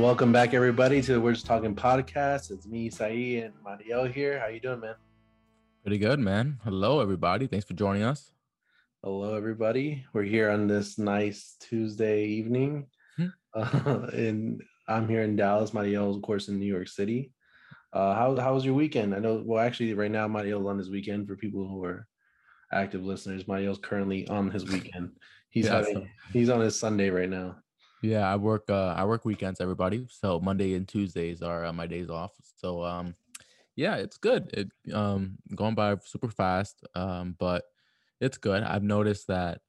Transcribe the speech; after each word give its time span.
Welcome 0.00 0.32
back, 0.32 0.54
everybody, 0.54 1.02
to 1.02 1.12
the 1.12 1.20
We're 1.20 1.34
Just 1.34 1.44
Talking 1.46 1.74
podcast. 1.74 2.50
It's 2.50 2.66
me, 2.66 2.88
Saeed, 2.88 3.44
and 3.44 3.54
Mario 3.62 4.04
here. 4.08 4.38
How 4.40 4.46
you 4.46 4.58
doing, 4.60 4.80
man? 4.80 4.94
Pretty 5.82 5.98
good, 5.98 6.18
man. 6.18 6.58
Hello, 6.64 7.00
everybody. 7.00 7.46
Thanks 7.46 7.66
for 7.66 7.74
joining 7.74 8.02
us. 8.02 8.32
Hello, 9.04 9.34
everybody. 9.34 10.04
We're 10.14 10.22
here 10.22 10.50
on 10.50 10.66
this 10.66 10.98
nice 10.98 11.56
Tuesday 11.60 12.24
evening, 12.26 12.86
Hmm. 13.16 13.26
uh, 13.54 14.06
and 14.12 14.62
I'm 14.88 15.06
here 15.08 15.22
in 15.22 15.36
Dallas. 15.36 15.74
Mario, 15.74 16.08
of 16.14 16.22
course, 16.22 16.48
in 16.48 16.58
New 16.58 16.66
York 16.72 16.88
City. 16.88 17.32
Uh, 17.92 18.14
how 18.14 18.36
how 18.36 18.54
was 18.54 18.64
your 18.64 18.74
weekend? 18.74 19.14
I 19.14 19.18
know. 19.18 19.42
Well, 19.44 19.62
actually, 19.64 19.92
right 19.94 20.10
now, 20.10 20.26
Mario's 20.28 20.66
on 20.66 20.78
his 20.78 20.90
weekend. 20.90 21.26
For 21.28 21.36
people 21.36 21.68
who 21.68 21.84
are 21.84 22.06
active 22.72 23.04
listeners, 23.04 23.46
Mario's 23.46 23.78
currently 23.78 24.26
on 24.28 24.50
his 24.50 24.64
weekend. 24.64 25.10
He's 25.50 25.64
Yeah, 25.66 25.72
having 25.76 25.94
so- 25.94 26.06
he's 26.32 26.48
on 26.48 26.60
his 26.60 26.78
Sunday 26.78 27.10
right 27.10 27.28
now. 27.28 27.56
Yeah, 28.02 28.30
I 28.32 28.36
work. 28.36 28.70
Uh, 28.70 28.94
I 28.96 29.04
work 29.04 29.24
weekends, 29.24 29.60
everybody. 29.60 30.06
So 30.10 30.40
Monday 30.40 30.74
and 30.74 30.88
Tuesdays 30.88 31.42
are 31.42 31.64
uh, 31.66 31.72
my 31.72 31.86
days 31.86 32.08
off. 32.08 32.32
So 32.56 32.82
um, 32.82 33.14
yeah, 33.76 33.96
it's 33.96 34.16
good. 34.16 34.50
It 34.52 34.94
um 34.94 35.38
going 35.54 35.74
by 35.74 35.96
super 36.04 36.28
fast. 36.28 36.84
Um, 36.94 37.36
but 37.38 37.64
it's 38.20 38.38
good. 38.38 38.62
I've 38.62 38.82
noticed 38.82 39.26
that 39.28 39.60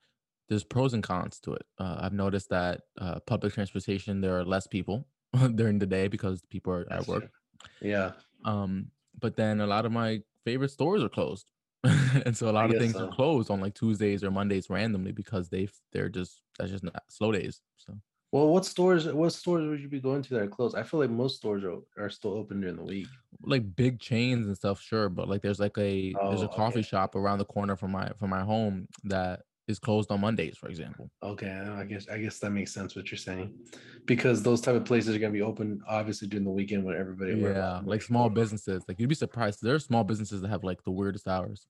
there's 0.49 0.63
pros 0.63 0.93
and 0.93 1.03
cons 1.03 1.39
to 1.41 1.53
it. 1.53 1.65
Uh, 1.77 1.97
I've 2.01 2.13
noticed 2.13 2.49
that 2.49 2.81
uh, 2.99 3.19
public 3.21 3.53
transportation 3.53 4.19
there 4.21 4.37
are 4.37 4.43
less 4.43 4.67
people 4.67 5.07
during 5.55 5.79
the 5.79 5.85
day 5.85 6.07
because 6.09 6.41
people 6.49 6.73
are 6.73 6.85
That's 6.89 7.03
at 7.03 7.07
work. 7.07 7.21
true. 7.21 7.29
Yeah, 7.89 8.11
Um, 8.43 8.91
but 9.19 9.37
then 9.37 9.61
a 9.61 9.67
lot 9.67 9.85
of 9.85 9.91
my 9.91 10.21
favorite 10.43 10.71
stores 10.71 11.03
are 11.03 11.09
closed. 11.09 11.51
and 11.83 12.35
so 12.35 12.49
a 12.49 12.51
lot 12.51 12.69
of 12.69 12.77
things 12.77 12.93
so. 12.93 13.05
are 13.07 13.11
closed 13.11 13.49
on 13.49 13.61
like 13.61 13.73
Tuesdays 13.73 14.23
or 14.23 14.31
Mondays 14.31 14.69
randomly 14.69 15.11
because 15.11 15.49
they 15.49 15.67
they're 15.91 16.09
just 16.09 16.41
that's 16.59 16.71
just 16.71 16.83
not 16.83 17.01
slow 17.07 17.31
days. 17.31 17.61
So 17.77 17.97
Well, 18.31 18.47
what 18.51 18.65
stores? 18.65 19.07
What 19.07 19.31
stores 19.31 19.67
would 19.67 19.81
you 19.81 19.89
be 19.89 19.99
going 19.99 20.21
to 20.23 20.33
that 20.33 20.41
are 20.43 20.47
closed? 20.47 20.75
I 20.75 20.83
feel 20.83 20.99
like 20.99 21.09
most 21.09 21.37
stores 21.37 21.63
are, 21.63 21.79
are 21.97 22.09
still 22.09 22.31
open 22.33 22.61
during 22.61 22.77
the 22.77 22.83
week. 22.83 23.07
like 23.43 23.75
big 23.75 23.99
chains 23.99 24.47
and 24.47 24.55
stuff, 24.55 24.81
sure, 24.81 25.09
but 25.09 25.27
like 25.27 25.41
there's 25.41 25.59
like 25.59 25.77
a 25.77 26.19
there's 26.27 26.41
Oh, 26.41 26.43
a 26.43 26.47
coffee 26.49 26.81
okay. 26.81 26.83
shop 26.83 27.15
around 27.15 27.39
the 27.39 27.45
corner 27.45 27.75
from 27.75 27.91
my 27.91 28.11
from 28.19 28.29
my 28.29 28.43
home 28.43 28.87
that 29.03 29.41
is 29.67 29.79
closed 29.79 30.11
on 30.11 30.21
Mondays, 30.21 30.57
for 30.57 30.69
example. 30.69 31.11
Okay, 31.23 31.51
I 31.51 31.83
guess 31.85 32.07
I 32.09 32.17
guess 32.17 32.39
that 32.39 32.49
makes 32.49 32.73
sense 32.73 32.95
what 32.95 33.11
you're 33.11 33.17
saying, 33.17 33.53
because 34.07 34.41
those 34.41 34.59
type 34.59 34.73
of 34.75 34.85
places 34.85 35.15
are 35.15 35.19
gonna 35.19 35.31
be 35.31 35.43
open 35.43 35.79
obviously 35.87 36.27
during 36.27 36.45
the 36.45 36.51
weekend 36.51 36.83
when 36.83 36.95
everybody. 36.95 37.33
Yeah, 37.33 37.81
like 37.85 38.01
small 38.01 38.29
businesses. 38.29 38.83
Like 38.87 38.99
you'd 38.99 39.09
be 39.09 39.15
surprised. 39.15 39.61
There 39.61 39.75
are 39.75 39.79
small 39.79 40.03
businesses 40.03 40.41
that 40.41 40.49
have 40.49 40.63
like 40.63 40.83
the 40.83 40.91
weirdest 40.91 41.27
hours. 41.27 41.67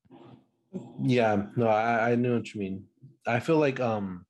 Yeah, 0.97 1.47
no, 1.55 1.67
I 1.67 2.11
I 2.11 2.15
know 2.15 2.35
what 2.35 2.53
you 2.53 2.59
mean. 2.59 2.87
I 3.25 3.39
feel 3.39 3.57
like 3.57 3.79
um, 3.79 4.25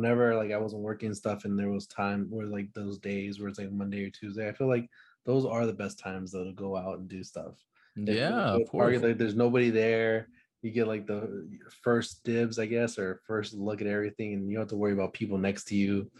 whenever 0.00 0.34
like 0.34 0.52
I 0.52 0.58
wasn't 0.58 0.82
working 0.82 1.14
stuff, 1.14 1.44
and 1.44 1.58
there 1.58 1.70
was 1.70 1.86
time 1.86 2.26
where 2.30 2.46
like 2.46 2.72
those 2.74 2.98
days 2.98 3.38
where 3.38 3.48
it's 3.48 3.58
like 3.58 3.70
Monday 3.70 4.04
or 4.04 4.10
Tuesday, 4.10 4.48
I 4.48 4.52
feel 4.52 4.68
like 4.68 4.88
those 5.26 5.44
are 5.44 5.66
the 5.66 5.72
best 5.72 5.98
times 5.98 6.32
though 6.32 6.44
to 6.44 6.52
go 6.52 6.76
out 6.76 6.98
and 6.98 7.08
do 7.08 7.22
stuff. 7.22 7.54
Yeah, 7.96 8.54
of 8.54 8.68
course. 8.68 9.02
like, 9.02 9.18
there's 9.18 9.34
nobody 9.34 9.70
there. 9.70 10.28
You 10.62 10.70
get 10.70 10.88
like 10.88 11.06
the 11.06 11.48
first 11.82 12.24
dibs, 12.24 12.58
I 12.58 12.66
guess, 12.66 12.98
or 12.98 13.20
first 13.26 13.54
look 13.54 13.80
at 13.80 13.86
everything, 13.86 14.34
and 14.34 14.48
you 14.48 14.54
don't 14.54 14.62
have 14.62 14.70
to 14.70 14.76
worry 14.76 14.92
about 14.92 15.12
people 15.12 15.38
next 15.38 15.64
to 15.66 15.76
you, 15.76 16.10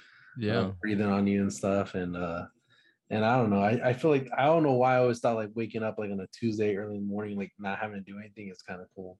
uh, 0.42 0.42
Yeah. 0.42 0.70
breathing 0.80 1.06
on 1.06 1.26
you 1.26 1.40
and 1.40 1.52
stuff. 1.52 1.94
And 1.94 2.16
uh, 2.16 2.46
and 3.10 3.24
I 3.24 3.36
don't 3.38 3.50
know. 3.50 3.62
I, 3.62 3.88
I 3.88 3.92
feel 3.94 4.10
like 4.10 4.28
I 4.36 4.44
don't 4.44 4.62
know 4.62 4.74
why 4.74 4.94
I 4.94 4.98
always 4.98 5.20
thought 5.20 5.36
like 5.36 5.50
waking 5.54 5.82
up 5.82 5.98
like 5.98 6.10
on 6.10 6.20
a 6.20 6.26
Tuesday 6.28 6.76
early 6.76 6.96
in 6.96 7.02
the 7.02 7.08
morning, 7.08 7.36
like 7.36 7.52
not 7.58 7.78
having 7.78 7.96
to 7.96 8.02
do 8.02 8.18
anything 8.18 8.48
is 8.48 8.62
kind 8.62 8.80
of 8.80 8.88
cool. 8.94 9.18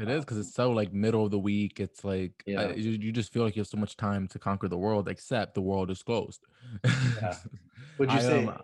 It 0.00 0.08
is 0.08 0.24
because 0.24 0.38
it's 0.38 0.54
so 0.54 0.70
like 0.70 0.92
middle 0.92 1.24
of 1.24 1.30
the 1.30 1.38
week. 1.38 1.78
It's 1.78 2.04
like 2.04 2.42
Yeah. 2.46 2.60
uh, 2.62 2.72
you, 2.72 2.92
you 2.92 3.12
just 3.12 3.32
feel 3.32 3.42
like 3.44 3.54
you 3.54 3.60
have 3.60 3.68
so 3.68 3.76
much 3.76 3.96
time 3.96 4.26
to 4.28 4.38
conquer 4.38 4.66
the 4.68 4.78
world, 4.78 5.08
except 5.08 5.54
the 5.54 5.60
world 5.60 5.90
is 5.90 6.02
closed. 6.02 6.46
Yeah. 6.84 7.36
Would 7.98 8.10
you 8.10 8.18
I, 8.18 8.20
say? 8.22 8.46
um, 8.46 8.58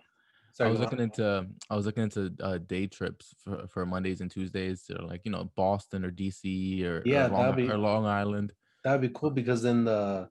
Sorry, 0.53 0.69
I 0.69 0.71
was 0.71 0.79
looking 0.79 0.99
into 0.99 1.45
I 1.69 1.75
was 1.75 1.85
looking 1.85 2.01
into 2.03 2.33
uh, 2.41 2.57
day 2.57 2.87
trips 2.87 3.35
for, 3.43 3.67
for 3.67 3.85
Mondays 3.85 4.21
and 4.21 4.31
Tuesdays 4.31 4.81
to 4.85 4.99
like 5.05 5.21
you 5.23 5.31
know 5.31 5.51
Boston 5.55 6.03
or 6.03 6.09
DC 6.09 6.83
or, 6.83 7.03
Yeah, 7.05 7.27
or, 7.27 7.29
Long, 7.29 7.55
be- 7.55 7.69
or 7.69 7.77
Long 7.77 8.07
Island. 8.07 8.53
That'd 8.83 9.01
be 9.01 9.11
cool 9.13 9.29
because 9.29 9.61
then 9.61 9.83
the 9.85 10.29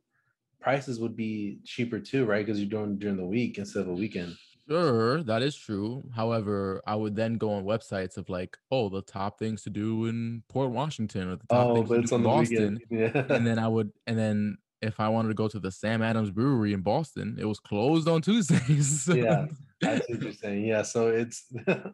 prices 0.61 0.99
would 0.99 1.15
be 1.15 1.61
cheaper 1.65 2.01
too, 2.01 2.25
right? 2.25 2.45
Because 2.45 2.59
you're 2.59 2.69
doing 2.69 2.99
during 2.99 3.17
the 3.17 3.25
week 3.25 3.59
instead 3.59 3.83
of 3.83 3.89
a 3.89 3.95
weekend. 3.95 4.35
Sure, 4.69 5.23
that 5.23 5.43
is 5.43 5.57
true. 5.57 6.03
However, 6.15 6.83
I 6.87 6.97
would 6.97 7.15
then 7.15 7.35
go 7.39 7.53
on 7.53 7.65
websites 7.65 8.17
of 8.17 8.29
like, 8.29 8.57
oh, 8.71 8.89
the 8.89 9.03
top 9.03 9.39
things 9.39 9.63
to 9.63 9.71
do 9.71 10.07
in 10.07 10.43
Port 10.49 10.71
Washington 10.71 11.29
or 11.29 11.37
the 11.37 11.47
top 11.47 11.67
Oh, 11.69 11.75
things 11.77 11.89
but 11.89 11.95
to 11.95 12.01
it's 12.01 12.11
do 12.11 12.17
in 12.17 12.23
Boston. 12.23 12.81
Yeah. 12.91 13.25
and 13.31 13.47
then 13.47 13.59
I 13.59 13.69
would, 13.69 13.93
and 14.07 14.19
then 14.19 14.59
if 14.83 14.99
I 15.01 15.09
wanted 15.09 15.29
to 15.29 15.35
go 15.35 15.49
to 15.49 15.59
the 15.61 15.71
Sam 15.71 16.03
Adams 16.03 16.31
Brewery 16.31 16.73
in 16.73 16.83
Boston, 16.83 17.37
it 17.41 17.45
was 17.45 17.61
closed 17.61 18.09
on 18.09 18.23
Tuesdays. 18.23 19.03
So- 19.05 19.15
Yeah. 19.15 19.47
I 19.85 19.99
see 20.01 20.15
what 20.15 20.23
you're 20.23 20.33
saying. 20.33 20.65
Yeah, 20.65 20.83
so 20.83 21.09
it's 21.09 21.45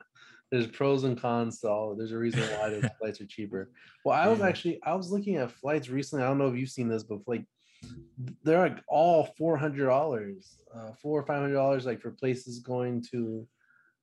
there's 0.50 0.66
pros 0.68 1.04
and 1.04 1.20
cons 1.20 1.60
to 1.60 1.68
all. 1.68 1.94
There's 1.96 2.12
a 2.12 2.18
reason 2.18 2.40
why 2.58 2.70
those 2.70 2.84
flights 3.00 3.20
are 3.20 3.26
cheaper. 3.26 3.70
Well, 4.04 4.16
I 4.16 4.28
was 4.28 4.38
Yeah. 4.38 4.46
actually 4.48 4.82
I 4.84 4.94
was 4.94 5.10
looking 5.10 5.36
at 5.36 5.50
flights 5.50 5.88
recently. 5.88 6.24
I 6.24 6.28
don't 6.28 6.38
know 6.38 6.48
if 6.48 6.56
you've 6.56 6.70
seen 6.70 6.88
this, 6.88 7.02
but 7.02 7.18
like 7.26 7.44
they're 8.44 8.58
like 8.68 8.78
all 8.88 9.24
four 9.38 9.56
hundred 9.56 9.86
dollars, 9.86 10.58
uh, 10.74 10.92
four 11.00 11.20
or 11.20 11.26
five 11.26 11.40
hundred 11.40 11.54
dollars, 11.54 11.86
like 11.86 12.00
for 12.00 12.10
places 12.10 12.60
going 12.60 13.02
to, 13.10 13.46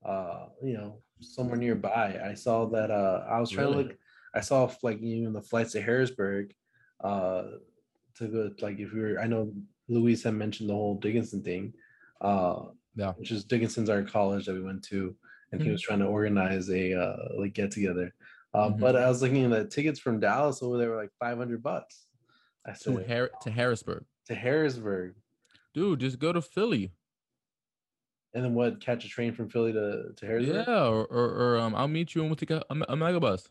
uh, 0.06 0.47
you 0.63 0.73
know, 0.73 1.01
somewhere 1.19 1.57
nearby. 1.57 2.19
I 2.23 2.34
saw 2.34 2.66
that. 2.67 2.91
Uh, 2.91 3.25
I 3.29 3.40
was 3.40 3.50
trying 3.51 3.72
to 3.72 3.78
look. 3.78 3.97
I 4.34 4.41
saw 4.41 4.69
like 4.84 5.00
even 5.01 5.34
the 5.34 5.41
flights 5.41 5.72
to 5.73 5.81
Harrisburg, 5.81 6.53
uh, 7.03 7.44
to 8.16 8.28
go 8.28 8.51
like 8.62 8.79
if 8.79 8.94
we 8.94 9.01
were. 9.01 9.19
I 9.19 9.28
know 9.28 9.53
Louise 9.88 10.23
had 10.23 10.34
mentioned 10.35 10.69
the 10.69 10.73
whole 10.75 10.96
Dickinson 10.96 11.44
thing. 11.44 11.73
Uh, 12.22 12.72
Yeah. 12.96 13.13
which 13.13 13.31
is 13.31 13.46
Dickinson's 13.46 13.90
our 13.90 14.03
college 14.03 14.46
that 14.46 14.53
we 14.56 14.61
went 14.61 14.84
to, 14.85 15.16
and 15.51 15.61
he 15.61 15.69
Mhm. 15.69 15.72
was 15.72 15.81
trying 15.81 16.00
to 16.00 16.06
organize 16.06 16.69
a 16.69 16.94
uh, 16.94 17.29
like 17.38 17.53
get 17.53 17.72
together. 17.72 18.13
Uh, 18.53 18.72
Mhm. 18.72 18.79
But 18.79 18.96
I 18.97 19.07
was 19.07 19.22
looking 19.22 19.46
at 19.46 19.51
the 19.51 19.66
tickets 19.66 20.00
from 20.00 20.19
Dallas 20.19 20.61
over 20.61 20.78
there 20.78 20.90
were 20.90 20.97
like 20.97 21.13
five 21.17 21.38
hundred 21.38 21.63
bucks. 21.63 22.07
I 22.66 22.74
to 22.74 23.03
Har- 23.08 23.31
to 23.42 23.52
Harrisburg, 23.52 24.06
to 24.28 24.36
Harrisburg, 24.36 25.16
dude, 25.74 26.00
just 26.00 26.20
go 26.20 26.31
to 26.34 26.42
Philly. 26.42 26.92
and 28.34 28.44
then 28.44 28.53
what? 28.53 28.80
Catch 28.81 29.06
a 29.06 29.08
train 29.09 29.34
from 29.34 29.50
Philly 29.50 29.74
to 29.74 30.14
to 30.16 30.25
Harrisburg? 30.25 30.66
Yeah, 30.68 30.86
or, 30.88 31.06
or, 31.06 31.25
or 31.30 31.58
um, 31.58 31.74
I'll 31.75 31.88
meet 31.88 32.14
you 32.16 32.22
and 32.22 32.30
we'll 32.30 32.36
take 32.36 32.52
a, 32.52 32.64
a, 32.70 32.75
a 32.90 32.96
mega 32.96 33.20
bus, 33.20 33.47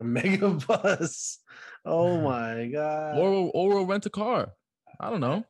A 0.00 0.04
mega 0.04 0.48
bus. 0.68 1.38
Oh 1.84 2.20
my 2.30 2.68
god! 2.72 3.18
or 3.18 3.50
or 3.54 3.68
we'll 3.68 3.86
rent 3.86 4.06
a 4.06 4.10
car. 4.10 4.52
I 5.00 5.10
don't 5.10 5.20
know. 5.20 5.44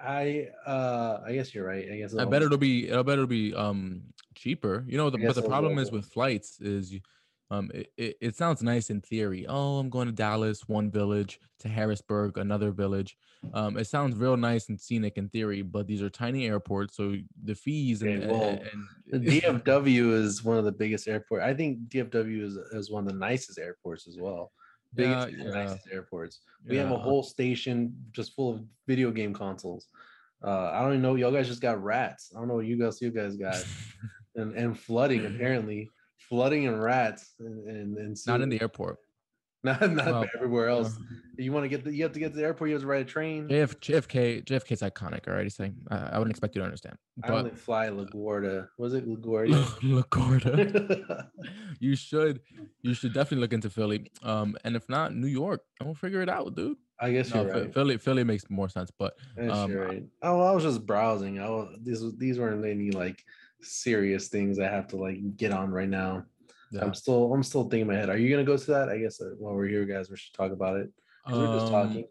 I 0.00 0.48
uh 0.66 1.20
I 1.26 1.32
guess 1.34 1.54
you're 1.54 1.66
right. 1.66 1.86
I 1.90 1.96
guess 1.96 2.14
I 2.14 2.24
bet 2.24 2.42
it'll 2.42 2.58
be. 2.58 2.86
I 2.92 3.02
bet 3.02 3.14
it'll 3.14 3.26
better 3.26 3.26
be 3.26 3.54
um 3.54 4.02
cheaper. 4.34 4.84
You 4.86 4.96
know, 4.96 5.10
the, 5.10 5.18
but 5.18 5.34
the 5.34 5.42
problem 5.42 5.78
is 5.78 5.90
with 5.90 6.06
flights 6.06 6.60
is 6.60 6.92
you, 6.92 7.00
um 7.50 7.70
it, 7.74 7.92
it, 7.96 8.16
it 8.20 8.36
sounds 8.36 8.62
nice 8.62 8.90
in 8.90 9.00
theory. 9.00 9.46
Oh, 9.48 9.78
I'm 9.78 9.90
going 9.90 10.06
to 10.06 10.12
Dallas, 10.12 10.68
one 10.68 10.90
village, 10.90 11.40
to 11.60 11.68
Harrisburg, 11.68 12.38
another 12.38 12.70
village. 12.70 13.16
Um, 13.54 13.76
it 13.76 13.86
sounds 13.86 14.16
real 14.16 14.36
nice 14.36 14.68
and 14.68 14.80
scenic 14.80 15.16
in 15.16 15.28
theory, 15.28 15.62
but 15.62 15.86
these 15.86 16.02
are 16.02 16.10
tiny 16.10 16.46
airports, 16.46 16.96
so 16.96 17.16
the 17.44 17.54
fees 17.54 18.02
and, 18.02 18.24
Okay, 18.24 18.26
well, 18.26 18.60
and, 19.12 19.24
The 19.24 19.40
DFW 19.40 20.12
is 20.12 20.42
one 20.42 20.58
of 20.58 20.64
the 20.64 20.72
biggest 20.72 21.06
airport. 21.06 21.42
I 21.42 21.54
think 21.54 21.88
DFW 21.88 22.42
is, 22.42 22.56
is 22.72 22.90
one 22.90 23.06
of 23.06 23.12
the 23.12 23.18
nicest 23.18 23.58
airports 23.58 24.08
as 24.08 24.16
well. 24.18 24.52
Biggest 24.94 25.30
Yeah, 25.30 25.44
yeah. 25.44 25.50
nicest 25.50 25.88
airports. 25.92 26.40
We 26.66 26.76
have 26.76 26.90
a 26.90 26.98
whole 26.98 27.22
station 27.22 27.94
just 28.12 28.34
full 28.34 28.54
of 28.54 28.64
video 28.86 29.10
game 29.10 29.32
consoles. 29.34 29.86
Uh, 30.42 30.70
I 30.72 30.80
don't 30.80 30.90
even 30.90 31.02
know. 31.02 31.14
Y'all 31.14 31.32
guys 31.32 31.48
just 31.48 31.60
got 31.60 31.82
rats. 31.82 32.32
I 32.34 32.38
don't 32.38 32.48
know 32.48 32.54
what 32.54 32.66
you 32.66 32.78
guys 32.78 33.00
you 33.00 33.10
guys 33.10 33.36
got, 33.36 33.62
and 34.36 34.54
and 34.54 34.78
flooding 34.78 35.26
apparently, 35.26 35.90
flooding 36.28 36.66
and 36.66 36.82
rats, 36.82 37.34
and 37.38 37.66
and, 37.66 37.96
and 37.96 38.16
not 38.26 38.40
in 38.40 38.48
the 38.48 38.60
airport. 38.60 38.98
not 39.64 39.80
not 39.90 40.06
well, 40.06 40.26
everywhere 40.36 40.68
else. 40.68 40.96
Uh, 40.96 41.00
You 41.36 41.52
want 41.52 41.64
to 41.64 41.68
get 41.68 41.82
the 41.82 41.92
you 41.92 42.04
have 42.04 42.12
to 42.12 42.20
get 42.20 42.30
to 42.30 42.36
the 42.36 42.44
airport. 42.44 42.70
You 42.70 42.74
have 42.74 42.82
to 42.82 42.86
ride 42.86 43.02
a 43.02 43.04
train. 43.04 43.48
JF, 43.48 43.76
JFK 43.80 44.44
JFK's 44.44 44.82
iconic. 44.82 45.26
Already 45.26 45.50
saying, 45.50 45.74
I, 45.90 45.96
I 45.96 46.18
wouldn't 46.18 46.30
expect 46.30 46.54
you 46.54 46.60
to 46.60 46.64
understand. 46.64 46.96
I 47.24 47.28
But 47.28 47.36
only 47.38 47.50
fly 47.50 47.88
LaGuardia. 47.88 48.68
Was 48.78 48.94
it 48.94 49.08
LaGuardia? 49.08 49.64
LaGuardia. 49.82 51.28
you 51.80 51.96
should 51.96 52.40
you 52.82 52.94
should 52.94 53.12
definitely 53.12 53.40
look 53.40 53.52
into 53.52 53.68
Philly. 53.68 54.10
Um, 54.22 54.56
and 54.62 54.76
if 54.76 54.88
not, 54.88 55.14
New 55.14 55.26
York. 55.26 55.64
And 55.80 55.88
we'll 55.88 55.96
figure 55.96 56.22
it 56.22 56.28
out, 56.28 56.54
dude. 56.54 56.76
I 57.00 57.12
guess 57.12 57.34
No, 57.34 57.42
you're 57.42 57.52
right. 57.52 57.74
Philly 57.74 57.98
Philly 57.98 58.22
makes 58.24 58.48
more 58.48 58.68
sense, 58.68 58.92
but 58.96 59.14
Um, 59.40 59.74
right. 59.74 60.04
Oh, 60.22 60.40
I 60.40 60.52
was 60.52 60.62
just 60.62 60.86
browsing. 60.86 61.40
I 61.40 61.48
was, 61.48 61.76
these 61.82 62.16
these 62.16 62.38
weren't 62.38 62.64
any 62.64 62.92
like 62.92 63.24
serious 63.60 64.28
things 64.28 64.58
I 64.58 64.68
have 64.68 64.86
to 64.88 64.96
like 64.96 65.36
get 65.36 65.52
on 65.52 65.70
right 65.70 65.88
now. 65.88 66.24
yeah. 66.70 66.82
I'm 66.84 66.94
still 66.94 67.32
I'm 67.32 67.42
still 67.42 67.62
thinking 67.64 67.82
in 67.82 67.86
my 67.88 67.94
head. 67.94 68.08
Are 68.10 68.18
you 68.18 68.30
gonna 68.30 68.44
go 68.44 68.56
to 68.56 68.66
that? 68.72 68.88
I 68.88 68.98
guess 68.98 69.20
uh, 69.20 69.30
while 69.38 69.54
we're 69.54 69.68
here, 69.68 69.84
guys, 69.84 70.10
we 70.10 70.16
should 70.16 70.34
talk 70.34 70.52
about 70.52 70.76
it. 70.76 70.90
'Cause 71.24 71.38
we're 71.38 71.52
just 71.52 71.68
talking. 71.68 72.06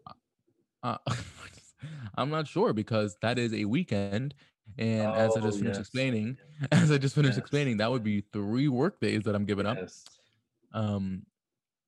uh, 0.82 0.98
I'm 2.16 2.30
not 2.30 2.46
sure 2.46 2.72
because 2.72 3.16
that 3.22 3.38
is 3.38 3.52
a 3.54 3.64
weekend, 3.64 4.34
and 4.78 5.14
as 5.14 5.36
I 5.36 5.40
Oh, 5.40 5.42
just 5.42 5.58
finished 5.58 5.78
yes. 5.78 5.86
explaining, 5.86 6.36
as 6.72 6.90
I 6.90 6.98
just 6.98 7.14
finished 7.14 7.36
Yes. 7.36 7.38
explaining, 7.38 7.76
that 7.78 7.90
would 7.90 8.04
be 8.04 8.20
three 8.32 8.68
work 8.68 9.00
days 9.00 9.22
that 9.24 9.34
I'm 9.34 9.44
giving 9.44 9.66
up. 9.66 9.78
Um, 10.72 11.26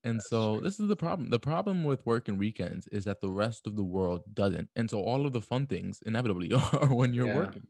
and 0.05 0.19
That's 0.19 0.29
so 0.31 0.55
true. 0.57 0.65
this 0.65 0.81
is 0.81 0.89
the 0.89 0.97
problem. 0.97 1.29
The 1.31 1.39
problem 1.41 1.85
with 1.85 2.05
working 2.07 2.39
weekends 2.39 2.89
is 2.89 3.05
that 3.05 3.21
the 3.21 3.31
rest 3.31 3.67
of 3.67 3.77
the 3.77 3.85
world 3.85 4.23
doesn't, 4.35 4.71
and 4.77 4.89
so 4.91 5.03
all 5.03 5.27
of 5.27 5.33
the 5.33 5.43
fun 5.43 5.67
things 5.67 6.03
inevitably 6.07 6.53
are 6.73 6.95
when 6.95 7.13
you're 7.13 7.27
Yeah. 7.27 7.37
working. 7.37 7.67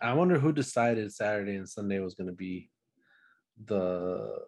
I 0.00 0.12
wonder 0.14 0.38
who 0.38 0.52
decided 0.52 1.12
Saturday 1.12 1.56
and 1.56 1.68
Sunday 1.68 1.98
was 2.00 2.14
going 2.14 2.28
to 2.28 2.34
be 2.34 2.70
the 3.64 4.44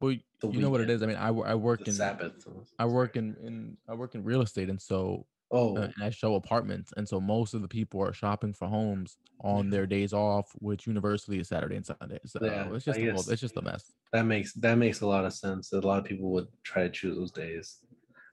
well, 0.00 0.14
the 0.40 0.48
you 0.48 0.60
know 0.60 0.70
what 0.70 0.80
it 0.80 0.90
is. 0.90 1.02
I 1.02 1.06
mean, 1.06 1.16
I, 1.16 1.28
I 1.28 1.54
work 1.54 1.80
the 1.80 1.86
in 1.86 1.92
Sabbath. 1.94 2.44
I 2.78 2.86
work 2.86 3.16
in, 3.16 3.36
in 3.36 3.78
I 3.88 3.94
work 3.94 4.14
in 4.14 4.24
real 4.24 4.42
estate, 4.42 4.68
and 4.70 4.80
so 4.80 5.26
Oh, 5.50 5.76
uh, 5.76 5.88
and 5.94 6.04
I 6.04 6.10
show 6.10 6.34
apartments, 6.34 6.92
and 6.96 7.08
so 7.08 7.20
most 7.20 7.54
of 7.54 7.62
the 7.62 7.68
people 7.68 8.02
are 8.02 8.12
shopping 8.12 8.52
for 8.52 8.68
homes 8.68 9.16
on 9.40 9.70
their 9.70 9.86
days 9.86 10.12
off, 10.12 10.52
which 10.60 10.86
universally 10.86 11.38
is 11.38 11.48
Saturday 11.48 11.76
and 11.76 11.86
Sunday. 11.86 12.18
So 12.26 12.40
Yeah, 12.42 12.74
it's 12.74 12.84
just 12.84 13.00
a 13.00 13.06
whole, 13.06 13.28
it's 13.28 13.40
just 13.40 13.56
a 13.56 13.62
mess. 13.62 13.92
that 14.12 14.24
makes 14.24 14.52
that 14.54 14.76
makes 14.78 15.00
a 15.00 15.06
lot 15.06 15.24
of 15.24 15.32
sense. 15.32 15.72
A 15.72 15.80
lot 15.80 15.98
of 15.98 16.04
people 16.04 16.30
would 16.32 16.48
try 16.64 16.82
to 16.84 16.90
choose 16.90 17.16
those 17.16 17.32
days. 17.32 17.78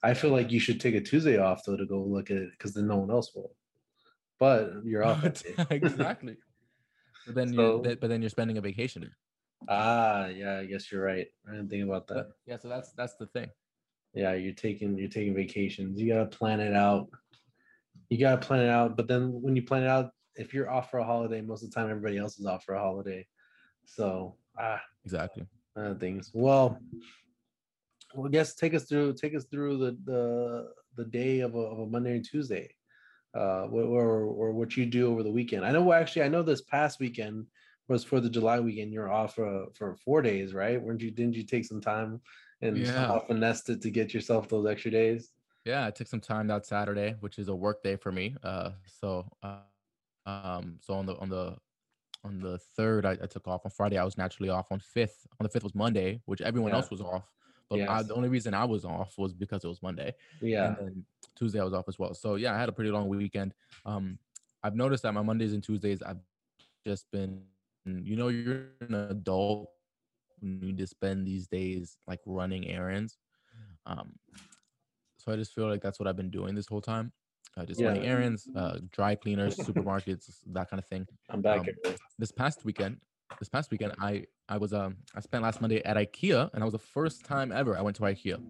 I 0.02 0.14
feel 0.14 0.30
like 0.30 0.50
you 0.50 0.60
should 0.60 0.80
take 0.80 0.94
a 0.94 1.00
Tuesday 1.00 1.38
off 1.38 1.62
though 1.64 1.76
to 1.76 1.86
go 1.86 2.02
look 2.02 2.30
at 2.30 2.36
it 2.38 2.50
because 2.52 2.74
then 2.74 2.86
no 2.88 2.98
one 2.98 3.10
else 3.10 3.34
will. 3.34 3.54
But 4.42 4.84
you're 4.84 5.04
off 5.04 5.22
exactly. 5.70 6.36
But 7.26 7.34
then 7.36 7.54
So- 7.54 7.76
you 7.84 7.96
but 8.00 8.08
then 8.10 8.20
you're 8.22 8.36
spending 8.38 8.58
a 8.58 8.60
vacation. 8.60 9.08
Ah, 9.68 10.26
yeah, 10.26 10.58
I 10.58 10.64
guess 10.66 10.90
you're 10.90 11.04
right. 11.12 11.28
I 11.46 11.52
didn't 11.52 11.68
think 11.70 11.84
about 11.84 12.08
that. 12.08 12.26
Yeah, 12.48 12.56
so 12.58 12.68
that's 12.68 12.90
that's 12.98 13.14
the 13.14 13.26
thing. 13.28 13.48
Yeah, 14.14 14.32
you're 14.34 14.58
taking 14.66 14.98
you're 14.98 15.08
taking 15.18 15.32
vacations. 15.44 16.00
You 16.00 16.08
gotta 16.12 16.26
plan 16.38 16.58
it 16.58 16.74
out. 16.74 17.06
You 18.10 18.18
gotta 18.18 18.44
plan 18.44 18.62
it 18.66 18.68
out. 18.68 18.96
But 18.96 19.06
then 19.06 19.22
when 19.44 19.54
you 19.54 19.62
plan 19.62 19.84
it 19.84 19.88
out, 19.96 20.10
if 20.34 20.52
you're 20.52 20.68
off 20.68 20.90
for 20.90 20.98
a 20.98 21.04
holiday, 21.04 21.40
most 21.40 21.62
of 21.62 21.70
the 21.70 21.74
time 21.76 21.88
everybody 21.88 22.18
else 22.18 22.40
is 22.40 22.46
off 22.46 22.64
for 22.64 22.74
a 22.74 22.80
holiday. 22.80 23.24
So 23.84 24.36
ah, 24.58 24.82
Exactly. 25.04 25.44
uh, 25.76 25.94
things. 25.94 26.32
Well, 26.34 26.80
well, 28.14 28.26
I 28.26 28.30
guess 28.30 28.56
take 28.56 28.74
us 28.74 28.84
through 28.88 29.14
take 29.14 29.36
us 29.36 29.44
through 29.44 29.78
the 29.78 29.90
the 30.10 30.22
the 30.96 31.04
day 31.20 31.38
of 31.46 31.54
a, 31.54 31.58
of 31.72 31.78
a 31.78 31.86
Monday 31.86 32.16
and 32.16 32.24
Tuesday, 32.28 32.74
uh, 33.34 33.66
or, 33.66 33.82
or 33.82 34.24
or 34.24 34.52
what 34.52 34.76
you 34.76 34.86
do 34.86 35.10
over 35.10 35.22
the 35.22 35.30
weekend. 35.30 35.64
I 35.64 35.72
know 35.72 35.82
well, 35.82 36.00
actually 36.00 36.22
I 36.22 36.28
know 36.28 36.42
this 36.42 36.62
past 36.62 37.00
weekend 37.00 37.46
was 37.88 38.04
for 38.04 38.20
the 38.20 38.30
July 38.30 38.60
weekend. 38.60 38.92
You're 38.92 39.12
off 39.12 39.34
for 39.34 39.66
for 39.74 39.96
four 39.96 40.22
days, 40.22 40.54
right? 40.54 40.80
Weren't 40.80 41.00
you? 41.02 41.10
Didn't 41.10 41.34
you 41.34 41.44
take 41.44 41.64
some 41.64 41.80
time 41.80 42.20
and 42.60 42.76
Yeah. 42.78 42.94
somehow 42.94 43.26
finessed 43.26 43.68
it 43.70 43.82
to 43.82 43.90
get 43.90 44.14
yourself 44.14 44.48
those 44.48 44.66
extra 44.66 44.90
days? 44.90 45.30
Yeah, 45.64 45.86
I 45.86 45.90
took 45.90 46.08
some 46.08 46.20
time 46.20 46.46
that 46.48 46.66
Saturday, 46.66 47.16
which 47.20 47.38
is 47.38 47.48
a 47.48 47.54
work 47.54 47.82
day 47.82 47.96
for 47.96 48.10
me. 48.10 48.36
Uh, 48.42 48.70
so, 48.86 49.28
uh, 49.42 49.58
um, 50.26 50.78
so 50.80 50.94
on 50.94 51.06
the 51.06 51.16
on 51.16 51.28
the 51.28 51.56
on 52.24 52.38
the 52.40 52.58
third, 52.76 53.04
I, 53.04 53.12
I 53.12 53.26
took 53.26 53.48
off. 53.48 53.62
On 53.64 53.70
Friday, 53.70 53.98
I 53.98 54.04
was 54.04 54.16
naturally 54.16 54.48
off. 54.48 54.70
On 54.70 54.78
fifth, 54.78 55.26
on 55.40 55.44
the 55.44 55.48
fifth 55.48 55.64
was 55.64 55.74
Monday, 55.74 56.20
which 56.26 56.40
everyone 56.40 56.70
Yeah. 56.70 56.76
else 56.76 56.90
was 56.90 57.00
off. 57.00 57.28
But 57.86 57.92
I, 57.92 58.02
the 58.02 58.14
only 58.14 58.28
reason 58.28 58.54
I 58.54 58.64
was 58.64 58.84
off 58.84 59.18
was 59.18 59.32
because 59.32 59.64
it 59.64 59.68
was 59.68 59.82
Monday. 59.82 60.14
Yeah, 60.40 60.68
And 60.68 60.76
then 60.76 61.04
Tuesday 61.36 61.60
I 61.60 61.64
was 61.64 61.72
off 61.74 61.88
as 61.88 61.98
well. 61.98 62.14
So 62.14 62.36
yeah, 62.36 62.54
I 62.54 62.58
had 62.58 62.68
a 62.68 62.72
pretty 62.72 62.90
long 62.90 63.08
weekend. 63.08 63.54
Um, 63.84 64.18
I've 64.62 64.76
noticed 64.76 65.02
that 65.02 65.12
my 65.12 65.22
Mondays 65.22 65.52
and 65.52 65.62
Tuesdays 65.62 66.02
I've 66.02 66.20
just 66.86 67.10
been, 67.10 67.42
you 67.84 68.16
know, 68.16 68.28
you're 68.28 68.66
an 68.80 68.94
adult 68.94 69.70
you 70.42 70.72
just 70.72 70.90
spend 70.90 71.26
these 71.26 71.46
days 71.46 71.96
like 72.06 72.20
running 72.26 72.68
errands. 72.68 73.16
Um, 73.86 74.12
so 75.18 75.32
I 75.32 75.36
just 75.36 75.54
feel 75.54 75.68
like 75.68 75.80
that's 75.80 75.98
what 76.00 76.08
I've 76.08 76.16
been 76.16 76.30
doing 76.30 76.54
this 76.54 76.66
whole 76.66 76.80
time. 76.80 77.12
Uh, 77.56 77.64
just 77.64 77.80
running 77.80 78.04
errands, 78.06 78.48
uh, 78.56 78.78
dry 78.90 79.14
cleaners, 79.14 79.56
supermarkets, 79.56 80.38
that 80.46 80.68
kind 80.70 80.80
of 80.80 80.86
thing. 80.88 81.06
I'm 81.30 81.42
back. 81.42 81.60
um. 81.60 81.94
This 82.18 82.32
past 82.32 82.64
weekend, 82.64 82.98
this 83.38 83.48
past 83.48 83.70
weekend, 83.70 83.92
I 84.00 84.26
I 84.48 84.56
was 84.58 84.72
um 84.72 84.96
I 85.14 85.20
spent 85.20 85.42
last 85.42 85.60
Monday 85.60 85.82
at 85.84 85.96
IKEA, 85.96 86.50
and 86.52 86.60
that 86.62 86.64
was 86.64 86.72
the 86.72 86.78
first 86.78 87.24
time 87.24 87.52
ever 87.52 87.76
I 87.76 87.82
went 87.82 87.96
to 87.96 88.02
IKEA. 88.02 88.40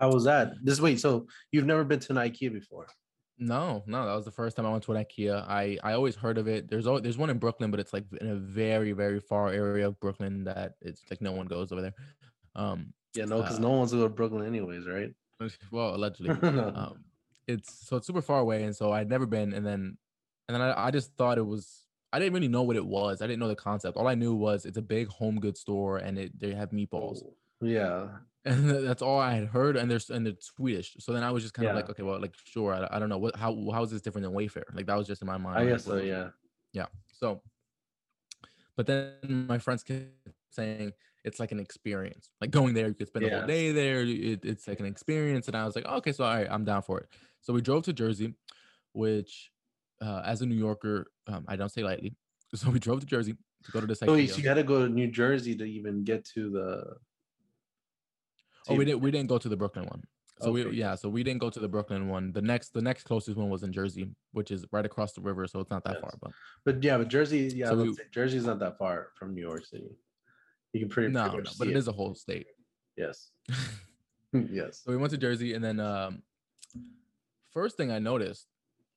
How 0.00 0.12
was 0.12 0.24
that? 0.24 0.52
This 0.62 0.80
wait, 0.80 1.00
so 1.00 1.26
you've 1.52 1.66
never 1.66 1.84
been 1.84 1.98
to 2.00 2.12
an 2.12 2.18
IKEA 2.18 2.52
before? 2.52 2.86
No, 3.40 3.82
no, 3.86 4.04
that 4.06 4.14
was 4.14 4.24
the 4.24 4.30
first 4.32 4.56
time 4.56 4.66
I 4.66 4.70
went 4.70 4.82
to 4.84 4.92
an 4.92 5.04
IKEA. 5.04 5.44
I 5.48 5.78
I 5.82 5.92
always 5.92 6.16
heard 6.16 6.38
of 6.38 6.48
it. 6.48 6.68
There's 6.68 6.86
always, 6.86 7.02
there's 7.02 7.18
one 7.18 7.30
in 7.30 7.38
Brooklyn, 7.38 7.70
but 7.70 7.80
it's 7.80 7.92
like 7.92 8.04
in 8.20 8.28
a 8.28 8.36
very 8.36 8.92
very 8.92 9.20
far 9.20 9.48
area 9.52 9.86
of 9.86 9.98
Brooklyn 10.00 10.44
that 10.44 10.74
it's 10.80 11.02
like 11.10 11.20
no 11.20 11.32
one 11.32 11.46
goes 11.46 11.72
over 11.72 11.82
there. 11.82 11.94
Um, 12.54 12.92
Yeah, 13.14 13.24
no, 13.26 13.40
because 13.40 13.58
Uh, 13.58 13.62
no 13.62 13.70
one's 13.70 13.92
to 13.92 14.08
Brooklyn 14.08 14.46
anyways, 14.46 14.86
right? 14.86 15.12
well, 15.70 15.94
allegedly. 15.94 16.30
No. 16.52 16.72
um, 16.74 17.04
it's 17.46 17.86
so 17.86 17.96
it's 17.96 18.06
super 18.06 18.22
far 18.22 18.40
away, 18.40 18.64
and 18.64 18.76
so 18.76 18.92
I'd 18.92 19.08
never 19.08 19.26
been. 19.26 19.52
And 19.54 19.64
then 19.64 19.96
and 20.48 20.54
then 20.54 20.60
I, 20.62 20.86
I 20.86 20.90
just 20.90 21.14
thought 21.14 21.38
it 21.38 21.46
was. 21.46 21.84
I 22.12 22.18
didn't 22.18 22.34
really 22.34 22.48
know 22.48 22.62
what 22.62 22.76
it 22.76 22.86
was. 22.86 23.20
I 23.20 23.26
didn't 23.26 23.40
know 23.40 23.48
the 23.48 23.56
concept. 23.56 23.96
All 23.96 24.08
I 24.08 24.14
knew 24.14 24.34
was 24.34 24.64
it's 24.64 24.78
a 24.78 24.82
big 24.82 25.08
home 25.08 25.38
goods 25.40 25.60
store, 25.60 25.98
and 25.98 26.18
it 26.18 26.38
they 26.38 26.54
have 26.54 26.70
meatballs, 26.70 27.22
Oh, 27.24 27.34
Yeah, 27.60 28.08
and 28.44 28.70
that's 28.70 29.02
all 29.02 29.18
I 29.18 29.34
had 29.34 29.48
heard. 29.48 29.76
And 29.76 29.90
there's 29.90 30.08
and 30.10 30.26
it's 30.26 30.46
Swedish. 30.46 30.96
So 31.00 31.12
then 31.12 31.22
I 31.22 31.30
was 31.30 31.42
just 31.42 31.54
kind 31.54 31.68
of 31.68 31.76
like, 31.76 31.90
okay, 31.90 32.02
well, 32.02 32.20
like 32.20 32.34
sure, 32.44 32.72
I, 32.74 32.96
I 32.96 32.98
don't 32.98 33.08
know 33.08 33.18
what 33.18 33.36
how 33.36 33.54
how 33.72 33.82
is 33.82 33.90
this 33.90 34.00
different 34.00 34.24
than 34.26 34.34
Wayfair? 34.34 34.64
Like 34.74 34.86
that 34.86 34.96
was 34.96 35.06
just 35.06 35.22
in 35.22 35.26
my 35.26 35.36
mind. 35.36 35.58
I 35.58 35.64
guess 35.66 35.86
what 35.86 35.94
so. 35.94 35.96
was- 35.96 36.06
Yeah. 36.72 36.86
So, 37.12 37.42
but 38.76 38.86
then 38.86 39.46
my 39.48 39.58
friends 39.58 39.82
kept 39.82 40.06
saying 40.50 40.92
it's 41.24 41.40
like 41.40 41.52
an 41.52 41.60
experience. 41.60 42.30
Like 42.40 42.50
going 42.50 42.74
there, 42.74 42.88
you 42.88 42.94
could 42.94 43.08
spend 43.08 43.24
the 43.24 43.30
whole 43.38 43.46
day 43.48 43.72
there. 43.72 44.00
It, 44.02 44.44
it's 44.44 44.66
like 44.68 44.80
an 44.80 44.86
experience. 44.86 45.48
And 45.48 45.56
I 45.56 45.64
was 45.66 45.74
like, 45.76 45.84
okay, 45.84 46.12
so 46.12 46.24
all 46.24 46.34
right, 46.34 46.46
I'm 46.50 46.64
down 46.64 46.82
for 46.82 47.00
it. 47.00 47.08
So 47.42 47.52
we 47.52 47.60
drove 47.60 47.84
to 47.84 47.92
Jersey, 47.92 48.34
which, 48.92 49.50
uh, 50.00 50.22
as 50.24 50.42
a 50.42 50.46
New 50.46 50.54
Yorker, 50.54 51.10
um, 51.26 51.44
I 51.48 51.56
don't 51.56 51.70
say 51.70 51.82
lightly. 51.82 52.16
So 52.54 52.70
we 52.70 52.78
drove 52.78 53.00
to 53.00 53.06
Jersey 53.06 53.34
to 53.64 53.70
go 53.72 53.78
to 53.80 53.86
this. 53.86 53.98
So 53.98 54.14
you 54.14 54.42
got 54.42 54.54
to 54.54 54.62
go 54.62 54.86
to 54.86 54.88
New 54.90 55.08
Jersey 55.10 55.54
to 55.56 55.64
even 55.64 56.02
get 56.02 56.24
to 56.34 56.48
the. 56.48 56.96
oh, 58.68 58.74
we 58.74 58.86
didn't. 58.86 59.02
We 59.02 59.10
didn't 59.10 59.28
go 59.28 59.36
to 59.36 59.48
the 59.50 59.56
Brooklyn 59.56 59.84
one. 59.84 60.02
So 60.40 60.50
Okay. 60.50 60.64
we 60.70 60.76
yeah, 60.78 60.94
so 60.94 61.10
we 61.10 61.22
didn't 61.22 61.40
go 61.40 61.50
to 61.50 61.60
the 61.60 61.68
Brooklyn 61.68 62.08
one. 62.08 62.32
The 62.32 62.40
next 62.40 62.72
the 62.72 62.80
next 62.80 63.02
closest 63.02 63.36
one 63.36 63.50
was 63.50 63.64
in 63.64 63.72
Jersey, 63.72 64.14
which 64.32 64.50
is 64.50 64.64
right 64.72 64.86
across 64.86 65.12
the 65.12 65.20
river, 65.20 65.46
so 65.46 65.60
it's 65.60 65.68
not 65.68 65.84
that 65.84 65.96
Yes. 65.96 66.00
far. 66.00 66.12
But 66.22 66.32
But 66.64 66.82
yeah, 66.82 66.96
but 66.96 67.08
Jersey, 67.08 67.52
yeah, 67.54 67.66
So 67.68 67.82
we- 67.82 67.98
Jersey's 68.12 68.46
not 68.46 68.58
that 68.60 68.78
far 68.78 69.10
from 69.18 69.34
New 69.34 69.42
York 69.42 69.66
City. 69.66 69.90
You 70.72 70.80
can 70.80 70.88
pretty, 70.88 71.12
no, 71.12 71.28
pretty 71.28 71.36
no, 71.38 71.50
but 71.58 71.64
see 71.66 71.70
it 71.72 71.76
is 71.76 71.88
a 71.88 71.92
whole 71.92 72.14
state. 72.14 72.46
Yes. 72.96 73.30
yes. 74.32 74.82
So 74.84 74.90
we 74.90 74.96
went 74.96 75.10
to 75.10 75.18
Jersey, 75.18 75.52
and 75.52 75.62
then 75.62 75.80
um, 75.80 76.22
first 77.52 77.76
thing 77.76 77.90
I 77.90 77.98
noticed 77.98 78.46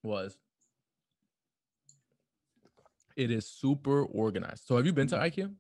was 0.04 0.38
it 3.16 3.32
is 3.32 3.48
super 3.48 4.04
organized. 4.06 4.64
So 4.66 4.78
have 4.78 4.86
you 4.86 4.94
been 4.94 5.08
to 5.08 5.18
IKEA? 5.18 5.54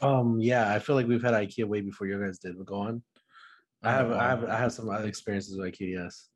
Um. 0.00 0.40
Yeah, 0.40 0.72
I 0.72 0.78
feel 0.78 0.96
like 0.96 1.06
we've 1.06 1.22
had 1.22 1.34
IKEA 1.34 1.64
way 1.64 1.80
before 1.80 2.06
you 2.06 2.20
guys 2.20 2.38
did. 2.38 2.56
But 2.56 2.66
go 2.66 2.76
on. 2.76 3.02
I 3.82 3.90
have, 3.90 4.12
I 4.12 4.28
have, 4.28 4.44
I 4.44 4.56
have 4.56 4.72
some 4.72 4.88
other 4.88 5.06
experiences 5.06 5.56
with 5.56 5.72
IKEA. 5.72 5.92
Yes. 5.92 6.28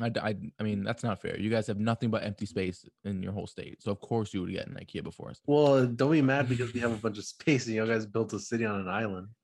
I, 0.00 0.10
I, 0.22 0.36
I 0.58 0.62
mean, 0.62 0.82
that's 0.84 1.02
not 1.02 1.20
fair. 1.20 1.38
You 1.38 1.50
guys 1.50 1.66
have 1.66 1.78
nothing 1.78 2.10
but 2.10 2.24
empty 2.24 2.46
space 2.46 2.86
in 3.04 3.22
your 3.22 3.32
whole 3.32 3.46
state, 3.46 3.82
so 3.82 3.90
of 3.90 4.00
course 4.00 4.32
you 4.32 4.40
would 4.40 4.52
get 4.52 4.66
an 4.66 4.78
IKEA 4.80 5.02
before 5.02 5.30
us. 5.30 5.40
Well, 5.46 5.86
don't 5.86 6.12
be 6.12 6.22
mad 6.22 6.48
because 6.48 6.72
we 6.72 6.80
have 6.80 6.92
a 6.92 6.96
bunch 6.96 7.18
of 7.18 7.24
space 7.24 7.66
and 7.66 7.74
you 7.74 7.86
guys 7.86 8.06
built 8.06 8.32
a 8.32 8.38
city 8.38 8.64
on 8.64 8.80
an 8.80 8.88
island. 8.88 9.28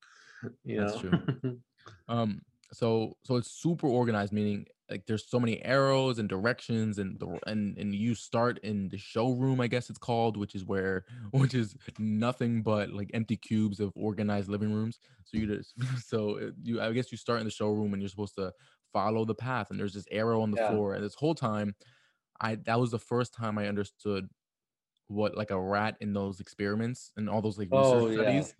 You 0.64 0.80
That's 0.80 0.98
true. 0.98 1.60
Um, 2.08 2.42
so 2.72 3.16
so 3.22 3.36
it's 3.36 3.50
super 3.50 3.86
organized, 3.86 4.32
meaning 4.32 4.66
like 4.90 5.06
there's 5.06 5.28
so 5.28 5.40
many 5.40 5.62
arrows 5.64 6.18
and 6.18 6.28
directions, 6.28 6.98
and 6.98 7.18
the 7.20 7.38
and 7.46 7.76
and 7.78 7.94
you 7.94 8.14
start 8.14 8.58
in 8.60 8.88
the 8.88 8.98
showroom, 8.98 9.60
I 9.60 9.66
guess 9.66 9.90
it's 9.90 9.98
called, 9.98 10.36
which 10.36 10.54
is 10.54 10.64
where 10.64 11.04
which 11.32 11.54
is 11.54 11.76
nothing 11.98 12.62
but 12.62 12.90
like 12.90 13.10
empty 13.14 13.36
cubes 13.36 13.80
of 13.80 13.92
organized 13.96 14.48
living 14.48 14.72
rooms. 14.72 14.98
So 15.24 15.36
you 15.38 15.46
just 15.46 15.74
so 16.08 16.38
uh, 16.38 16.50
you 16.62 16.80
I 16.80 16.92
guess 16.92 17.10
you 17.12 17.18
start 17.18 17.40
in 17.40 17.46
the 17.46 17.50
showroom 17.50 17.92
and 17.94 18.02
you're 18.02 18.08
supposed 18.08 18.36
to 18.36 18.52
follow 18.92 19.24
the 19.24 19.34
path, 19.34 19.70
and 19.70 19.78
there's 19.80 19.94
this 19.94 20.06
arrow 20.10 20.40
on 20.42 20.50
the 20.50 20.56
Yeah. 20.56 20.56
floor, 20.58 20.94
and 20.94 21.04
this 21.04 21.14
whole 21.16 21.34
time, 21.34 21.74
I 22.40 22.56
that 22.56 22.80
was 22.80 22.90
the 22.92 22.98
first 23.00 23.34
time 23.34 23.58
I 23.58 23.68
understood 23.68 24.28
what 25.08 25.36
like 25.36 25.50
a 25.50 25.60
rat 25.60 25.96
in 26.00 26.12
those 26.12 26.40
experiments 26.40 27.12
and 27.16 27.30
all 27.30 27.40
those 27.40 27.58
like 27.58 27.68
research 27.72 28.04
Oh, 28.04 28.08
yeah. 28.08 28.48
studies 28.48 28.54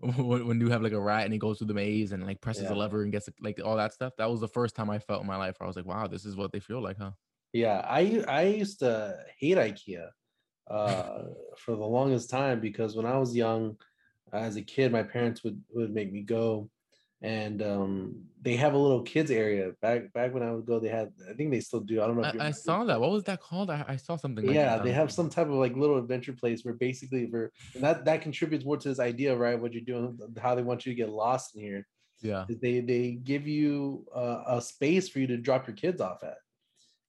when, 0.00 0.46
when 0.46 0.60
you 0.60 0.70
have 0.70 0.82
like 0.82 0.92
a 0.92 1.00
rat 1.00 1.24
and 1.24 1.32
he 1.32 1.38
goes 1.38 1.58
through 1.58 1.68
the 1.68 1.74
maze 1.74 2.12
and 2.12 2.26
like 2.26 2.40
presses 2.40 2.70
Yeah. 2.70 2.74
a 2.74 2.74
lever 2.74 3.02
and 3.02 3.12
gets 3.12 3.28
like 3.40 3.60
all 3.64 3.76
that 3.76 3.92
stuff. 3.92 4.14
That 4.18 4.30
was 4.30 4.40
the 4.40 4.48
first 4.48 4.74
time 4.76 4.90
I 4.90 4.98
felt 4.98 5.22
in 5.22 5.26
my 5.26 5.36
life 5.36 5.56
where 5.58 5.66
I 5.66 5.68
was 5.68 5.76
like, 5.76 5.86
wow, 5.86 6.06
this 6.06 6.24
is 6.24 6.36
what 6.36 6.52
they 6.52 6.60
feel 6.60 6.82
like, 6.82 6.98
huh? 6.98 7.12
Yeah, 7.52 7.80
I 7.84 8.22
I 8.28 8.42
used 8.44 8.78
to 8.80 9.24
hate 9.38 9.56
IKEA 9.58 10.10
uh, 10.68 11.24
for 11.58 11.76
the 11.76 11.84
longest 11.86 12.30
time 12.30 12.60
because 12.60 12.96
when 12.96 13.06
I 13.06 13.18
was 13.18 13.36
young, 13.36 13.78
as 14.32 14.56
a 14.56 14.62
kid, 14.62 14.92
my 14.92 15.02
parents 15.04 15.44
would 15.44 15.64
would 15.70 15.92
make 15.92 16.12
me 16.12 16.22
go, 16.22 16.70
and 17.22 17.62
um, 17.62 18.24
they 18.42 18.56
have 18.56 18.72
a 18.72 18.78
little 18.78 19.02
kids 19.02 19.30
area. 19.30 19.72
Back 19.82 20.12
back 20.12 20.32
when 20.32 20.42
I 20.42 20.52
would 20.52 20.66
go, 20.66 20.80
they 20.80 20.88
had 20.88 21.12
I 21.28 21.34
think 21.34 21.50
they 21.50 21.60
still 21.60 21.80
do. 21.80 22.02
I 22.02 22.06
don't 22.06 22.16
know. 22.16 22.28
If 22.28 22.40
I, 22.40 22.48
I 22.48 22.50
saw 22.50 22.84
that. 22.84 23.00
What 23.00 23.10
was 23.10 23.24
that 23.24 23.40
called? 23.40 23.70
I, 23.70 23.84
I 23.86 23.96
saw 23.96 24.16
something. 24.16 24.46
Like 24.46 24.54
Yeah, 24.54 24.76
that. 24.76 24.84
they 24.84 24.92
have 24.92 25.12
some 25.12 25.28
type 25.28 25.46
of 25.48 25.54
like 25.54 25.76
little 25.76 25.98
adventure 25.98 26.32
place 26.32 26.64
where 26.64 26.74
basically 26.74 27.30
for 27.30 27.52
and 27.74 27.84
that 27.84 28.04
that 28.06 28.22
contributes 28.22 28.64
more 28.64 28.76
to 28.78 28.88
this 28.88 29.00
idea, 29.00 29.36
right? 29.36 29.60
What 29.60 29.72
you're 29.72 29.82
doing, 29.82 30.18
how 30.40 30.54
they 30.54 30.62
want 30.62 30.86
you 30.86 30.92
to 30.92 30.96
get 30.96 31.10
lost 31.10 31.54
in 31.54 31.62
here. 31.62 31.86
Yeah. 32.22 32.44
they 32.48 32.80
they 32.80 33.12
give 33.12 33.46
you 33.46 34.06
uh, 34.14 34.42
a 34.46 34.60
space 34.60 35.08
for 35.08 35.20
you 35.20 35.26
to 35.28 35.36
drop 35.38 35.66
your 35.66 35.76
kids 35.76 36.00
off 36.00 36.22
at 36.22 36.36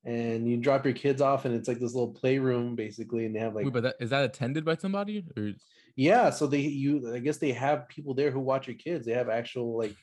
and 0.03 0.50
you 0.50 0.58
drop 0.58 0.84
your 0.84 0.93
kids 0.93 1.22
off 1.22 1.46
and 1.46 1.53
it's 1.53 1.67
like 1.67 1.79
this 1.79 1.93
little 1.93 2.13
playroom 2.13 2.75
basically 2.75 3.25
and 3.25 3.36
they 3.36 3.39
have 3.39 3.53
like 3.53 3.65
Wait, 3.65 3.74
but 3.74 3.84
that, 3.84 3.96
is 4.00 4.10
that 4.10 4.25
attended 4.25 4.65
by 4.65 4.75
somebody? 4.75 5.24
Or 5.38 5.51
yeah 5.98 6.29
so 6.29 6.48
they 6.48 6.60
you 6.62 7.13
i 7.13 7.20
guess 7.20 7.36
they 7.36 7.51
have 7.51 7.86
people 7.89 8.13
there 8.13 8.31
who 8.31 8.39
watch 8.39 8.67
your 8.67 8.77
kids. 8.77 9.05
They 9.05 9.13
have 9.13 9.29
actual 9.29 9.77
like 9.77 9.96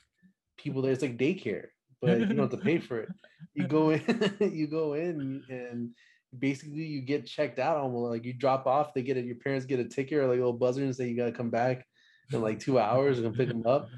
people 0.57 0.83
there. 0.83 0.93
It's 0.93 1.03
like 1.03 1.17
daycare 1.17 1.69
but 2.01 2.21
you 2.21 2.27
don't 2.27 2.39
have 2.39 2.51
to 2.51 2.57
pay 2.59 2.79
for 2.79 3.01
it. 3.01 3.09
You 3.55 3.67
go 3.67 3.91
in 3.91 4.37
you 4.41 4.67
go 4.67 4.95
in 4.95 5.43
and 5.49 5.91
basically 6.39 6.85
you 6.85 7.01
get 7.01 7.27
checked 7.27 7.59
out 7.59 7.77
almost 7.77 8.11
like 8.11 8.25
you 8.25 8.33
drop 8.33 8.67
off, 8.67 8.95
they 8.95 9.03
get 9.03 9.17
it, 9.17 9.25
your 9.25 9.37
parents 9.37 9.67
get 9.67 9.81
a 9.81 9.85
ticket 9.85 10.19
or 10.19 10.27
like 10.27 10.37
a 10.37 10.41
little 10.41 10.53
buzzer 10.53 10.83
and 10.83 10.95
say 10.95 11.09
you 11.09 11.17
gotta 11.17 11.33
come 11.33 11.51
back 11.51 11.87
in 12.33 12.43
like 12.43 12.61
two 12.61 12.79
hours 12.79 13.19
and 13.19 13.35
pick 13.35 13.49
them 13.49 13.67
up. 13.67 13.89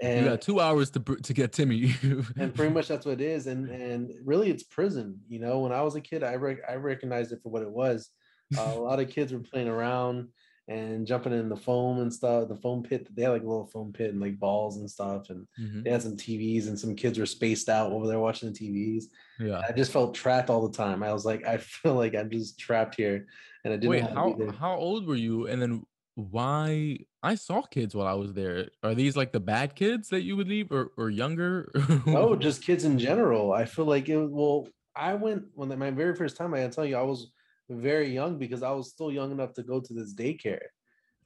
And 0.00 0.24
you 0.24 0.30
got 0.30 0.40
two 0.40 0.60
hours 0.60 0.90
to 0.90 1.00
to 1.00 1.32
get 1.34 1.52
Timmy. 1.52 1.94
and 2.36 2.54
pretty 2.54 2.72
much 2.72 2.88
that's 2.88 3.06
what 3.06 3.20
it 3.20 3.20
is. 3.20 3.46
And 3.46 3.68
and 3.68 4.12
really 4.24 4.50
it's 4.50 4.62
prison. 4.62 5.20
You 5.28 5.40
know, 5.40 5.60
when 5.60 5.72
I 5.72 5.82
was 5.82 5.94
a 5.96 6.00
kid, 6.00 6.22
I 6.22 6.34
rec- 6.34 6.68
I 6.68 6.74
recognized 6.74 7.32
it 7.32 7.40
for 7.42 7.50
what 7.50 7.62
it 7.62 7.70
was. 7.70 8.10
Uh, 8.56 8.72
a 8.74 8.80
lot 8.80 9.00
of 9.00 9.08
kids 9.08 9.32
were 9.32 9.40
playing 9.40 9.68
around 9.68 10.28
and 10.66 11.06
jumping 11.06 11.32
in 11.32 11.48
the 11.48 11.56
foam 11.56 12.00
and 12.00 12.12
stuff. 12.12 12.48
The 12.48 12.56
foam 12.56 12.82
pit, 12.82 13.08
they 13.14 13.22
had 13.22 13.30
like 13.30 13.42
a 13.42 13.46
little 13.46 13.66
foam 13.66 13.92
pit 13.92 14.10
and 14.10 14.20
like 14.20 14.38
balls 14.38 14.78
and 14.78 14.90
stuff. 14.90 15.28
And 15.30 15.46
mm-hmm. 15.60 15.82
they 15.82 15.90
had 15.90 16.02
some 16.02 16.16
TVs 16.16 16.68
and 16.68 16.78
some 16.78 16.94
kids 16.94 17.18
were 17.18 17.26
spaced 17.26 17.68
out 17.68 17.92
over 17.92 18.06
there 18.06 18.18
watching 18.18 18.52
the 18.52 18.58
TVs. 18.58 19.04
Yeah. 19.38 19.60
I 19.66 19.72
just 19.72 19.92
felt 19.92 20.14
trapped 20.14 20.50
all 20.50 20.66
the 20.66 20.76
time. 20.76 21.02
I 21.02 21.12
was 21.12 21.24
like, 21.24 21.46
I 21.46 21.56
feel 21.58 21.94
like 21.94 22.14
I'm 22.14 22.30
just 22.30 22.58
trapped 22.58 22.94
here. 22.94 23.26
And 23.64 23.72
I 23.72 23.76
didn't 23.76 23.90
Wait, 23.90 24.02
how, 24.02 24.36
how 24.58 24.76
old 24.76 25.06
were 25.06 25.16
you? 25.16 25.48
And 25.48 25.60
then 25.60 25.84
why 26.14 26.98
I 27.24 27.36
saw 27.36 27.62
kids 27.62 27.94
while 27.94 28.06
I 28.06 28.12
was 28.12 28.34
there. 28.34 28.68
Are 28.82 28.94
these 28.94 29.16
like 29.16 29.32
the 29.32 29.40
bad 29.40 29.74
kids 29.74 30.10
that 30.10 30.22
you 30.22 30.36
would 30.36 30.46
leave 30.46 30.70
or, 30.70 30.92
or 30.98 31.08
younger? 31.08 31.72
no, 32.06 32.36
just 32.48 32.62
kids 32.62 32.84
in 32.84 32.98
general. 32.98 33.52
I 33.52 33.64
feel 33.64 33.86
like 33.86 34.10
it 34.10 34.18
well, 34.18 34.68
I 34.94 35.14
went 35.14 35.44
when 35.54 35.76
my 35.78 35.90
very 35.90 36.14
first 36.14 36.36
time 36.36 36.52
I 36.52 36.58
can 36.58 36.70
tell 36.70 36.84
you 36.84 36.96
I 36.96 37.02
was 37.02 37.32
very 37.70 38.12
young 38.12 38.38
because 38.38 38.62
I 38.62 38.70
was 38.72 38.90
still 38.90 39.10
young 39.10 39.32
enough 39.32 39.54
to 39.54 39.62
go 39.62 39.80
to 39.80 39.94
this 39.94 40.14
daycare. 40.14 40.66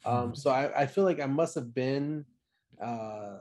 Um, 0.05 0.35
so 0.41 0.51
I, 0.51 0.83
I 0.83 0.87
feel 0.87 1.03
like 1.03 1.21
I 1.21 1.27
must 1.27 1.57
have 1.57 1.75
been 1.75 2.25
uh 2.81 3.39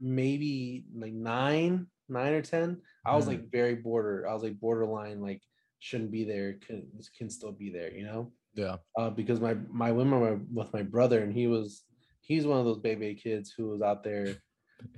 maybe 0.00 0.84
like 0.94 1.12
nine, 1.12 1.86
nine 2.08 2.32
or 2.32 2.42
ten. 2.42 2.82
I 3.04 3.14
was 3.14 3.28
like 3.28 3.42
mm. 3.42 3.52
very 3.52 3.76
border. 3.76 4.28
I 4.28 4.34
was 4.34 4.42
like 4.42 4.58
borderline, 4.58 5.20
like 5.22 5.42
shouldn't 5.78 6.10
be 6.10 6.24
there, 6.24 6.54
can 6.54 6.88
can 7.16 7.30
still 7.30 7.52
be 7.52 7.70
there, 7.70 7.92
you 7.94 8.04
know? 8.04 8.32
Yeah. 8.56 8.76
Uh, 8.98 9.10
because 9.10 9.40
my 9.40 9.54
my 9.70 9.92
women 9.92 10.20
were 10.20 10.40
with 10.52 10.72
my 10.72 10.82
brother, 10.82 11.22
and 11.22 11.32
he 11.32 11.46
was 11.46 11.82
he's 12.22 12.46
one 12.46 12.58
of 12.58 12.64
those 12.64 12.78
baby 12.78 13.14
kids 13.14 13.52
who 13.56 13.68
was 13.68 13.82
out 13.82 14.02
there 14.02 14.36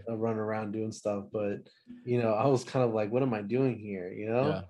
uh, 0.09 0.17
running 0.17 0.39
around 0.39 0.73
doing 0.73 0.93
stuff. 0.93 1.25
But 1.33 1.59
you 2.05 2.23
know, 2.23 2.33
I 2.33 2.47
was 2.47 2.65
kind 2.65 2.85
of 2.85 2.95
like, 2.95 3.11
what 3.11 3.23
am 3.23 3.35
I 3.35 3.43
doing 3.43 3.79
here? 3.79 4.11
You 4.11 4.31
know, 4.31 4.63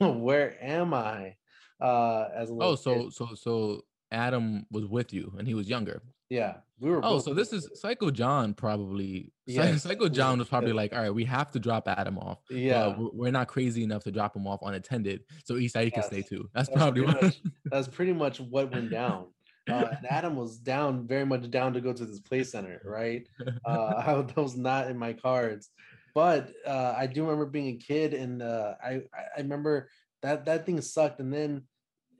yeah. 0.00 0.08
where 0.12 0.56
am 0.62 0.94
I? 0.94 1.34
Uh, 1.80 2.28
as 2.34 2.50
a 2.50 2.54
oh, 2.60 2.74
so 2.76 3.04
kid. 3.04 3.12
so 3.14 3.28
so 3.34 3.80
Adam 4.12 4.66
was 4.70 4.86
with 4.86 5.12
you, 5.12 5.32
and 5.38 5.48
he 5.48 5.54
was 5.54 5.68
younger. 5.68 6.02
Yeah, 6.30 6.58
we 6.78 6.90
were. 6.90 7.00
Oh, 7.02 7.18
so 7.18 7.34
this 7.34 7.52
is 7.52 7.68
Psycho 7.74 8.10
John 8.12 8.54
probably. 8.54 9.32
Yeah, 9.46 9.76
Psycho 9.76 10.08
John 10.08 10.38
was 10.38 10.48
probably 10.48 10.72
like, 10.72 10.94
all 10.94 11.02
right, 11.02 11.14
we 11.14 11.24
have 11.24 11.50
to 11.50 11.58
drop 11.58 11.88
Adam 11.88 12.18
off. 12.18 12.38
Yeah, 12.48 12.94
we're 12.96 13.32
not 13.32 13.48
crazy 13.48 13.82
enough 13.82 14.04
to 14.04 14.12
drop 14.12 14.36
him 14.36 14.46
off 14.46 14.60
unattended, 14.62 15.24
so 15.44 15.54
Isai 15.56 15.84
yes. 15.84 15.92
can 15.92 16.02
stay 16.04 16.22
too. 16.22 16.48
That's, 16.54 16.68
that's 16.68 16.78
probably 16.78 17.02
what. 17.02 17.20
Much, 17.20 17.42
that's 17.64 17.88
pretty 17.88 18.12
much 18.12 18.38
what 18.38 18.72
went 18.72 18.90
down. 18.90 19.26
Uh, 19.68 19.86
and 19.96 20.06
Adam 20.08 20.36
was 20.36 20.56
down, 20.56 21.06
very 21.06 21.26
much 21.26 21.48
down 21.50 21.72
to 21.74 21.80
go 21.80 21.92
to 21.92 22.04
this 22.04 22.20
play 22.20 22.42
center, 22.44 22.80
right? 22.84 23.28
Uh, 23.64 23.92
I, 24.06 24.22
that 24.22 24.36
was 24.36 24.56
not 24.56 24.88
in 24.88 24.96
my 24.96 25.12
cards, 25.12 25.68
but 26.14 26.52
uh, 26.64 26.94
I 26.96 27.06
do 27.06 27.22
remember 27.22 27.46
being 27.46 27.74
a 27.74 27.76
kid, 27.76 28.14
and 28.14 28.40
uh, 28.40 28.74
I 28.82 29.02
I 29.36 29.38
remember 29.38 29.88
that 30.22 30.44
that 30.44 30.64
thing 30.64 30.80
sucked. 30.80 31.18
And 31.18 31.32
then, 31.32 31.62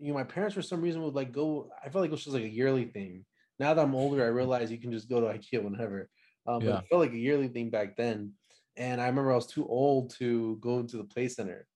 you 0.01 0.09
know, 0.09 0.15
my 0.15 0.25
parents 0.25 0.57
for 0.57 0.63
some 0.63 0.83
reason 0.83 1.01
would 1.03 1.15
like 1.15 1.31
go. 1.31 1.71
I 1.81 1.91
felt 1.91 2.03
like 2.03 2.09
it 2.09 2.13
was 2.13 2.25
just 2.25 2.35
like 2.35 2.43
a 2.43 2.49
yearly 2.49 2.87
thing 2.87 3.25
now 3.61 3.75
that 3.75 3.83
I'm 3.83 3.95
older, 3.95 4.25
I 4.25 4.29
realize 4.29 4.73
you 4.73 4.79
can 4.79 4.91
just 4.91 5.09
go 5.09 5.21
to 5.21 5.27
IKEA 5.27 5.63
whenever. 5.63 6.09
Um, 6.47 6.63
yeah. 6.63 6.71
But 6.71 6.79
it 6.79 6.89
felt 6.89 7.01
like 7.03 7.13
a 7.13 7.19
yearly 7.19 7.49
thing 7.49 7.69
back 7.69 7.95
then. 7.95 8.33
And 8.77 9.01
I 9.01 9.07
remember 9.07 9.33
I 9.33 9.37
was 9.37 9.47
too 9.47 9.69
old 9.69 10.15
to 10.19 10.57
go 10.63 10.79
into 10.79 10.97
the 10.97 11.05
play 11.05 11.29
center. 11.29 11.67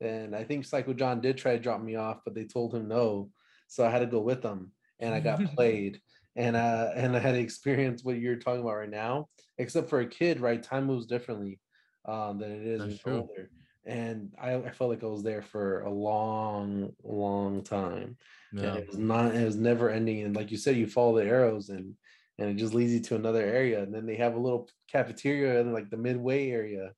And 0.00 0.36
I 0.36 0.44
think 0.44 0.64
Psycho 0.64 0.92
John 0.92 1.20
did 1.20 1.36
try 1.36 1.52
to 1.52 1.62
drop 1.62 1.82
me 1.82 1.96
off, 1.96 2.20
but 2.24 2.34
they 2.34 2.44
told 2.44 2.72
him 2.72 2.86
no. 2.86 3.30
So 3.66 3.84
I 3.84 3.90
had 3.90 3.98
to 3.98 4.06
go 4.06 4.20
with 4.20 4.40
them 4.40 4.70
and 5.00 5.12
I 5.12 5.18
got 5.18 5.44
played. 5.56 6.00
And 6.36 6.56
uh 6.56 6.92
and 6.94 7.14
I 7.14 7.18
had 7.18 7.32
to 7.32 7.40
experience 7.40 8.04
what 8.04 8.18
you're 8.18 8.36
talking 8.36 8.62
about 8.62 8.76
right 8.76 8.88
now. 8.88 9.28
Except 9.58 9.90
for 9.90 10.00
a 10.00 10.06
kid, 10.06 10.40
right? 10.40 10.62
Time 10.62 10.86
moves 10.86 11.06
differently 11.06 11.60
um 12.06 12.38
than 12.38 12.52
it 12.52 12.66
is 12.66 12.80
when 12.80 12.98
you're 13.04 13.20
older. 13.20 13.50
And 13.84 14.32
I, 14.40 14.54
I 14.54 14.70
felt 14.70 14.90
like 14.90 15.02
I 15.02 15.06
was 15.06 15.22
there 15.22 15.42
for 15.42 15.80
a 15.80 15.90
long, 15.90 16.92
long 17.02 17.64
time. 17.64 18.16
Yeah. 18.52 18.74
It 18.74 18.88
was 18.88 18.98
not 18.98 19.34
it 19.34 19.44
was 19.44 19.56
never 19.56 19.90
ending. 19.90 20.22
And 20.22 20.36
like 20.36 20.50
you 20.50 20.56
said, 20.56 20.76
you 20.76 20.86
follow 20.86 21.18
the 21.18 21.24
arrows 21.24 21.68
and 21.68 21.94
and 22.38 22.50
it 22.50 22.54
just 22.54 22.74
leads 22.74 22.92
you 22.92 23.00
to 23.00 23.16
another 23.16 23.42
area. 23.42 23.82
And 23.82 23.94
then 23.94 24.06
they 24.06 24.16
have 24.16 24.34
a 24.34 24.38
little 24.38 24.68
cafeteria 24.90 25.60
in 25.60 25.72
like 25.72 25.90
the 25.90 25.96
midway 25.96 26.50
area, 26.50 26.92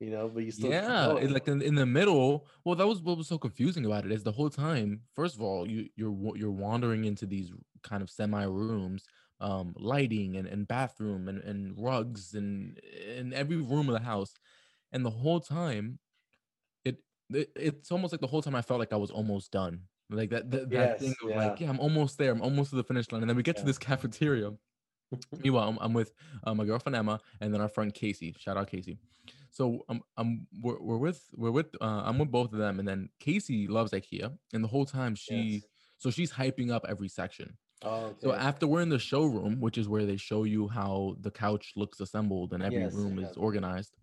you 0.00 0.10
know, 0.10 0.28
but 0.28 0.44
you 0.44 0.50
still 0.50 0.70
yeah, 0.70 1.06
like 1.06 1.48
in, 1.48 1.62
in 1.62 1.74
the 1.74 1.86
middle. 1.86 2.46
Well, 2.64 2.74
that 2.76 2.86
was 2.86 3.00
what 3.02 3.16
was 3.16 3.28
so 3.28 3.38
confusing 3.38 3.84
about 3.84 4.04
it 4.04 4.12
is 4.12 4.22
the 4.22 4.32
whole 4.32 4.50
time. 4.50 5.00
First 5.14 5.36
of 5.36 5.42
all, 5.42 5.68
you 5.68 5.88
you're 5.96 6.36
you're 6.36 6.50
wandering 6.50 7.04
into 7.04 7.26
these 7.26 7.52
kind 7.82 8.02
of 8.02 8.10
semi 8.10 8.44
rooms, 8.44 9.04
um, 9.40 9.74
lighting 9.76 10.36
and, 10.36 10.48
and 10.48 10.66
bathroom 10.66 11.28
and, 11.28 11.42
and 11.44 11.74
rugs 11.78 12.34
and 12.34 12.78
in 13.16 13.32
every 13.32 13.56
room 13.56 13.88
of 13.88 13.94
the 13.94 14.04
house, 14.04 14.34
and 14.92 15.04
the 15.04 15.10
whole 15.10 15.40
time, 15.40 15.98
it, 17.30 17.50
it 17.56 17.74
it's 17.76 17.90
almost 17.90 18.12
like 18.12 18.20
the 18.20 18.26
whole 18.26 18.42
time 18.42 18.54
I 18.54 18.62
felt 18.62 18.80
like 18.80 18.92
I 18.92 18.96
was 18.96 19.10
almost 19.10 19.50
done 19.50 19.82
like 20.10 20.30
that, 20.30 20.50
that, 20.50 20.70
yes, 20.70 20.88
that 20.88 21.00
thing 21.00 21.14
of 21.22 21.30
yeah. 21.30 21.48
like, 21.48 21.60
yeah, 21.60 21.70
I'm 21.70 21.80
almost 21.80 22.18
there. 22.18 22.32
I'm 22.32 22.42
almost 22.42 22.70
to 22.70 22.76
the 22.76 22.84
finish 22.84 23.10
line. 23.10 23.22
And 23.22 23.28
then 23.28 23.36
we 23.36 23.42
get 23.42 23.56
yeah. 23.56 23.60
to 23.60 23.66
this 23.66 23.78
cafeteria. 23.90 24.52
Meanwhile, 25.42 25.68
I'm, 25.68 25.78
I'm 25.80 25.92
with 25.92 26.12
uh, 26.44 26.54
my 26.54 26.64
girlfriend 26.64 26.96
Emma 26.96 27.20
and 27.40 27.52
then 27.52 27.60
our 27.60 27.68
friend 27.68 27.92
Casey. 27.92 28.34
Shout 28.38 28.56
out 28.56 28.68
Casey. 28.68 28.98
So 29.50 29.84
I'm 29.88 30.02
I'm 30.16 30.46
we're, 30.60 30.80
we're 30.80 30.98
with 30.98 31.22
we're 31.36 31.52
with 31.52 31.66
uh, 31.80 32.02
I'm 32.04 32.18
with 32.18 32.32
both 32.32 32.52
of 32.52 32.58
them, 32.58 32.80
and 32.80 32.88
then 32.88 33.08
Casey 33.20 33.68
loves 33.68 33.92
IKEA, 33.92 34.36
and 34.52 34.64
the 34.64 34.68
whole 34.68 34.84
time 34.84 35.14
she 35.14 35.34
yes. 35.34 35.62
so 35.96 36.10
she's 36.10 36.32
hyping 36.32 36.72
up 36.72 36.84
every 36.88 37.08
section. 37.08 37.56
Oh, 37.82 38.06
okay. 38.06 38.16
So 38.20 38.32
after 38.32 38.66
we're 38.66 38.80
in 38.80 38.88
the 38.88 38.98
showroom, 38.98 39.60
which 39.60 39.78
is 39.78 39.88
where 39.88 40.06
they 40.06 40.16
show 40.16 40.42
you 40.42 40.66
how 40.66 41.16
the 41.20 41.30
couch 41.30 41.72
looks 41.76 42.00
assembled 42.00 42.52
and 42.52 42.64
every 42.64 42.80
yes, 42.80 42.94
room 42.94 43.20
is 43.20 43.36
organized, 43.36 43.94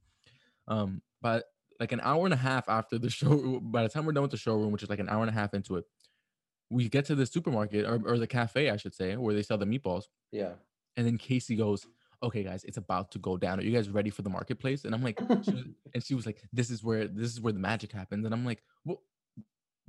um, 0.70 1.02
but 1.22 1.46
like 1.82 1.92
an 1.92 2.00
hour 2.02 2.24
and 2.26 2.34
a 2.34 2.38
half 2.38 2.70
after 2.70 2.98
the 2.98 3.10
show, 3.20 3.60
by 3.60 3.84
the 3.84 3.90
time 3.90 4.06
we're 4.06 4.14
done 4.14 4.22
with 4.22 4.32
the 4.32 4.38
showroom, 4.38 4.72
which 4.72 4.84
is 4.84 4.90
like 4.90 5.00
an 5.00 5.10
hour 5.10 5.22
and 5.22 5.30
a 5.30 5.34
half 5.34 5.54
into 5.54 5.76
it, 5.76 5.84
we 6.70 6.88
get 6.88 7.04
to 7.06 7.16
the 7.16 7.26
supermarket 7.26 7.86
or, 7.86 8.00
or 8.06 8.18
the 8.18 8.28
cafe, 8.28 8.70
I 8.70 8.78
should 8.78 8.94
say, 8.96 9.18
where 9.18 9.34
they 9.34 9.42
sell 9.42 9.58
the 9.58 9.66
meatballs. 9.66 10.06
Yeah. 10.32 10.54
And 10.96 11.06
then 11.06 11.18
Casey 11.18 11.58
goes, 11.58 11.86
okay 12.24 12.44
guys 12.44 12.64
it's 12.66 12.78
about 12.78 13.12
to 13.12 13.18
go 13.18 13.36
down 13.36 13.60
are 13.60 13.64
you 13.64 13.72
guys 13.72 13.90
ready 13.90 14.10
for 14.12 14.22
the 14.22 14.30
marketplace 14.30 14.86
and 14.86 14.94
i'm 14.94 15.02
like 15.02 15.20
she 15.44 15.52
was, 15.52 15.64
and 15.96 16.04
she 16.04 16.14
was 16.14 16.26
like 16.26 16.42
this 16.54 16.70
is 16.70 16.84
where 16.84 17.08
this 17.08 17.32
is 17.32 17.42
where 17.42 17.52
the 17.52 17.60
magic 17.60 17.92
happens 17.92 18.26
and 18.26 18.34
i'm 18.34 18.46
like 18.46 18.62
well 18.86 19.02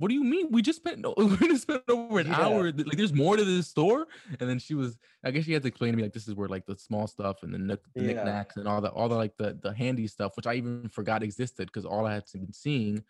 what 0.03 0.09
do 0.09 0.15
you 0.15 0.23
mean? 0.25 0.51
We 0.51 0.61
just 0.61 0.79
spent 0.79 0.99
no, 0.99 1.13
we're 1.15 1.37
gonna 1.37 1.81
over 1.87 2.19
an 2.19 2.27
yeah. 2.27 2.41
hour. 2.41 2.73
Like, 2.73 2.97
there's 2.97 3.13
more 3.13 3.37
to 3.37 3.45
this 3.45 3.69
store. 3.69 4.05
And 4.37 4.49
then 4.49 4.59
she 4.59 4.73
was, 4.73 4.97
I 5.23 5.31
guess 5.31 5.45
she 5.45 5.53
had 5.53 5.61
to 5.61 5.69
explain 5.69 5.93
to 5.93 5.95
me 5.95 6.03
like 6.03 6.11
this 6.11 6.27
is 6.27 6.35
where 6.35 6.49
like 6.49 6.65
the 6.65 6.77
small 6.77 7.07
stuff 7.07 7.37
and 7.41 7.53
the, 7.53 7.79
the 7.95 8.01
yeah. 8.01 8.07
knickknacks 8.07 8.57
and 8.57 8.67
all 8.67 8.81
that, 8.81 8.91
all 8.91 9.07
the 9.07 9.15
like 9.15 9.37
the 9.37 9.57
the 9.63 9.73
handy 9.73 10.07
stuff, 10.07 10.35
which 10.35 10.45
I 10.45 10.55
even 10.55 10.89
forgot 10.89 11.23
existed 11.23 11.67
because 11.67 11.85
all 11.85 12.05
I 12.05 12.15
had 12.15 12.25
been 12.33 12.51
seeing 12.51 13.01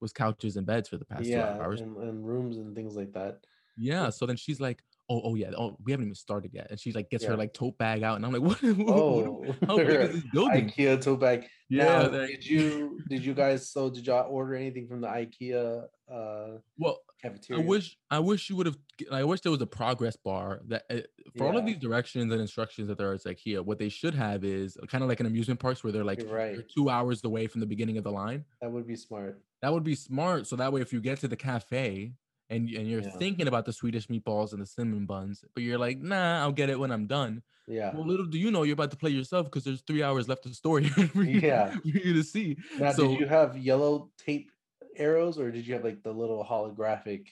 was 0.00 0.12
couches 0.12 0.56
and 0.56 0.66
beds 0.66 0.88
for 0.88 0.96
the 0.96 1.04
past 1.04 1.24
yeah, 1.24 1.54
two 1.54 1.62
hours 1.62 1.82
and, 1.82 1.96
and 1.98 2.26
rooms 2.26 2.56
and 2.56 2.74
things 2.74 2.96
like 2.96 3.12
that. 3.12 3.46
Yeah. 3.76 4.10
So 4.10 4.26
then 4.26 4.34
she's 4.34 4.60
like, 4.60 4.82
oh, 5.10 5.20
oh 5.24 5.34
yeah, 5.34 5.50
oh, 5.58 5.76
we 5.84 5.92
haven't 5.92 6.06
even 6.06 6.14
started 6.14 6.52
yet. 6.54 6.68
And 6.70 6.78
she 6.78 6.92
like 6.92 7.10
gets 7.10 7.24
yeah. 7.24 7.30
her 7.30 7.36
like 7.36 7.52
tote 7.52 7.76
bag 7.76 8.02
out, 8.02 8.16
and 8.16 8.24
I'm 8.24 8.32
like, 8.32 8.42
what? 8.62 8.62
oh, 8.88 9.44
how 9.66 9.76
big 9.76 9.88
is 9.88 10.12
this 10.12 10.24
building? 10.32 10.70
IKEA 10.70 11.02
tote 11.02 11.20
bag. 11.20 11.46
Yeah. 11.68 11.84
Now, 11.84 12.08
did 12.08 12.46
you 12.46 13.00
did 13.08 13.24
you 13.24 13.34
guys 13.34 13.68
so 13.68 13.90
did 13.90 14.06
y'all 14.06 14.26
order 14.30 14.54
anything 14.54 14.88
from 14.88 15.00
the 15.00 15.08
IKEA? 15.08 15.84
uh 16.10 16.58
Well, 16.78 16.98
cafeteria. 17.20 17.62
I 17.62 17.66
wish 17.66 17.98
I 18.10 18.18
wish 18.20 18.48
you 18.48 18.56
would 18.56 18.66
have. 18.66 18.78
I 19.12 19.24
wish 19.24 19.40
there 19.40 19.52
was 19.52 19.60
a 19.60 19.66
progress 19.66 20.16
bar 20.16 20.60
that 20.68 20.84
uh, 20.90 20.96
for 21.36 21.44
yeah. 21.44 21.50
all 21.50 21.58
of 21.58 21.66
these 21.66 21.78
directions 21.78 22.32
and 22.32 22.40
instructions 22.40 22.88
that 22.88 22.98
there 22.98 23.12
is 23.12 23.24
IKEA. 23.24 23.64
What 23.64 23.78
they 23.78 23.88
should 23.88 24.14
have 24.14 24.44
is 24.44 24.76
kind 24.88 25.02
of 25.02 25.08
like 25.08 25.20
an 25.20 25.26
amusement 25.26 25.60
parks 25.60 25.84
where 25.84 25.92
they're 25.92 26.04
like 26.04 26.22
right. 26.28 26.54
they're 26.54 26.62
two 26.62 26.88
hours 26.88 27.22
away 27.24 27.46
from 27.46 27.60
the 27.60 27.66
beginning 27.66 27.98
of 27.98 28.04
the 28.04 28.12
line. 28.12 28.44
That 28.62 28.70
would 28.70 28.86
be 28.86 28.96
smart. 28.96 29.40
That 29.62 29.72
would 29.72 29.84
be 29.84 29.94
smart. 29.94 30.46
So 30.46 30.56
that 30.56 30.72
way, 30.72 30.80
if 30.80 30.92
you 30.92 31.00
get 31.00 31.18
to 31.20 31.28
the 31.28 31.36
cafe 31.36 32.14
and 32.50 32.68
and 32.68 32.88
you're 32.88 33.02
yeah. 33.02 33.10
thinking 33.10 33.48
about 33.48 33.64
the 33.64 33.72
Swedish 33.72 34.08
meatballs 34.08 34.52
and 34.52 34.60
the 34.60 34.66
cinnamon 34.66 35.06
buns, 35.06 35.44
but 35.54 35.62
you're 35.62 35.78
like, 35.78 35.98
nah, 36.00 36.40
I'll 36.40 36.52
get 36.52 36.68
it 36.68 36.78
when 36.78 36.90
I'm 36.90 37.06
done. 37.06 37.42
Yeah. 37.66 37.94
Well, 37.94 38.06
little 38.06 38.26
do 38.26 38.38
you 38.38 38.50
know, 38.50 38.64
you're 38.64 38.74
about 38.74 38.90
to 38.90 38.96
play 38.96 39.10
yourself 39.10 39.46
because 39.46 39.64
there's 39.64 39.82
three 39.82 40.02
hours 40.02 40.28
left 40.28 40.44
of 40.46 40.54
story 40.54 40.88
for 40.88 41.22
you, 41.22 41.40
yeah. 41.40 41.70
for 41.70 41.86
you 41.86 42.12
to 42.14 42.24
see. 42.24 42.58
Now, 42.78 42.92
so, 42.92 43.08
did 43.08 43.20
you 43.20 43.26
have 43.26 43.56
yellow 43.56 44.10
tape 44.18 44.50
arrows, 44.96 45.38
or 45.38 45.50
did 45.50 45.66
you 45.66 45.74
have 45.74 45.84
like 45.84 46.02
the 46.02 46.12
little 46.12 46.44
holographic 46.44 47.28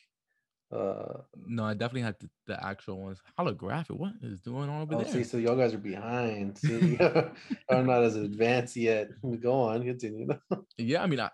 uh, 0.70 1.22
no, 1.46 1.64
I 1.64 1.72
definitely 1.72 2.02
had 2.02 2.16
the, 2.20 2.28
the 2.46 2.66
actual 2.66 3.00
ones. 3.00 3.22
Holographic. 3.38 3.96
What 3.96 4.12
is 4.22 4.40
going 4.40 4.68
on 4.68 4.82
over 4.82 4.96
oh, 4.96 4.98
there? 4.98 5.12
See, 5.12 5.24
so 5.24 5.38
y'all 5.38 5.56
guys 5.56 5.72
are 5.72 5.78
behind. 5.78 6.58
See, 6.58 6.98
I'm 7.70 7.86
not 7.86 8.02
as 8.02 8.16
advanced 8.16 8.76
yet. 8.76 9.08
Go 9.40 9.62
on, 9.62 9.82
continue. 9.82 10.28
yeah, 10.76 11.02
I 11.02 11.06
mean, 11.06 11.20
I, 11.20 11.30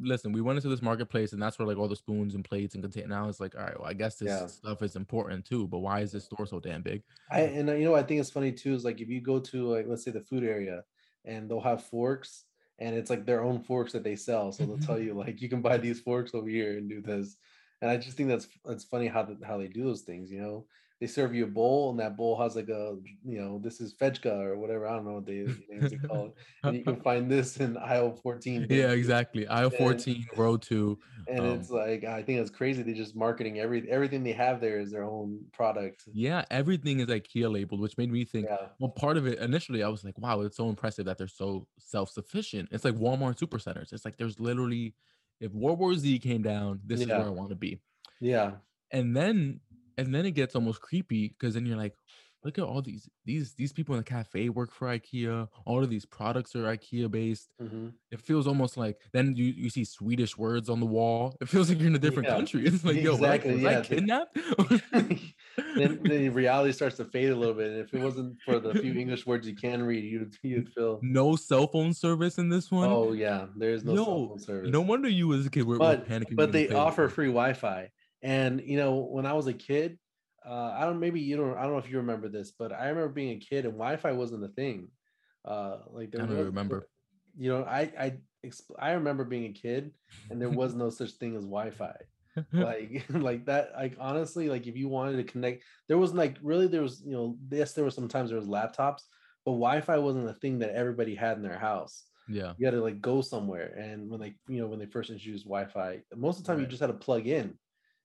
listen, 0.00 0.32
we 0.32 0.40
went 0.40 0.56
into 0.56 0.68
this 0.68 0.80
marketplace, 0.80 1.34
and 1.34 1.42
that's 1.42 1.58
where 1.58 1.68
like 1.68 1.76
all 1.76 1.88
the 1.88 1.96
spoons 1.96 2.34
and 2.34 2.42
plates 2.42 2.74
and 2.74 2.82
contain. 2.82 3.10
Now 3.10 3.28
it's 3.28 3.40
like, 3.40 3.54
all 3.54 3.62
right, 3.62 3.78
well, 3.78 3.90
I 3.90 3.92
guess 3.92 4.16
this 4.16 4.28
yeah. 4.28 4.46
stuff 4.46 4.82
is 4.82 4.96
important 4.96 5.44
too. 5.44 5.66
But 5.68 5.80
why 5.80 6.00
is 6.00 6.12
this 6.12 6.24
store 6.24 6.46
so 6.46 6.58
damn 6.58 6.80
big? 6.80 7.02
I 7.30 7.40
and 7.40 7.68
uh, 7.68 7.74
you 7.74 7.84
know, 7.84 7.94
I 7.94 8.02
think 8.02 8.20
it's 8.20 8.30
funny 8.30 8.52
too. 8.52 8.74
Is 8.74 8.84
like 8.84 9.02
if 9.02 9.08
you 9.10 9.20
go 9.20 9.38
to 9.38 9.74
like 9.74 9.86
let's 9.86 10.02
say 10.02 10.12
the 10.12 10.22
food 10.22 10.44
area, 10.44 10.82
and 11.26 11.50
they'll 11.50 11.60
have 11.60 11.84
forks 11.84 12.44
and 12.78 12.94
it's 12.94 13.10
like 13.10 13.26
their 13.26 13.42
own 13.42 13.60
forks 13.60 13.92
that 13.92 14.04
they 14.04 14.16
sell. 14.16 14.52
So 14.52 14.64
they'll 14.64 14.78
tell 14.78 14.98
you 14.98 15.12
like 15.12 15.42
you 15.42 15.48
can 15.48 15.60
buy 15.60 15.76
these 15.76 16.00
forks 16.00 16.34
over 16.34 16.48
here 16.48 16.78
and 16.78 16.88
do 16.88 17.02
this. 17.02 17.36
And 17.80 17.90
I 17.90 17.96
just 17.96 18.16
think 18.16 18.28
that's 18.28 18.48
that's 18.64 18.84
funny 18.84 19.06
how 19.06 19.22
the, 19.22 19.38
how 19.46 19.58
they 19.58 19.68
do 19.68 19.84
those 19.84 20.02
things. 20.02 20.30
You 20.30 20.40
know, 20.40 20.66
they 21.00 21.06
serve 21.06 21.34
you 21.34 21.44
a 21.44 21.46
bowl 21.46 21.90
and 21.90 22.00
that 22.00 22.16
bowl 22.16 22.40
has 22.40 22.56
like 22.56 22.68
a 22.68 22.96
you 23.24 23.40
know 23.40 23.60
this 23.62 23.80
is 23.80 23.94
fetchka 23.94 24.32
or 24.32 24.58
whatever 24.58 24.86
I 24.86 24.96
don't 24.96 25.06
know 25.06 25.12
what 25.12 25.26
they 25.26 25.46
they 25.70 25.96
call 25.96 26.26
it. 26.26 26.34
And 26.64 26.76
you 26.76 26.82
can 26.82 27.00
find 27.02 27.30
this 27.30 27.58
in 27.58 27.76
aisle 27.76 28.18
14. 28.22 28.66
Yeah, 28.68 28.90
exactly. 28.90 29.46
Aisle 29.46 29.70
14, 29.70 30.16
and, 30.16 30.38
row 30.38 30.56
two. 30.56 30.98
And 31.28 31.40
um, 31.40 31.46
it's 31.46 31.70
like 31.70 32.04
I 32.04 32.22
think 32.22 32.40
it's 32.40 32.50
crazy. 32.50 32.82
They're 32.82 32.94
just 32.94 33.14
marketing 33.14 33.60
every 33.60 33.88
everything 33.88 34.24
they 34.24 34.32
have 34.32 34.60
there 34.60 34.80
is 34.80 34.90
their 34.90 35.04
own 35.04 35.40
product. 35.52 36.02
Yeah, 36.12 36.44
everything 36.50 36.98
is 36.98 37.06
IKEA 37.06 37.52
labeled, 37.52 37.80
which 37.80 37.96
made 37.96 38.10
me 38.10 38.24
think. 38.24 38.46
Yeah. 38.50 38.66
Well, 38.80 38.90
part 38.90 39.16
of 39.16 39.26
it 39.26 39.38
initially, 39.38 39.84
I 39.84 39.88
was 39.88 40.04
like, 40.04 40.18
wow, 40.18 40.40
it's 40.40 40.56
so 40.56 40.68
impressive 40.68 41.06
that 41.06 41.16
they're 41.16 41.28
so 41.28 41.68
self 41.78 42.10
sufficient. 42.10 42.70
It's 42.72 42.84
like 42.84 42.94
Walmart 42.96 43.38
supercenters. 43.38 43.92
It's 43.92 44.04
like 44.04 44.16
there's 44.16 44.40
literally, 44.40 44.94
if 45.40 45.52
World 45.52 45.78
War 45.78 45.94
Z 45.94 46.18
came 46.18 46.42
down, 46.42 46.80
this 46.84 47.00
yeah. 47.00 47.06
is 47.06 47.10
where 47.10 47.26
I 47.26 47.30
want 47.30 47.50
to 47.50 47.56
be. 47.56 47.80
Yeah. 48.20 48.52
And 48.90 49.16
then 49.16 49.60
and 49.96 50.14
then 50.14 50.26
it 50.26 50.32
gets 50.32 50.54
almost 50.54 50.80
creepy 50.80 51.28
because 51.28 51.54
then 51.54 51.66
you're 51.66 51.76
like, 51.76 51.94
look 52.44 52.58
at 52.58 52.64
all 52.64 52.80
these 52.80 53.08
these 53.24 53.54
these 53.54 53.72
people 53.72 53.94
in 53.94 54.00
the 54.00 54.04
cafe 54.04 54.48
work 54.48 54.72
for 54.72 54.88
IKEA. 54.88 55.48
All 55.64 55.82
of 55.82 55.90
these 55.90 56.06
products 56.06 56.54
are 56.54 56.64
IKEA 56.64 57.10
based. 57.10 57.48
Mm-hmm. 57.60 57.88
It 58.10 58.20
feels 58.20 58.46
almost 58.46 58.76
like 58.76 58.96
then 59.12 59.34
you, 59.36 59.46
you 59.46 59.70
see 59.70 59.84
Swedish 59.84 60.36
words 60.36 60.68
on 60.68 60.80
the 60.80 60.86
wall. 60.86 61.36
It 61.40 61.48
feels 61.48 61.68
like 61.68 61.78
you're 61.78 61.88
in 61.88 61.94
a 61.94 61.98
different 61.98 62.28
yeah. 62.28 62.36
country. 62.36 62.64
It's 62.66 62.84
like, 62.84 62.96
yo, 62.96 63.14
exactly, 63.14 63.54
was, 63.54 63.62
yeah. 63.62 63.78
I 63.78 63.82
kidnapped? 63.82 64.38
then 65.76 66.00
the 66.02 66.28
reality 66.28 66.72
starts 66.72 66.96
to 66.96 67.04
fade 67.04 67.30
a 67.30 67.34
little 67.36 67.54
bit. 67.54 67.70
And 67.70 67.80
if 67.80 67.92
it 67.92 68.00
wasn't 68.00 68.40
for 68.44 68.58
the 68.58 68.74
few 68.74 68.94
English 68.98 69.26
words 69.26 69.46
you 69.46 69.56
can 69.56 69.82
read, 69.82 70.04
you'd 70.04 70.34
you'd 70.42 70.68
feel 70.72 71.00
no 71.02 71.36
cell 71.36 71.66
phone 71.66 71.92
service 71.92 72.38
in 72.38 72.48
this 72.48 72.70
one. 72.70 72.88
Oh 72.88 73.12
yeah, 73.12 73.46
there's 73.56 73.84
no 73.84 73.94
yo, 73.94 74.04
cell 74.04 74.28
phone 74.28 74.38
service. 74.38 74.70
No 74.70 74.80
wonder 74.80 75.08
you 75.08 75.32
as 75.34 75.46
a 75.46 75.50
kid 75.50 75.66
were, 75.66 75.78
but, 75.78 76.00
were 76.00 76.04
panicking. 76.06 76.36
But 76.36 76.52
they 76.52 76.70
offer 76.70 77.08
free 77.08 77.26
Wi-Fi. 77.26 77.90
And 78.22 78.60
you 78.60 78.76
know, 78.76 78.96
when 78.96 79.26
I 79.26 79.32
was 79.32 79.46
a 79.46 79.52
kid, 79.52 79.98
uh, 80.46 80.72
I 80.76 80.84
don't 80.84 81.00
maybe 81.00 81.20
you 81.20 81.36
don't 81.36 81.56
I 81.56 81.62
don't 81.62 81.72
know 81.72 81.78
if 81.78 81.90
you 81.90 81.98
remember 81.98 82.28
this, 82.28 82.52
but 82.52 82.72
I 82.72 82.88
remember 82.88 83.08
being 83.08 83.36
a 83.36 83.40
kid 83.40 83.64
and 83.64 83.74
Wi-Fi 83.74 84.12
wasn't 84.12 84.44
a 84.44 84.48
thing. 84.48 84.88
Uh, 85.44 85.78
like 85.90 86.10
there 86.10 86.22
I 86.22 86.26
don't 86.26 86.36
was, 86.36 86.46
remember. 86.46 86.88
You 87.36 87.50
know, 87.50 87.64
I 87.64 87.92
I 87.98 88.18
I 88.78 88.92
remember 88.92 89.24
being 89.24 89.46
a 89.46 89.52
kid 89.52 89.92
and 90.30 90.40
there 90.40 90.50
was 90.50 90.74
no 90.74 90.90
such 90.90 91.12
thing 91.12 91.36
as 91.36 91.44
Wi-Fi. 91.44 91.96
like 92.52 93.04
like 93.10 93.46
that 93.46 93.72
like 93.76 93.96
honestly 94.00 94.48
like 94.48 94.66
if 94.66 94.76
you 94.76 94.88
wanted 94.88 95.16
to 95.16 95.24
connect 95.24 95.62
there 95.88 95.98
was 95.98 96.12
like 96.12 96.36
really 96.42 96.66
there 96.66 96.82
was 96.82 97.02
you 97.04 97.12
know 97.12 97.36
yes 97.50 97.72
there 97.72 97.84
was 97.84 97.94
sometimes 97.94 98.30
there 98.30 98.38
was 98.38 98.48
laptops 98.48 99.02
but 99.44 99.52
wi-fi 99.52 99.98
wasn't 99.98 100.28
a 100.28 100.34
thing 100.34 100.58
that 100.58 100.74
everybody 100.74 101.14
had 101.14 101.36
in 101.36 101.42
their 101.42 101.58
house 101.58 102.04
yeah 102.28 102.52
you 102.58 102.66
had 102.66 102.74
to 102.74 102.82
like 102.82 103.00
go 103.00 103.20
somewhere 103.20 103.74
and 103.78 104.10
when 104.10 104.20
like 104.20 104.36
you 104.48 104.60
know 104.60 104.66
when 104.66 104.78
they 104.78 104.86
first 104.86 105.10
introduced 105.10 105.44
wi-fi 105.44 106.00
most 106.14 106.38
of 106.38 106.44
the 106.44 106.46
time 106.46 106.56
right. 106.56 106.62
you 106.62 106.68
just 106.68 106.80
had 106.80 106.88
to 106.88 106.92
plug 106.92 107.26
in 107.26 107.54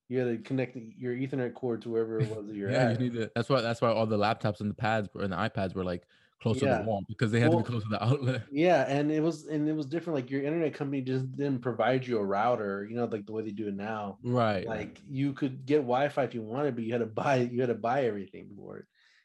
you 0.08 0.18
had 0.18 0.36
to 0.36 0.42
connect 0.42 0.76
your 0.76 1.14
Ethernet 1.14 1.54
cord 1.54 1.82
to 1.82 1.88
wherever 1.88 2.20
it 2.20 2.28
was 2.28 2.46
that 2.46 2.54
you're 2.54 2.70
yeah, 2.72 2.90
at. 2.90 3.00
you 3.00 3.08
need 3.08 3.14
to. 3.14 3.30
That's 3.34 3.48
why. 3.48 3.60
That's 3.60 3.80
why 3.80 3.88
all 3.88 4.06
the 4.06 4.18
laptops 4.18 4.60
and 4.60 4.70
the 4.70 4.74
pads 4.74 5.08
and 5.14 5.32
the 5.32 5.36
iPads 5.36 5.74
were 5.74 5.84
like 5.84 6.02
close 6.44 6.60
yeah. 6.60 6.76
to 6.76 6.82
the 6.82 6.88
wall 6.90 7.02
because 7.08 7.32
they 7.32 7.40
had 7.40 7.48
well, 7.48 7.60
to 7.60 7.64
be 7.64 7.70
close 7.70 7.82
to 7.84 7.88
the 7.88 8.04
outlet. 8.04 8.42
Yeah, 8.52 8.84
and 8.86 9.10
it 9.10 9.22
was 9.22 9.46
and 9.46 9.66
it 9.66 9.72
was 9.72 9.86
different. 9.86 10.16
Like 10.16 10.30
your 10.30 10.42
internet 10.42 10.74
company 10.74 11.00
just 11.00 11.32
didn't 11.32 11.60
provide 11.60 12.06
you 12.06 12.18
a 12.18 12.24
router, 12.24 12.86
you 12.88 12.96
know, 12.96 13.06
like 13.06 13.24
the 13.24 13.32
way 13.32 13.42
they 13.42 13.50
do 13.50 13.68
it 13.68 13.74
now. 13.74 14.18
Right. 14.22 14.66
Like 14.66 15.00
you 15.08 15.32
could 15.32 15.64
get 15.64 15.78
Wi-Fi 15.78 16.24
if 16.24 16.34
you 16.34 16.42
wanted, 16.42 16.74
but 16.74 16.84
you 16.84 16.92
had 16.92 16.98
to 16.98 17.06
buy 17.06 17.36
you 17.36 17.60
had 17.60 17.70
to 17.70 17.74
buy 17.74 18.04
everything 18.04 18.50
for 18.56 18.78
it. 18.78 18.84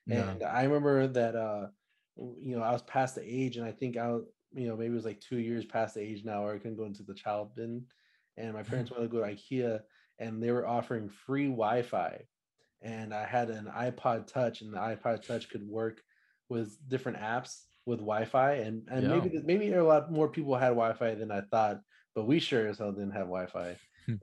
And 0.10 0.42
I 0.42 0.64
remember 0.64 1.08
that 1.08 1.36
uh 1.36 1.68
you 2.16 2.58
know, 2.58 2.64
I 2.64 2.72
was 2.72 2.82
past 2.84 3.16
the 3.16 3.24
age 3.24 3.58
and 3.58 3.66
I 3.66 3.72
think 3.72 3.98
I 3.98 4.08
was, 4.08 4.24
you 4.53 4.68
know, 4.68 4.77
maybe 4.77 4.92
it 4.92 4.96
was 4.96 5.05
like 5.05 5.20
two 5.20 5.40
years 5.40 5.66
past 5.66 5.96
the 5.96 6.01
age 6.01 6.24
now 6.24 6.44
where 6.44 6.53
I 6.53 6.58
couldn't 6.58 6.77
go 6.77 6.86
into 6.86 7.03
the 7.03 7.14
child 7.14 7.53
bin. 7.55 7.84
And 8.38 8.53
my 8.53 8.64
parents 8.70 8.92
wanted 8.92 9.12
to 9.12 9.18
go 9.18 9.25
to 9.25 9.36
IKEA 9.36 9.82
and 10.20 10.42
they 10.42 10.51
were 10.51 10.68
offering 10.68 11.10
free 11.10 11.48
Wi-Fi. 11.48 12.22
And 12.82 13.14
I 13.14 13.25
had 13.25 13.50
an 13.50 13.70
iPod 13.75 14.27
Touch, 14.27 14.62
and 14.62 14.74
the 14.74 14.77
iPod 14.77 15.27
Touch 15.27 15.50
could 15.50 15.68
work 15.68 16.00
with 16.50 16.77
different 16.90 17.20
apps 17.20 17.62
with 17.85 18.00
Wi-Fi. 18.00 18.53
And 18.53 18.88
and 18.92 19.03
yeah. 19.03 19.09
maybe 19.09 19.42
maybe 19.46 19.74
a 19.74 19.83
lot 19.83 20.12
more 20.12 20.27
people 20.27 20.55
had 20.55 20.70
Wi-Fi 20.70 21.16
than 21.16 21.31
I 21.31 21.42
thought, 21.42 21.81
but 22.16 22.25
we 22.25 22.40
sure 22.40 22.68
as 22.68 22.79
hell 22.79 22.92
didn't 22.92 23.12
have 23.12 23.27
Wi-Fi. 23.27 23.77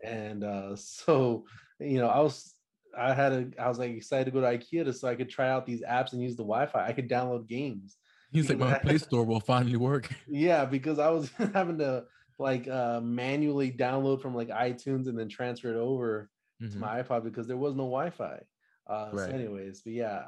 and 0.05 0.45
uh, 0.45 0.77
so 0.77 1.45
you 1.81 1.99
know, 1.99 2.09
I 2.09 2.21
was 2.21 2.55
I 2.97 3.12
had 3.12 3.33
a 3.33 3.62
I 3.62 3.69
was 3.69 3.79
like 3.79 3.91
excited 3.91 4.27
to 4.27 4.31
go 4.31 4.41
to 4.41 4.59
IKEA 4.59 4.85
to, 4.85 4.93
so 4.93 5.09
I 5.09 5.15
could 5.15 5.31
try 5.31 5.49
out 5.49 5.67
these 5.67 5.83
apps 5.83 6.12
and 6.12 6.23
use 6.23 6.37
the 6.37 6.43
Wi-Fi. 6.43 6.87
I 6.87 6.93
could 6.93 7.09
download 7.09 7.49
games. 7.49 7.97
He's 8.33 8.49
like, 8.49 8.59
my 8.59 8.79
Play 8.83 8.99
Store 8.99 9.25
will 9.25 9.41
finally 9.41 9.77
work. 9.77 10.11
Yeah, 10.27 10.65
because 10.65 10.99
I 10.99 11.11
was 11.11 11.31
having 11.55 11.79
to 11.79 12.05
like 12.39 12.69
uh, 12.69 13.01
manually 13.01 13.73
download 13.73 14.21
from 14.21 14.35
like 14.35 14.49
iTunes 14.49 15.07
and 15.07 15.19
then 15.19 15.29
transfer 15.29 15.71
it 15.71 15.79
over 15.79 16.29
mm-hmm. 16.62 16.73
to 16.73 16.79
my 16.79 17.03
iPod 17.03 17.25
because 17.25 17.47
there 17.47 17.57
was 17.57 17.75
no 17.75 17.85
Wi-Fi. 17.85 18.41
Uh, 18.89 19.09
right. 19.12 19.31
So, 19.31 19.35
anyways, 19.35 19.83
but 19.83 19.95
yeah, 19.95 20.23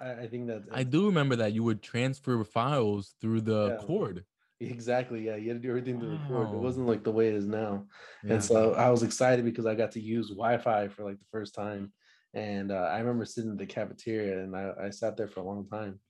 I, 0.00 0.22
I 0.22 0.26
think 0.28 0.46
that 0.48 0.64
I 0.72 0.82
do 0.82 1.06
remember 1.06 1.36
that 1.36 1.52
you 1.52 1.62
would 1.64 1.82
transfer 1.82 2.42
files 2.44 3.14
through 3.20 3.42
the 3.42 3.76
yeah. 3.78 3.86
cord. 3.86 4.24
Exactly. 4.60 5.24
Yeah, 5.24 5.36
you 5.36 5.50
had 5.50 5.62
to 5.62 5.62
do 5.62 5.68
everything 5.68 6.00
through 6.00 6.16
wow. 6.16 6.20
the 6.20 6.34
cord. 6.34 6.48
It 6.48 6.56
wasn't 6.56 6.88
like 6.88 7.04
the 7.04 7.12
way 7.12 7.28
it 7.28 7.34
is 7.34 7.46
now. 7.46 7.86
Yeah. 8.24 8.32
And 8.32 8.44
so 8.44 8.74
I 8.74 8.90
was 8.90 9.04
excited 9.04 9.44
because 9.44 9.66
I 9.66 9.76
got 9.76 9.92
to 9.92 10.00
use 10.00 10.30
Wi-Fi 10.30 10.88
for 10.88 11.04
like 11.04 11.16
the 11.16 11.24
first 11.30 11.54
time. 11.54 11.92
And 12.34 12.72
uh, 12.72 12.90
I 12.92 12.98
remember 12.98 13.24
sitting 13.24 13.52
in 13.52 13.56
the 13.56 13.66
cafeteria 13.66 14.42
and 14.42 14.56
I, 14.56 14.72
I 14.86 14.90
sat 14.90 15.16
there 15.16 15.28
for 15.28 15.38
a 15.38 15.44
long 15.44 15.64
time 15.68 16.00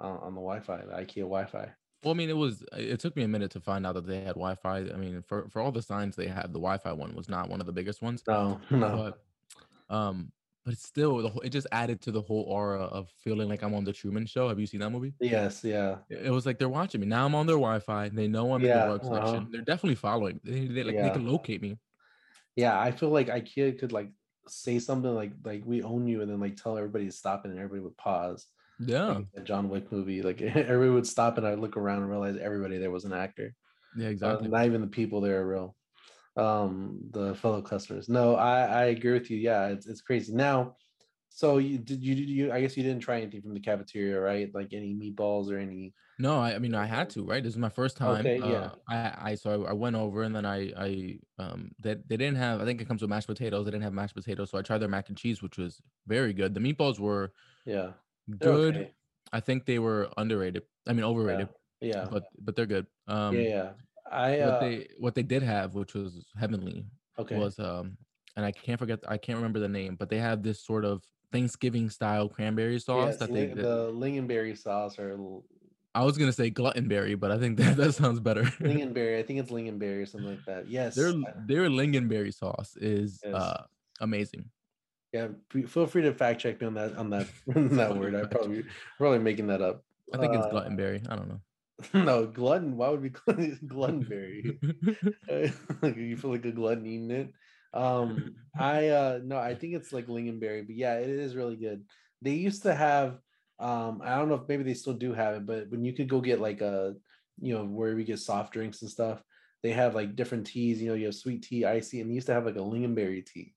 uh, 0.00 0.16
on 0.22 0.34
the 0.34 0.40
Wi-Fi, 0.40 0.78
the 0.86 0.94
IKEA 0.94 1.16
Wi-Fi. 1.16 1.68
Well, 2.02 2.14
I 2.14 2.16
mean, 2.16 2.30
it 2.30 2.36
was. 2.36 2.64
It 2.72 2.98
took 2.98 3.14
me 3.14 3.24
a 3.24 3.28
minute 3.28 3.50
to 3.50 3.60
find 3.60 3.86
out 3.86 3.94
that 3.94 4.06
they 4.06 4.20
had 4.22 4.28
Wi-Fi. 4.28 4.78
I 4.78 4.96
mean, 4.96 5.22
for 5.26 5.48
for 5.50 5.60
all 5.60 5.70
the 5.70 5.82
signs 5.82 6.16
they 6.16 6.28
had, 6.28 6.44
the 6.44 6.58
Wi-Fi 6.58 6.92
one 6.92 7.14
was 7.14 7.28
not 7.28 7.50
one 7.50 7.60
of 7.60 7.66
the 7.66 7.72
biggest 7.72 8.00
ones. 8.00 8.22
No, 8.26 8.58
no. 8.70 9.14
But, 9.90 9.94
um, 9.94 10.32
but 10.64 10.76
still 10.76 11.18
the 11.18 11.28
whole, 11.28 11.40
it 11.40 11.50
just 11.50 11.66
added 11.72 12.00
to 12.02 12.12
the 12.12 12.20
whole 12.20 12.42
aura 12.42 12.82
of 12.82 13.08
feeling 13.22 13.48
like 13.48 13.62
I'm 13.62 13.74
on 13.74 13.84
the 13.84 13.92
Truman 13.92 14.26
Show. 14.26 14.48
Have 14.48 14.60
you 14.60 14.66
seen 14.66 14.80
that 14.80 14.90
movie? 14.90 15.14
Yes, 15.20 15.64
yeah. 15.64 15.96
It 16.08 16.30
was 16.30 16.46
like 16.46 16.58
they're 16.58 16.68
watching 16.68 17.00
me 17.00 17.06
now. 17.06 17.26
I'm 17.26 17.34
on 17.34 17.46
their 17.46 17.56
Wi-Fi. 17.56 18.10
They 18.10 18.28
know 18.28 18.52
I'm 18.52 18.62
yeah, 18.62 18.82
in 18.82 18.88
the 18.88 18.92
web 18.92 19.04
uh-huh. 19.04 19.26
section. 19.26 19.48
They're 19.50 19.62
definitely 19.62 19.96
following. 19.96 20.40
They, 20.44 20.66
they 20.66 20.82
like 20.82 20.94
yeah. 20.94 21.08
they 21.08 21.10
can 21.10 21.26
locate 21.26 21.62
me. 21.62 21.78
Yeah, 22.56 22.78
I 22.78 22.90
feel 22.90 23.10
like 23.10 23.28
IKEA 23.28 23.78
could 23.78 23.92
like 23.92 24.10
say 24.48 24.78
something 24.78 25.14
like 25.14 25.32
like 25.44 25.62
we 25.64 25.82
own 25.82 26.06
you, 26.06 26.22
and 26.22 26.30
then 26.30 26.40
like 26.40 26.56
tell 26.56 26.76
everybody 26.76 27.06
to 27.06 27.12
stop 27.12 27.44
it, 27.44 27.50
and 27.50 27.58
everybody 27.58 27.82
would 27.82 27.96
pause. 27.96 28.46
Yeah. 28.80 29.20
Like 29.34 29.44
John 29.44 29.68
Wick 29.68 29.90
movie. 29.92 30.22
Like 30.22 30.40
everybody 30.42 30.90
would 30.90 31.06
stop 31.06 31.38
and 31.38 31.46
I'd 31.46 31.58
look 31.58 31.76
around 31.76 31.98
and 31.98 32.10
realize 32.10 32.36
everybody 32.40 32.78
there 32.78 32.90
was 32.90 33.04
an 33.04 33.12
actor. 33.12 33.54
Yeah, 33.96 34.08
exactly. 34.08 34.48
Uh, 34.48 34.50
not 34.50 34.66
even 34.66 34.80
the 34.80 34.86
people 34.86 35.20
there 35.20 35.40
are 35.40 35.46
real. 35.46 35.76
Um, 36.36 37.00
the 37.10 37.34
fellow 37.34 37.60
customers. 37.60 38.08
No, 38.08 38.36
I, 38.36 38.60
I 38.64 38.84
agree 38.84 39.12
with 39.12 39.30
you. 39.30 39.38
Yeah, 39.38 39.66
it's 39.66 39.86
it's 39.86 40.00
crazy. 40.00 40.32
Now, 40.32 40.76
so 41.30 41.58
you 41.58 41.78
did 41.78 42.02
you 42.02 42.14
you 42.14 42.52
I 42.52 42.60
guess 42.60 42.76
you 42.76 42.82
didn't 42.82 43.00
try 43.00 43.20
anything 43.20 43.40
from 43.40 43.54
the 43.54 43.60
cafeteria, 43.60 44.20
right? 44.20 44.50
Like 44.52 44.72
any 44.72 44.94
meatballs 44.94 45.50
or 45.50 45.58
any 45.58 45.94
No, 46.18 46.40
I, 46.40 46.54
I 46.54 46.58
mean 46.58 46.74
I 46.74 46.86
had 46.86 47.08
to, 47.10 47.24
right? 47.24 47.42
This 47.42 47.52
is 47.52 47.58
my 47.58 47.68
first 47.68 47.96
time. 47.96 48.26
Okay, 48.26 48.38
yeah. 48.38 48.44
Uh, 48.44 48.70
I, 48.88 49.14
I 49.30 49.34
so 49.36 49.64
I, 49.64 49.70
I, 49.70 49.72
went 49.72 49.96
over 49.96 50.24
and 50.24 50.34
then 50.34 50.44
I 50.44 50.72
I 50.76 51.18
um 51.38 51.70
they, 51.82 51.94
they 52.08 52.16
didn't 52.16 52.36
have 52.36 52.60
I 52.60 52.64
think 52.64 52.80
it 52.80 52.88
comes 52.88 53.00
with 53.00 53.10
mashed 53.10 53.28
potatoes. 53.28 53.64
They 53.64 53.70
didn't 53.70 53.84
have 53.84 53.92
mashed 53.92 54.16
potatoes, 54.16 54.50
so 54.50 54.58
I 54.58 54.62
tried 54.62 54.78
their 54.78 54.88
mac 54.88 55.08
and 55.08 55.16
cheese, 55.16 55.40
which 55.40 55.56
was 55.56 55.80
very 56.06 56.32
good. 56.32 56.52
The 56.52 56.60
meatballs 56.60 56.98
were 56.98 57.32
yeah 57.64 57.92
good. 58.38 58.76
Okay. 58.76 58.90
I 59.32 59.38
think 59.40 59.66
they 59.66 59.78
were 59.78 60.10
underrated. 60.16 60.64
I 60.86 60.92
mean 60.92 61.04
overrated. 61.04 61.48
Yeah. 61.80 61.94
yeah. 61.94 62.08
But 62.10 62.24
but 62.40 62.56
they're 62.56 62.66
good. 62.66 62.86
Um 63.06 63.36
yeah, 63.36 63.40
yeah. 63.40 63.70
I 64.10 64.40
uh, 64.40 64.50
what 64.50 64.60
they 64.60 64.88
what 64.98 65.14
they 65.14 65.22
did 65.22 65.42
have, 65.42 65.74
which 65.74 65.94
was 65.94 66.24
heavenly, 66.38 66.86
okay. 67.18 67.38
was 67.38 67.58
um 67.58 67.96
and 68.36 68.44
I 68.44 68.52
can't 68.52 68.78
forget 68.78 69.00
I 69.08 69.16
can't 69.16 69.36
remember 69.36 69.58
the 69.58 69.68
name, 69.68 69.96
but 69.96 70.08
they 70.08 70.18
have 70.18 70.42
this 70.42 70.64
sort 70.64 70.84
of 70.84 71.02
Thanksgiving 71.32 71.90
style 71.90 72.28
cranberry 72.28 72.78
sauce 72.78 73.10
yes, 73.10 73.16
that 73.18 73.32
they 73.32 73.46
the 73.46 73.92
lingonberry 73.92 74.56
sauce 74.56 74.98
or 74.98 75.42
I 75.94 76.04
was 76.04 76.16
gonna 76.16 76.32
say 76.32 76.50
gluttonberry, 76.50 77.18
but 77.18 77.30
I 77.30 77.38
think 77.38 77.58
that, 77.58 77.76
that 77.78 77.94
sounds 77.94 78.20
better. 78.20 78.44
lingonberry, 78.44 79.18
I 79.18 79.22
think 79.22 79.40
it's 79.40 79.50
lingonberry 79.50 80.02
or 80.02 80.06
something 80.06 80.30
like 80.30 80.44
that. 80.46 80.68
Yes, 80.68 80.94
their 80.94 81.12
their 81.46 81.68
lingonberry 81.68 82.34
sauce 82.34 82.76
is 82.80 83.20
yes. 83.24 83.34
uh 83.34 83.64
amazing. 84.00 84.50
Yeah, 85.12 85.28
feel 85.66 85.86
free 85.86 86.02
to 86.02 86.14
fact 86.14 86.40
check 86.40 86.60
me 86.60 86.68
on 86.68 86.74
that 86.74 86.96
on 86.96 87.10
that 87.10 87.26
that 87.46 87.96
word. 87.96 88.14
I 88.14 88.24
probably 88.24 88.64
probably 88.96 89.18
making 89.18 89.48
that 89.48 89.60
up. 89.60 89.84
I 90.12 90.18
think 90.18 90.34
it's 90.34 90.46
uh, 90.46 90.50
gluttonberry. 90.50 91.04
I 91.10 91.16
don't 91.16 91.28
know. 91.28 91.40
No, 91.94 92.26
glutton. 92.26 92.76
Why 92.76 92.88
would 92.88 93.02
be 93.02 93.10
gluttonberry? 93.66 94.58
you 95.96 96.16
feel 96.16 96.30
like 96.30 96.44
a 96.44 96.52
glutton 96.52 96.86
eating 96.86 97.10
it. 97.10 97.32
Um, 97.72 98.34
I 98.58 98.88
uh 98.88 99.20
no, 99.22 99.38
I 99.38 99.54
think 99.54 99.74
it's 99.74 99.92
like 99.92 100.06
lingonberry, 100.06 100.66
but 100.66 100.76
yeah, 100.76 100.94
it 100.94 101.08
is 101.08 101.36
really 101.36 101.56
good. 101.56 101.84
They 102.22 102.32
used 102.32 102.62
to 102.64 102.74
have 102.74 103.18
um, 103.58 104.00
I 104.02 104.16
don't 104.16 104.28
know 104.28 104.36
if 104.36 104.48
maybe 104.48 104.62
they 104.62 104.74
still 104.74 104.94
do 104.94 105.12
have 105.12 105.34
it, 105.34 105.46
but 105.46 105.70
when 105.70 105.84
you 105.84 105.92
could 105.92 106.08
go 106.08 106.20
get 106.20 106.40
like 106.40 106.62
a 106.62 106.94
you 107.40 107.54
know 107.54 107.64
where 107.64 107.94
we 107.94 108.04
get 108.04 108.18
soft 108.18 108.52
drinks 108.52 108.82
and 108.82 108.90
stuff, 108.90 109.22
they 109.62 109.72
have 109.72 109.94
like 109.94 110.16
different 110.16 110.46
teas. 110.46 110.80
You 110.80 110.88
know, 110.88 110.94
you 110.94 111.06
have 111.06 111.14
sweet 111.14 111.42
tea, 111.42 111.64
icy, 111.64 112.00
and 112.00 112.10
they 112.10 112.14
used 112.14 112.26
to 112.26 112.34
have 112.34 112.46
like 112.46 112.56
a 112.56 112.60
lingonberry 112.60 113.24
tea 113.24 113.54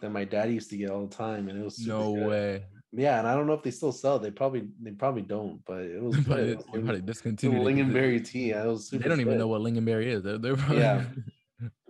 that 0.00 0.10
my 0.10 0.24
dad 0.24 0.50
used 0.50 0.70
to 0.70 0.76
get 0.76 0.90
all 0.90 1.06
the 1.06 1.14
time, 1.14 1.48
and 1.48 1.58
it 1.58 1.64
was 1.64 1.86
no 1.86 2.14
good. 2.14 2.26
way. 2.26 2.64
Yeah, 2.96 3.18
and 3.18 3.26
I 3.26 3.34
don't 3.34 3.46
know 3.46 3.54
if 3.54 3.62
they 3.62 3.70
still 3.70 3.92
sell. 3.92 4.18
They 4.18 4.30
probably 4.30 4.68
they 4.80 4.92
probably 4.92 5.22
don't, 5.22 5.64
but 5.64 5.80
it 5.82 6.00
was 6.02 6.16
but 6.28 6.40
it, 6.40 6.56
was 6.58 6.66
they 6.72 6.80
probably 6.80 7.00
discontinued 7.02 7.60
it 7.60 7.64
'cause 7.64 7.68
it- 7.68 7.76
lingonberry 7.76 8.24
tea. 8.24 8.50
It 8.50 8.66
was 8.66 8.88
super 8.88 9.02
They 9.02 9.08
don't 9.08 9.20
even 9.20 9.38
know 9.38 9.48
what 9.48 9.60
lingonberry 9.62 10.06
is. 10.06 10.22
They're, 10.22 10.38
they're 10.38 10.56
probably, 10.56 10.78
Yeah. 10.78 11.04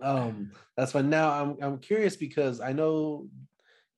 Um, 0.01 0.51
that's 0.77 0.91
fine. 0.91 1.09
Now 1.09 1.31
I'm 1.31 1.57
I'm 1.61 1.77
curious 1.79 2.15
because 2.15 2.61
I 2.61 2.71
know 2.71 3.27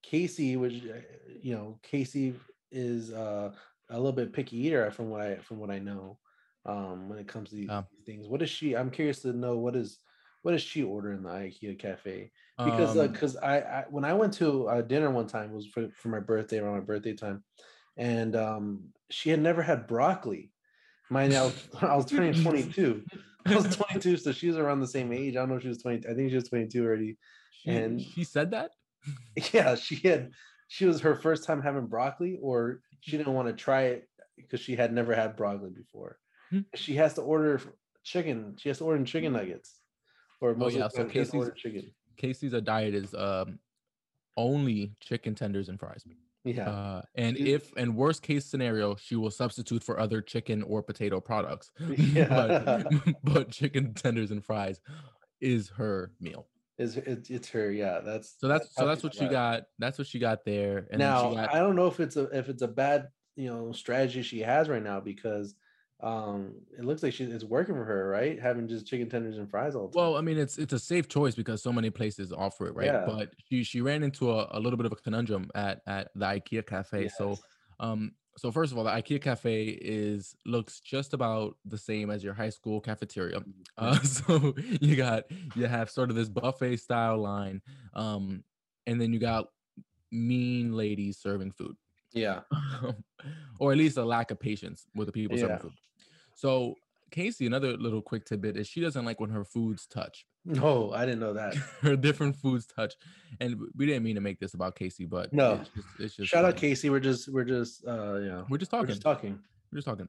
Casey, 0.02 0.56
which 0.58 0.84
uh, 0.86 1.02
you 1.42 1.54
know, 1.56 1.80
Casey 1.84 2.34
is 2.72 3.12
uh, 3.12 3.52
a 3.90 3.96
little 3.98 4.12
bit 4.14 4.32
picky 4.34 4.58
eater 4.58 4.90
from 4.92 5.10
what 5.10 5.22
I 5.22 5.36
from 5.38 5.60
what 5.60 5.70
I 5.70 5.80
know. 5.80 6.18
Um, 6.66 7.08
when 7.10 7.18
it 7.20 7.28
comes 7.28 7.50
to 7.50 7.56
these 7.56 7.68
Yeah. 7.68 7.84
things, 8.06 8.28
what 8.28 8.42
is 8.42 8.50
she? 8.50 8.76
I'm 8.76 8.90
curious 8.92 9.22
to 9.22 9.34
know 9.34 9.58
what 9.58 9.76
is 9.76 10.00
what 10.42 10.52
does 10.52 10.62
she 10.62 10.84
order 10.84 11.12
in 11.14 11.24
the 11.24 11.30
IKEA 11.30 11.78
cafe? 11.78 12.32
Because 12.58 12.98
Um, 12.98 13.12
because 13.12 13.36
I, 13.38 13.58
I 13.60 13.86
when 13.90 14.04
I 14.04 14.14
went 14.14 14.34
to 14.36 14.68
uh, 14.68 14.82
dinner 14.82 15.12
one 15.12 15.28
time 15.28 15.52
it 15.52 15.56
was 15.56 15.68
for 15.68 15.90
for 15.90 16.10
my 16.10 16.20
birthday 16.20 16.58
around 16.60 16.74
my 16.74 16.80
birthday 16.80 17.14
time, 17.14 17.44
and 17.98 18.36
um, 18.36 18.90
she 19.12 19.30
had 19.30 19.40
never 19.42 19.62
had 19.62 19.86
broccoli. 19.88 20.52
Mind 21.10 21.34
you, 21.34 21.40
I 21.40 21.44
was, 21.44 21.70
I 21.82 21.96
was 21.96 22.06
turning 22.06 22.34
22. 22.34 23.04
I 23.46 23.56
was 23.56 23.76
22, 23.76 24.18
so 24.18 24.32
she 24.32 24.48
was 24.48 24.58
around 24.58 24.80
the 24.82 24.88
same 24.88 25.14
age. 25.14 25.36
I 25.36 25.40
don't 25.40 25.50
know 25.50 25.56
if 25.56 25.62
she 25.62 25.68
was 25.70 25.82
20. 25.82 26.08
I 26.10 26.14
think 26.16 26.30
she 26.32 26.36
was 26.36 26.50
22 26.50 26.84
already. 26.84 27.18
she, 27.52 27.70
and- 27.70 28.02
she 28.02 28.24
said 28.24 28.52
that. 28.52 28.72
Yeah, 29.54 29.76
she 29.76 29.96
had. 29.96 30.32
She 30.68 30.86
was 30.86 31.00
her 31.02 31.16
first 31.16 31.46
time 31.46 31.62
having 31.62 31.86
broccoli, 31.86 32.38
or 32.42 32.82
she 33.00 33.18
didn't 33.18 33.34
want 33.34 33.48
to 33.48 33.54
try 33.54 33.84
it 33.84 34.10
because 34.36 34.60
she 34.60 34.76
had 34.76 34.92
never 34.92 35.16
had 35.16 35.38
broccoli 35.38 35.70
before. 35.70 36.18
Hmm. 36.50 36.62
She 36.76 36.96
has 36.96 37.14
to 37.14 37.22
order 37.22 37.62
chicken. 38.04 38.56
She 38.58 38.68
has 38.70 38.80
to 38.80 38.84
order 38.84 39.02
chicken 39.06 39.32
nuggets, 39.34 39.80
or 40.42 40.56
most 40.56 40.76
Oh, 40.76 40.80
yeah, 40.80 40.88
so 40.90 40.98
time 41.04 41.12
she 41.12 41.20
has 41.20 41.30
to 41.32 41.38
Casey's- 41.38 41.54
chicken. 41.56 41.92
Casey's 42.18 42.54
a 42.54 42.62
diet 42.62 42.94
is 42.94 43.14
um 43.16 43.60
only 44.36 44.92
chicken 45.00 45.34
tenders 45.36 45.70
and 45.70 45.80
fries. 45.80 46.04
Yeah, 46.44 46.70
Uh, 46.70 47.02
and 47.16 47.36
She- 47.36 47.54
if 47.54 47.74
in 47.76 47.96
worst 47.96 48.22
case 48.22 48.46
scenario, 48.46 48.96
she 48.96 49.16
will 49.16 49.32
substitute 49.32 49.84
for 49.84 50.00
other 50.00 50.22
chicken 50.22 50.64
or 50.64 50.82
potato 50.84 51.20
products. 51.20 51.72
Yeah. 51.98 52.28
but, 52.30 53.16
but 53.24 53.50
chicken 53.50 53.94
tenders 53.94 54.32
and 54.32 54.44
fries 54.44 54.80
is 55.42 55.70
her 55.70 56.12
meal. 56.20 56.48
it's, 56.78 56.96
it's 56.96 57.30
it's 57.30 57.50
her. 57.50 57.72
Yeah, 57.72 58.00
that's 58.02 58.36
So 58.40 58.48
that's 58.48 58.74
so 58.76 58.86
that's 58.86 59.04
what 59.04 59.14
she 59.16 59.28
got. 59.28 59.64
That's 59.80 59.98
what 59.98 60.08
she 60.08 60.20
got 60.20 60.46
there. 60.46 60.88
And 60.92 61.00
now 61.00 61.34
got 61.34 61.54
I 61.54 61.60
don't 61.60 61.76
know 61.76 61.88
if 61.88 62.00
it's 62.00 62.16
a 62.16 62.26
if 62.26 62.50
it's 62.50 62.62
a 62.62 62.68
bad 62.68 63.08
you 63.36 63.50
know 63.50 63.72
strategy 63.72 64.22
she 64.22 64.40
has 64.42 64.70
right 64.70 64.84
now 64.84 65.00
because 65.00 65.56
um 66.02 66.54
it 66.78 66.86
looks 66.86 67.02
like 67.02 67.12
she 67.12 67.24
it's 67.24 67.44
working 67.44 67.74
for 67.74 67.84
her 67.84 68.08
right 68.08 68.40
having 68.40 68.68
just 68.68 68.86
chicken 68.86 69.10
tenders 69.10 69.40
and 69.40 69.50
fries 69.50 69.76
all 69.76 69.88
the 69.88 69.98
time. 69.98 70.12
well, 70.12 70.18
I 70.18 70.22
mean, 70.22 70.38
it's 70.38 70.60
it's 70.60 70.74
a 70.74 70.80
safe 70.80 71.08
choice 71.08 71.34
because 71.34 71.64
so 71.64 71.74
many 71.74 71.90
places 71.90 72.32
offer 72.32 72.68
it, 72.68 72.76
right? 72.76 72.86
Yeah. 72.86 73.04
But 73.06 73.32
she 73.50 73.64
she 73.64 73.82
ran 73.82 74.04
into 74.04 74.32
a, 74.32 74.48
a 74.52 74.60
little 74.60 74.78
bit 74.78 74.86
of 74.86 74.92
a 74.92 74.96
conundrum 74.96 75.50
at 75.56 75.82
at 75.88 76.10
the 76.14 76.26
IKEA 76.26 76.66
cafe. 76.68 77.08
So 77.08 77.38
um 77.80 78.12
so 78.38 78.52
first 78.52 78.72
of 78.72 78.78
all, 78.78 78.84
the 78.84 78.92
IKEA 78.92 79.20
cafe 79.20 79.66
is 79.82 80.36
looks 80.46 80.80
just 80.80 81.14
about 81.14 81.58
the 81.66 81.78
same 81.78 82.12
as 82.12 82.24
your 82.24 82.34
high 82.34 82.52
school 82.52 82.80
cafeteria. 82.80 83.44
Uh, 83.80 84.00
so 84.00 84.56
you 84.82 84.96
got 84.96 85.26
you 85.56 85.68
have 85.68 85.88
sort 85.88 86.10
of 86.10 86.16
this 86.16 86.30
buffet 86.30 86.78
style 86.78 87.20
line, 87.20 87.62
um, 87.94 88.44
and 88.88 89.00
then 89.00 89.14
you 89.14 89.20
got 89.20 89.50
mean 90.12 90.74
ladies 90.74 91.20
serving 91.20 91.52
food, 91.52 91.76
yeah 92.12 92.40
or 93.60 93.72
at 93.72 93.78
least 93.78 93.98
a 93.98 94.04
lack 94.04 94.32
of 94.32 94.40
patience 94.40 94.88
with 94.96 95.06
the 95.06 95.12
people 95.12 95.38
serving 95.38 95.60
food. 95.60 95.74
So 96.38 96.76
Casey, 97.10 97.48
another 97.48 97.76
little 97.78 98.02
quick 98.02 98.26
tidbit 98.26 98.58
is 98.58 98.68
she 98.68 98.80
doesn't 98.80 99.04
like 99.06 99.20
when 99.20 99.32
her 99.32 99.44
foods 99.44 99.88
touch. 99.88 100.26
no 100.46 100.92
i 100.94 101.04
didn't 101.06 101.20
know 101.20 101.34
that 101.34 101.56
her 101.82 101.96
different 101.98 102.36
foods 102.36 102.66
touch, 102.68 102.94
and 103.42 103.58
we 103.76 103.86
didn't 103.88 104.04
mean 104.04 104.16
to 104.16 104.22
make 104.22 104.40
this 104.40 104.54
about 104.54 104.76
Casey, 104.76 105.06
but 105.06 105.34
No. 105.34 105.54
it's 105.56 105.70
just, 105.76 105.88
it's 106.00 106.16
just 106.16 106.30
shout 106.30 106.46
out 106.46 106.56
casey 106.56 106.90
we're 106.90 107.00
just 107.02 107.28
we're 107.34 107.44
just 107.44 107.86
uh 107.88 108.16
you 108.24 108.30
know 108.30 108.46
We're 108.50 108.58
just 108.60 108.72
talking, 108.72 108.84
we're 108.88 108.94
just 108.94 109.02
talking 109.02 109.40
We're 109.72 109.78
just 109.80 109.88
talking. 109.88 110.08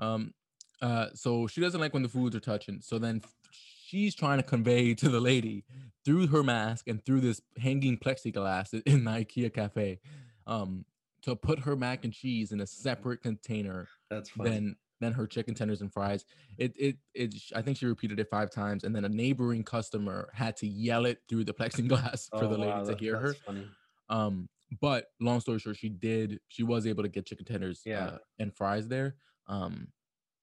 Um, 0.00 0.34
uh, 0.82 1.06
so 1.14 1.46
she 1.46 1.60
doesn't 1.60 1.80
like 1.80 1.92
when 1.94 2.02
the 2.04 2.08
foods 2.08 2.36
are 2.36 2.40
touching. 2.40 2.80
So 2.82 2.98
then 3.00 3.20
she's 3.50 4.14
trying 4.14 4.38
to 4.38 4.44
convey 4.44 4.94
to 4.94 5.08
the 5.08 5.20
lady 5.20 5.64
through 6.04 6.28
her 6.28 6.42
mask 6.44 6.86
and 6.86 7.04
through 7.04 7.20
this 7.22 7.40
hanging 7.58 7.98
plexiglass 7.98 8.80
in 8.86 9.02
the 9.04 9.10
IKEA 9.10 9.52
cafe, 9.52 9.98
um, 10.46 10.84
to 11.22 11.34
put 11.34 11.58
her 11.60 11.74
mac 11.74 12.04
and 12.04 12.12
cheese 12.12 12.52
in 12.52 12.60
a 12.60 12.66
separate 12.66 13.22
container 13.22 13.88
that's 14.08 14.30
funny 14.30 14.50
than 14.50 14.76
than 15.00 15.12
her 15.12 15.26
chicken 15.26 15.54
tenders 15.54 15.80
and 15.80 15.92
fries. 15.92 16.24
It 16.56 16.72
it 16.78 16.96
it. 17.14 17.34
I 17.54 17.62
think 17.62 17.76
she 17.78 17.86
repeated 17.86 18.18
it 18.20 18.28
five 18.30 18.50
times, 18.50 18.84
and 18.84 18.94
then 18.94 19.04
a 19.04 19.08
neighboring 19.08 19.62
customer 19.64 20.30
had 20.34 20.56
to 20.58 20.66
yell 20.66 21.06
it 21.06 21.22
through 21.28 21.44
the 21.44 21.54
plexiglass 21.60 22.28
for 22.30 22.44
Oh, 22.44 22.48
the 22.48 22.58
lady 22.58 22.72
wow, 22.72 22.80
to 22.80 22.86
that- 22.86 23.00
hear 23.00 23.18
her. 23.18 23.34
funny. 23.46 23.68
Um, 24.08 24.48
but 24.80 25.06
long 25.20 25.40
story 25.40 25.58
short, 25.58 25.76
she 25.76 25.88
did. 25.88 26.40
She 26.48 26.62
was 26.62 26.86
able 26.86 27.02
to 27.02 27.08
get 27.08 27.26
chicken 27.26 27.46
tenders 27.46 27.82
Yeah. 27.86 28.04
uh, 28.06 28.18
and 28.38 28.54
fries 28.54 28.86
there. 28.88 29.16
Um, 29.46 29.88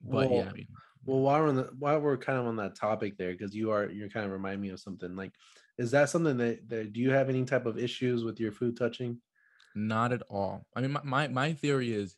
but 0.01 0.31
yeah, 0.31 0.37
Well, 0.37 0.49
I 0.49 0.53
mean, 0.53 0.67
Well, 1.05 1.19
while 1.21 1.41
we're 1.41 1.49
on 1.49 1.55
the, 1.55 1.63
while 1.77 1.99
we're 1.99 2.17
kind 2.17 2.39
of 2.39 2.45
on 2.47 2.55
that 2.57 2.75
topic 2.75 3.17
there, 3.17 3.31
because 3.31 3.53
you 3.55 3.69
are 3.71 3.89
you're 3.89 4.09
kind 4.09 4.25
of 4.25 4.31
remind 4.31 4.61
me 4.61 4.69
of 4.69 4.79
something. 4.79 5.15
Like, 5.15 5.33
is 5.77 5.91
that 5.91 6.09
something 6.09 6.37
that, 6.37 6.67
that 6.69 6.93
do 6.93 6.99
you 7.01 7.11
have 7.11 7.29
any 7.29 7.43
type 7.45 7.65
of 7.67 7.77
issues 7.77 8.23
with 8.23 8.39
your 8.39 8.51
food 8.51 8.77
touching? 8.77 9.21
not 9.77 10.13
at 10.13 10.21
all. 10.29 10.65
I 10.75 10.81
mean, 10.81 10.91
my 10.93 11.01
my, 11.03 11.27
my 11.27 11.53
theory 11.53 11.93
is, 11.93 12.15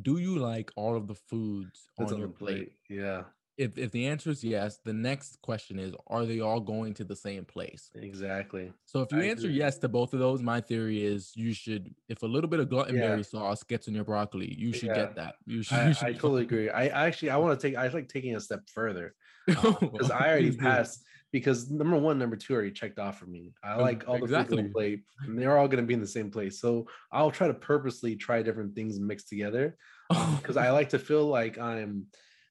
do 0.00 0.18
you 0.18 0.36
like 0.38 0.70
all 0.76 0.96
of 0.96 1.06
the 1.06 1.14
foods 1.14 1.90
That's 1.96 2.12
on 2.12 2.18
your 2.18 2.28
plate? 2.28 2.72
Yeah, 2.88 3.24
If 3.56 3.76
if 3.78 3.90
the 3.92 4.06
answer 4.06 4.30
is 4.30 4.44
yes, 4.44 4.78
the 4.84 4.92
next 4.92 5.42
question 5.42 5.78
is, 5.78 5.94
are 6.06 6.26
they 6.26 6.40
all 6.40 6.60
going 6.60 6.94
to 6.94 7.04
the 7.04 7.16
same 7.16 7.44
place? 7.44 7.92
exactly. 7.94 8.72
So 8.86 9.02
if 9.02 9.12
you 9.12 9.20
I 9.20 9.24
answer 9.24 9.48
agree. 9.48 9.56
yes 9.56 9.78
to 9.78 9.88
both 9.88 10.14
of 10.14 10.20
those, 10.20 10.42
my 10.42 10.60
theory 10.60 11.04
is 11.04 11.32
you 11.36 11.52
should, 11.52 11.94
if 12.08 12.22
a 12.22 12.26
little 12.26 12.50
bit 12.50 12.60
of 12.60 12.68
gluttonberry 12.68 13.18
Yeah. 13.18 13.22
sauce 13.24 13.62
gets 13.62 13.86
in 13.88 13.94
your 13.94 14.04
broccoli, 14.04 14.52
you 14.58 14.72
should 14.72 14.88
Yeah. 14.88 14.94
get 14.94 15.14
that. 15.16 15.36
You 15.46 15.62
should. 15.62 15.76
I, 15.78 15.88
you 15.88 15.94
should 15.94 16.08
I 16.08 16.12
totally 16.14 16.42
agree. 16.42 16.70
I 16.70 16.86
actually 16.88 17.30
I 17.30 17.36
want 17.36 17.58
to 17.60 17.68
take 17.68 17.76
I 17.76 17.88
like 17.88 18.08
taking 18.08 18.34
a 18.36 18.40
step 18.40 18.60
further 18.72 19.14
um, 19.56 19.74
because 19.80 19.90
because 19.92 20.10
I 20.10 20.28
already 20.28 20.52
passed 20.56 21.04
because 21.32 21.70
number 21.70 21.96
one, 21.96 22.18
number 22.18 22.36
two 22.36 22.54
already 22.54 22.72
checked 22.72 22.98
off 22.98 23.18
for 23.18 23.26
me. 23.26 23.52
I 23.62 23.76
like 23.76 24.08
all 24.08 24.14
the 24.14 24.20
foods 24.20 24.32
on 24.32 24.40
exactly. 24.40 24.62
the 24.62 24.68
plate, 24.70 25.02
and 25.24 25.38
they're 25.38 25.56
all 25.56 25.68
going 25.68 25.82
to 25.82 25.86
be 25.86 25.94
in 25.94 26.00
the 26.00 26.06
same 26.06 26.30
place. 26.30 26.60
So 26.60 26.86
I'll 27.12 27.30
try 27.30 27.46
to 27.46 27.54
purposely 27.54 28.16
try 28.16 28.42
different 28.42 28.74
things 28.74 28.98
mixed 28.98 29.28
together 29.28 29.76
because 30.08 30.56
I 30.56 30.70
like 30.70 30.90
to 30.90 30.98
feel 30.98 31.26
like 31.26 31.58
I'm. 31.58 32.06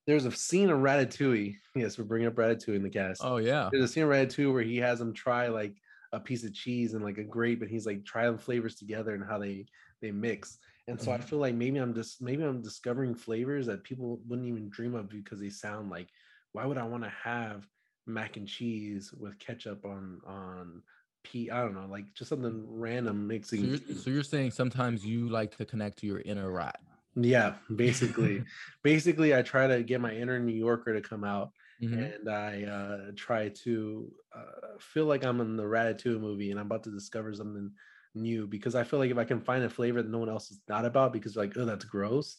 There's 0.07 0.25
a 0.25 0.31
scene 0.31 0.69
in 0.69 0.77
Ratatouille. 0.77 1.55
Yes, 1.75 1.97
we're 1.97 2.05
bringing 2.05 2.27
up 2.27 2.35
Ratatouille 2.35 2.75
in 2.75 2.83
the 2.83 2.89
cast. 2.89 3.21
Oh 3.23 3.37
yeah. 3.37 3.69
There's 3.71 3.83
a 3.83 3.87
scene 3.87 4.03
in 4.03 4.09
Ratatouille 4.09 4.51
where 4.51 4.63
he 4.63 4.77
has 4.77 4.99
them 4.99 5.13
try 5.13 5.47
like 5.47 5.75
a 6.11 6.19
piece 6.19 6.43
of 6.43 6.53
cheese 6.53 6.93
and 6.93 7.03
like 7.03 7.17
a 7.17 7.23
grape, 7.23 7.61
and 7.61 7.69
he's 7.69 7.85
like 7.85 8.05
try 8.05 8.25
them 8.25 8.37
flavors 8.37 8.75
together 8.75 9.13
and 9.13 9.23
how 9.23 9.37
they 9.37 9.65
they 10.01 10.11
mix. 10.11 10.57
And 10.87 10.99
so 10.99 11.11
I 11.11 11.17
Mhm. 11.17 11.23
feel 11.25 11.39
like 11.39 11.53
maybe 11.53 11.77
I'm 11.77 11.93
just 11.93 12.21
maybe 12.21 12.43
I'm 12.43 12.61
discovering 12.61 13.13
flavors 13.13 13.67
that 13.67 13.83
people 13.83 14.21
wouldn't 14.27 14.47
even 14.47 14.69
dream 14.69 14.95
of 14.95 15.09
because 15.09 15.39
they 15.39 15.49
sound 15.49 15.89
like. 15.89 16.07
Why 16.51 16.65
would 16.65 16.79
I 16.79 16.83
want 16.87 17.03
to 17.03 17.13
have 17.23 17.63
mac 18.09 18.37
and 18.37 18.47
cheese 18.47 19.13
with 19.13 19.39
ketchup 19.39 19.85
on 19.85 20.21
on 20.25 20.81
pea? 21.23 21.49
I 21.51 21.61
don't 21.61 21.73
know, 21.75 21.87
like 21.89 22.13
just 22.13 22.29
something 22.29 22.65
random 22.67 23.17
So 23.21 23.27
mixing. 23.27 23.65
you're, 23.65 23.95
so 23.97 24.09
you're 24.09 24.23
saying 24.23 24.51
sometimes 24.51 25.05
you 25.05 25.29
like 25.29 25.55
to 25.57 25.65
connect 25.65 25.99
to 25.99 26.07
your 26.07 26.21
inner 26.21 26.51
rat. 26.51 26.79
yeah, 27.15 27.55
basically, 27.75 28.43
basically, 28.83 29.35
I 29.35 29.41
try 29.41 29.67
to 29.67 29.83
get 29.83 29.99
my 30.01 30.13
inner 30.13 30.39
New 30.39 30.53
Yorker 30.55 30.93
to 30.93 31.01
come 31.01 31.23
out. 31.23 31.51
Mhm. 31.81 32.13
and 32.19 32.29
I 32.29 32.63
uh, 32.63 33.11
try 33.15 33.47
to 33.63 34.11
uh, 34.35 34.77
feel 34.81 35.05
like 35.05 35.23
I'm 35.23 35.39
in 35.39 35.55
the 35.55 35.63
Ratatouille 35.63 36.19
movie 36.19 36.51
and 36.51 36.59
I'm 36.59 36.65
about 36.65 36.83
to 36.83 36.91
discover 36.91 37.33
something 37.33 37.71
new 38.13 38.47
because 38.47 38.75
I 38.75 38.83
feel 38.83 38.99
like 38.99 39.11
if 39.11 39.17
I 39.17 39.23
can 39.23 39.39
find 39.39 39.63
a 39.63 39.69
flavor 39.69 40.01
that 40.03 40.11
no 40.11 40.17
one 40.17 40.27
else 40.27 40.51
is 40.51 40.59
not 40.67 40.83
about 40.83 41.13
because 41.13 41.37
like 41.37 41.55
oh 41.55 41.63
that's 41.63 41.85
gross, 41.85 42.35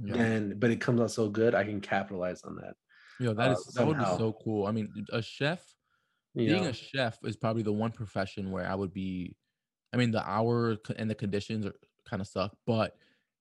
Yeah. 0.00 0.14
and 0.14 0.60
but 0.60 0.70
it 0.70 0.80
comes 0.80 1.00
out 1.00 1.10
so 1.10 1.28
good, 1.28 1.56
I 1.56 1.64
can 1.64 1.80
capitalize 1.80 2.42
on 2.44 2.54
that. 2.56 2.74
Yo, 3.18 3.32
that 3.34 3.50
is 3.50 3.62
uh, 3.66 3.72
that 3.74 3.86
would 3.86 3.96
be 3.98 4.04
so 4.04 4.32
cool. 4.32 4.66
I 4.66 4.72
mean, 4.72 5.06
a 5.12 5.22
chef, 5.22 5.76
You 6.34 6.46
being 6.46 6.66
a 6.66 6.72
chef 6.72 7.18
is 7.24 7.36
probably 7.36 7.62
the 7.64 7.72
one 7.72 7.92
profession 7.92 8.50
where 8.52 8.66
I 8.68 8.74
would 8.76 8.92
be. 8.94 9.36
I 9.92 9.98
mean, 9.98 10.12
the 10.12 10.28
hour 10.28 10.76
and 10.96 11.10
the 11.10 11.14
conditions 11.16 11.66
are 11.66 11.74
kind 12.06 12.22
of 12.22 12.28
suck, 12.28 12.56
but 12.66 12.96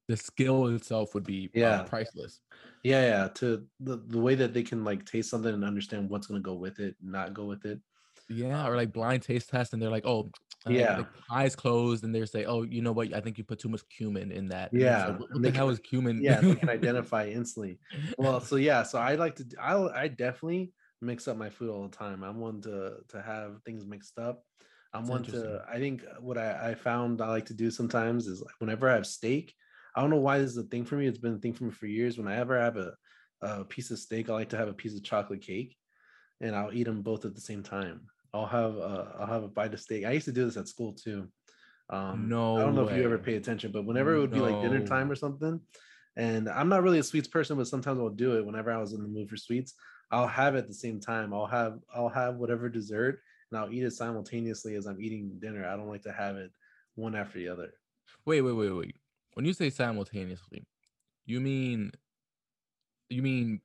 the 0.07 0.17
skill 0.17 0.67
itself 0.69 1.15
would 1.15 1.25
be 1.25 1.53
uh, 1.63 1.79
Yeah. 1.81 1.85
priceless. 1.85 2.41
yeah, 2.83 3.01
yeah. 3.05 3.27
To 3.35 3.67
the, 3.79 3.97
the 3.97 4.19
way 4.19 4.35
that 4.35 4.53
they 4.53 4.63
can 4.63 4.83
like 4.83 5.05
taste 5.05 5.29
something 5.29 5.53
and 5.53 5.65
understand 5.65 6.09
what's 6.09 6.27
gonna 6.27 6.41
go 6.41 6.55
with 6.55 6.79
it, 6.79 6.97
not 7.01 7.33
go 7.33 7.45
with 7.45 7.65
it. 7.65 7.81
Yeah, 8.29 8.67
or 8.67 8.75
like 8.75 8.93
blind 8.93 9.23
taste 9.23 9.49
test, 9.49 9.73
and 9.73 9.81
they're 9.81 9.89
like, 9.89 10.05
"Oh, 10.05 10.31
uh, 10.67 10.75
Yeah. 10.75 10.97
like, 10.97 11.07
eyes 11.31 11.55
closed," 11.55 12.03
and 12.03 12.13
they 12.15 12.25
say, 12.25 12.45
"Oh, 12.45 12.63
you 12.63 12.81
know 12.81 12.91
what? 12.93 13.13
I 13.13 13.21
think 13.21 13.37
you 13.37 13.43
put 13.43 13.59
too 13.59 13.69
much 13.69 13.87
cumin 13.89 14.31
in 14.31 14.49
that." 14.49 14.73
And 14.75 14.97
Yeah, 14.97 15.07
like, 15.07 15.17
what, 15.19 15.29
the 15.41 15.51
hell 15.51 15.69
is 15.69 15.79
cumin? 15.79 16.23
Yeah, 16.23 16.41
they 16.41 16.55
can 16.55 16.69
identify 16.69 17.27
instantly. 17.27 17.79
Well, 18.17 18.41
so 18.41 18.55
yeah, 18.55 18.83
so 18.83 18.99
I 18.99 19.15
like 19.15 19.35
to. 19.35 19.45
I 19.59 20.03
I 20.03 20.07
definitely 20.07 20.73
mix 21.01 21.27
up 21.27 21.37
my 21.37 21.49
food 21.49 21.69
all 21.69 21.83
the 21.87 21.95
time. 21.95 22.23
I'm 22.23 22.39
one 22.39 22.61
to 22.61 22.99
to 23.09 23.21
have 23.21 23.61
things 23.63 23.85
mixed 23.85 24.17
up. 24.19 24.43
I'm 24.93 25.07
That's 25.07 25.09
one 25.09 25.25
to. 25.27 25.65
I 25.67 25.79
think 25.79 26.03
what 26.19 26.37
I, 26.37 26.71
I 26.71 26.75
found 26.75 27.21
I 27.21 27.29
like 27.29 27.45
to 27.47 27.53
do 27.55 27.71
sometimes 27.71 28.27
is 28.27 28.41
like 28.41 28.55
whenever 28.59 28.89
I 28.89 28.95
have 28.95 29.07
steak. 29.07 29.55
I 29.95 30.01
don't 30.01 30.09
know 30.09 30.17
why 30.19 30.39
this 30.39 30.51
is 30.51 30.57
a 30.57 30.63
thing 30.63 30.85
for 30.85 30.95
me. 30.97 31.07
It's 31.07 31.19
been 31.19 31.35
a 31.35 31.39
thing 31.39 31.53
for 31.53 31.65
me 31.65 31.71
for 31.71 31.85
years. 31.87 32.17
Whenever 32.17 32.57
I 32.57 32.61
ever 32.61 32.61
have 32.61 32.77
a, 32.77 32.95
a 33.61 33.65
piece 33.65 33.91
of 33.91 33.99
steak, 33.99 34.29
I 34.29 34.33
like 34.33 34.49
to 34.49 34.57
have 34.57 34.69
a 34.69 34.73
piece 34.73 34.95
of 34.95 35.03
chocolate 35.03 35.41
cake, 35.41 35.77
and 36.41 36.55
I'll 36.55 36.73
eat 36.73 36.83
them 36.85 37.03
both 37.03 37.25
at 37.25 37.35
the 37.35 37.41
same 37.41 37.63
time. 37.63 38.07
I'll 38.33 38.45
have 38.47 38.75
a, 38.75 39.15
I'll 39.19 39.27
have 39.27 39.43
a 39.43 39.47
bite 39.47 39.73
of 39.73 39.79
steak. 39.79 40.05
I 40.05 40.11
used 40.11 40.25
to 40.25 40.31
do 40.31 40.45
this 40.45 40.57
at 40.57 40.67
school 40.67 40.93
too. 40.93 41.31
Um, 41.89 42.29
No 42.29 42.55
I 42.55 42.63
don't 42.63 42.75
know 42.75 42.83
if 42.83 42.91
you 42.91 43.03
ever 43.03 43.19
pay 43.19 43.35
attention, 43.35 43.71
but 43.71 43.85
whenever 43.85 44.15
it 44.15 44.19
would 44.19 44.31
be 44.31 44.41
like 44.41 44.59
dinner 44.59 44.81
time 44.81 45.11
or 45.11 45.15
something, 45.15 45.61
and 46.15 46.49
I'm 46.49 46.69
not 46.69 46.83
really 46.83 46.99
a 46.99 47.03
sweets 47.03 47.27
person, 47.27 47.57
but 47.57 47.67
sometimes 47.67 47.99
I'll 47.99 48.09
do 48.09 48.37
it 48.37 48.45
whenever 48.45 48.71
I 48.71 48.77
was 48.77 48.93
in 48.93 49.01
the 49.01 49.07
mood 49.07 49.29
for 49.29 49.37
sweets. 49.37 49.73
I'll 50.11 50.27
have 50.27 50.55
it 50.55 50.59
at 50.59 50.67
the 50.67 50.73
same 50.73 50.99
time. 50.99 51.33
I'll 51.33 51.47
have 51.47 51.79
I'll 51.93 52.09
have 52.09 52.35
whatever 52.37 52.69
dessert 52.69 53.19
and 53.51 53.59
I'll 53.59 53.71
eat 53.73 53.83
it 53.83 53.91
simultaneously 53.91 54.75
as 54.75 54.85
I'm 54.85 55.01
eating 55.01 55.39
dinner. 55.39 55.65
I 55.67 55.75
don't 55.75 55.87
like 55.89 56.03
to 56.03 56.13
have 56.13 56.37
it 56.37 56.51
one 56.95 57.15
after 57.15 57.39
the 57.39 57.49
other. 57.49 57.73
Wait, 58.25 58.41
wait, 58.41 58.53
wait, 58.53 58.71
wait. 58.71 58.95
When 59.33 59.45
you 59.45 59.53
say 59.53 59.69
simultaneously, 59.69 60.67
you 61.25 61.41
mean 61.41 61.91
you 63.09 63.21
mean 63.21 63.61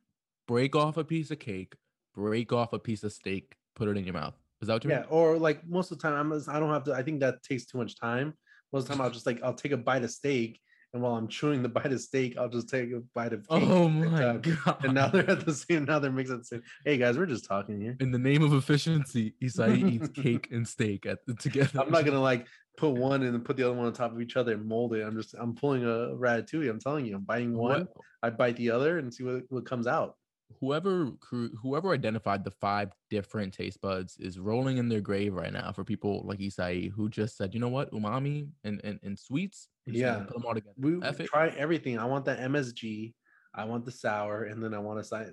break 0.46 0.74
off 0.76 0.96
a 0.96 1.04
piece 1.04 1.30
of 1.30 1.38
cake, 1.38 1.76
break 2.14 2.52
off 2.52 2.72
a 2.72 2.78
piece 2.78 3.02
of 3.04 3.12
steak, 3.12 3.56
put 3.74 3.88
it 3.88 3.96
in 3.96 4.04
your 4.04 4.14
mouth. 4.14 4.36
Is 4.60 4.68
that 4.68 4.74
what 4.74 4.84
you 4.84 4.90
Yeah, 4.90 5.00
mean? 5.00 5.06
or 5.10 5.38
like 5.38 5.66
most 5.68 5.90
of 5.92 5.98
the 5.98 6.02
time, 6.02 6.14
I'm 6.14 6.36
just- 6.36 6.48
I 6.48 6.58
don't 6.58 6.70
have 6.70 6.84
to. 6.84 6.92
I 6.94 7.02
think 7.02 7.20
that 7.20 7.42
takes 7.42 7.66
too 7.66 7.78
much 7.78 7.98
time. 7.98 8.34
Most 8.72 8.82
of 8.82 8.88
the 8.88 8.94
time, 8.94 9.02
I'll 9.02 9.10
just 9.10 9.26
like 9.26 9.40
I'll 9.42 9.54
take 9.54 9.72
a 9.72 9.76
bite 9.76 10.02
of 10.04 10.10
steak, 10.10 10.60
and 10.92 11.02
while 11.02 11.14
I'm 11.14 11.28
chewing 11.28 11.62
the 11.62 11.68
bite 11.78 11.92
of 11.92 12.00
steak, 12.00 12.36
I'll 12.36 12.48
just 12.48 12.68
take 12.68 12.90
a 12.92 13.00
bite 13.14 13.32
of 13.32 13.46
cake. 13.48 13.62
Oh 13.64 13.86
at 13.88 14.00
the 14.02 14.10
my 14.10 14.36
god. 14.64 14.84
And 14.84 14.94
now 14.94 15.08
they're 15.08 15.30
at 15.30 15.46
the 15.46 15.54
same. 15.54 15.84
Now 15.84 15.98
they're 16.00 16.10
mixing. 16.12 16.34
at 16.36 16.40
the 16.40 16.44
same. 16.46 16.62
Hey 16.84 16.96
guys, 16.98 17.16
we're 17.16 17.26
just 17.26 17.44
talking 17.46 17.80
here. 17.80 17.96
in 18.00 18.10
the 18.10 18.18
name 18.18 18.42
of 18.42 18.52
efficiency, 18.52 19.34
Isai 19.42 19.92
eats 19.92 20.08
cake 20.08 20.48
and 20.50 20.66
steak 20.66 21.06
at 21.06 21.18
together. 21.38 21.80
I'm 21.80 21.90
not 21.90 22.04
gonna 22.04 22.20
like 22.20 22.46
put 22.76 22.90
one 22.90 23.22
and 23.22 23.32
then 23.34 23.40
put 23.42 23.56
the 23.56 23.64
other 23.64 23.74
one 23.74 23.86
on 23.86 23.92
top 23.92 24.12
of 24.12 24.20
each 24.20 24.36
other 24.36 24.52
and 24.52 24.66
mold 24.66 24.94
it. 24.94 25.02
I'm 25.02 25.16
just 25.16 25.34
I'm 25.38 25.54
pulling 25.54 25.84
a 25.84 26.14
ratatouille. 26.14 26.68
I'm 26.68 26.80
telling 26.80 27.06
you, 27.06 27.14
I'm 27.16 27.22
biting 27.24 27.56
one, 27.56 27.80
What- 27.80 27.88
I 28.22 28.30
bite 28.30 28.56
the 28.56 28.70
other, 28.72 28.98
and 28.98 29.14
see 29.14 29.22
what, 29.24 29.44
what 29.48 29.64
comes 29.64 29.86
out. 29.86 30.16
Whoever 30.60 31.12
whoever 31.30 31.92
identified 31.92 32.44
the 32.44 32.50
five 32.50 32.92
different 33.10 33.52
taste 33.54 33.80
buds 33.80 34.16
is 34.18 34.38
rolling 34.38 34.78
in 34.78 34.88
their 34.88 35.00
grave 35.00 35.34
right 35.34 35.52
now 35.52 35.72
for 35.72 35.84
people 35.84 36.22
like 36.24 36.38
Isai 36.38 36.90
who 36.90 37.08
just 37.08 37.36
said, 37.36 37.54
you 37.54 37.60
know 37.60 37.68
what, 37.68 37.92
umami 37.92 38.48
and 38.64 38.80
and, 38.84 38.98
and 39.02 39.18
sweets. 39.18 39.68
we're 39.86 39.92
just 39.92 40.04
gonna 40.04 40.18
Yeah. 40.18 40.24
put 40.24 40.34
them 40.34 40.46
all 40.46 40.54
together. 40.54 40.74
We 40.78 40.96
we 40.96 41.26
try 41.26 41.48
everything. 41.50 41.98
I 41.98 42.04
want 42.06 42.24
that 42.26 42.40
MSG. 42.40 43.14
I 43.54 43.64
want 43.64 43.84
the 43.84 43.92
sour, 43.92 44.44
and 44.44 44.62
then 44.62 44.74
I 44.74 44.78
want 44.78 45.04
to 45.04 45.28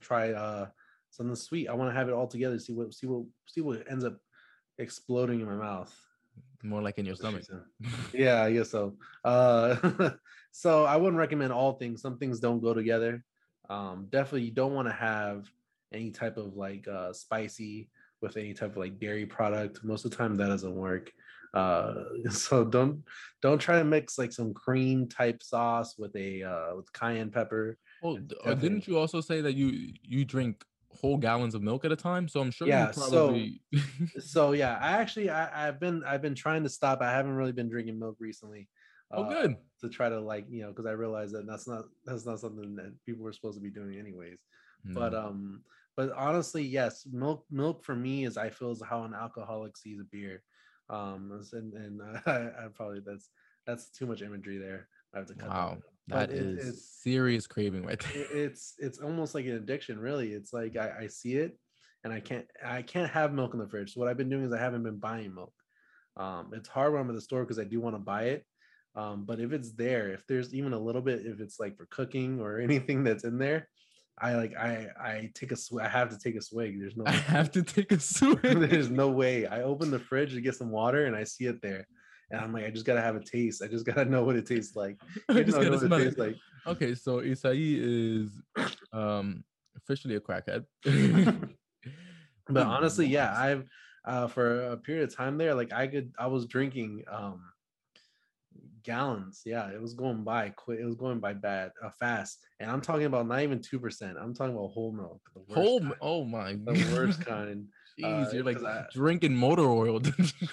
try 0.00 0.32
uh 0.32 0.66
something 1.10 1.36
sweet. 1.36 1.68
I 1.68 1.74
want 1.74 1.90
to 1.90 1.94
have 1.94 2.08
it 2.08 2.12
all 2.12 2.26
together. 2.26 2.58
See 2.58 2.72
what 2.72 2.92
see 2.92 3.06
what 3.06 3.24
see 3.46 3.60
what 3.60 3.84
ends 3.90 4.04
up 4.04 4.16
exploding 4.78 5.40
in 5.40 5.46
my 5.46 5.54
mouth. 5.54 5.94
More 6.62 6.82
like 6.82 6.98
in 6.98 7.06
your 7.06 7.16
stomach. 7.16 7.44
Yeah, 8.12 8.42
I 8.42 8.52
guess 8.52 8.70
so. 8.70 8.96
Uh, 9.24 10.10
so 10.52 10.84
I 10.84 10.96
wouldn't 10.96 11.18
recommend 11.18 11.52
all 11.52 11.74
things. 11.74 12.00
Some 12.00 12.16
things 12.16 12.40
don't 12.40 12.60
go 12.60 12.72
together. 12.72 13.24
Um, 13.68 14.06
definitely, 14.10 14.42
you 14.42 14.52
don't 14.52 14.74
want 14.74 14.88
to 14.88 14.94
have 14.94 15.50
any 15.92 16.10
type 16.10 16.36
of 16.36 16.54
like 16.56 16.86
uh, 16.88 17.12
spicy 17.12 17.88
with 18.20 18.36
any 18.36 18.54
type 18.54 18.72
of 18.72 18.76
like 18.76 18.98
dairy 18.98 19.26
product. 19.26 19.84
Most 19.84 20.04
of 20.04 20.10
the 20.10 20.16
time, 20.16 20.34
that 20.36 20.48
doesn't 20.48 20.74
work. 20.74 21.10
Uh, 21.52 21.94
so 22.30 22.64
don't 22.64 23.02
don't 23.42 23.58
try 23.60 23.78
to 23.78 23.84
mix 23.84 24.18
like 24.18 24.32
some 24.32 24.52
cream 24.54 25.08
type 25.08 25.42
sauce 25.42 25.96
with 25.98 26.14
a 26.16 26.42
uh, 26.42 26.76
with 26.76 26.92
cayenne 26.92 27.30
pepper. 27.30 27.78
Well, 28.02 28.18
uh, 28.44 28.54
didn't 28.54 28.86
you 28.86 28.98
also 28.98 29.20
say 29.20 29.40
that 29.40 29.54
you 29.54 29.92
you 30.02 30.24
drink 30.24 30.64
whole 30.90 31.16
gallons 31.16 31.54
of 31.54 31.62
milk 31.62 31.84
at 31.84 31.92
a 31.92 31.96
time? 31.96 32.28
So 32.28 32.40
I'm 32.40 32.50
sure 32.50 32.68
Yeah, 32.68 32.88
you 32.88 32.92
so- 32.92 33.00
probably 33.00 33.60
So 34.18 34.52
yeah, 34.52 34.78
I 34.80 34.92
actually 34.92 35.30
I, 35.30 35.68
I've 35.68 35.80
been 35.80 36.04
I've 36.04 36.22
been 36.22 36.34
trying 36.34 36.62
to 36.62 36.68
stop. 36.68 37.00
I 37.02 37.10
haven't 37.10 37.32
really 37.34 37.52
been 37.52 37.68
drinking 37.68 37.98
milk 37.98 38.16
recently. 38.20 38.68
Oh, 39.16 39.24
uh, 39.24 39.28
good. 39.28 39.56
To 39.82 39.88
try 39.88 40.08
to 40.08 40.20
like 40.20 40.46
you 40.48 40.62
know 40.62 40.68
because 40.68 40.86
I 40.86 40.92
realized 40.92 41.34
that 41.34 41.46
that's 41.46 41.66
not 41.68 41.84
that's 42.04 42.24
not 42.24 42.40
something 42.40 42.74
that 42.76 42.92
people 43.04 43.24
were 43.24 43.32
supposed 43.32 43.56
to 43.56 43.62
be 43.62 43.70
doing 43.70 43.98
anyways. 43.98 44.38
But 44.86 45.14
um, 45.14 45.62
but 45.96 46.12
honestly, 46.12 46.62
yes, 46.62 47.06
milk 47.10 47.46
milk 47.50 47.84
for 47.84 47.94
me 47.94 48.24
is 48.26 48.36
I 48.36 48.50
feel 48.50 48.70
is 48.70 48.82
how 48.86 49.04
an 49.04 49.14
alcoholic 49.14 49.76
sees 49.76 49.98
a 50.00 50.04
beer. 50.04 50.42
Um, 50.90 51.42
and 51.52 51.72
and 51.74 52.02
I, 52.26 52.64
I 52.64 52.68
probably 52.74 53.00
that's 53.04 53.30
that's 53.66 53.90
too 53.90 54.06
much 54.06 54.20
imagery 54.20 54.58
there. 54.58 54.88
I 55.14 55.18
have 55.18 55.26
to 55.28 55.34
cut. 55.34 55.48
wow, 55.48 55.70
out. 55.72 55.82
that 56.08 56.28
but 56.28 56.30
it- 56.30 56.42
is 56.42 56.58
it's- 56.68 56.84
serious 57.02 57.46
craving 57.46 57.84
right 57.86 57.98
there. 58.00 58.22
it- 58.22 58.28
it's 58.32 58.74
it's 58.78 58.98
almost 58.98 59.34
like 59.34 59.46
an 59.46 59.52
addiction 59.54 59.98
really 59.98 60.32
it's 60.32 60.52
like 60.52 60.76
I, 60.76 61.04
I 61.04 61.06
see 61.06 61.36
it 61.36 61.56
and 62.02 62.12
i 62.12 62.20
can't 62.20 62.46
i 62.64 62.82
can't 62.82 63.10
have 63.10 63.32
milk 63.32 63.54
in 63.54 63.60
the 63.60 63.68
fridge 63.68 63.94
so 63.94 64.00
what 64.00 64.08
i've 64.08 64.16
been 64.16 64.28
doing 64.28 64.44
is 64.44 64.52
i 64.52 64.58
haven't 64.58 64.82
been 64.82 64.98
buying 64.98 65.32
milk 65.34 65.54
um 66.16 66.50
it's 66.52 66.68
hard 66.68 66.92
when 66.92 67.00
i'm 67.00 67.08
at 67.08 67.14
the 67.14 67.20
store 67.22 67.42
because 67.44 67.58
i 67.60 67.64
do 67.64 67.80
want 67.80 67.94
to 67.94 68.00
buy 68.00 68.24
it 68.24 68.44
um 68.96 69.24
but 69.24 69.40
if 69.40 69.52
it's 69.52 69.72
there 69.72 70.12
if 70.12 70.26
there's 70.26 70.54
even 70.54 70.72
a 70.72 70.78
little 70.78 71.02
bit 71.02 71.26
if 71.26 71.40
it's 71.40 71.58
like 71.58 71.76
for 71.76 71.86
cooking 71.86 72.40
or 72.40 72.58
anything 72.68 73.02
that's 73.04 73.24
in 73.24 73.38
there 73.38 73.68
i 74.18 74.34
like 74.34 74.54
i 74.56 74.86
i 75.00 75.30
take 75.34 75.50
a 75.52 75.56
swig 75.56 75.84
i 75.84 75.88
have 75.88 76.08
to 76.08 76.18
take 76.18 76.36
a 76.36 76.40
swig. 76.42 76.78
There's 76.78 76.96
no 76.96 77.04
I 77.06 77.12
have 77.12 77.50
to 77.52 77.62
take 77.62 77.90
a 77.90 77.98
swig. 77.98 78.40
there's 78.42 78.88
no 78.90 79.08
way. 79.08 79.46
I 79.46 79.62
open 79.62 79.90
the 79.90 79.98
fridge 79.98 80.32
to 80.34 80.40
get 80.40 80.54
some 80.54 80.70
water 80.70 81.06
and 81.06 81.16
i 81.16 81.24
see 81.24 81.46
it 81.46 81.60
there. 81.62 81.86
And 82.30 82.40
i'm 82.40 82.52
like 82.52 82.64
i 82.64 82.70
just 82.70 82.86
gotta 82.86 83.00
have 83.02 83.16
a 83.16 83.20
taste. 83.24 83.60
I 83.62 83.66
just 83.66 83.84
gotta 83.90 84.04
know 84.04 84.22
what 84.22 84.36
it 84.36 84.46
tastes 84.46 84.76
like. 84.76 84.96
I 85.28 85.42
just 85.42 85.56
though 85.58 85.62
I 85.62 85.64
know 85.64 85.70
gotta 85.70 85.76
what 85.76 85.82
it 85.82 85.86
smell 85.86 85.98
tastes 85.98 86.18
it. 86.18 86.18
like. 86.18 86.36
Okay, 86.66 86.94
so 86.94 87.20
Isai 87.20 88.22
is 88.22 88.40
um 88.92 89.42
officially 89.76 90.14
a 90.14 90.20
crackhead. 90.20 90.64
but 92.48 92.66
honestly 92.66 93.06
yeah 93.06 93.34
i've 93.36 93.64
uh 94.06 94.26
for 94.28 94.66
a 94.72 94.76
period 94.76 95.04
of 95.08 95.14
time 95.16 95.38
there 95.38 95.54
like 95.54 95.72
i 95.72 95.86
could 95.86 96.12
i 96.18 96.26
was 96.26 96.46
drinking 96.46 97.02
um 97.10 97.40
gallons. 98.84 99.42
Yeah 99.44 99.70
it 99.70 99.80
was 99.80 99.94
going 99.94 100.22
by 100.22 100.50
quick 100.50 100.78
it 100.80 100.84
was 100.84 100.94
going 100.94 101.18
by 101.18 101.32
bad 101.32 101.72
uh, 101.82 101.90
fast. 101.98 102.38
And 102.60 102.70
i'm 102.70 102.80
talking 102.80 103.06
about 103.06 103.26
not 103.26 103.40
even 103.42 103.60
two 103.60 103.80
percent 103.80 104.16
i'm 104.20 104.34
talking 104.34 104.54
about 104.54 104.68
whole 104.68 104.92
milk 104.92 105.20
Whole, 105.52 105.80
kind, 105.80 105.94
oh 106.00 106.24
my 106.24 106.52
the 106.52 106.90
worst 106.94 107.24
kind 107.26 107.66
Jeez, 107.98 108.26
uh, 108.28 108.30
you're 108.32 108.44
like 108.44 108.62
I- 108.62 108.86
drinking 108.92 109.34
motor 109.34 109.68
oil. 109.68 110.00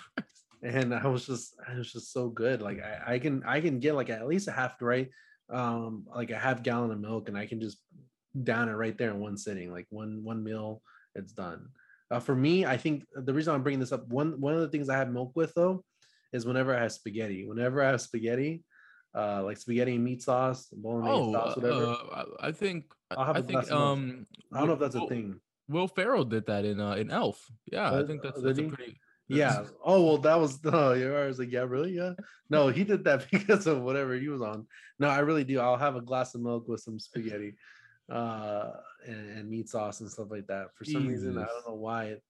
and 0.63 0.93
i 0.93 1.07
was 1.07 1.25
just 1.25 1.55
i 1.67 1.75
was 1.75 1.91
just 1.91 2.13
so 2.13 2.29
good 2.29 2.61
like 2.61 2.79
I, 2.81 3.15
I 3.15 3.19
can 3.19 3.43
i 3.45 3.61
can 3.61 3.79
get 3.79 3.95
like 3.95 4.09
at 4.09 4.27
least 4.27 4.47
a 4.47 4.51
half 4.51 4.79
right 4.81 5.09
um 5.51 6.05
like 6.15 6.31
a 6.31 6.37
half 6.37 6.61
gallon 6.63 6.91
of 6.91 6.99
milk 6.99 7.27
and 7.29 7.37
i 7.37 7.45
can 7.45 7.59
just 7.59 7.79
down 8.43 8.69
it 8.69 8.73
right 8.73 8.97
there 8.97 9.09
in 9.09 9.19
one 9.19 9.37
sitting 9.37 9.71
like 9.71 9.87
one 9.89 10.23
one 10.23 10.43
meal 10.43 10.81
it's 11.15 11.33
done. 11.33 11.67
Uh, 12.09 12.19
for 12.19 12.35
me 12.35 12.65
i 12.65 12.77
think 12.77 13.05
the 13.13 13.33
reason 13.33 13.53
i'm 13.53 13.63
bringing 13.63 13.79
this 13.79 13.91
up 13.91 14.07
one 14.07 14.39
one 14.39 14.53
of 14.53 14.61
the 14.61 14.67
things 14.69 14.87
i 14.87 14.95
have 14.97 15.09
milk 15.09 15.31
with 15.35 15.53
though 15.55 15.83
is 16.33 16.45
whenever 16.45 16.75
i 16.75 16.81
have 16.81 16.91
spaghetti 16.91 17.45
whenever 17.45 17.83
i 17.83 17.89
have 17.91 18.01
spaghetti 18.01 18.63
uh 19.15 19.43
like 19.43 19.57
spaghetti 19.57 19.95
and 19.95 20.03
meat 20.03 20.21
sauce 20.21 20.67
bolognese 20.67 21.13
oh, 21.13 21.33
sauce 21.33 21.55
whatever 21.57 21.83
uh, 22.13 22.25
I 22.39 22.51
think 22.51 22.93
I'll 23.11 23.25
have 23.25 23.35
I 23.37 23.41
think 23.41 23.51
glass 23.51 23.69
of 23.69 23.77
milk. 23.77 23.89
um 23.89 24.27
i 24.53 24.59
don't 24.59 24.67
know 24.67 24.73
if 24.73 24.79
that's 24.79 24.95
a 24.95 25.07
thing 25.07 25.39
Will 25.71 25.87
Ferrell 25.87 26.25
did 26.25 26.45
that 26.47 26.65
in 26.65 26.81
uh, 26.81 26.95
in 26.95 27.09
Elf. 27.09 27.49
Yeah, 27.71 27.87
I 27.87 27.99
Uh, 27.99 28.03
think 28.03 28.21
that's, 28.21 28.41
that's 28.41 28.59
a 28.59 28.63
pretty 28.63 28.99
Yeah. 29.29 29.63
Oh 29.83 30.03
well, 30.03 30.17
that 30.19 30.35
was 30.39 30.61
no. 30.67 30.91
Yeah, 30.93 31.13
I 31.13 31.27
was 31.27 31.39
like, 31.39 31.51
yeah, 31.51 31.61
really? 31.63 31.93
Yeah. 31.93 32.13
No, 32.49 32.67
he 32.67 32.83
did 32.83 33.05
that 33.05 33.27
because 33.31 33.67
of 33.67 33.81
whatever 33.81 34.15
he 34.15 34.27
was 34.27 34.41
on. 34.41 34.67
No, 34.99 35.07
I 35.07 35.19
really 35.19 35.45
do. 35.45 35.59
I'll 35.59 35.77
have 35.77 35.95
a 35.95 36.01
glass 36.01 36.35
of 36.35 36.41
milk 36.41 36.67
with 36.67 36.81
some 36.81 36.99
spaghetti, 36.99 37.55
uh, 38.11 38.71
and, 39.07 39.29
and 39.29 39.49
meat 39.49 39.69
sauce 39.69 40.01
and 40.01 40.11
stuff 40.11 40.27
like 40.29 40.47
that. 40.47 40.75
For 40.75 40.83
some 40.83 41.07
reason, 41.07 41.37
I 41.37 41.45
don't 41.45 41.67
know 41.67 41.75
why 41.75 42.05
it. 42.05 42.23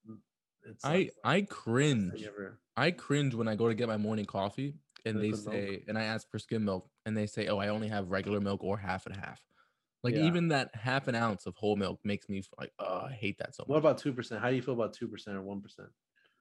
It's 0.64 0.86
I 0.86 1.10
I 1.24 1.42
cringe. 1.42 2.28
I 2.78 2.92
cringe 2.92 3.36
when 3.36 3.48
I 3.48 3.56
go 3.56 3.68
to 3.68 3.74
get 3.76 3.88
my 3.88 3.98
morning 3.98 4.26
coffee 4.26 4.76
and 5.06 5.22
They 5.22 5.32
put 5.32 5.46
milk. 5.46 5.54
say, 5.56 5.84
and 5.88 5.98
I 5.98 6.04
ask 6.04 6.30
for 6.30 6.40
skim 6.40 6.64
milk, 6.66 6.90
and 7.06 7.18
they 7.18 7.26
say, 7.28 7.48
oh, 7.48 7.58
I 7.58 7.70
only 7.70 7.88
have 7.88 8.10
regular 8.10 8.40
milk 8.40 8.64
or 8.64 8.78
half 8.78 9.06
and 9.06 9.16
half. 9.16 9.42
Like 10.04 10.16
Yeah. 10.16 10.24
even 10.24 10.48
that 10.50 10.74
half 10.74 11.08
an 11.08 11.16
ounce 11.16 11.46
of 11.46 11.56
whole 11.56 11.76
milk 11.76 12.00
makes 12.04 12.28
me 12.30 12.42
like, 12.60 12.72
oh, 12.80 13.02
I 13.10 13.12
hate 13.14 13.38
that 13.40 13.56
so 13.56 13.64
much. 13.64 13.70
What 13.70 13.78
about 13.78 13.98
two 13.98 14.14
percent? 14.14 14.42
How 14.42 14.50
do 14.50 14.56
you 14.56 14.62
feel 14.62 14.74
about 14.74 14.94
two 14.94 15.08
percent 15.08 15.38
or 15.38 15.42
one 15.42 15.62
percent? 15.62 15.90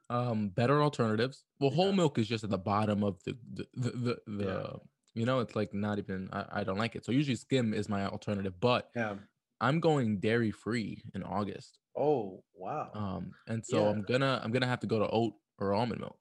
Um, 0.08 0.48
better 0.48 0.82
alternatives. 0.82 1.44
Well, 1.60 1.70
whole 1.70 1.90
Yeah. 1.90 1.96
milk 1.96 2.18
is 2.18 2.26
just 2.26 2.42
at 2.44 2.50
the 2.50 2.58
bottom 2.58 3.02
of 3.04 3.22
the 3.24 3.36
the 3.52 3.66
the, 3.74 3.90
the, 3.90 4.18
the 4.26 4.44
Yeah. 4.44 4.76
you 5.14 5.26
know, 5.26 5.40
it's 5.40 5.56
like 5.56 5.74
not 5.74 5.98
even. 5.98 6.30
I, 6.32 6.60
I 6.60 6.64
don't 6.64 6.78
like 6.78 6.96
it. 6.96 7.04
So 7.04 7.12
usually 7.12 7.36
skim 7.36 7.74
is 7.74 7.88
my 7.88 8.06
alternative, 8.06 8.54
but 8.60 8.90
Yeah. 8.96 9.16
I'm 9.60 9.78
going 9.80 10.20
dairy 10.20 10.50
free 10.52 11.02
in 11.14 11.22
August. 11.22 11.78
Oh 11.96 12.42
wow. 12.54 12.90
Um, 12.94 13.34
and 13.46 13.64
so. 13.64 13.86
I'm 13.88 14.02
gonna 14.02 14.40
I'm 14.42 14.52
gonna 14.52 14.66
have 14.66 14.80
to 14.80 14.86
go 14.86 14.98
to 15.00 15.08
oat 15.08 15.34
or 15.60 15.74
almond 15.74 16.00
milk. 16.00 16.16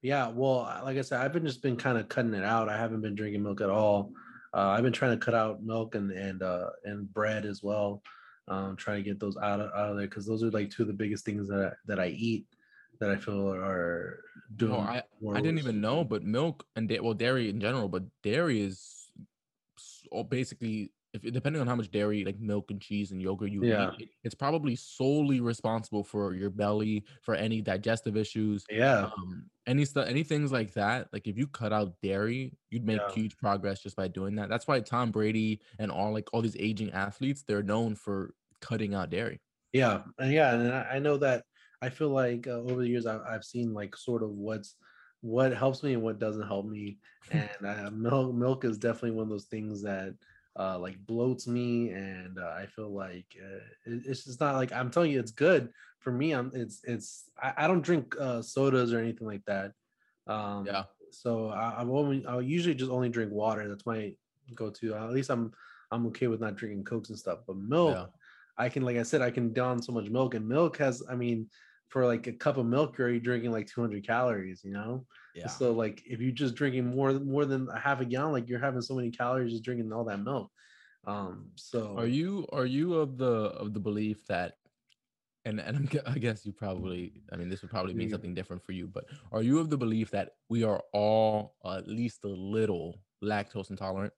Yeah, 0.00 0.28
well, 0.28 0.80
like 0.84 0.96
I 0.96 1.02
said, 1.02 1.20
I've 1.20 1.32
been 1.32 1.44
just 1.44 1.62
been 1.62 1.76
kind 1.76 1.98
of 1.98 2.08
cutting 2.08 2.34
it 2.34 2.44
out. 2.44 2.68
I 2.68 2.78
haven't 2.78 3.00
been 3.00 3.16
drinking 3.16 3.42
milk 3.42 3.60
at 3.60 3.70
all. 3.70 4.12
Uh, 4.54 4.68
I've 4.68 4.84
been 4.84 4.92
trying 4.92 5.18
to 5.18 5.24
cut 5.24 5.34
out 5.34 5.62
milk 5.62 5.94
and 5.94 6.10
and 6.12 6.42
uh, 6.42 6.70
and 6.84 7.12
bread 7.12 7.44
as 7.44 7.62
well. 7.62 8.02
Um, 8.46 8.76
trying 8.76 9.02
to 9.02 9.02
get 9.02 9.20
those 9.20 9.36
out 9.36 9.60
of 9.60 9.70
out 9.76 9.90
of 9.90 9.96
there 9.96 10.06
because 10.06 10.24
those 10.24 10.42
are 10.42 10.50
like 10.50 10.70
two 10.70 10.82
of 10.82 10.88
the 10.88 10.94
biggest 10.94 11.24
things 11.24 11.48
that 11.48 11.72
I, 11.72 11.72
that 11.86 12.00
I 12.00 12.08
eat 12.08 12.46
that 13.00 13.10
I 13.10 13.16
feel 13.16 13.52
are 13.52 14.20
doing. 14.56 14.74
I 14.74 15.02
more 15.20 15.36
I 15.36 15.40
didn't 15.40 15.58
even 15.58 15.80
know, 15.80 16.04
but 16.04 16.22
milk 16.22 16.64
and 16.76 16.88
da- 16.88 17.00
well, 17.00 17.14
dairy 17.14 17.50
in 17.50 17.60
general, 17.60 17.88
but 17.88 18.04
dairy 18.22 18.62
is 18.62 19.10
basically 20.28 20.92
if 21.12 21.22
depending 21.22 21.60
on 21.60 21.66
how 21.68 21.76
much 21.76 21.90
dairy, 21.90 22.24
like 22.24 22.38
milk 22.38 22.70
and 22.70 22.80
cheese 22.80 23.12
and 23.12 23.20
yogurt 23.22 23.50
you 23.50 23.62
Yeah. 23.62 23.92
eat, 23.96 24.10
it's 24.24 24.34
probably 24.34 24.76
solely 24.76 25.40
responsible 25.40 26.04
for 26.04 26.34
your 26.34 26.50
belly, 26.50 27.04
for 27.22 27.34
any 27.34 27.60
digestive 27.62 28.16
issues, 28.16 28.66
Yeah, 28.68 29.10
um, 29.18 29.50
any 29.66 29.84
stuff, 29.84 30.06
any 30.08 30.22
things 30.22 30.52
like 30.52 30.72
that. 30.74 31.08
Like 31.12 31.26
if 31.26 31.36
you 31.38 31.46
cut 31.46 31.72
out 31.72 32.00
dairy, 32.02 32.58
you'd 32.70 32.84
make 32.84 33.08
Yeah. 33.08 33.10
huge 33.10 33.36
progress 33.36 33.82
just 33.82 33.96
by 33.96 34.08
doing 34.08 34.34
that. 34.36 34.48
That's 34.48 34.66
why 34.66 34.80
Tom 34.80 35.10
Brady 35.10 35.62
and 35.78 35.90
all 35.90 36.12
like 36.12 36.28
all 36.32 36.42
these 36.42 36.56
aging 36.56 36.90
athletes, 36.92 37.42
they're 37.46 37.62
known 37.62 37.94
for 37.94 38.34
cutting 38.60 38.94
out 38.94 39.10
dairy. 39.10 39.40
yeah, 39.72 40.04
and 40.18 40.32
yeah, 40.32 40.54
and 40.54 40.72
I 40.72 40.96
I 40.96 40.98
know 40.98 41.16
that 41.18 41.44
I 41.82 41.90
feel 41.90 42.10
like 42.10 42.46
uh, 42.46 42.52
over 42.52 42.80
the 42.82 42.88
years 42.88 43.06
I've, 43.06 43.20
I've 43.22 43.44
seen 43.44 43.74
like 43.74 43.96
sort 43.96 44.22
of 44.22 44.30
what's 44.30 44.76
what 45.20 45.52
helps 45.52 45.82
me 45.82 45.94
and 45.94 46.02
what 46.02 46.18
doesn't 46.18 46.46
help 46.46 46.66
me. 46.66 46.98
And 47.30 47.48
uh, 47.66 47.90
milk 47.90 48.34
milk 48.34 48.64
is 48.64 48.78
definitely 48.78 49.12
one 49.12 49.24
of 49.24 49.30
those 49.30 49.46
things 49.46 49.82
that 49.82 50.14
uh, 50.58 50.78
like 50.78 50.98
bloats 51.06 51.46
me, 51.46 51.90
and 51.90 52.38
uh, 52.38 52.54
I 52.56 52.66
feel 52.66 52.90
like 52.90 53.36
uh, 53.40 53.60
it, 53.86 54.02
it's 54.06 54.24
just 54.24 54.40
not 54.40 54.56
like 54.56 54.72
I'm 54.72 54.90
telling 54.90 55.12
you 55.12 55.20
it's 55.20 55.30
good 55.30 55.70
for 56.00 56.12
me. 56.12 56.32
I'm 56.32 56.50
it's 56.54 56.80
it's 56.84 57.30
I, 57.40 57.52
I 57.58 57.66
don't 57.68 57.82
drink 57.82 58.14
uh, 58.20 58.42
sodas 58.42 58.92
or 58.92 58.98
anything 58.98 59.26
like 59.26 59.44
that. 59.46 59.72
Um, 60.26 60.66
Yeah. 60.66 60.84
So 61.10 61.48
I, 61.48 61.80
I'm 61.80 61.90
only 61.90 62.26
I'll 62.26 62.42
usually 62.42 62.74
just 62.74 62.90
only 62.90 63.08
drink 63.08 63.32
water. 63.32 63.68
That's 63.68 63.86
my 63.86 64.12
go-to. 64.54 64.94
at 64.94 65.10
least 65.12 65.30
I'm 65.30 65.52
I'm 65.90 66.06
okay 66.08 66.26
with 66.26 66.40
not 66.40 66.56
drinking 66.56 66.84
cokes 66.84 67.08
and 67.08 67.18
stuff. 67.18 67.40
But 67.46 67.56
milk, 67.56 67.96
Yeah. 67.96 68.06
I 68.58 68.68
can 68.68 68.82
like 68.82 68.96
I 68.96 69.04
said 69.04 69.22
I 69.22 69.30
can 69.30 69.52
down 69.52 69.80
so 69.80 69.92
much 69.92 70.10
milk, 70.10 70.34
and 70.34 70.46
milk 70.46 70.76
has 70.78 71.02
I 71.08 71.14
mean 71.14 71.48
for 71.88 72.06
like 72.06 72.26
a 72.26 72.32
cup 72.32 72.56
of 72.58 72.66
milk 72.66 72.98
you're 72.98 73.06
already 73.08 73.20
drinking 73.20 73.52
like 73.52 73.66
200 73.66 74.06
calories. 74.06 74.62
You 74.64 74.72
know. 74.72 75.06
Yeah. 75.34 75.48
So 75.48 75.72
like 75.72 76.02
if 76.06 76.20
you're 76.20 76.32
just 76.32 76.54
drinking 76.54 76.86
more 76.86 77.12
more 77.14 77.44
than 77.46 77.68
a 77.68 77.78
half 77.78 78.00
a 78.00 78.04
gallon, 78.04 78.32
like 78.32 78.48
you're 78.48 78.58
having 78.60 78.82
so 78.82 78.94
many 78.96 79.10
calories 79.10 79.52
just 79.52 79.64
drinking 79.64 79.92
all 79.92 80.04
that 80.04 80.20
milk. 80.20 80.50
Um. 81.06 81.52
So 81.56 81.96
Are 81.96 82.06
you 82.06 82.46
are 82.52 82.66
you 82.66 82.94
of 82.94 83.18
the 83.18 83.26
of 83.56 83.72
the 83.74 83.80
belief 83.80 84.26
that 84.26 84.54
and 85.44 85.60
and 85.60 85.76
I'm, 85.76 85.88
I 86.06 86.18
guess 86.18 86.46
you 86.46 86.52
probably 86.52 87.22
I 87.32 87.36
mean 87.36 87.48
this 87.48 87.62
would 87.62 87.70
probably 87.70 87.94
mean 87.94 88.08
Mm. 88.08 88.12
something 88.12 88.34
different 88.34 88.62
for 88.64 88.72
you, 88.72 88.88
but 88.88 89.06
are 89.32 89.42
you 89.42 89.58
of 89.58 89.70
the 89.70 89.78
belief 89.78 90.10
that 90.12 90.32
we 90.48 90.64
are 90.64 90.82
all 90.92 91.56
at 91.64 91.88
least 91.88 92.24
a 92.24 92.28
little 92.28 93.04
lactose 93.22 93.70
intolerant? 93.70 94.12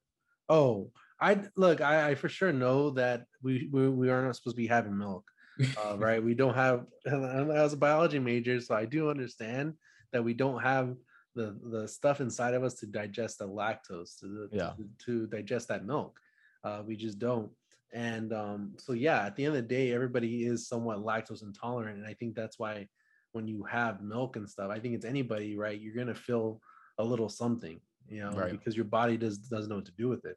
Oh, 0.49 0.93
I 1.21 1.49
look. 1.57 1.81
I, 1.81 2.11
I 2.11 2.15
for 2.15 2.29
sure 2.29 2.53
know 2.53 2.91
that 2.91 3.27
we 3.43 3.69
we, 3.73 3.89
we 3.89 4.11
are 4.11 4.25
not 4.25 4.37
supposed 4.37 4.57
to 4.57 4.63
be 4.63 4.67
having 4.67 4.97
milk, 4.99 5.31
uh, 5.77 5.97
right? 5.99 6.23
We 6.23 6.35
don't 6.35 6.55
have. 6.55 6.87
was 7.07 7.73
a 7.73 7.77
biology 7.77 8.19
major, 8.19 8.61
so 8.61 8.75
I 8.75 8.85
do 8.85 9.11
understand 9.11 9.75
that 10.13 10.23
we 10.25 10.35
don't 10.35 10.61
have 10.61 10.97
the 11.35 11.59
the 11.71 11.87
stuff 11.87 12.21
inside 12.21 12.55
of 12.55 12.65
us 12.65 12.75
to 12.75 12.87
digest 12.87 13.39
the 13.39 13.49
lactose 13.49 14.19
to 14.21 14.49
Yeah. 14.53 14.73
to, 14.77 14.89
to 15.05 15.27
digest 15.27 15.69
that 15.69 15.85
milk. 15.85 16.19
Uh, 16.65 16.83
we 16.85 16.97
just 16.97 17.19
don't. 17.19 17.51
And 17.93 18.33
um, 18.33 18.75
so 18.79 18.93
yeah, 18.93 19.27
at 19.27 19.37
the 19.37 19.45
end 19.45 19.57
of 19.57 19.63
the 19.63 19.69
day, 19.69 19.93
everybody 19.93 20.45
is 20.45 20.69
somewhat 20.69 20.99
lactose 20.99 21.43
intolerant, 21.43 21.99
and 21.99 22.07
I 22.07 22.15
think 22.15 22.35
that's 22.35 22.59
why 22.59 22.89
when 23.33 23.47
you 23.47 23.63
have 23.65 24.03
milk 24.03 24.37
and 24.37 24.49
stuff, 24.49 24.71
I 24.71 24.81
think 24.81 24.95
it's 24.95 25.05
anybody, 25.05 25.57
right? 25.57 25.81
You're 25.81 25.95
gonna 25.95 26.15
feel 26.15 26.61
a 26.99 27.05
little 27.05 27.29
something, 27.29 27.81
you 28.09 28.21
know, 28.21 28.33
Right. 28.33 28.51
because 28.51 28.77
your 28.77 28.85
body 28.85 29.17
does 29.17 29.39
doesn't 29.39 29.69
know 29.69 29.77
what 29.77 29.87
to 29.87 29.93
do 29.93 30.09
with 30.09 30.25
it. 30.25 30.37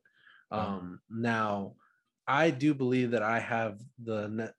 Um, 0.52 1.00
now, 1.10 1.76
I 2.28 2.52
do 2.52 2.74
believe 2.74 3.12
that 3.12 3.24
I 3.24 3.40
have 3.40 3.80
the 4.04 4.54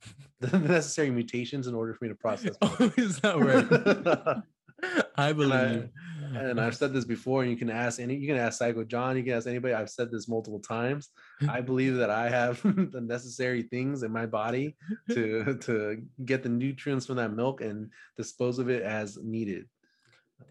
the 0.40 0.58
necessary 0.58 1.10
mutations 1.10 1.66
in 1.66 1.74
order 1.74 1.94
for 1.94 2.04
me 2.04 2.08
to 2.10 2.14
process. 2.14 2.56
Oh, 2.62 2.92
is 2.96 3.20
that 3.20 3.38
right? 3.38 4.42
I 5.16 5.32
believe. 5.32 5.88
and 6.22 6.60
I've 6.60 6.76
said 6.76 6.92
this 6.92 7.04
before, 7.04 7.42
and 7.42 7.50
you 7.50 7.56
can 7.56 7.68
ask 7.70 7.98
any, 7.98 8.14
you 8.14 8.28
can 8.28 8.36
ask 8.36 8.58
Psycho 8.58 8.84
John, 8.84 9.16
you 9.16 9.24
can 9.24 9.32
ask 9.32 9.48
anybody. 9.48 9.74
I've 9.74 9.90
said 9.90 10.12
this 10.12 10.28
multiple 10.28 10.60
times. 10.60 11.08
I 11.48 11.60
believe 11.60 11.96
that 11.96 12.10
I 12.10 12.28
have 12.28 12.62
the 12.92 13.00
necessary 13.00 13.62
things 13.62 14.04
in 14.04 14.12
my 14.12 14.26
body 14.26 14.76
to 15.10 15.56
to 15.62 16.02
get 16.24 16.44
the 16.44 16.48
nutrients 16.48 17.06
from 17.06 17.16
that 17.16 17.32
milk 17.32 17.60
and 17.60 17.90
dispose 18.16 18.60
of 18.60 18.70
it 18.70 18.82
as 18.82 19.18
needed. 19.20 19.66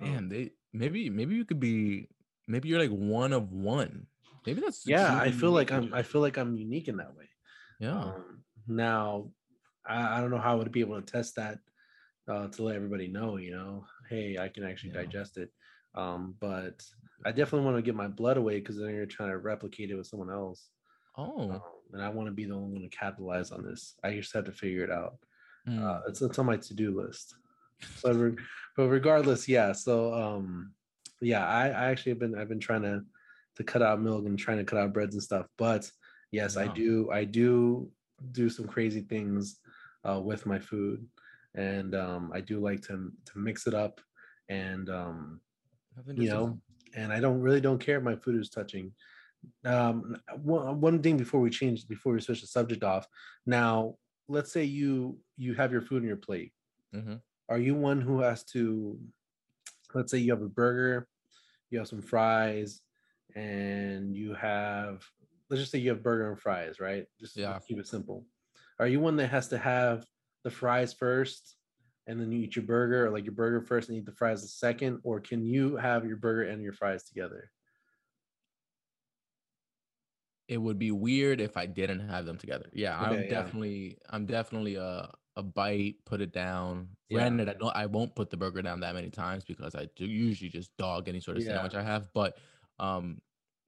Damn, 0.02 0.28
they 0.28 0.52
maybe 0.74 1.10
maybe 1.10 1.36
you 1.36 1.46
could 1.46 1.62
be 1.62 2.10
maybe 2.48 2.68
you're 2.68 2.82
like 2.82 2.92
one 2.92 3.32
of 3.32 3.54
one. 3.54 4.08
Maybe 4.46 4.60
that's 4.60 4.86
yeah, 4.86 5.18
I 5.18 5.32
feel 5.32 5.52
like. 5.52 5.72
I'm 5.72 5.94
I 5.94 6.04
feel 6.04 6.22
like 6.22 6.38
I'm 6.38 6.56
unique 6.58 6.90
in 6.90 6.98
that 6.98 7.16
way. 7.16 7.30
yeah. 7.80 8.00
Um, 8.00 8.44
now, 8.68 9.30
I, 9.88 10.18
I 10.18 10.22
don't 10.22 10.32
know 10.32 10.38
how 10.40 10.54
I 10.54 10.56
would 10.56 10.72
be 10.72 10.82
able 10.82 11.00
to 11.02 11.12
test 11.12 11.36
that 11.36 11.60
uh, 12.28 12.48
to 12.48 12.64
let 12.64 12.76
everybody 12.76 13.08
know, 13.08 13.38
you 13.38 13.52
know, 13.52 13.86
hey, 14.10 14.38
I 14.38 14.50
can 14.50 14.64
actually 14.64 14.92
Yeah. 14.94 15.04
digest 15.04 15.38
it. 15.38 15.50
Um, 15.96 16.36
but 16.40 16.84
I 17.26 17.32
definitely 17.32 17.66
want 17.66 17.78
to 17.78 17.82
get 17.82 17.96
my 17.96 18.08
blood 18.08 18.38
away 18.38 18.60
because 18.60 18.78
then 18.78 18.94
you're 18.94 19.06
trying 19.06 19.30
to 19.30 19.38
replicate 19.38 19.90
it 19.92 19.96
with 19.96 20.08
someone 20.08 20.30
else. 20.30 20.70
Oh, 21.18 21.52
Um, 21.52 21.62
and 21.94 22.02
I 22.02 22.10
want 22.10 22.28
to 22.28 22.34
be 22.34 22.46
the 22.46 22.54
only 22.54 22.74
one 22.74 22.82
to 22.84 22.90
capitalize 22.90 23.52
on 23.52 23.64
this. 23.64 23.96
I 24.04 24.14
just 24.14 24.34
have 24.34 24.46
to 24.46 24.52
figure 24.52 24.84
it 24.84 24.92
out. 24.92 25.18
mm, 25.68 25.82
Uh, 25.82 26.02
it's, 26.08 26.22
it's 26.22 26.38
on 26.38 26.46
my 26.46 26.58
to-do 26.58 27.00
list. 27.00 27.36
But, 28.04 28.16
re- 28.16 28.38
but 28.76 28.90
regardless, 28.90 29.48
yeah. 29.48 29.72
So 29.72 30.14
um, 30.14 30.74
yeah, 31.22 31.48
I, 31.48 31.68
I 31.70 31.86
actually 31.92 32.12
have 32.12 32.20
been 32.20 32.38
I've 32.38 32.50
been 32.50 32.60
trying 32.60 32.84
to 32.84 33.02
to 33.56 33.64
cut 33.64 33.82
out 33.82 34.02
milk 34.02 34.26
and 34.26 34.38
trying 34.38 34.58
to 34.58 34.64
cut 34.64 34.80
out 34.80 34.94
breads 34.94 35.16
and 35.16 35.24
stuff. 35.24 35.48
But 35.58 35.90
yes, 36.32 36.58
I 36.58 36.68
do 36.68 37.10
I 37.12 37.24
do 37.24 37.92
do 38.32 38.50
some 38.50 38.68
crazy 38.68 39.02
things 39.02 39.60
uh, 40.04 40.22
with 40.24 40.46
my 40.46 40.60
food, 40.60 41.08
and 41.56 41.96
um, 41.96 42.32
I 42.34 42.42
do 42.42 42.60
like 42.60 42.82
to 42.84 43.12
to 43.26 43.40
mix 43.40 43.68
it 43.68 43.74
up, 43.74 44.02
and 44.50 44.90
um, 44.90 45.42
you 46.16 46.30
know, 46.30 46.62
and 46.96 47.14
I 47.14 47.20
don't 47.20 47.42
really 47.42 47.62
don't 47.62 47.80
care 47.80 47.98
if 47.98 48.04
my 48.04 48.16
food 48.16 48.40
is 48.42 48.50
touching. 48.50 48.94
Um, 49.66 50.18
one, 50.44 50.82
one 50.82 51.04
thing 51.04 51.18
before 51.18 51.42
we 51.42 51.50
change, 51.50 51.88
before 51.88 52.14
we 52.14 52.22
switch 52.22 52.42
the 52.42 52.48
subject 52.48 52.84
off. 52.84 53.08
Now, 53.46 53.98
let's 54.28 54.52
say 54.52 54.64
you 54.64 55.20
you 55.38 55.56
have 55.56 55.72
your 55.72 55.82
food 55.82 56.04
on 56.04 56.08
your 56.08 56.18
plate. 56.18 56.54
Mhm. 56.92 57.22
Are 57.50 57.60
you 57.60 57.76
one 57.76 58.02
who 58.02 58.22
has 58.22 58.44
to? 58.46 59.00
Let's 59.94 60.12
say 60.12 60.18
you 60.20 60.32
have 60.32 60.42
a 60.42 60.50
burger, 60.50 61.08
you 61.72 61.80
have 61.80 61.88
some 61.88 62.02
fries, 62.02 62.82
and 63.36 64.16
you 64.16 64.34
have. 64.36 65.06
Let's 65.50 65.62
just 65.62 65.72
say 65.72 65.80
you 65.80 65.92
have 65.92 66.04
burger 66.04 66.32
and 66.32 66.40
fries, 66.42 66.80
right? 66.80 67.08
Just 67.20 67.36
Yeah. 67.38 67.60
keep 67.68 67.80
it 67.80 67.88
simple. 67.88 68.26
Are 68.80 68.88
you 68.88 69.00
one 69.00 69.16
that 69.18 69.28
has 69.28 69.48
to 69.50 69.58
have 69.58 70.06
the 70.44 70.52
fries 70.52 70.94
first 70.94 71.58
and 72.06 72.20
then 72.20 72.32
you 72.32 72.40
eat 72.40 72.56
your 72.56 72.66
burger 72.66 73.06
or 73.08 73.10
like 73.10 73.26
your 73.26 73.34
burger 73.34 73.62
first 73.62 73.90
and 73.90 73.98
eat 73.98 74.06
the 74.06 74.12
fries 74.12 74.42
the 74.42 74.48
second 74.48 75.02
or 75.04 75.20
can 75.20 75.46
you 75.46 75.76
have 75.76 76.06
your 76.06 76.18
burger 76.18 76.44
and 76.50 76.62
your 76.64 76.74
fries 76.74 77.04
together 77.04 77.52
It 80.48 80.60
would 80.60 80.80
be 80.80 80.92
weird 80.92 81.42
if 81.42 81.58
I 81.58 81.66
didn't 81.66 82.08
have 82.08 82.26
them 82.26 82.38
together. 82.38 82.70
Yeah, 82.74 82.98
I'm 82.98 83.26
yeah. 83.26 83.28
definitely 83.28 83.98
I'm 84.10 84.26
definitely 84.26 84.76
a 84.76 85.14
a 85.36 85.44
bite, 85.44 86.06
put 86.06 86.22
it 86.22 86.32
down. 86.32 86.96
Yeah. 87.10 87.18
Granted, 87.18 87.50
I 87.50 87.54
don't 87.54 87.76
I 87.76 87.86
won't 87.86 88.16
put 88.16 88.30
the 88.30 88.38
burger 88.38 88.62
down 88.62 88.80
that 88.80 88.96
many 88.96 89.10
times 89.10 89.44
because 89.44 89.76
I 89.76 89.88
do 89.96 90.06
usually 90.06 90.50
just 90.50 90.76
dog 90.78 91.10
any 91.10 91.20
sort 91.20 91.36
of 91.38 91.44
Yeah. 91.44 91.50
sandwich 91.54 91.76
I 91.76 91.84
have. 91.84 92.12
But 92.14 92.38
um, 92.80 93.22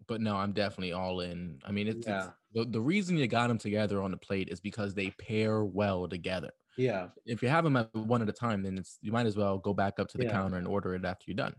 but 0.08 0.22
no, 0.22 0.38
I'm 0.38 0.54
definitely 0.54 0.94
all 0.94 1.20
in. 1.20 1.60
I 1.66 1.72
mean, 1.74 1.88
it's, 1.88 2.08
it's 2.08 2.30
Yeah. 2.30 2.34
The, 2.54 2.66
the 2.66 2.82
reason 2.82 3.18
you 3.18 3.28
got 3.28 3.48
them 3.48 3.58
together 3.58 4.02
on 4.02 4.12
the 4.12 4.18
plate 4.18 4.50
is 4.50 4.60
because 4.60 4.94
they 4.96 5.12
pair 5.12 5.64
well 5.64 6.08
together. 6.08 6.52
yeah 6.76 7.10
If 7.26 7.44
you 7.44 7.50
have 7.50 7.64
them 7.66 7.78
at 7.78 7.94
one 7.96 8.22
at 8.24 8.30
a 8.30 8.34
time, 8.34 8.64
then 8.64 8.78
it's 8.78 9.00
you 9.02 9.12
might 9.12 9.28
as 9.28 9.38
well 9.38 9.60
go 9.60 9.74
back 9.74 10.00
up 10.00 10.10
to 10.10 10.18
the 10.20 10.26
Yeah. 10.26 10.28
counter 10.28 10.58
and 10.58 10.68
order 10.68 10.96
it 10.96 11.06
after 11.06 11.26
you're 11.28 11.36
done. 11.36 11.56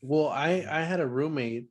well 0.00 0.28
i 0.28 0.64
i 0.70 0.80
had 0.82 1.00
a 1.00 1.06
roommate 1.06 1.68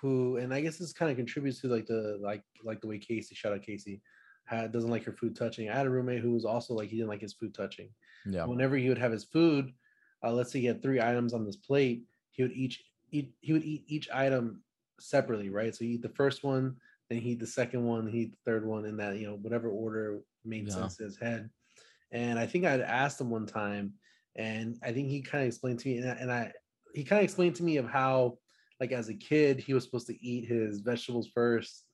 who 0.00 0.36
and 0.36 0.52
i 0.52 0.60
guess 0.60 0.78
this 0.78 0.92
kind 0.92 1.10
of 1.10 1.16
contributes 1.16 1.60
to 1.60 1.68
like 1.68 1.86
the 1.86 2.18
like 2.20 2.44
like 2.62 2.80
the 2.80 2.86
way 2.86 2.98
casey 2.98 3.34
shout 3.34 3.52
out 3.52 3.62
casey 3.62 4.02
had 4.44 4.72
doesn't 4.72 4.90
like 4.90 5.04
her 5.04 5.12
food 5.12 5.34
touching 5.36 5.68
i 5.68 5.74
had 5.74 5.86
a 5.86 5.90
roommate 5.90 6.20
who 6.20 6.32
was 6.32 6.44
also 6.44 6.74
like 6.74 6.88
he 6.88 6.96
didn't 6.96 7.08
like 7.08 7.20
his 7.20 7.34
food 7.34 7.54
touching 7.54 7.92
Yeah. 8.24 8.48
whenever 8.48 8.76
he 8.76 8.88
would 8.88 8.98
have 8.98 9.12
his 9.12 9.24
food 9.24 9.72
uh, 10.22 10.32
let's 10.32 10.50
say 10.52 10.60
he 10.60 10.66
had 10.66 10.82
three 10.82 11.00
items 11.00 11.32
on 11.34 11.44
this 11.44 11.56
plate 11.56 12.06
he 12.30 12.42
would 12.42 12.52
each 12.52 12.84
eat 13.10 13.34
he 13.40 13.52
would 13.52 13.64
eat 13.64 13.84
each 13.86 14.08
item 14.10 14.62
separately 15.00 15.50
right 15.50 15.74
so 15.74 15.84
he 15.84 15.92
eat 15.92 16.02
the 16.02 16.08
first 16.08 16.44
one 16.44 16.76
then 17.10 17.18
he 17.20 17.34
the 17.34 17.46
second 17.46 17.84
one 17.84 18.06
he 18.06 18.26
the 18.26 18.36
third 18.44 18.66
one 18.66 18.84
in 18.84 18.96
that 18.96 19.16
you 19.16 19.26
know 19.26 19.36
whatever 19.36 19.68
order 19.68 20.20
made 20.44 20.68
Yeah. 20.68 20.74
sense 20.74 20.98
in 20.98 21.06
his 21.06 21.16
head 21.18 21.50
and 22.12 22.38
i 22.38 22.46
think 22.46 22.64
i'd 22.64 22.80
asked 22.80 23.20
him 23.20 23.30
one 23.30 23.46
time 23.46 23.92
and 24.36 24.78
i 24.82 24.92
think 24.92 25.08
he 25.08 25.22
kind 25.22 25.42
of 25.42 25.48
explained 25.48 25.78
to 25.80 25.88
me 25.88 25.98
and 25.98 26.10
I, 26.10 26.14
and 26.14 26.32
I 26.32 26.52
he 26.94 27.04
kind 27.04 27.20
of 27.20 27.24
explained 27.24 27.56
to 27.56 27.64
me 27.64 27.76
of 27.76 27.88
how 27.88 28.38
like 28.80 28.92
as 28.92 29.08
a 29.08 29.14
kid 29.14 29.58
he 29.58 29.74
was 29.74 29.84
supposed 29.84 30.06
to 30.08 30.24
eat 30.24 30.46
his 30.46 30.80
vegetables 30.80 31.28
first 31.34 31.84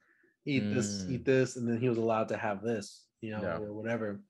eat 0.47 0.71
this 0.73 1.05
Mm. 1.05 1.11
eat 1.11 1.25
this 1.25 1.57
and 1.57 1.69
then 1.69 1.81
he 1.81 1.89
was 1.89 1.99
allowed 1.99 2.29
to 2.29 2.37
have 2.37 2.63
this 2.63 3.07
you 3.21 3.31
know 3.31 3.43
Yeah. 3.43 3.59
or 3.59 3.73
whatever 3.73 4.21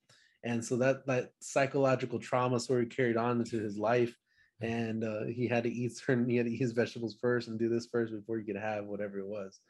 and 0.42 0.64
so 0.64 0.76
that 0.78 1.07
that 1.07 1.32
psychological 1.40 2.18
trauma 2.18 2.59
sort 2.59 2.82
of 2.82 2.88
carried 2.90 3.16
on 3.16 3.38
into 3.38 3.59
his 3.61 3.78
life 3.78 4.16
and 4.62 5.05
uh, 5.05 5.24
he 5.24 5.46
had 5.46 5.62
to 5.64 5.70
eat 5.70 5.96
certain 5.96 6.28
he 6.28 6.36
had 6.36 6.46
to 6.46 6.52
eat 6.52 6.61
his 6.61 6.72
vegetables 6.72 7.16
first 7.20 7.48
and 7.48 7.59
do 7.59 7.68
this 7.68 7.86
first 7.86 8.12
before 8.12 8.38
he 8.38 8.44
could 8.44 8.57
have 8.57 8.84
whatever 8.86 9.18
it 9.18 9.26
was 9.26 9.61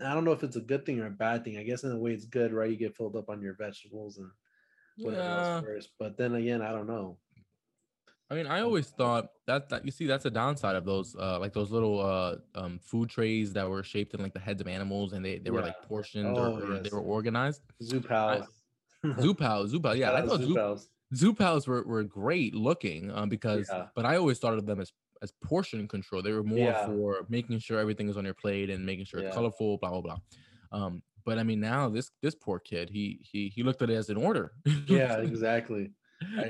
i 0.00 0.12
don't 0.14 0.24
know 0.24 0.32
if 0.32 0.42
it's 0.42 0.56
a 0.56 0.60
good 0.60 0.84
thing 0.84 1.00
or 1.00 1.06
a 1.06 1.10
bad 1.10 1.44
thing. 1.44 1.56
I 1.58 1.62
guess 1.62 1.84
in 1.84 1.90
a 1.92 1.98
way 1.98 2.12
it's 2.12 2.26
good 2.26 2.52
right? 2.52 2.70
You 2.70 2.76
get 2.76 2.96
filled 2.96 3.16
up 3.16 3.28
on 3.28 3.40
your 3.40 3.54
vegetables 3.54 4.18
and 4.18 4.30
whatever 4.98 5.22
Yeah. 5.22 5.38
else 5.38 5.62
first. 5.64 5.90
But 5.98 6.16
then 6.16 6.34
again 6.34 6.62
i 6.62 6.70
don't 6.70 6.86
know. 6.86 7.18
I 8.28 8.34
mean, 8.34 8.48
I 8.48 8.60
always 8.62 8.88
thought 8.88 9.30
that 9.46 9.68
that 9.68 9.84
you 9.84 9.92
see 9.92 10.06
that's 10.06 10.24
a 10.24 10.30
downside 10.30 10.74
of 10.74 10.84
those 10.84 11.14
uh 11.14 11.38
like 11.38 11.52
those 11.52 11.70
little 11.70 12.00
uh 12.00 12.36
um 12.56 12.78
food 12.80 13.08
trays 13.08 13.52
that 13.52 13.68
were 13.68 13.84
shaped 13.84 14.14
in 14.14 14.20
like 14.20 14.34
the 14.34 14.40
heads 14.40 14.60
of 14.60 14.66
animals 14.66 15.12
and 15.12 15.24
they, 15.24 15.38
they 15.38 15.50
were 15.50 15.62
like 15.62 15.76
Yeah. 15.80 15.86
portioned 15.86 16.36
Oh, 16.36 16.42
or, 16.42 16.72
or 16.72 16.78
they 16.82 16.90
were 16.90 17.00
organized. 17.00 17.62
zoo 17.82 18.00
pals. 18.00 18.46
Zoopals, 19.04 19.70
Zoopal, 19.72 19.96
yeah, 19.96 20.14
I 20.14 20.22
thought 20.22 20.40
zoo 20.40 20.58
Zoop, 21.14 21.38
pals 21.38 21.68
were, 21.68 21.84
were 21.84 22.02
great 22.02 22.52
looking 22.54 23.12
um 23.12 23.28
because 23.28 23.68
Yeah. 23.70 23.86
but 23.94 24.04
I 24.04 24.16
always 24.16 24.40
thought 24.40 24.54
of 24.54 24.66
them 24.66 24.80
as 24.80 24.92
as 25.22 25.32
portion 25.42 25.86
control. 25.88 26.22
They 26.22 26.32
were 26.32 26.42
more 26.42 26.58
Yeah. 26.70 26.86
for 26.86 27.26
making 27.28 27.58
sure 27.60 27.78
everything 27.78 28.08
is 28.08 28.16
on 28.16 28.24
your 28.24 28.34
plate 28.34 28.70
and 28.70 28.84
making 28.84 29.04
sure 29.06 29.20
Yeah. 29.20 29.26
it's 29.28 29.36
colorful, 29.36 29.78
blah 29.78 29.90
blah 29.90 30.00
blah. 30.00 30.18
Um, 30.72 31.02
but 31.24 31.38
I 31.38 31.42
mean 31.42 31.60
now 31.60 31.88
this 31.88 32.10
this 32.22 32.34
poor 32.34 32.58
kid, 32.58 32.90
he 32.90 33.20
he 33.22 33.48
he 33.48 33.62
looked 33.62 33.82
at 33.82 33.90
it 33.90 33.94
as 33.94 34.10
an 34.10 34.16
order. 34.16 34.52
yeah 34.86 35.16
exactly 35.30 35.92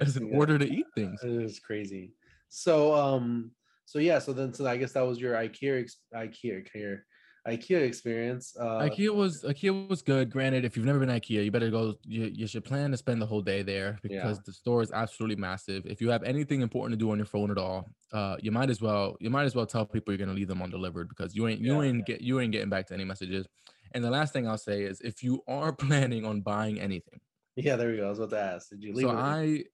as 0.01 0.17
an 0.17 0.31
order 0.33 0.59
to 0.59 0.67
eat 0.69 0.87
things. 0.95 1.23
It 1.23 1.31
is 1.43 1.59
crazy. 1.59 2.13
So 2.49 2.95
um 2.95 3.51
so 3.85 3.99
yeah, 3.99 4.19
so 4.19 4.33
then 4.33 4.53
so 4.53 4.67
I 4.67 4.77
guess 4.77 4.93
that 4.93 5.07
was 5.07 5.19
your 5.21 5.35
IKEA 5.35 5.89
IKEA 6.15 6.67
IKEA 6.67 7.01
IKEA 7.47 7.83
experience. 7.87 8.57
Uh, 8.57 8.97
IKEA 8.99 9.15
was 9.15 9.43
IKEA 9.43 9.89
was 9.89 10.03
good. 10.03 10.31
Granted, 10.31 10.67
if 10.67 10.77
you've 10.77 10.85
never 10.85 10.99
been 10.99 11.09
to 11.09 11.15
IKEA, 11.19 11.45
you 11.47 11.51
better 11.51 11.71
go. 11.71 11.95
You, 12.05 12.25
you 12.27 12.47
should 12.47 12.63
plan 12.65 12.91
to 12.91 12.97
spend 12.99 13.23
the 13.23 13.27
whole 13.27 13.41
day 13.41 13.63
there 13.63 13.99
because 14.03 14.39
Yeah. 14.39 14.43
the 14.45 14.53
store 14.53 14.83
is 14.83 14.93
absolutely 14.93 15.37
massive. 15.37 15.87
If 15.87 16.03
you 16.03 16.11
have 16.11 16.23
anything 16.25 16.61
important 16.61 16.93
to 16.93 17.03
do 17.03 17.11
on 17.11 17.17
your 17.17 17.25
phone 17.25 17.51
at 17.51 17.57
all, 17.57 17.87
uh, 18.13 18.37
you 18.43 18.51
might 18.53 18.69
as 18.69 18.83
well 18.83 19.17
you 19.19 19.31
might 19.31 19.45
as 19.45 19.55
well 19.55 19.65
tell 19.67 19.87
people 19.87 20.13
you're 20.13 20.19
gonna 20.19 20.35
leave 20.37 20.49
them 20.49 20.61
undelivered 20.63 21.09
because 21.09 21.35
you 21.35 21.49
ain't 21.49 21.63
you 21.63 21.81
Yeah, 21.81 21.81
ain't 21.81 22.05
get 22.05 22.21
you 22.21 22.39
ain't 22.39 22.53
getting 22.53 22.69
back 22.69 22.87
to 22.89 22.95
any 22.95 23.05
messages. 23.05 23.47
And 23.93 24.05
the 24.05 24.11
last 24.11 24.35
thing 24.35 24.47
I'll 24.47 24.59
say 24.59 24.83
is 24.83 25.01
if 25.01 25.23
you 25.23 25.43
are 25.49 25.73
planning 25.85 26.27
on 26.27 26.43
buying 26.43 26.79
anything, 26.79 27.21
yeah, 27.57 27.77
there 27.77 27.91
we 27.91 27.97
go. 27.97 28.07
I 28.07 28.11
was 28.11 28.19
about 28.19 28.31
to 28.31 28.41
ask. 28.41 28.69
Did 28.71 28.83
you 28.83 28.93
leave? 28.93 29.07
so? 29.07 29.11
I 29.11 29.65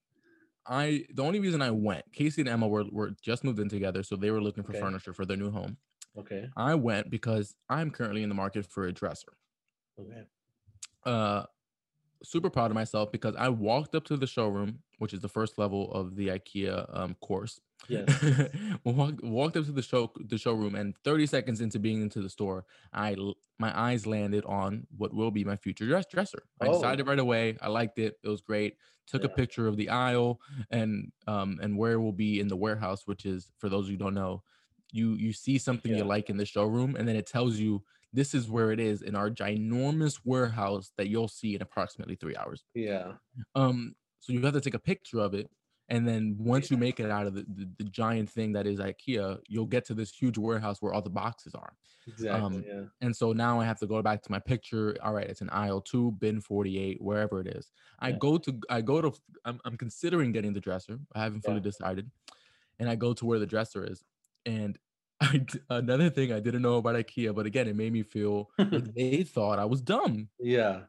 I 0.67 1.07
the 1.13 1.25
only 1.25 1.41
reason 1.41 1.63
I 1.63 1.71
went, 1.73 2.13
Casey 2.13 2.43
and 2.43 2.49
Emma 2.49 2.69
were, 2.69 2.85
were 2.91 3.11
just 3.23 3.45
moved 3.45 3.61
in 3.61 3.69
together, 3.69 4.03
so 4.03 4.17
they 4.17 4.31
were 4.31 4.43
looking 4.43 4.65
for 4.65 4.75
Okay. 4.75 4.81
furniture 4.81 5.15
for 5.15 5.27
their 5.27 5.37
new 5.37 5.51
home. 5.51 5.79
Okay. 6.19 6.49
I 6.57 6.75
went 6.75 7.11
because 7.11 7.55
I'm 7.69 7.91
currently 7.91 8.23
in 8.23 8.29
the 8.29 8.35
market 8.35 8.67
for 8.67 8.87
a 8.87 8.93
dresser. 8.93 9.33
Okay. 9.99 10.23
uh 11.05 11.45
super 12.23 12.51
proud 12.51 12.71
of 12.71 12.75
myself 12.75 13.11
because 13.13 13.35
I 13.37 13.49
walked 13.49 13.95
up 13.95 14.05
to 14.05 14.17
the 14.17 14.27
showroom, 14.27 14.81
which 14.99 15.13
is 15.13 15.21
the 15.21 15.29
first 15.29 15.59
level 15.59 15.93
of 15.93 16.15
the 16.17 16.29
IKEA 16.29 16.87
um 16.97 17.15
course. 17.17 17.61
Yes. 17.89 18.07
walked, 18.85 19.23
walked 19.25 19.57
up 19.57 19.65
to 19.67 19.73
the 19.73 19.83
show 19.83 20.13
the 20.27 20.39
showroom 20.39 20.77
and 20.77 20.95
30 21.05 21.27
seconds 21.27 21.61
into 21.61 21.79
being 21.81 22.01
into 22.03 22.23
the 22.23 22.31
store, 22.31 22.65
I 22.93 23.17
my 23.59 23.77
eyes 23.79 24.07
landed 24.07 24.45
on 24.45 24.87
what 24.97 25.13
will 25.15 25.31
be 25.31 25.45
my 25.45 25.57
future 25.57 25.87
dress 25.87 26.07
dresser. 26.11 26.45
I 26.61 26.67
Oh. 26.69 26.73
decided 26.75 27.07
right 27.07 27.19
away. 27.19 27.57
I 27.61 27.69
liked 27.69 27.99
it. 27.99 28.19
It 28.23 28.29
was 28.29 28.41
great. 28.41 28.77
Took 29.09 29.25
a 29.25 29.29
picture 29.29 29.67
of 29.67 29.77
the 29.77 29.89
aisle 29.89 30.41
and 30.71 31.11
um 31.27 31.59
and 31.61 31.77
where 31.77 31.93
it 31.95 32.01
will 32.01 32.13
be 32.13 32.39
in 32.41 32.49
the 32.49 32.57
warehouse, 32.57 33.03
which 33.07 33.27
is 33.27 33.51
for 33.59 33.69
those 33.69 33.89
who 33.89 33.97
don't 33.97 34.15
know, 34.15 34.43
you 34.93 35.15
you 35.15 35.33
see 35.33 35.59
something 35.59 35.93
Yeah. 35.93 35.99
you 35.99 36.05
like 36.05 36.31
in 36.31 36.37
the 36.39 36.47
showroom 36.47 36.97
and 36.97 37.09
then 37.09 37.17
it 37.17 37.27
tells 37.27 37.59
you 37.59 37.85
this 38.13 38.35
is 38.35 38.51
where 38.51 38.73
it 38.73 38.81
is 38.81 39.03
in 39.03 39.17
our 39.17 39.31
ginormous 39.31 40.21
warehouse 40.25 40.93
that 40.99 41.09
you'll 41.09 41.29
see 41.29 41.55
in 41.57 41.63
approximately 41.63 42.15
three 42.17 42.37
hours. 42.37 42.65
Yeah. 42.75 43.19
Um, 43.55 43.97
so 44.21 44.33
you 44.33 44.43
have 44.43 44.55
to 44.55 44.61
take 44.61 44.75
a 44.75 44.79
picture 44.79 45.19
of 45.21 45.35
it, 45.35 45.51
and 45.89 46.07
then 46.07 46.37
once 46.39 46.71
you 46.71 46.77
make 46.77 47.01
it 47.01 47.11
out 47.11 47.27
of 47.27 47.35
the, 47.35 47.43
the, 47.49 47.71
the 47.79 47.85
giant 47.85 48.31
thing 48.31 48.53
that 48.53 48.67
is 48.67 48.79
IKEA, 48.79 49.41
you'll 49.49 49.67
get 49.67 49.85
to 49.87 49.95
this 49.95 50.13
huge 50.13 50.39
warehouse 50.39 50.81
where 50.81 50.93
all 50.93 51.03
the 51.03 51.11
boxes 51.11 51.55
are. 51.55 51.77
Exactly. 52.07 52.45
Um, 52.45 52.65
yeah. 52.67 52.85
And 53.01 53.17
so 53.17 53.33
now 53.33 53.61
I 53.61 53.65
have 53.65 53.81
to 53.81 53.87
go 53.87 54.01
back 54.03 54.23
to 54.23 54.31
my 54.31 54.39
picture. 54.39 54.97
All 55.03 55.13
right, 55.13 55.27
it's 55.29 55.41
an 55.41 55.51
aisle 55.51 55.81
two, 55.81 56.13
bin 56.13 56.41
48, 56.41 57.03
wherever 57.03 57.41
it 57.41 57.49
is. 57.49 57.73
I 57.99 58.11
Yeah. 58.11 58.19
go 58.19 58.39
to 58.39 58.61
I 58.71 58.81
go 58.83 59.03
to 59.03 59.13
I'm, 59.45 59.61
I'm 59.65 59.77
considering 59.77 60.33
getting 60.33 60.53
the 60.53 60.61
dresser. 60.61 61.01
I 61.15 61.23
haven't 61.23 61.43
fully 61.43 61.61
Yeah. 61.61 61.63
decided. 61.63 62.11
And 62.79 62.89
I 62.89 62.97
go 62.97 63.15
to 63.15 63.27
where 63.27 63.39
the 63.39 63.47
dresser 63.47 63.85
is. 63.85 64.05
And 64.47 64.79
I 65.21 65.45
another 65.71 66.11
thing 66.11 66.33
I 66.33 66.41
didn't 66.41 66.63
know 66.63 66.77
about 66.77 66.97
IKEA, 66.97 67.35
but 67.35 67.47
again, 67.47 67.69
it 67.69 67.77
made 67.77 67.93
me 67.93 68.03
feel 68.03 68.51
like 68.59 68.95
they 68.95 69.23
thought 69.23 69.59
I 69.59 69.65
was 69.65 69.81
dumb. 69.81 70.29
Yeah. 70.41 70.81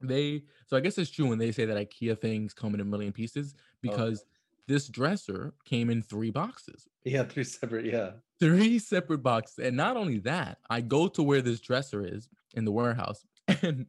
They 0.00 0.42
so 0.66 0.76
I 0.76 0.80
guess 0.80 0.98
it's 0.98 1.10
true 1.10 1.28
when 1.28 1.38
they 1.38 1.52
say 1.52 1.64
that 1.64 1.76
IKEA 1.76 2.20
things 2.20 2.54
come 2.54 2.74
in 2.74 2.80
a 2.80 2.84
million 2.84 3.12
pieces 3.12 3.54
Oh, 3.56 3.60
because 3.82 4.24
this 4.68 4.88
dresser 4.88 5.52
came 5.64 5.90
in 5.90 6.02
three 6.02 6.30
boxes 6.30 6.88
Yeah. 7.04 7.24
Three 7.24 7.44
separate. 7.44 7.86
Yeah. 7.86 8.12
three 8.40 8.78
separate 8.78 9.22
boxes. 9.22 9.58
And 9.64 9.76
not 9.76 9.96
only 9.96 10.18
that, 10.20 10.58
I 10.70 10.80
go 10.80 11.08
to 11.08 11.22
where 11.22 11.42
this 11.42 11.60
dresser 11.60 12.04
is 12.04 12.28
in 12.54 12.64
the 12.64 12.72
warehouse, 12.72 13.24
and 13.62 13.86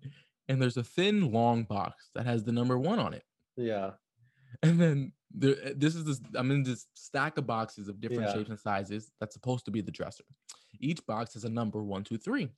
and 0.49 0.61
there's 0.61 0.77
a 0.77 0.83
thin, 0.83 1.31
long 1.31 1.63
box 1.63 2.09
that 2.15 2.25
has 2.25 2.43
the 2.43 2.51
number 2.51 2.77
one 2.77 2.99
on 2.99 3.13
it. 3.13 3.23
Yeah. 3.55 3.91
And 4.61 4.79
then 4.79 5.13
there, 5.33 5.55
uh, 5.65 5.69
this 5.75 5.95
is 5.95 6.05
this. 6.05 6.21
I'm 6.35 6.51
in 6.51 6.63
this 6.63 6.87
stack 6.95 7.37
of 7.37 7.47
boxes 7.47 7.87
of 7.89 7.99
different 7.99 8.23
Yeah. 8.29 8.33
shapes 8.33 8.49
and 8.49 8.59
sizes. 8.59 9.11
That's 9.19 9.33
supposed 9.33 9.65
to 9.65 9.71
be 9.71 9.81
the 9.81 9.91
dresser. 9.91 10.23
Each 10.79 11.05
box 11.05 11.33
has 11.33 11.43
a 11.43 11.49
number 11.49 11.83
one, 11.83 12.03
two, 12.03 12.17
three. 12.17 12.49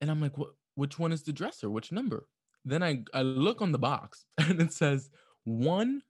And 0.00 0.10
I'm 0.10 0.20
like, 0.20 0.36
what? 0.38 0.50
Which 0.74 0.98
one 0.98 1.10
is 1.12 1.22
the 1.22 1.32
dresser? 1.32 1.70
Which 1.70 1.90
number? 1.92 2.28
Then 2.64 2.82
I 2.82 3.04
I 3.14 3.22
look 3.22 3.60
on 3.62 3.72
the 3.72 3.78
box 3.78 4.26
and 4.38 4.60
it 4.60 4.72
says 4.72 5.10
one 5.44 6.02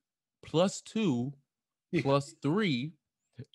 plus 0.44 0.80
two 0.82 1.32
plus 2.02 2.34
three, 2.42 2.92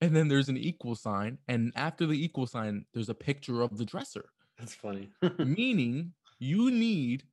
and 0.01 0.15
then 0.15 0.27
there's 0.27 0.49
an 0.49 0.57
equal 0.57 0.95
sign, 0.95 1.37
and 1.47 1.71
after 1.75 2.05
the 2.05 2.23
equal 2.23 2.47
sign, 2.47 2.85
there's 2.93 3.09
a 3.09 3.13
picture 3.15 3.61
of 3.61 3.77
the 3.77 3.85
dresser, 3.85 4.25
That's 4.57 4.73
funny. 4.73 5.09
meaning 5.39 6.13
you 6.39 6.71
need 6.71 7.25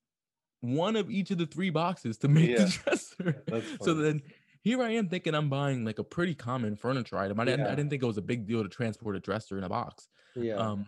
one 0.61 0.95
of 0.97 1.11
each 1.11 1.31
of 1.31 1.39
the 1.39 1.47
three 1.47 1.71
boxes 1.71 2.19
to 2.19 2.29
make 2.29 2.51
Yeah. 2.51 2.65
the 2.65 2.71
dresser. 2.85 3.45
So 3.81 3.95
then 3.95 4.21
here 4.63 4.83
I 4.83 4.91
am 4.91 5.09
thinking 5.09 5.35
I'm 5.35 5.49
buying 5.49 5.85
like 5.85 5.99
a 5.99 6.05
pretty 6.05 6.35
common 6.35 6.77
furniture 6.77 7.19
item. 7.19 7.41
I 7.41 7.45
didn't, 7.45 7.67
I 7.67 7.75
didn't 7.75 7.91
think 7.91 8.03
it 8.03 8.07
was 8.07 8.19
a 8.19 8.23
big 8.23 8.47
deal 8.47 8.63
to 8.63 8.69
transport 8.69 9.17
a 9.17 9.21
dresser 9.21 9.59
in 9.59 9.65
a 9.65 9.69
box. 9.69 10.09
yeah. 10.35 10.55
Um, 10.57 10.87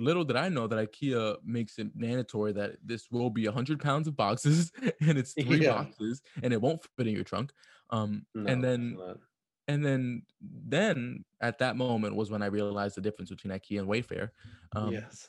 little 0.00 0.24
did 0.24 0.36
I 0.36 0.48
know 0.48 0.68
that 0.68 0.78
IKEA 0.92 1.38
makes 1.42 1.78
it 1.80 1.88
mandatory 1.96 2.52
that 2.52 2.76
this 2.84 3.10
will 3.10 3.30
be 3.30 3.46
100 3.46 3.80
pounds 3.80 4.06
of 4.06 4.14
boxes 4.16 4.70
and 5.00 5.18
it's 5.18 5.32
three 5.40 5.58
Yeah. 5.64 5.72
boxes 5.82 6.22
and 6.42 6.52
it 6.52 6.60
won't 6.60 6.86
fit 6.96 7.08
in 7.08 7.14
your 7.14 7.24
trunk. 7.24 7.52
Um, 7.90 8.24
No, 8.34 8.50
and 8.52 8.62
then 8.62 8.96
and 9.66 9.84
then 9.84 10.22
then 10.40 11.24
at 11.40 11.58
that 11.58 11.76
moment 11.76 12.14
was 12.14 12.30
when 12.30 12.42
I 12.42 12.46
realized 12.46 12.96
the 12.96 13.00
difference 13.00 13.30
between 13.30 13.52
IKEA 13.52 13.80
and 13.80 13.88
Wayfair. 13.88 14.30
Um, 14.76 14.92
yes. 14.92 15.28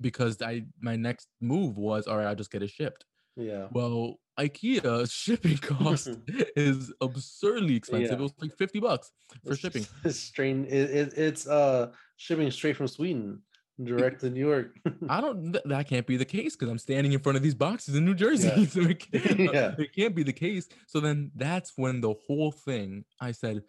because 0.00 0.40
I 0.42 0.66
my 0.80 0.96
next 0.96 1.28
move 1.40 1.78
was 1.78 2.06
all 2.06 2.16
right, 2.18 2.26
I'll 2.26 2.34
just 2.34 2.50
get 2.52 2.62
it 2.62 2.70
shipped. 2.70 3.06
Yeah. 3.38 3.68
Well, 3.70 4.18
IKEA 4.38 5.10
shipping 5.22 5.56
cost 5.58 6.08
is 6.56 6.92
absurdly 7.00 7.76
expensive. 7.76 8.10
Yeah. 8.10 8.16
It 8.18 8.20
was 8.22 8.32
like 8.40 8.56
50 8.56 8.80
bucks 8.80 9.10
for 9.44 9.52
It's 9.52 9.60
shipping. 9.60 9.86
It's. 10.04 10.32
It, 10.38 10.72
it, 10.72 11.14
it's 11.16 11.46
uh 11.46 11.92
shipping 12.16 12.50
straight 12.50 12.76
from 12.76 12.88
Sweden 12.88 13.42
direct 13.82 14.20
to 14.22 14.30
New 14.30 14.40
York. 14.44 14.74
I 15.08 15.20
don't 15.20 15.52
th- 15.52 15.64
that 15.66 15.88
can't 15.88 16.04
be 16.06 16.16
the 16.16 16.24
case 16.24 16.56
because 16.56 16.68
I'm 16.68 16.78
standing 16.78 17.12
in 17.12 17.20
front 17.20 17.36
of 17.36 17.42
these 17.44 17.54
boxes 17.54 17.94
in 17.94 18.04
New 18.04 18.14
Jersey. 18.14 18.48
Yeah. 18.56 18.66
so 18.66 18.80
it 18.80 18.98
can't, 19.12 19.38
Yeah. 19.38 19.74
it 19.78 19.94
can't 19.94 20.16
be 20.16 20.24
the 20.24 20.32
case. 20.32 20.68
So 20.88 20.98
then 20.98 21.30
that's 21.36 21.74
when 21.76 22.00
the 22.00 22.14
whole 22.26 22.50
thing 22.50 23.04
I 23.20 23.30
said, 23.30 23.62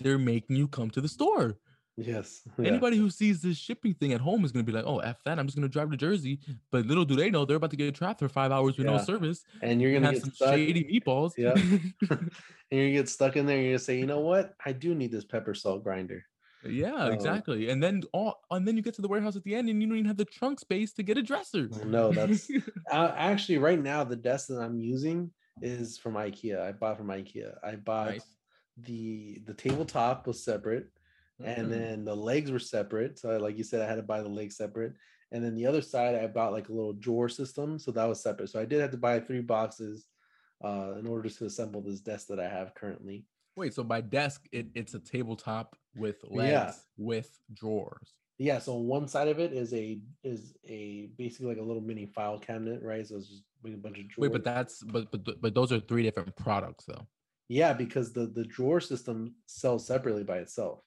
they're 0.00 0.18
making 0.18 0.56
you 0.56 0.68
come 0.68 0.90
to 0.90 1.00
the 1.00 1.08
store. 1.08 1.56
Yes. 1.96 2.42
Yeah. 2.58 2.68
Anybody 2.68 2.96
who 2.96 3.10
sees 3.10 3.40
this 3.42 3.56
shipping 3.56 3.94
thing 3.94 4.12
at 4.12 4.20
home 4.20 4.44
is 4.44 4.52
gonna 4.52 4.64
be 4.64 4.72
like, 4.72 4.84
"Oh, 4.86 4.98
f 4.98 5.22
that! 5.24 5.38
I'm 5.38 5.46
just 5.46 5.56
gonna 5.56 5.68
drive 5.68 5.90
to 5.90 5.96
Jersey." 5.96 6.40
But 6.70 6.86
little 6.86 7.04
do 7.04 7.16
they 7.16 7.30
know 7.30 7.44
they're 7.44 7.56
about 7.56 7.70
to 7.70 7.76
get 7.76 7.94
trapped 7.94 8.20
for 8.20 8.28
five 8.28 8.52
hours 8.52 8.76
with 8.76 8.86
no 8.86 8.98
service. 8.98 9.44
and 9.62 9.80
you're 9.80 9.92
gonna 9.92 10.06
have 10.06 10.14
get 10.14 10.22
some 10.22 10.32
stuck. 10.32 10.54
shady 10.54 10.84
meatballs. 10.84 11.32
Yeah. 11.38 11.54
and 12.10 12.30
you're 12.70 12.90
get 12.90 13.08
stuck 13.08 13.36
in 13.36 13.46
there. 13.46 13.56
And 13.56 13.64
you're 13.64 13.74
gonna 13.74 13.78
say, 13.80 13.98
you 13.98 14.06
know 14.06 14.20
what? 14.20 14.54
I 14.64 14.72
do 14.72 14.94
need 14.94 15.12
this 15.12 15.24
pepper 15.24 15.54
salt 15.54 15.84
grinder. 15.84 16.24
yeah, 16.66 17.08
exactly. 17.12 17.68
And 17.68 17.82
then 17.82 18.02
all, 18.12 18.40
and 18.50 18.66
then 18.66 18.76
you 18.76 18.82
get 18.82 18.94
to 18.94 19.02
the 19.02 19.08
warehouse 19.08 19.36
at 19.36 19.44
the 19.44 19.54
end, 19.54 19.68
and 19.68 19.82
you 19.82 19.86
don't 19.88 19.98
even 19.98 20.06
have 20.08 20.16
the 20.16 20.24
trunk 20.24 20.58
space 20.60 20.92
to 20.94 21.02
get 21.02 21.18
a 21.18 21.22
dresser. 21.22 21.68
No, 21.84 22.10
that's 22.10 22.48
uh, 22.90 23.12
actually 23.16 23.58
right 23.58 23.78
now 23.80 24.02
the 24.02 24.16
desk 24.16 24.48
that 24.48 24.60
I'm 24.60 24.80
using 24.80 25.30
is 25.60 25.98
from 25.98 26.14
IKEA. 26.14 26.58
I 26.60 26.72
bought 26.72 26.96
from 26.96 27.08
IKEA. 27.08 27.54
I 27.62 27.76
bought 27.76 28.12
Nice. 28.12 28.24
the 28.78 29.42
the 29.44 29.52
tabletop 29.54 30.26
was 30.26 30.42
separate, 30.42 30.88
and 31.42 31.66
Mm. 31.66 31.70
then 31.70 32.04
the 32.04 32.14
legs 32.14 32.50
were 32.50 32.58
separate. 32.58 33.18
So, 33.18 33.36
like 33.38 33.56
you 33.58 33.64
said, 33.64 33.82
I 33.82 33.88
had 33.88 33.96
to 33.96 34.02
buy 34.02 34.22
the 34.22 34.28
legs 34.28 34.56
separate. 34.56 34.94
And 35.32 35.44
then 35.44 35.54
the 35.54 35.66
other 35.66 35.82
side, 35.82 36.14
I 36.14 36.26
bought 36.28 36.52
like 36.52 36.68
a 36.68 36.72
little 36.72 36.92
drawer 36.92 37.28
system, 37.28 37.78
so 37.78 37.90
that 37.92 38.04
was 38.04 38.20
separate. 38.22 38.50
So 38.50 38.60
I 38.60 38.64
did 38.64 38.80
have 38.80 38.92
to 38.92 38.96
buy 38.96 39.18
three 39.20 39.40
boxes 39.40 40.06
uh, 40.64 40.94
in 40.98 41.06
order 41.06 41.28
to 41.28 41.44
assemble 41.46 41.82
this 41.82 42.00
desk 42.00 42.28
that 42.28 42.38
I 42.38 42.48
have 42.48 42.74
currently. 42.74 43.26
Wait, 43.56 43.74
so 43.74 43.82
by 43.82 44.00
desk, 44.00 44.46
it, 44.52 44.68
it's 44.74 44.94
a 44.94 45.00
tabletop 45.00 45.76
with 45.96 46.22
legs 46.24 46.50
Yeah. 46.50 46.72
with 46.96 47.36
drawers. 47.52 48.14
Yeah, 48.38 48.58
so 48.58 48.74
one 48.74 49.06
side 49.06 49.28
of 49.28 49.38
it 49.38 49.52
is 49.52 49.72
a 49.72 50.00
is 50.24 50.56
a 50.64 51.06
basically 51.16 51.46
like 51.46 51.58
a 51.58 51.62
little 51.62 51.82
mini 51.82 52.06
file 52.06 52.38
cabinet, 52.38 52.82
right? 52.82 53.06
So 53.06 53.16
it's 53.16 53.28
just 53.28 53.42
a 53.64 53.68
bunch 53.76 53.98
of 53.98 54.08
drawers. 54.08 54.30
Wait, 54.30 54.32
but 54.32 54.44
that's 54.44 54.82
but 54.82 55.10
but 55.12 55.40
but 55.40 55.54
those 55.54 55.70
are 55.70 55.78
three 55.78 56.02
different 56.02 56.34
products 56.36 56.84
though. 56.84 57.06
Yeah, 57.48 57.72
because 57.74 58.12
the 58.12 58.26
the 58.26 58.44
drawer 58.44 58.80
system 58.80 59.36
sells 59.46 59.86
separately 59.86 60.24
by 60.24 60.38
itself, 60.38 60.80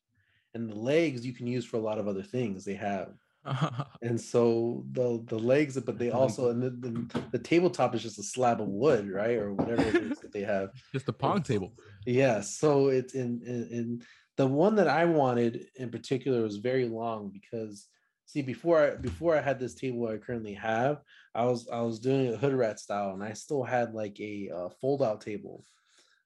and 0.54 0.70
the 0.70 0.76
legs 0.76 1.26
you 1.26 1.34
can 1.34 1.48
use 1.48 1.66
for 1.66 1.78
a 1.78 1.82
lot 1.82 2.00
of 2.00 2.08
other 2.08 2.24
things 2.24 2.64
they 2.66 2.76
have. 2.76 3.14
And 4.02 4.20
so 4.20 4.84
the 4.92 5.24
the 5.28 5.40
legs, 5.40 5.80
but 5.80 5.98
they 5.98 6.12
also 6.12 6.50
and 6.50 6.62
the, 6.62 6.70
the, 6.70 7.22
the 7.32 7.40
tabletop 7.40 7.96
is 7.96 8.04
just 8.04 8.20
a 8.20 8.24
slab 8.24 8.62
of 8.62 8.68
wood, 8.68 9.10
right, 9.10 9.38
or 9.38 9.54
whatever 9.54 9.84
it 9.84 9.96
is 10.12 10.20
that 10.20 10.34
they 10.34 10.42
have. 10.42 10.70
Just 10.94 11.08
a 11.08 11.14
pong 11.14 11.38
It's- 11.38 11.48
table. 11.48 11.74
Yeah, 12.06 12.42
so 12.42 12.88
it's 12.90 13.14
in, 13.16 13.42
in 13.46 13.68
in 13.78 14.02
the 14.36 14.48
one 14.48 14.76
that 14.76 14.88
I 14.88 15.06
wanted 15.06 15.68
in 15.76 15.90
particular 15.90 16.42
was 16.44 16.58
very 16.58 16.88
long 16.88 17.30
because 17.30 17.88
see 18.26 18.42
before 18.42 18.78
I 18.86 18.96
before 18.96 19.36
I 19.38 19.42
had 19.42 19.60
this 19.60 19.76
table 19.76 20.08
I 20.08 20.18
currently 20.18 20.54
have, 20.56 21.02
I 21.34 21.46
was 21.46 21.68
I 21.70 21.82
was 21.82 22.00
doing 22.00 22.34
a 22.34 22.38
hood 22.38 22.54
rat 22.54 22.80
style 22.80 23.12
and 23.14 23.24
I 23.24 23.34
still 23.34 23.64
had 23.64 23.94
like 23.94 24.20
a 24.20 24.50
uh, 24.58 24.70
fold 24.82 25.02
out 25.02 25.22
table. 25.22 25.64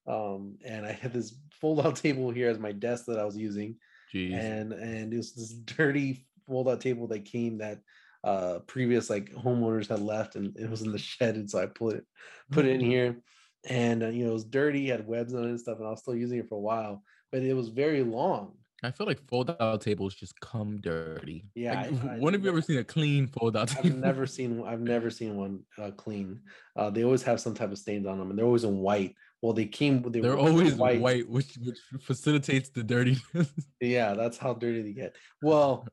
Um, 0.06 0.58
and 0.64 0.84
I 0.84 0.92
had 0.92 1.12
this 1.12 1.36
fold 1.60 1.78
out 1.86 1.96
table 2.04 2.30
here 2.30 2.50
as 2.50 2.58
my 2.58 2.72
desk 2.72 3.04
that 3.06 3.18
I 3.20 3.24
was 3.24 3.36
using, 3.36 3.76
Jeez. 4.12 4.34
and 4.34 4.72
and 4.72 5.12
it 5.12 5.16
was 5.16 5.34
this 5.34 5.52
dirty 5.52 6.26
fold 6.46 6.68
out 6.68 6.80
table 6.80 7.06
that 7.08 7.24
came 7.24 7.58
that 7.58 7.80
uh 8.24 8.58
previous 8.66 9.08
like 9.10 9.32
homeowners 9.32 9.88
had 9.88 10.00
left 10.00 10.36
and 10.36 10.56
it 10.56 10.68
was 10.70 10.82
in 10.82 10.92
the 10.92 10.98
shed 10.98 11.36
and 11.36 11.50
so 11.50 11.60
I 11.62 11.66
put 11.66 11.96
it 11.96 12.04
put 12.50 12.64
it 12.66 12.72
in 12.72 12.80
here 12.80 13.22
and 13.68 14.02
uh, 14.02 14.08
you 14.08 14.24
know 14.24 14.30
it 14.30 14.34
was 14.34 14.44
dirty 14.44 14.88
had 14.88 15.06
webs 15.06 15.34
on 15.34 15.44
it 15.44 15.48
and 15.50 15.60
stuff 15.60 15.78
and 15.78 15.86
I 15.86 15.90
was 15.90 16.00
still 16.00 16.14
using 16.14 16.38
it 16.38 16.48
for 16.48 16.56
a 16.56 16.60
while 16.60 17.02
but 17.30 17.42
it 17.42 17.54
was 17.54 17.68
very 17.68 18.02
long 18.02 18.52
I 18.84 18.90
feel 18.90 19.06
like 19.06 19.20
fold 19.28 19.54
out 19.60 19.80
tables 19.80 20.12
just 20.16 20.40
come 20.40 20.80
dirty. 20.80 21.44
Yeah, 21.54 21.82
Like, 21.82 22.02
I- 22.04 22.14
I 22.16 22.18
when 22.18 22.34
have 22.34 22.42
you 22.42 22.50
ever 22.50 22.60
seen 22.60 22.78
a 22.78 22.84
clean 22.84 23.28
fold 23.28 23.56
out 23.56 23.76
I've 23.78 23.96
never 23.96 24.26
seen 24.26 24.60
I've 24.64 24.80
never 24.80 25.08
seen 25.08 25.36
one 25.36 25.60
uh, 25.78 25.92
clean. 25.92 26.40
Uh, 26.74 26.90
they 26.90 27.04
always 27.04 27.22
have 27.22 27.40
some 27.40 27.54
type 27.54 27.70
of 27.70 27.78
stains 27.78 28.06
on 28.08 28.18
them, 28.18 28.30
and 28.30 28.36
they're 28.38 28.44
always 28.44 28.64
in 28.64 28.78
white. 28.78 29.14
Well, 29.42 29.52
they 29.52 29.66
came. 29.66 30.02
They 30.10 30.20
They're 30.20 30.38
always 30.38 30.74
white, 30.74 31.28
which 31.28 31.56
which 31.56 31.78
facilitates 32.00 32.70
the 32.70 32.84
dirtiness. 32.84 33.20
Yeah, 33.80 34.14
that's 34.14 34.38
how 34.38 34.54
dirty 34.54 34.82
they 34.82 34.92
get. 34.92 35.16
Well, 35.42 35.84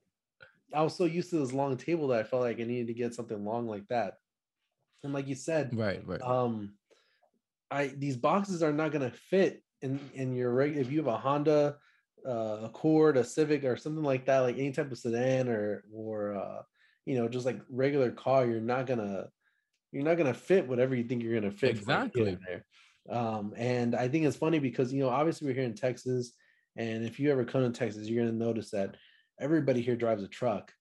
I 0.73 0.83
was 0.83 0.95
so 0.95 1.05
used 1.05 1.31
to 1.31 1.39
this 1.39 1.51
long 1.51 1.75
table 1.75 2.07
that 2.09 2.19
I 2.19 2.23
felt 2.23 2.43
like 2.43 2.59
I 2.59 2.63
needed 2.63 2.87
to 2.87 2.93
get 2.93 3.15
something 3.15 3.43
long 3.43 3.67
like 3.67 3.87
that. 3.87 4.17
And 5.03 5.13
like 5.13 5.27
you 5.27 5.33
said, 5.33 5.75
right, 5.75 6.05
right. 6.05 6.21
um, 6.21 6.73
I 7.71 7.87
these 7.87 8.15
boxes 8.15 8.61
are 8.61 8.71
not 8.71 8.91
gonna 8.91 9.09
fit 9.09 9.63
in 9.81 9.99
in 10.13 10.35
your 10.35 10.53
reg. 10.53 10.77
If 10.77 10.91
you 10.91 10.99
have 10.99 11.07
a 11.07 11.17
Honda, 11.17 11.77
uh, 12.27 12.59
Accord, 12.65 13.17
a 13.17 13.23
Civic, 13.23 13.63
or 13.63 13.77
something 13.77 14.03
like 14.03 14.25
that, 14.25 14.39
like 14.39 14.59
any 14.59 14.71
type 14.71 14.91
of 14.91 14.99
sedan 14.99 15.49
or 15.49 15.83
or 15.91 16.35
uh, 16.35 16.61
you 17.05 17.17
know, 17.17 17.27
just 17.27 17.47
like 17.47 17.59
regular 17.69 18.11
car, 18.11 18.45
you're 18.45 18.61
not 18.61 18.85
gonna 18.85 19.29
you're 19.91 20.03
not 20.03 20.17
gonna 20.17 20.35
fit 20.35 20.67
whatever 20.67 20.95
you 20.95 21.03
think 21.03 21.23
you're 21.23 21.39
gonna 21.39 21.51
fit. 21.51 21.71
Exactly. 21.71 22.37
there. 22.45 22.65
Um, 23.09 23.53
and 23.57 23.95
I 23.95 24.07
think 24.07 24.25
it's 24.25 24.37
funny 24.37 24.59
because 24.59 24.93
you 24.93 24.99
know, 25.01 25.09
obviously 25.09 25.47
we're 25.47 25.53
here 25.55 25.63
in 25.63 25.75
Texas, 25.75 26.33
and 26.75 27.05
if 27.05 27.19
you 27.19 27.31
ever 27.31 27.43
come 27.43 27.61
to 27.63 27.77
Texas, 27.77 28.07
you're 28.07 28.23
gonna 28.25 28.37
notice 28.37 28.69
that 28.71 28.95
everybody 29.39 29.81
here 29.81 29.95
drives 29.95 30.23
a 30.23 30.27
truck. 30.27 30.71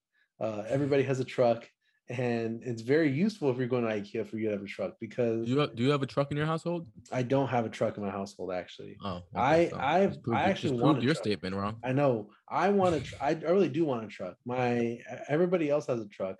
Uh, 0.40 0.62
everybody 0.68 1.02
has 1.02 1.18
a 1.20 1.24
truck, 1.24 1.68
and 2.08 2.62
it's 2.64 2.82
very 2.82 3.10
useful 3.10 3.50
if 3.50 3.56
you're 3.58 3.66
going 3.66 3.84
to 3.84 3.90
IKEA 3.90 4.26
for 4.26 4.36
you 4.38 4.46
to 4.46 4.52
have 4.52 4.62
a 4.62 4.66
truck 4.66 4.94
because 5.00 5.46
do 5.46 5.52
you 5.52 5.66
do 5.74 5.82
you 5.82 5.90
have 5.90 6.02
a 6.02 6.06
truck 6.06 6.30
in 6.30 6.36
your 6.36 6.46
household? 6.46 6.86
I 7.10 7.22
don't 7.22 7.48
have 7.48 7.66
a 7.66 7.68
truck 7.68 7.96
in 7.96 8.04
my 8.04 8.10
household 8.10 8.52
actually. 8.52 8.96
Oh, 9.04 9.22
I- 9.34 9.68
so 9.68 9.76
I've- 9.78 10.18
proved 10.22 10.38
I 10.38 10.42
actually 10.42 10.72
want 10.80 10.96
proved 10.96 11.04
your 11.04 11.14
truck. 11.14 11.24
statement 11.24 11.54
wrong. 11.56 11.76
I 11.82 11.92
know 11.92 12.30
I 12.48 12.68
want 12.70 12.94
a 12.94 13.00
tr- 13.00 13.14
I 13.20 13.32
really 13.32 13.68
do 13.68 13.84
want 13.84 14.04
a 14.04 14.08
truck. 14.08 14.36
My 14.44 14.98
everybody 15.28 15.70
else 15.70 15.86
has 15.86 16.00
a 16.00 16.08
truck. 16.08 16.36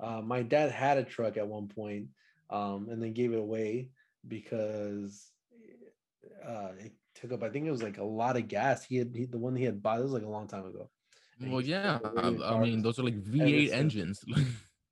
Uh, 0.00 0.20
my 0.22 0.42
dad 0.42 0.70
had 0.72 0.98
a 0.98 1.04
truck 1.04 1.36
at 1.36 1.46
one 1.46 1.68
point, 1.68 2.08
um, 2.50 2.88
and 2.90 3.02
then 3.02 3.12
gave 3.12 3.32
it 3.32 3.38
away 3.38 3.90
because 4.28 5.30
uh, 6.46 6.72
it 6.78 6.92
took 7.14 7.32
up. 7.32 7.42
I 7.42 7.50
think 7.50 7.66
it 7.66 7.70
was 7.70 7.82
like 7.82 7.98
a 7.98 8.04
lot 8.04 8.36
of 8.36 8.48
gas. 8.48 8.84
He 8.84 8.96
had 8.96 9.12
he, 9.14 9.26
the 9.26 9.38
one 9.38 9.56
he 9.56 9.64
had 9.64 9.82
bought. 9.82 9.96
This 9.98 10.04
was 10.04 10.12
like 10.12 10.22
a 10.24 10.28
long 10.28 10.48
time 10.48 10.66
ago. 10.66 10.90
and 11.40 11.52
Well, 11.52 11.60
yeah, 11.60 11.98
I, 12.16 12.54
I 12.54 12.58
mean 12.60 12.82
those 12.82 12.98
are 12.98 13.04
like 13.04 13.22
V8 13.22 13.72
engines. 13.72 14.24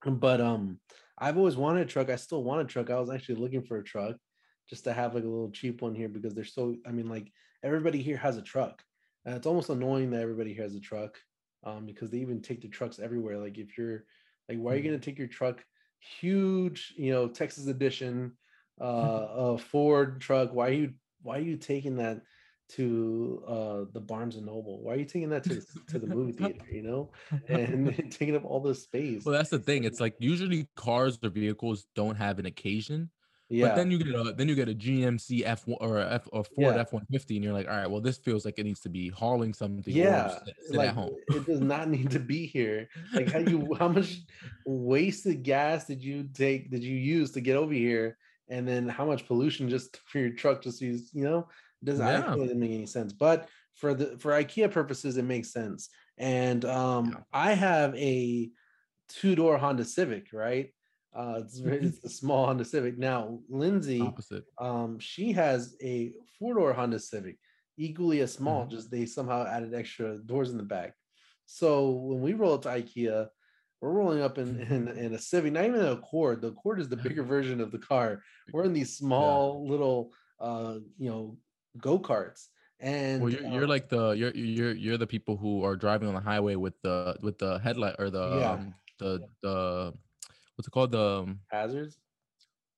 but 0.07 0.41
um 0.41 0.79
i've 1.19 1.39
always 1.39 1.57
wanted 1.57 1.81
a 1.83 1.87
truck 1.87 2.11
i 2.11 2.17
still 2.17 2.45
want 2.45 2.61
a 2.61 2.65
truck 2.65 2.91
i 2.91 2.99
was 3.01 3.11
actually 3.11 3.37
looking 3.37 3.63
for 3.63 3.79
a 3.79 3.85
truck 3.85 4.17
just 4.69 4.85
to 4.85 4.93
have 4.93 5.15
like 5.15 5.25
a 5.25 5.29
little 5.29 5.51
cheap 5.51 5.81
one 5.81 5.95
here 5.95 6.09
because 6.09 6.35
they're 6.35 6.45
so 6.45 6.77
i 6.87 6.91
mean 6.91 7.09
like 7.09 7.33
everybody 7.63 8.03
here 8.03 8.17
has 8.17 8.37
a 8.37 8.43
truck 8.43 8.83
and 9.25 9.35
it's 9.35 9.47
almost 9.47 9.71
annoying 9.71 10.11
that 10.11 10.21
everybody 10.21 10.53
here 10.53 10.63
has 10.63 10.75
a 10.75 10.81
truck 10.81 11.19
um 11.65 11.87
because 11.87 12.11
they 12.11 12.19
even 12.19 12.43
take 12.43 12.61
the 12.61 12.69
trucks 12.69 12.99
everywhere 12.99 13.39
like 13.39 13.57
if 13.57 13.79
you're 13.79 14.05
like 14.49 14.59
why 14.59 14.73
are 14.73 14.77
you 14.77 14.83
Mhm. 14.83 14.87
going 14.89 15.01
to 15.01 15.05
take 15.05 15.19
your 15.19 15.29
truck 15.29 15.65
huge 16.21 16.93
you 16.99 17.11
know 17.11 17.27
texas 17.29 17.67
edition 17.67 18.37
uh 18.81 18.85
a 19.55 19.59
ford 19.59 20.21
truck 20.21 20.53
why 20.53 20.69
are 20.69 20.73
you 20.73 20.93
why 21.23 21.39
are 21.39 21.43
you 21.43 21.57
taking 21.57 21.97
that 21.97 22.21
to 22.67 23.43
uh 23.47 23.85
the 23.93 24.01
barnes 24.01 24.37
and 24.37 24.47
noble 24.47 24.83
why 24.83 24.95
are 24.95 24.97
you 24.97 25.05
taking 25.05 25.29
that 25.29 25.45
to, 25.45 25.63
to 25.87 25.99
the 25.99 26.07
movie 26.07 26.33
theater 26.39 26.65
you 26.73 26.83
know 26.83 27.11
and 27.49 28.11
taking 28.11 28.35
up 28.35 28.45
all 28.45 28.59
this 28.61 28.83
space 28.83 29.25
well, 29.25 29.35
that's 29.35 29.51
the 29.51 29.59
thing. 29.59 29.85
It's 29.85 30.01
like 30.01 30.15
usually 30.19 30.67
cars 30.75 31.19
or 31.23 31.29
vehicles 31.29 31.87
don't 31.95 32.17
have 32.17 32.39
an 32.39 32.47
occasion, 32.47 33.11
yeah 33.51 33.69
but 33.69 33.77
then 33.77 33.91
you 33.91 33.99
get 33.99 34.15
a 34.15 34.33
then 34.33 34.49
you 34.49 34.55
get 34.55 34.69
a 34.71 34.75
GMC 34.75 35.45
F1 35.45 35.77
or 35.81 35.99
a 35.99 36.15
F 36.15 36.27
or 36.33 36.43
Ford. 36.45 36.77
F 36.77 36.93
one 36.95 37.05
fifty, 37.13 37.37
and 37.37 37.45
you're 37.45 37.53
like, 37.53 37.69
all 37.69 37.77
right, 37.77 37.91
well, 37.91 38.01
this 38.01 38.17
feels 38.17 38.45
like 38.47 38.59
it 38.59 38.65
needs 38.65 38.81
to 38.81 38.89
be 38.89 39.09
hauling 39.11 39.53
something. 39.53 39.93
or 39.95 39.97
yeah 39.97 40.29
sit, 40.45 40.55
sit 40.69 40.77
like 40.77 40.89
at 40.89 40.95
home. 40.95 41.15
it 41.29 41.45
does 41.45 41.61
not 41.61 41.89
need 41.89 42.11
to 42.11 42.19
be 42.19 42.47
here 42.47 42.89
like 43.13 43.31
how 43.31 43.39
you 43.39 43.75
how 43.79 43.89
much 43.89 44.21
wasted 44.65 45.43
gas 45.43 45.87
did 45.87 46.03
you 46.03 46.25
take 46.33 46.71
did 46.71 46.83
you 46.83 46.97
use 46.97 47.31
to 47.33 47.41
get 47.43 47.57
over 47.57 47.75
here 47.75 48.17
and 48.55 48.67
then 48.69 48.89
how 48.89 49.05
much 49.05 49.27
pollution 49.27 49.69
just 49.69 49.97
for 50.09 50.19
your 50.19 50.31
truck 50.31 50.63
just 50.63 50.81
use 50.81 51.11
you 51.13 51.25
know 51.25 51.49
doesn't 51.83 52.07
Yeah. 52.09 52.33
feel 52.33 52.43
it 52.43 52.47
doesn't 52.47 52.61
make 52.61 52.71
any 52.73 52.87
sense 52.87 53.13
but 53.13 53.49
for 53.75 53.95
the 53.95 54.17
for 54.19 54.33
ikea 54.33 54.71
purposes 54.71 55.17
it 55.17 55.25
makes 55.35 55.53
sense 55.53 55.89
and 56.19 56.65
um 56.65 57.05
Yeah. 57.13 57.21
i 57.33 57.53
have 57.53 57.95
a 57.97 58.51
two-door 59.09 59.59
honda 59.59 59.85
civic 59.85 60.33
right 60.33 60.69
uh 61.17 61.41
it's, 61.43 61.59
Mm-hmm. 61.59 61.87
it's 61.87 62.05
a 62.05 62.09
small 62.09 62.47
honda 62.47 62.65
civic 62.65 62.97
now 62.99 63.41
lindsay 63.49 64.01
Opposite. 64.01 64.45
um 64.59 64.99
she 64.99 65.33
has 65.33 65.77
a 65.83 66.15
four-door 66.39 66.73
honda 66.73 66.99
civic 66.99 67.37
equally 67.77 68.21
as 68.21 68.33
small 68.33 68.65
Mhm. 68.65 68.71
just 68.71 68.91
they 68.91 69.05
somehow 69.07 69.45
added 69.47 69.75
extra 69.75 70.19
doors 70.19 70.51
in 70.51 70.57
the 70.57 70.63
back 70.77 70.95
so 71.47 71.91
when 71.91 72.21
we 72.23 72.33
roll 72.33 72.55
up 72.55 72.63
to 72.63 72.69
ikea 72.69 73.29
we're 73.85 73.93
rolling 73.93 74.23
up 74.23 74.39
in, 74.39 74.61
in 74.61 74.89
in 74.89 75.13
a 75.13 75.19
civic 75.19 75.53
not 75.53 75.65
even 75.67 75.81
a 75.81 75.93
Accord. 75.93 76.41
the 76.41 76.49
Accord 76.49 76.81
is 76.81 76.89
the 76.89 76.97
bigger 76.97 77.23
version 77.35 77.61
of 77.61 77.71
the 77.71 77.79
car 77.79 78.23
we're 78.53 78.65
in 78.65 78.73
these 78.73 78.97
small 78.97 79.69
little 79.69 80.11
uh 80.41 80.77
you 80.97 81.11
know 81.11 81.37
go-karts 81.79 82.47
and 82.81 83.23
Well, 83.23 83.31
you're, 83.31 83.47
you're 83.47 83.65
um, 83.65 83.69
like 83.69 83.89
the 83.91 84.11
you're 84.13 84.35
you're 84.35 84.73
you're 84.75 84.97
the 84.99 85.07
people 85.07 85.37
who 85.37 85.63
are 85.65 85.77
driving 85.77 86.09
on 86.09 86.15
the 86.15 86.21
highway 86.21 86.55
with 86.57 86.75
the 86.83 87.17
with 87.21 87.39
the 87.39 87.59
headlight 87.59 87.97
or 87.99 88.09
the 88.11 88.27
Yeah. 88.41 88.53
um, 88.53 88.75
the 88.99 89.21
the 89.43 89.93
what's 90.55 90.67
it 90.69 90.71
called 90.71 90.93
the 90.93 91.07
um, 91.23 91.41
hazards 91.51 91.99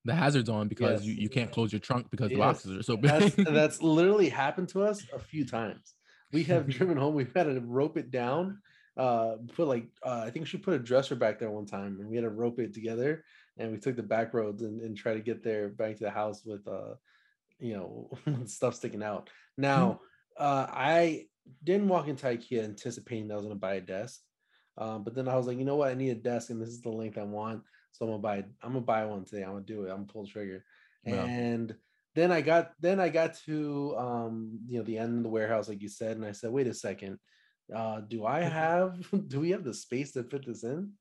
the 0.05 0.15
hazards 0.15 0.49
on 0.49 0.69
because 0.69 1.05
you, 1.05 1.13
Yes. 1.13 1.23
you 1.23 1.29
can't 1.29 1.51
close 1.51 1.73
your 1.73 1.81
trunk 1.81 2.11
because 2.11 2.31
the 2.31 2.37
boxes 2.37 2.77
are 2.79 2.83
so 2.83 2.97
big. 2.97 3.11
that's 3.11 3.35
that's 3.37 3.83
literally 3.97 4.29
happened 4.29 4.69
to 4.71 4.83
us 4.83 5.03
a 5.13 5.19
few 5.19 5.45
times. 5.45 5.95
We 6.33 6.43
have 6.45 6.69
driven 6.77 6.97
home. 6.97 7.15
We've 7.15 7.35
had 7.35 7.45
to 7.45 7.61
rope 7.61 7.97
it 7.97 8.11
down. 8.11 8.59
Uh, 8.97 9.37
put 9.55 9.69
like 9.69 9.87
uh, 10.03 10.23
I 10.25 10.31
think 10.31 10.47
she 10.47 10.57
put 10.57 10.75
a 10.75 10.79
dresser 10.79 11.15
back 11.15 11.39
there 11.39 11.51
one 11.51 11.67
time, 11.67 11.99
and 12.01 12.09
we 12.09 12.17
had 12.17 12.23
to 12.23 12.31
rope 12.31 12.59
it 12.59 12.73
together. 12.73 13.25
And 13.59 13.73
we 13.73 13.79
took 13.79 13.97
the 13.97 14.03
back 14.03 14.35
roads 14.35 14.63
and, 14.63 14.81
and 14.83 14.97
try 14.97 15.15
to 15.15 15.21
get 15.21 15.43
there 15.43 15.69
back 15.71 15.97
to 15.97 16.05
the 16.05 16.11
house 16.11 16.45
with 16.45 16.67
uh, 16.69 16.95
you 17.59 17.75
know, 17.75 18.11
stuff 18.47 18.75
sticking 18.75 19.03
out. 19.03 19.31
Now, 19.57 20.01
uh, 20.39 20.67
I 20.71 21.27
didn't 21.65 21.89
walk 21.89 22.09
into 22.09 22.27
IKEA 22.27 22.65
anticipating 22.65 23.29
that 23.29 23.35
I 23.35 23.37
was 23.37 23.47
going 23.47 23.57
to 23.57 23.61
buy 23.61 23.75
a 23.75 23.81
desk, 23.81 24.21
um, 24.79 25.05
but 25.05 25.15
then 25.15 25.29
I 25.29 25.37
was 25.37 25.47
like, 25.47 25.59
you 25.59 25.65
know 25.65 25.77
what, 25.77 25.91
I 25.91 25.95
need 25.95 26.11
a 26.11 26.15
desk, 26.15 26.51
and 26.51 26.61
this 26.61 26.69
is 26.69 26.83
the 26.83 26.91
length 26.91 27.19
I 27.19 27.23
want, 27.23 27.63
so 27.93 28.05
I'm 28.05 28.11
gonna 28.11 28.23
buy. 28.23 28.37
I'm 28.63 28.73
gonna 28.73 28.81
buy 28.81 29.05
one 29.07 29.25
today. 29.25 29.43
I'm 29.43 29.53
gonna 29.53 29.65
do 29.65 29.85
it. 29.85 29.91
I'm 29.91 29.97
gonna 29.97 30.13
pull 30.13 30.25
the 30.25 30.31
trigger. 30.31 30.65
And 31.07 31.75
then 32.15 32.33
I 32.33 32.41
got 32.41 32.73
then 32.81 33.01
I 33.01 33.09
got 33.09 33.35
to 33.47 33.95
um, 33.97 34.59
you 34.69 34.79
know 34.79 34.85
the 34.85 34.99
end 34.99 35.19
of 35.19 35.23
the 35.23 35.31
warehouse, 35.31 35.69
like 35.69 35.81
you 35.81 35.89
said, 35.89 36.17
and 36.17 36.27
I 36.27 36.33
said, 36.33 36.51
wait 36.51 36.67
a 36.67 36.75
second, 36.75 37.19
uh, 37.75 38.01
do 38.01 38.25
I 38.25 38.41
have 38.41 39.09
do 39.29 39.41
we 39.41 39.51
have 39.51 39.65
the 39.65 39.75
space 39.75 40.13
to 40.13 40.25
fit 40.25 40.47
this 40.47 40.65
in? 40.65 40.93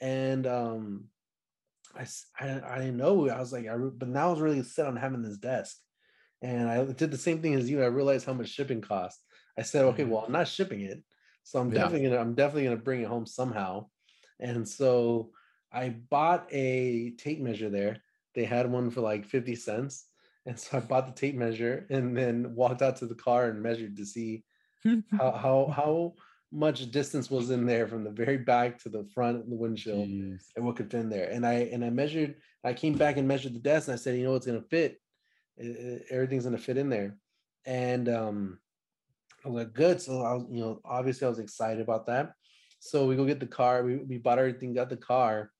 And 0.00 0.46
um, 0.46 1.10
I, 1.94 2.06
didn't 2.78 2.96
know. 2.96 3.28
I 3.28 3.38
was 3.40 3.52
like, 3.52 3.66
I 3.66 3.76
but 3.76 4.08
now 4.08 4.28
I 4.28 4.30
was 4.30 4.40
really 4.40 4.62
set 4.62 4.86
on 4.86 4.96
having 4.96 5.22
this 5.22 5.38
desk, 5.38 5.78
and 6.42 6.68
I 6.68 6.84
did 6.84 7.10
the 7.10 7.18
same 7.18 7.42
thing 7.42 7.54
as 7.54 7.68
you. 7.70 7.82
I 7.82 7.86
realized 7.86 8.26
how 8.26 8.34
much 8.34 8.48
shipping 8.50 8.80
cost. 8.80 9.24
I 9.58 9.62
said, 9.62 9.84
okay, 9.86 10.04
Mhm. 10.04 10.10
well, 10.10 10.24
I'm 10.24 10.32
not 10.32 10.48
shipping 10.48 10.82
it, 10.82 11.02
so 11.42 11.60
I'm 11.60 11.72
Yeah. 11.72 11.74
definitely 11.74 12.08
gonna 12.08 12.20
I'm 12.20 12.34
definitely 12.34 12.64
gonna 12.64 12.76
bring 12.76 13.02
it 13.02 13.08
home 13.08 13.26
somehow. 13.26 13.90
And 14.40 14.68
so 14.68 15.32
I 15.72 15.90
bought 15.90 16.46
a 16.52 17.10
tape 17.12 17.40
measure 17.40 17.70
there. 17.70 18.02
They 18.34 18.44
had 18.44 18.70
one 18.70 18.90
for 18.90 19.00
like 19.00 19.26
50 19.26 19.56
cents. 19.56 20.06
And 20.46 20.58
so 20.58 20.78
I 20.78 20.80
bought 20.80 21.06
the 21.06 21.12
tape 21.12 21.34
measure 21.34 21.86
and 21.90 22.16
then 22.16 22.54
walked 22.54 22.80
out 22.80 22.96
to 22.98 23.06
the 23.06 23.14
car 23.14 23.50
and 23.50 23.62
measured 23.62 23.96
to 23.96 24.06
see 24.06 24.44
how 24.84 25.32
how 25.42 25.72
how 25.74 26.14
much 26.50 26.90
distance 26.90 27.30
was 27.30 27.50
in 27.50 27.66
there 27.66 27.86
from 27.86 28.04
the 28.04 28.10
very 28.10 28.38
back 28.38 28.78
to 28.78 28.88
the 28.88 29.04
front 29.14 29.36
of 29.36 29.48
the 29.50 29.54
windshield 29.54 30.08
Jeez. 30.08 30.44
and 30.56 30.64
what 30.64 30.76
could 30.76 30.90
fit 30.90 31.00
in 31.00 31.10
there. 31.10 31.28
And 31.30 31.46
I 31.46 31.54
and 31.72 31.84
I 31.84 31.90
measured. 31.90 32.36
I 32.64 32.72
came 32.72 32.94
back 32.94 33.16
and 33.18 33.28
measured 33.28 33.54
the 33.54 33.58
desk, 33.60 33.88
and 33.88 33.94
I 33.94 33.98
said, 33.98 34.16
you 34.16 34.24
know, 34.24 34.34
it's 34.34 34.46
gonna 34.46 34.62
fit. 34.62 35.00
I- 35.60 35.64
I- 35.66 36.00
everything's 36.10 36.44
gonna 36.44 36.58
fit 36.58 36.78
in 36.78 36.88
there. 36.88 37.16
And 37.66 38.08
um, 38.08 38.58
I 39.44 39.48
was 39.48 39.64
like, 39.64 39.74
good. 39.74 40.00
So 40.00 40.22
I 40.22 40.32
was, 40.34 40.46
you 40.50 40.60
know, 40.60 40.80
obviously 40.84 41.26
I 41.26 41.28
was 41.30 41.38
excited 41.38 41.82
about 41.82 42.06
that. 42.06 42.32
So 42.80 43.06
we 43.06 43.14
go 43.16 43.24
get 43.26 43.40
the 43.40 43.46
car. 43.46 43.82
We 43.84 43.96
we 43.96 44.18
bought 44.18 44.38
everything, 44.38 44.72
got 44.72 44.88
the 44.88 44.96
car, 44.96 45.50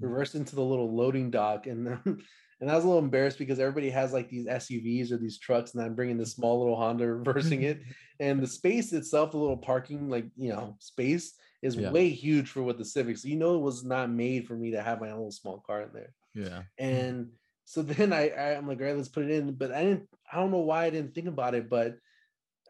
reversed 0.00 0.34
into 0.34 0.56
the 0.56 0.62
little 0.64 0.92
loading 0.94 1.30
dock, 1.30 1.66
and 1.68 1.86
then. 2.04 2.22
And 2.62 2.70
I 2.70 2.76
was 2.76 2.84
a 2.84 2.86
little 2.86 3.02
embarrassed 3.02 3.38
because 3.38 3.58
everybody 3.58 3.90
has 3.90 4.12
like 4.12 4.28
these 4.28 4.46
SUVs 4.46 5.10
or 5.10 5.16
these 5.16 5.36
trucks, 5.36 5.74
and 5.74 5.82
I'm 5.82 5.96
bringing 5.96 6.16
this 6.16 6.32
mm-hmm. 6.32 6.42
small 6.42 6.60
little 6.60 6.76
Honda 6.76 7.06
reversing 7.12 7.62
it. 7.62 7.82
And 8.20 8.40
the 8.40 8.46
space 8.46 8.92
itself, 8.92 9.32
the 9.32 9.38
little 9.38 9.56
parking, 9.56 10.08
like 10.08 10.26
you 10.36 10.50
know, 10.50 10.76
space 10.78 11.34
is 11.60 11.74
Yeah. 11.74 11.90
way 11.90 12.08
huge 12.10 12.48
for 12.48 12.62
what 12.62 12.78
the 12.78 12.84
Civic. 12.84 13.18
So 13.18 13.26
you 13.26 13.34
know, 13.34 13.56
it 13.56 13.62
was 13.62 13.84
not 13.84 14.10
made 14.10 14.46
for 14.46 14.54
me 14.54 14.70
to 14.70 14.82
have 14.82 15.00
my 15.00 15.08
own 15.08 15.16
little 15.16 15.32
small 15.32 15.58
car 15.58 15.82
in 15.82 15.88
there. 15.92 16.14
Yeah. 16.32 16.62
And 16.78 17.30
so 17.64 17.82
then 17.92 18.12
I, 18.12 18.28
I 18.28 18.56
I'm 18.56 18.68
like, 18.68 18.78
all 18.78 18.86
right, 18.86 18.96
let's 18.96 19.08
put 19.08 19.24
it 19.24 19.32
in. 19.32 19.54
But 19.54 19.72
I 19.72 19.82
didn't. 19.82 20.08
I 20.32 20.36
don't 20.36 20.52
know 20.52 20.58
why 20.58 20.84
I 20.84 20.90
didn't 20.90 21.16
think 21.16 21.26
about 21.26 21.56
it, 21.56 21.68
but 21.68 21.96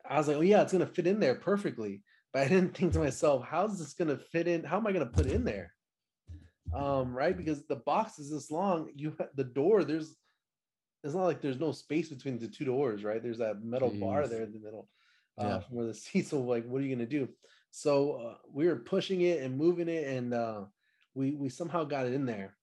I 0.08 0.16
was 0.16 0.26
like, 0.26 0.38
oh 0.38 0.42
yeah, 0.42 0.62
it's 0.62 0.72
gonna 0.72 0.86
fit 0.86 1.06
in 1.06 1.20
there 1.20 1.34
perfectly. 1.34 2.02
But 2.32 2.42
I 2.44 2.48
didn't 2.48 2.74
think 2.74 2.94
to 2.94 2.98
myself, 2.98 3.44
how's 3.46 3.78
this 3.78 3.92
gonna 3.92 4.16
fit 4.16 4.48
in? 4.48 4.64
How 4.64 4.78
am 4.78 4.86
I 4.86 4.92
gonna 4.92 5.04
put 5.04 5.26
it 5.26 5.32
in 5.32 5.44
there? 5.44 5.74
Um, 6.74 7.14
right? 7.14 7.36
Because 7.36 7.66
the 7.66 7.76
box 7.76 8.18
is 8.18 8.30
this 8.30 8.50
long. 8.50 8.90
You 8.94 9.14
the 9.34 9.44
door, 9.44 9.84
there's 9.84 10.16
it's 11.04 11.14
not 11.14 11.24
like 11.24 11.40
there's 11.42 11.58
no 11.60 11.72
space 11.72 12.08
between 12.08 12.38
the 12.38 12.46
two 12.48 12.64
doors, 12.64 13.02
right? 13.04 13.22
There's 13.22 13.38
that 13.38 13.62
metal 13.64 13.90
bar 14.00 14.28
there 14.28 14.42
in 14.42 14.52
the 14.52 14.60
middle. 14.60 14.88
uh, 15.38 15.44
Yeah. 15.46 15.60
where 15.70 15.86
the 15.86 15.94
seats. 16.04 16.30
So 16.30 16.40
like, 16.40 16.64
what 16.66 16.80
are 16.80 16.84
you 16.84 16.94
gonna 16.94 17.06
do? 17.06 17.28
So 17.70 18.12
uh, 18.12 18.34
we 18.52 18.66
were 18.68 18.76
pushing 18.76 19.22
it 19.22 19.42
and 19.42 19.56
moving 19.56 19.88
it, 19.88 20.06
and 20.06 20.32
uh, 20.34 20.62
we 21.14 21.32
we 21.34 21.48
somehow 21.48 21.84
got 21.84 22.06
it 22.06 22.12
in 22.12 22.26
there. 22.26 22.56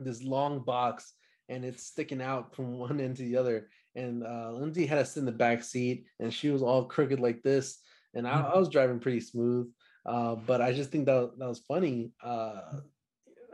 This 0.00 0.22
long 0.22 0.60
box, 0.64 1.14
and 1.48 1.64
it's 1.64 1.84
sticking 1.84 2.20
out 2.20 2.54
from 2.54 2.78
one 2.86 3.00
end 3.00 3.16
to 3.16 3.22
the 3.22 3.36
other. 3.36 3.68
And 3.94 4.24
uh, 4.24 4.52
Lindsay 4.52 4.84
had 4.86 4.98
us 4.98 5.16
in 5.16 5.24
the 5.24 5.32
back 5.32 5.62
seat, 5.62 6.04
and 6.20 6.32
she 6.32 6.50
was 6.50 6.62
all 6.62 6.84
crooked 6.84 7.18
like 7.20 7.42
this, 7.42 7.78
and 8.12 8.26
I, 8.28 8.40
I 8.42 8.58
was 8.58 8.68
driving 8.68 8.98
pretty 9.00 9.20
smooth. 9.20 9.70
Uh, 10.04 10.34
but 10.34 10.60
I 10.60 10.72
just 10.72 10.90
think 10.90 11.06
that 11.06 11.32
that 11.38 11.48
was 11.48 11.60
funny 11.60 12.12
uh, 12.22 12.60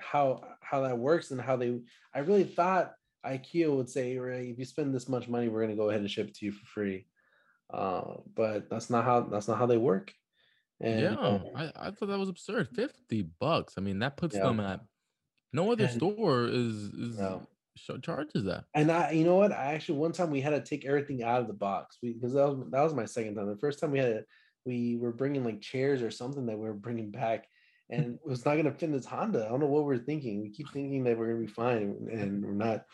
how 0.03 0.42
how 0.61 0.82
that 0.82 0.98
works 0.98 1.30
and 1.30 1.40
how 1.40 1.57
they. 1.57 1.80
I 2.14 2.20
really 2.20 2.44
thought 2.44 2.92
IKEA 3.24 3.74
would 3.74 3.88
say, 3.88 4.16
right, 4.18 4.48
if 4.48 4.59
you 4.59 4.64
spend 4.64 4.94
this 4.94 5.09
much 5.09 5.28
money, 5.28 5.48
we're 5.48 5.62
gonna 5.62 5.76
go 5.76 5.88
ahead 5.90 6.00
and 6.00 6.11
ship 6.11 6.28
it 6.28 6.34
to 6.36 6.46
you 6.46 6.53
for 6.53 6.66
free. 6.66 7.07
Uh, 7.72 8.16
but 8.34 8.68
that's 8.68 8.90
not 8.90 9.05
how 9.05 9.20
that's 9.20 9.48
not 9.48 9.59
how 9.59 9.66
they 9.66 9.76
work. 9.78 10.12
And 10.80 11.00
Yeah, 11.00 11.38
I, 11.55 11.72
I 11.76 11.90
thought 11.92 12.09
that 12.09 12.18
was 12.18 12.28
absurd. 12.28 12.68
Fifty 12.74 13.22
bucks. 13.40 13.74
I 13.78 13.80
mean, 13.80 14.00
that 14.00 14.16
puts 14.16 14.34
Yeah. 14.34 14.42
them 14.44 14.61
at 14.61 14.80
no 15.53 15.70
other 15.72 15.84
And- 15.84 15.94
store 15.94 16.46
is 16.46 16.76
is 16.92 17.18
no. 17.18 17.46
charges 18.03 18.44
that. 18.44 18.64
And 18.74 18.90
I, 18.90 19.12
you 19.12 19.24
know 19.24 19.36
what? 19.36 19.53
I 19.53 19.74
actually 19.74 19.98
one 19.98 20.12
time 20.12 20.30
we 20.30 20.40
had 20.40 20.50
to 20.50 20.61
take 20.61 20.84
everything 20.84 21.22
out 21.22 21.40
of 21.40 21.46
the 21.46 21.53
box 21.55 21.98
because 22.03 22.32
that 22.34 22.48
was 22.48 22.70
that 22.70 22.82
was 22.82 22.94
my 22.94 23.05
second 23.07 23.36
time. 23.36 23.46
The 23.46 23.57
first 23.57 23.78
time 23.78 23.92
we 23.92 23.98
had 24.00 24.09
it, 24.11 24.26
we 24.66 24.96
were 24.96 25.12
bringing 25.12 25.44
like 25.44 25.61
chairs 25.61 26.03
or 26.03 26.11
something 26.11 26.46
that 26.46 26.59
we 26.59 26.66
were 26.66 26.74
bringing 26.74 27.11
back, 27.11 27.46
and 27.93 28.14
it 28.14 28.28
was 28.28 28.45
not 28.45 28.57
gonna 28.57 28.72
fit 28.72 28.84
in 28.84 28.93
this 28.93 29.05
Honda. 29.05 29.45
I 29.45 29.49
don't 29.49 29.61
know 29.61 29.66
what 29.66 29.84
we're 29.84 29.99
thinking. 29.99 30.40
We 30.40 30.51
keep 30.51 30.70
thinking 30.70 31.05
that 31.05 31.18
we're 31.18 31.28
gonna 31.28 31.40
be 31.40 31.47
fine, 31.47 32.09
and 32.11 32.45
we're 32.45 32.53
not. 32.53 32.86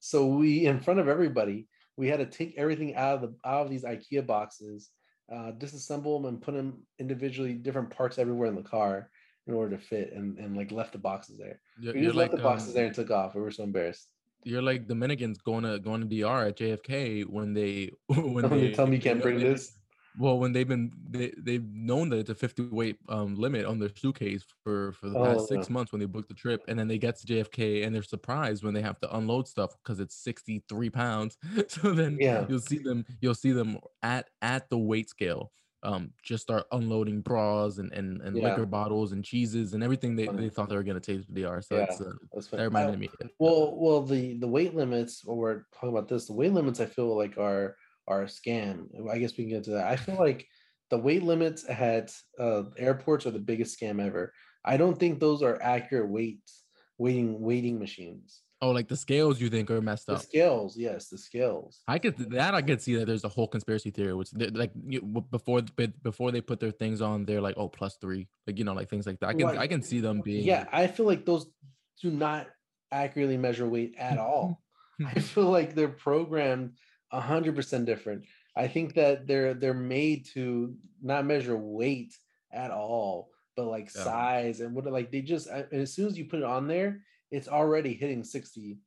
So 0.00 0.26
we, 0.26 0.66
in 0.66 0.80
front 0.80 0.98
of 1.00 1.08
everybody, 1.08 1.68
we 1.96 2.08
had 2.08 2.18
to 2.18 2.26
take 2.26 2.54
everything 2.56 2.94
out 2.94 3.16
of 3.16 3.20
the 3.22 3.34
out 3.44 3.64
of 3.66 3.70
these 3.70 3.84
IKEA 3.84 4.26
boxes, 4.26 4.90
uh, 5.32 5.52
disassemble 5.58 6.18
them, 6.18 6.26
and 6.26 6.42
put 6.42 6.54
them 6.54 6.82
individually, 6.98 7.52
different 7.52 7.90
parts 7.90 8.18
everywhere 8.18 8.48
in 8.48 8.54
the 8.54 8.62
car 8.62 9.10
in 9.46 9.54
order 9.54 9.76
to 9.76 9.82
fit, 9.82 10.12
and 10.12 10.38
and 10.38 10.56
like 10.56 10.72
left 10.72 10.92
the 10.92 10.98
boxes 10.98 11.36
there. 11.38 11.60
You're, 11.78 11.94
We 11.94 12.02
just 12.02 12.14
like 12.14 12.30
left 12.30 12.36
the 12.38 12.42
boxes 12.42 12.68
um, 12.68 12.74
there 12.74 12.86
and 12.86 12.94
took 12.94 13.10
off. 13.10 13.34
We 13.34 13.42
were 13.42 13.50
so 13.50 13.64
embarrassed. 13.64 14.08
you're 14.44 14.62
like 14.62 14.86
Dominicans 14.86 15.38
going 15.38 15.64
to 15.64 15.78
going 15.78 16.00
to 16.00 16.06
DR 16.06 16.48
at 16.48 16.56
JFK 16.56 17.26
when 17.26 17.52
they 17.52 17.90
when 18.06 18.32
When 18.32 18.50
they 18.50 18.68
they 18.68 18.72
tell 18.72 18.86
me 18.86 18.96
you 18.96 19.02
can't 19.02 19.20
bring 19.26 19.38
this. 19.38 19.75
Well, 20.18 20.38
when 20.38 20.52
they've 20.52 20.66
been 20.66 20.92
they 21.10 21.32
they've 21.36 21.62
known 21.64 22.08
that 22.08 22.18
it's 22.18 22.30
a 22.30 22.34
50 22.34 22.62
weight 22.68 22.98
um 23.08 23.34
limit 23.34 23.66
on 23.66 23.78
their 23.78 23.90
suitcase 23.94 24.44
for 24.64 24.92
for 24.92 25.08
the 25.10 25.16
past 25.16 25.46
Oh, 25.46 25.48
six 25.48 25.68
yeah. 25.68 25.70
months 25.70 25.92
when 25.92 26.00
they 26.00 26.06
booked 26.06 26.28
the 26.28 26.34
trip, 26.34 26.64
and 26.68 26.78
then 26.78 26.88
they 26.88 26.98
get 26.98 27.16
to 27.18 27.26
JFK 27.26 27.84
and 27.84 27.94
they're 27.94 28.02
surprised 28.02 28.64
when 28.64 28.72
they 28.72 28.80
have 28.82 28.98
to 29.00 29.16
unload 29.16 29.46
stuff 29.46 29.72
because 29.82 30.00
it's 30.00 30.16
63 30.16 30.90
pounds. 30.90 31.36
So 31.68 31.92
then 31.92 32.20
Yeah. 32.20 32.48
you'll 32.48 32.60
see 32.60 32.78
them 32.78 33.04
you'll 33.20 33.34
see 33.34 33.52
them 33.52 33.78
at 34.02 34.30
at 34.40 34.70
the 34.70 34.78
weight 34.78 35.10
scale. 35.10 35.52
Um, 35.82 36.14
just 36.22 36.42
start 36.42 36.66
unloading 36.72 37.20
bras 37.20 37.76
and 37.78 37.92
and, 37.92 38.22
and 38.22 38.38
Yeah. 38.38 38.40
liquor 38.40 38.64
bottles 38.66 39.12
and 39.12 39.22
cheeses 39.24 39.74
and 39.74 39.82
everything 39.84 40.16
they, 40.16 40.28
they 40.28 40.48
thought 40.48 40.68
they 40.70 40.76
were 40.76 40.82
gonna 40.82 41.00
take 41.00 41.26
to 41.26 41.32
DR. 41.32 41.60
So 41.62 41.76
Yeah. 41.76 41.82
it's, 41.82 42.00
uh, 42.00 42.12
That's 42.32 42.48
that 42.56 42.64
reminded 42.64 42.98
Uh, 42.98 42.98
me. 42.98 43.10
Well, 43.38 43.76
well, 43.78 44.02
the 44.02 44.38
the 44.38 44.48
weight 44.48 44.74
limits. 44.74 45.24
When 45.24 45.36
we're 45.38 45.64
talking 45.74 45.90
about 45.90 46.08
this, 46.08 46.26
the 46.26 46.32
weight 46.34 46.52
limits. 46.52 46.80
I 46.80 46.86
feel 46.86 47.16
like 47.16 47.38
are 47.38 47.76
are 48.06 48.22
a 48.22 48.26
scam. 48.26 48.88
I 49.10 49.18
guess 49.18 49.36
we 49.36 49.44
can 49.44 49.50
get 49.54 49.64
to 49.64 49.70
that. 49.72 49.86
I 49.86 49.96
feel 49.96 50.16
like 50.16 50.48
the 50.90 50.98
weight 50.98 51.22
limits 51.22 51.68
at 51.68 52.12
uh, 52.38 52.64
airports 52.76 53.26
are 53.26 53.30
the 53.32 53.38
biggest 53.38 53.78
scam 53.78 54.00
ever. 54.04 54.32
I 54.64 54.76
don't 54.76 54.98
think 54.98 55.20
those 55.20 55.42
are 55.42 55.60
accurate 55.62 56.10
weights, 56.10 56.64
weighting 56.98 57.40
weighting 57.40 57.78
machines. 57.78 58.42
Oh, 58.62 58.70
like 58.70 58.88
the 58.88 58.96
scales 58.96 59.40
you 59.40 59.50
think 59.50 59.70
are 59.70 59.82
messed 59.82 60.08
The 60.08 60.16
up. 60.16 60.22
scales, 60.22 60.76
yes, 60.78 61.08
the 61.08 61.18
scales. 61.18 61.82
I 61.88 61.98
could 61.98 62.16
that 62.30 62.54
I 62.54 62.62
could 62.62 62.80
see 62.80 62.94
that 62.96 63.06
there's 63.06 63.24
a 63.24 63.28
whole 63.28 63.46
conspiracy 63.46 63.90
theory, 63.90 64.14
which 64.14 64.32
like 64.34 64.72
you, 64.86 65.02
before 65.02 65.62
before 65.62 66.32
they 66.32 66.40
put 66.40 66.58
their 66.60 66.70
things 66.70 67.00
on, 67.00 67.26
they're 67.26 67.40
like, 67.40 67.56
oh, 67.58 67.68
plus 67.68 67.96
three, 68.00 68.28
like 68.46 68.58
you 68.58 68.64
know, 68.64 68.72
like 68.72 68.88
things 68.88 69.06
like 69.06 69.20
that. 69.20 69.28
I 69.28 69.34
can 69.34 69.46
Right. 69.46 69.58
I 69.58 69.66
can 69.66 69.82
see 69.82 70.00
them 70.00 70.20
being 70.22 70.44
Yeah, 70.46 70.68
I 70.72 70.86
feel 70.86 71.06
like 71.06 71.24
those 71.26 71.46
do 72.00 72.10
not 72.10 72.48
accurately 72.90 73.36
measure 73.36 73.68
weight 73.68 73.94
at 73.96 74.18
all. 74.18 74.62
I 75.04 75.20
feel 75.20 75.50
like 75.50 75.74
they're 75.74 75.88
programmed 75.88 76.78
hundred 77.20 77.54
percent 77.56 77.86
different. 77.86 78.26
I 78.56 78.68
think 78.68 78.94
that 78.94 79.26
they're 79.26 79.54
they're 79.54 79.74
made 79.74 80.26
to 80.34 80.76
not 81.02 81.26
measure 81.26 81.56
weight 81.56 82.16
at 82.52 82.70
all, 82.70 83.30
but 83.56 83.66
like 83.66 83.90
Yeah. 83.94 84.02
size 84.02 84.60
and 84.60 84.74
what 84.74 84.86
like 84.86 85.10
they 85.10 85.22
just 85.22 85.46
and 85.48 85.72
as 85.72 85.92
soon 85.94 86.06
as 86.06 86.18
you 86.18 86.26
put 86.26 86.40
it 86.40 86.44
on 86.44 86.66
there, 86.68 87.04
it's 87.30 87.48
already 87.48 87.94
hitting 87.94 88.24
60, 88.24 88.78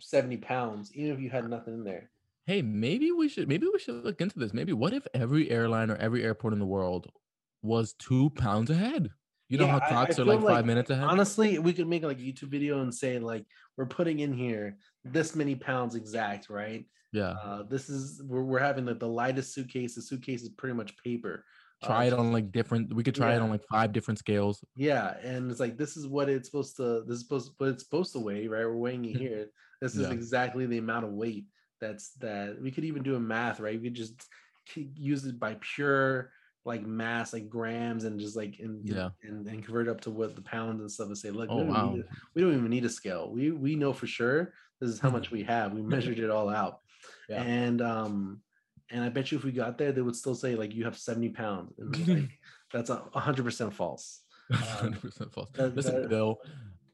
70 0.00 0.36
pounds, 0.38 0.94
even 0.94 1.12
if 1.12 1.20
you 1.20 1.30
had 1.30 1.48
nothing 1.48 1.74
in 1.74 1.84
there. 1.84 2.10
Hey, 2.46 2.62
maybe 2.62 3.12
we 3.12 3.28
should 3.28 3.48
maybe 3.48 3.66
we 3.72 3.78
should 3.78 4.04
look 4.04 4.20
into 4.20 4.38
this. 4.38 4.52
Maybe 4.52 4.72
what 4.72 4.92
if 4.92 5.06
every 5.14 5.50
airline 5.50 5.90
or 5.90 5.96
every 5.96 6.22
airport 6.24 6.52
in 6.52 6.58
the 6.58 6.66
world 6.66 7.10
was 7.62 7.92
two 7.94 8.30
pounds 8.30 8.70
ahead? 8.70 9.10
You 9.50 9.58
know 9.58 9.66
Yeah, 9.66 9.72
how 9.72 9.78
I- 9.80 9.86
I 9.86 9.88
clocks 9.88 10.18
are 10.20 10.24
like 10.24 10.40
like, 10.40 10.54
five 10.58 10.64
minutes 10.66 10.90
ahead. 10.90 11.04
Honestly, 11.04 11.58
we 11.58 11.72
could 11.72 11.88
make 11.88 12.04
like 12.04 12.18
a 12.20 12.22
YouTube 12.22 12.50
video 12.50 12.80
and 12.82 12.94
say 12.94 13.18
like 13.18 13.44
we're 13.76 13.84
putting 13.86 14.20
in 14.20 14.32
here 14.32 14.76
this 15.04 15.34
many 15.34 15.56
pounds 15.56 15.96
exact, 15.96 16.48
right? 16.48 16.86
yeah, 17.12 17.30
Uh, 17.42 17.64
this 17.64 17.90
is 17.90 18.22
we're, 18.24 18.44
we're 18.44 18.60
having 18.60 18.84
the, 18.84 18.94
the 18.94 19.08
lightest 19.08 19.52
suitcase. 19.52 19.96
The 19.96 20.02
suitcase 20.02 20.42
is 20.42 20.50
pretty 20.50 20.74
much 20.76 20.96
paper. 21.02 21.44
Uh, 21.82 21.86
try 21.88 22.04
it 22.04 22.12
on 22.12 22.30
like 22.32 22.52
different. 22.52 22.94
We 22.94 23.02
could 23.02 23.16
try 23.16 23.34
it 23.34 23.40
on 23.42 23.50
like 23.50 23.64
five 23.68 23.92
different 23.92 24.18
scales. 24.18 24.62
Yeah, 24.76 25.16
and 25.20 25.50
it's 25.50 25.58
like 25.58 25.76
this 25.76 25.96
is 25.96 26.06
what 26.06 26.28
it's 26.28 26.48
supposed 26.48 26.76
to. 26.76 27.02
This 27.04 27.16
is 27.16 27.22
supposed 27.22 27.50
what 27.58 27.70
it's 27.70 27.82
supposed 27.82 28.12
to 28.12 28.20
weigh, 28.20 28.46
right? 28.46 28.64
We're 28.64 28.76
weighing 28.76 29.04
it 29.06 29.16
here. 29.26 29.46
This 29.82 29.96
is 29.96 30.02
Yeah. 30.06 30.12
exactly 30.12 30.66
the 30.66 30.78
amount 30.78 31.06
of 31.06 31.12
weight 31.12 31.46
that's 31.80 32.12
that. 32.20 32.60
We 32.62 32.70
could 32.70 32.84
even 32.84 33.02
do 33.02 33.16
a 33.16 33.20
math, 33.20 33.58
right? 33.58 33.80
We 33.80 33.88
could 33.88 33.96
just 33.96 34.14
use 34.76 35.24
it 35.24 35.40
by 35.40 35.56
pure 35.74 36.30
like 36.64 36.82
mass, 36.82 37.32
like 37.32 37.48
grams, 37.48 38.04
and 38.04 38.20
just 38.20 38.36
like 38.36 38.56
and 38.60 38.86
Yeah. 38.86 39.10
and, 39.22 39.46
and 39.46 39.64
convert 39.64 39.88
it 39.88 39.90
up 39.90 40.00
to 40.02 40.10
what 40.10 40.36
the 40.36 40.42
pounds 40.42 40.80
and 40.80 40.90
stuff 40.90 41.06
and 41.06 41.16
say, 41.18 41.30
look, 41.30 41.48
Oh 41.50 41.56
we, 41.58 41.62
don't 41.64 41.68
wow, 41.72 41.96
we 42.34 42.42
don't 42.42 42.52
even 42.54 42.68
need 42.70 42.84
a 42.84 42.88
scale. 42.90 43.30
We 43.32 43.50
we 43.50 43.76
know 43.76 43.92
for 43.92 44.06
sure 44.06 44.52
this 44.80 44.90
is 44.90 44.98
how 45.00 45.08
Mhm. 45.08 45.12
much 45.14 45.30
we 45.30 45.42
have. 45.44 45.72
We 45.72 45.82
measured 45.96 46.18
it 46.18 46.30
all 46.30 46.48
out, 46.50 46.80
Yeah. 47.28 47.42
and 47.42 47.80
um, 47.80 48.40
and 48.90 49.02
I 49.04 49.08
bet 49.08 49.30
you 49.32 49.38
if 49.38 49.44
we 49.44 49.52
got 49.52 49.78
there, 49.78 49.92
they 49.92 50.02
would 50.02 50.16
still 50.16 50.34
say 50.34 50.54
like 50.54 50.74
you 50.74 50.84
have 50.84 50.98
seventy 50.98 51.30
pounds, 51.30 51.78
and 51.78 52.08
like 52.08 52.30
that's 52.72 52.90
a 52.90 52.96
hundred 53.14 53.44
percent 53.44 53.72
false. 53.74 54.22
hundred 54.52 55.00
percent 55.00 55.32
false. 55.32 55.48
that- 55.54 55.74
Listen, 55.74 56.02
that- 56.02 56.08
Bill. 56.10 56.38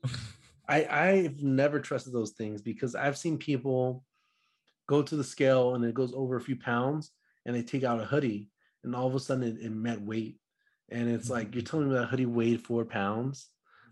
I 0.68 0.84
I've 0.86 1.42
never 1.42 1.78
trusted 1.80 2.12
those 2.12 2.32
things 2.32 2.60
because 2.62 2.94
I've 2.94 3.16
seen 3.16 3.38
people 3.38 4.04
go 4.88 5.02
to 5.02 5.16
the 5.16 5.24
scale 5.24 5.74
and 5.74 5.84
it 5.84 5.94
goes 5.94 6.12
over 6.14 6.36
a 6.36 6.40
few 6.40 6.56
pounds 6.56 7.10
and 7.44 7.54
they 7.54 7.62
take 7.62 7.84
out 7.84 8.00
a 8.00 8.04
hoodie 8.04 8.50
and 8.86 8.94
all 8.94 9.06
of 9.06 9.14
a 9.14 9.20
sudden 9.20 9.42
it, 9.42 9.58
it 9.60 9.72
met 9.72 10.00
weight. 10.00 10.38
And 10.90 11.10
it's 11.10 11.28
like 11.28 11.54
you're 11.54 11.64
telling 11.64 11.88
me 11.88 11.96
that 11.96 12.06
hoodie 12.06 12.26
weighed 12.26 12.62
four 12.62 12.84
pounds? 12.84 13.50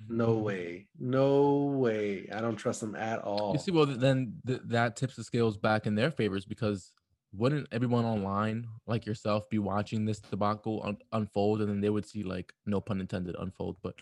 No 0.09 0.35
way. 0.35 0.87
No 0.99 1.65
way. 1.77 2.29
I 2.33 2.41
don't 2.41 2.57
trust 2.57 2.81
them 2.81 2.95
at 2.95 3.21
all. 3.21 3.53
You 3.53 3.59
see, 3.59 3.73
well, 3.73 3.87
then 3.87 4.35
th- 4.47 4.61
that 4.67 4.97
tips 4.97 5.17
the 5.17 5.25
scales 5.25 5.57
back 5.57 5.87
in 5.87 5.95
their 5.95 6.11
favors 6.11 6.45
because 6.45 6.93
wouldn't 7.33 7.67
everyone 7.73 8.05
online 8.05 8.67
like 8.87 9.07
yourself 9.07 9.49
be 9.51 9.59
watching 9.59 10.05
this 10.05 10.21
debacle 10.21 10.83
un- 10.85 10.99
unfold, 11.13 11.61
and 11.61 11.69
then 11.69 11.81
they 11.81 11.91
would 11.91 12.07
see 12.07 12.23
like 12.23 12.53
no 12.65 12.81
pun 12.81 13.01
intended 13.01 13.35
unfold, 13.39 13.77
but 13.83 13.95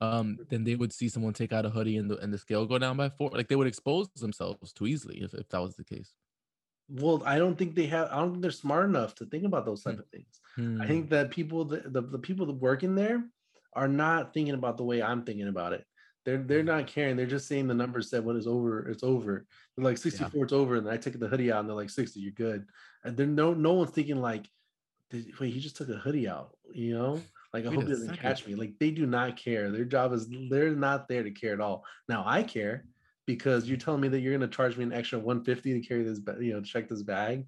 um, 0.00 0.38
then 0.50 0.62
they 0.62 0.74
would 0.74 0.92
see 0.92 1.08
someone 1.08 1.32
take 1.32 1.52
out 1.52 1.66
a 1.66 1.70
hoodie 1.70 1.96
and 1.96 2.10
the 2.10 2.18
and 2.18 2.32
the 2.32 2.38
scale 2.38 2.66
go 2.66 2.78
down 2.78 2.96
by 2.96 3.08
four. 3.08 3.30
Like 3.30 3.48
they 3.48 3.56
would 3.56 3.66
expose 3.66 4.08
themselves 4.10 4.72
too 4.72 4.86
easily 4.86 5.22
if, 5.22 5.34
if 5.34 5.48
that 5.48 5.60
was 5.60 5.74
the 5.74 5.84
case. 5.84 6.14
Well 6.88 7.22
i 7.24 7.36
don't 7.38 7.56
think 7.58 7.74
they 7.74 7.86
have 7.86 8.08
i 8.12 8.16
don't 8.16 8.30
think 8.32 8.42
they're 8.42 8.50
smart 8.50 8.84
enough 8.88 9.14
to 9.16 9.26
think 9.26 9.44
about 9.44 9.64
those 9.66 9.82
type 9.82 9.98
of 9.98 10.08
things. 10.08 10.40
I 10.56 10.62
Hmm. 10.62 10.86
think 10.86 11.10
that 11.10 11.30
people 11.30 11.64
that 11.66 11.92
the, 11.92 12.00
the 12.00 12.18
people 12.18 12.46
that 12.46 12.54
work 12.54 12.82
in 12.82 12.94
there 12.94 13.24
are 13.74 13.88
not 13.88 14.32
thinking 14.32 14.54
about 14.54 14.76
the 14.78 14.84
way 14.84 15.02
i'm 15.02 15.22
thinking 15.24 15.48
about 15.48 15.72
it. 15.72 15.84
They're 16.24 16.38
they're 16.42 16.62
Mm. 16.62 16.66
not 16.66 16.86
caring. 16.86 17.16
They're 17.16 17.26
just 17.26 17.46
saying 17.46 17.66
the 17.68 17.74
numbers 17.74 18.10
said 18.10 18.24
when 18.24 18.36
it's 18.36 18.46
over 18.46 18.88
it's 18.88 19.02
over. 19.02 19.46
They're 19.76 19.84
like 19.84 19.98
64 19.98 20.44
it's 20.44 20.52
over 20.52 20.76
and 20.76 20.88
i 20.88 20.96
take 20.96 21.18
the 21.18 21.28
hoodie 21.28 21.52
out 21.52 21.60
and 21.60 21.68
they're 21.68 21.76
like 21.76 21.90
60 21.90 22.18
you're 22.20 22.32
good. 22.32 22.66
And 23.04 23.16
then 23.16 23.34
no 23.34 23.52
no 23.54 23.74
one's 23.74 23.90
thinking 23.90 24.16
like 24.16 24.46
wait 25.12 25.52
he 25.52 25.60
just 25.60 25.76
took 25.76 25.88
a 25.88 25.94
hoodie 25.94 26.28
out 26.28 26.56
you 26.72 26.94
know? 26.98 27.20
Like 27.52 27.64
i 27.64 27.68
Wait 27.68 27.74
hope 27.76 27.84
he 27.84 27.90
doesn't 27.90 28.08
second. 28.08 28.22
catch 28.22 28.46
me. 28.46 28.54
Like 28.54 28.74
they 28.80 28.90
do 28.90 29.06
not 29.06 29.36
care. 29.36 29.70
Their 29.70 29.84
job 29.84 30.12
is 30.12 30.28
they're 30.50 30.74
not 30.74 31.08
there 31.08 31.22
to 31.22 31.30
care 31.30 31.52
at 31.54 31.60
all. 31.60 31.84
Now 32.08 32.24
i 32.26 32.42
care 32.42 32.86
because 33.26 33.68
you're 33.68 33.76
telling 33.78 34.00
me 34.00 34.08
that 34.08 34.20
you're 34.20 34.36
going 34.36 34.48
to 34.48 34.56
charge 34.56 34.76
me 34.76 34.84
an 34.84 34.92
extra 34.92 35.18
150 35.18 35.80
to 35.80 35.86
carry 35.86 36.02
this 36.04 36.20
you 36.40 36.52
know 36.54 36.60
check 36.62 36.88
this 36.88 37.02
bag 37.02 37.46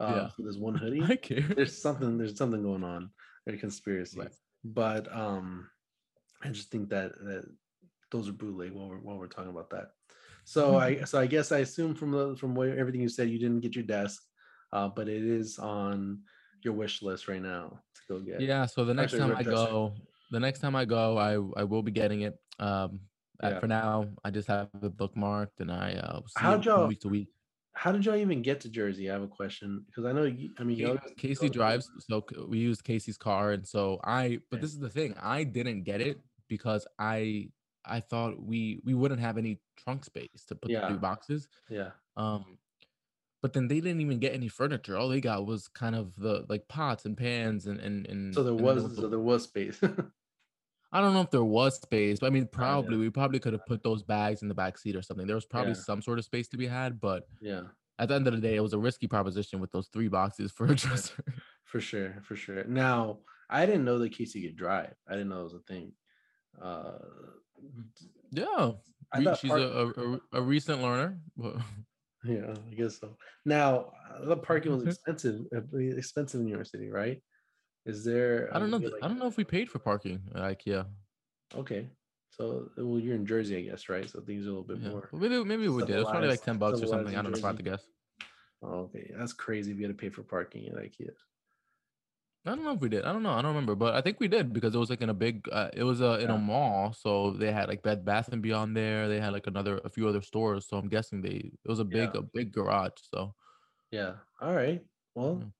uh, 0.00 0.14
Yeah. 0.14 0.28
for 0.28 0.42
this 0.42 0.56
one 0.56 0.74
hoodie 0.82 1.02
I 1.02 1.16
care. 1.16 1.42
there's 1.54 1.76
something 1.80 2.16
there's 2.18 2.36
something 2.36 2.62
going 2.62 2.84
on 2.84 3.10
a 3.46 3.56
conspiracy 3.56 4.20
Right. 4.20 4.32
but 4.64 5.10
um 5.16 5.68
i 6.42 6.48
just 6.48 6.70
think 6.70 6.90
that, 6.90 7.12
that 7.24 7.44
those 8.10 8.28
are 8.28 8.32
bootleg 8.32 8.72
while 8.72 8.88
we're 8.88 8.98
while 8.98 9.16
we're 9.18 9.26
talking 9.26 9.50
about 9.50 9.70
that 9.70 9.92
so 10.44 10.76
i 10.78 11.02
so 11.04 11.18
i 11.18 11.26
guess 11.26 11.50
i 11.50 11.58
assume 11.58 11.94
from 11.94 12.10
the 12.10 12.36
from 12.36 12.54
what 12.54 12.68
everything 12.68 13.00
you 13.00 13.08
said 13.08 13.28
you 13.30 13.38
didn't 13.38 13.60
get 13.60 13.74
your 13.74 13.84
desk 13.84 14.22
uh 14.74 14.88
but 14.88 15.08
it 15.08 15.22
is 15.22 15.58
on 15.58 16.20
your 16.62 16.74
wish 16.74 17.00
list 17.02 17.26
right 17.28 17.40
now 17.42 17.80
to 17.94 18.00
go 18.08 18.20
get 18.20 18.40
Yeah. 18.40 18.66
So 18.66 18.84
the 18.84 18.92
next 18.94 19.12
Actually, 19.14 19.34
time 19.34 19.36
I 19.38 19.42
go, 19.44 19.94
the 20.30 20.40
next 20.40 20.58
time 20.60 20.76
I 20.76 20.84
go, 20.84 21.16
I 21.16 21.32
I 21.60 21.64
will 21.64 21.82
be 21.82 21.92
getting 21.92 22.22
it. 22.22 22.34
Um, 22.58 23.00
Yeah. 23.42 23.60
for 23.60 23.66
now, 23.68 24.08
I 24.24 24.30
just 24.30 24.48
have 24.48 24.68
it 24.82 24.96
bookmarked, 24.96 25.60
and 25.60 25.70
I 25.70 25.92
uh, 25.92 26.20
How'd 26.36 26.64
y'all- 26.64 26.86
week 26.88 27.00
to 27.00 27.08
week. 27.08 27.28
how 27.74 27.92
did 27.92 28.04
y'all 28.04 28.16
even 28.16 28.42
get 28.42 28.60
to 28.62 28.68
Jersey? 28.68 29.08
I 29.08 29.12
have 29.12 29.22
a 29.22 29.28
question 29.28 29.84
because 29.86 30.04
I 30.04 30.12
know. 30.12 30.24
You, 30.24 30.50
I 30.58 30.64
mean, 30.64 30.76
y'all- 30.78 30.98
Casey 31.16 31.48
drives, 31.48 31.88
so 32.00 32.24
we 32.48 32.58
used 32.58 32.82
Casey's 32.84 33.16
car, 33.16 33.52
and 33.52 33.66
so 33.66 34.00
I. 34.04 34.40
But 34.50 34.60
this 34.60 34.72
is 34.72 34.80
the 34.80 34.90
thing: 34.90 35.14
I 35.22 35.44
didn't 35.44 35.84
get 35.84 36.00
it 36.00 36.18
because 36.48 36.86
I 36.98 37.50
I 37.84 38.00
thought 38.00 38.42
we 38.42 38.80
we 38.84 38.94
wouldn't 38.94 39.20
have 39.20 39.38
any 39.38 39.60
trunk 39.76 40.04
space 40.04 40.44
to 40.48 40.54
put 40.56 40.68
the 40.68 40.72
Yeah. 40.74 40.88
three 40.88 40.98
boxes. 40.98 41.48
Yeah. 41.70 41.90
Um, 42.16 42.58
but 43.40 43.52
then 43.52 43.68
they 43.68 43.80
didn't 43.80 44.00
even 44.00 44.18
get 44.18 44.34
any 44.34 44.48
furniture. 44.48 44.96
All 44.96 45.08
they 45.08 45.20
got 45.20 45.46
was 45.46 45.68
kind 45.68 45.94
of 45.94 46.16
the 46.16 46.44
like 46.48 46.66
pots 46.66 47.04
and 47.04 47.16
pans 47.16 47.66
and 47.68 47.78
and 47.78 48.04
and. 48.08 48.34
So 48.34 48.42
there 48.42 48.52
and 48.54 48.60
was. 48.60 48.96
So 48.96 49.08
there 49.08 49.20
was 49.20 49.44
space. 49.44 49.80
I 50.92 51.00
don't 51.02 51.12
know 51.12 51.20
if 51.20 51.30
there 51.30 51.44
was 51.44 51.76
space, 51.80 52.18
but 52.20 52.26
I 52.26 52.30
mean, 52.30 52.44
yeah. 52.44 52.48
probably 52.56 52.96
we 52.96 53.10
probably 53.10 53.38
could 53.38 53.52
have 53.52 53.66
put 53.66 53.82
those 53.82 54.02
bags 54.02 54.40
in 54.42 54.48
the 54.48 54.54
back 54.54 54.78
seat 54.78 54.96
or 54.96 55.02
something. 55.02 55.26
There 55.26 55.36
was 55.36 55.44
probably 55.44 55.72
Yeah. 55.72 55.80
some 55.80 56.00
sort 56.02 56.18
of 56.18 56.24
space 56.24 56.48
to 56.48 56.56
be 56.56 56.66
had, 56.66 56.98
but 57.00 57.24
yeah. 57.42 57.62
at 57.98 58.08
the 58.08 58.14
end 58.14 58.26
of 58.26 58.32
the 58.34 58.40
day, 58.40 58.56
it 58.56 58.60
was 58.60 58.72
a 58.72 58.78
risky 58.78 59.06
proposition 59.06 59.60
with 59.60 59.70
those 59.72 59.88
three 59.88 60.08
boxes 60.08 60.50
for 60.50 60.64
a 60.66 60.74
dresser. 60.74 61.22
For 61.64 61.80
sure, 61.80 62.22
for 62.22 62.36
sure. 62.36 62.64
Now, 62.64 63.18
I 63.50 63.66
didn't 63.66 63.84
know 63.84 63.98
that 63.98 64.12
Casey 64.12 64.46
could 64.46 64.56
drive. 64.56 64.94
I 65.06 65.12
didn't 65.12 65.28
know 65.28 65.40
it 65.40 65.44
was 65.44 65.54
a 65.54 65.60
thing. 65.60 65.92
Uh, 66.60 66.98
yeah, 68.30 68.72
re- 69.16 69.36
she's 69.40 69.50
park- 69.50 69.60
a, 69.62 69.92
a, 70.00 70.20
a- 70.38 70.42
recent 70.42 70.82
learner. 70.82 71.18
yeah, 72.24 72.54
I 72.70 72.74
guess 72.74 72.98
so. 72.98 73.16
Now, 73.44 73.92
the 74.24 74.36
parking 74.36 74.72
was 74.72 74.82
expensive, 74.86 75.40
uh, 75.54 75.60
expensive 75.78 76.40
in 76.40 76.46
New 76.46 76.54
York 76.54 76.66
City, 76.66 76.88
right? 76.90 77.22
Is 77.88 78.04
there? 78.04 78.50
I 78.54 78.58
don't 78.58 78.70
know. 78.70 78.78
maybe 78.78 78.90
th- 78.92 79.02
I 79.02 79.08
don't 79.08 79.18
know 79.18 79.26
if 79.26 79.36
we 79.38 79.44
paid 79.44 79.70
for 79.70 79.78
parking 79.78 80.20
at 80.34 80.42
IKEA. 80.42 80.86
Okay, 81.56 81.88
so 82.30 82.70
well, 82.76 82.98
you're 83.00 83.14
in 83.16 83.24
Jersey, 83.24 83.56
I 83.56 83.62
guess, 83.62 83.88
right? 83.88 84.08
So 84.08 84.20
things 84.20 84.46
are 84.46 84.50
a 84.50 84.52
little 84.52 84.62
bit 84.72 84.78
Yeah. 84.80 84.90
more. 84.90 85.08
maybe 85.12 85.42
maybe 85.44 85.68
we 85.68 85.82
did. 85.84 85.96
It 85.96 86.00
was 86.00 86.10
probably 86.10 86.28
like 86.28 86.42
ten 86.44 86.58
bucks 86.58 86.82
or 86.82 86.86
something. 86.86 87.16
I 87.16 87.22
don't 87.22 87.32
know 87.32 87.38
if 87.38 87.44
I 87.44 87.48
had 87.48 87.56
to 87.56 87.62
guess. 87.62 87.82
Oh, 88.62 88.80
okay, 88.86 89.10
that's 89.16 89.32
crazy. 89.32 89.72
If 89.72 89.78
you 89.78 89.86
had 89.86 89.96
to 89.96 90.00
pay 90.00 90.10
for 90.10 90.22
parking 90.22 90.66
at 90.68 90.74
IKEA. 90.74 91.10
I 92.46 92.50
don't 92.54 92.62
know 92.64 92.72
if 92.72 92.80
we 92.80 92.88
did. 92.88 93.04
I 93.04 93.12
don't 93.12 93.22
know. 93.22 93.32
I 93.32 93.42
don't 93.42 93.50
remember, 93.54 93.74
but 93.74 93.94
I 93.94 94.00
think 94.00 94.20
we 94.20 94.28
did 94.28 94.52
because 94.52 94.74
it 94.74 94.78
was 94.78 94.90
like 94.90 95.00
in 95.02 95.08
a 95.10 95.14
big. 95.14 95.48
Uh, 95.50 95.70
it 95.72 95.82
was 95.84 96.00
uh, 96.02 96.18
in 96.20 96.28
Yeah. 96.28 96.34
a 96.36 96.38
mall, 96.38 96.92
so 96.92 97.30
they 97.32 97.52
had 97.52 97.68
like 97.68 97.82
Bed 97.82 98.04
Bath 98.04 98.28
and 98.32 98.40
Beyond 98.42 98.76
there. 98.76 99.08
They 99.08 99.20
had 99.20 99.32
like 99.32 99.46
another 99.46 99.80
a 99.84 99.90
few 99.90 100.06
other 100.08 100.22
stores. 100.22 100.66
So 100.68 100.76
I'm 100.76 100.88
guessing 100.88 101.20
they 101.22 101.50
it 101.64 101.68
was 101.68 101.78
a 101.78 101.84
big 101.84 102.10
Yeah. 102.14 102.20
a 102.20 102.22
big 102.22 102.52
garage. 102.52 102.98
So 103.14 103.34
Yeah. 103.90 104.16
All 104.40 104.54
right. 104.54 104.84
Well. 105.14 105.50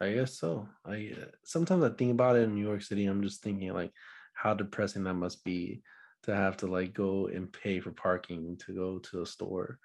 I 0.00 0.12
guess 0.12 0.38
so. 0.38 0.68
I 0.84 1.12
uh, 1.20 1.24
sometimes 1.44 1.82
I 1.82 1.90
think 1.90 2.12
about 2.12 2.36
it 2.36 2.44
in 2.44 2.54
New 2.54 2.64
York 2.66 2.82
City. 2.82 3.06
I'm 3.06 3.22
just 3.22 3.42
thinking 3.42 3.72
like 3.72 3.92
how 4.34 4.54
depressing 4.54 5.04
that 5.04 5.14
must 5.14 5.44
be 5.44 5.82
to 6.24 6.34
have 6.34 6.56
to 6.58 6.66
like 6.66 6.94
go 6.94 7.26
and 7.26 7.52
pay 7.52 7.80
for 7.80 7.90
parking 7.90 8.56
to 8.66 8.74
go 8.74 8.98
to 9.00 9.22
a 9.22 9.26
store. 9.26 9.78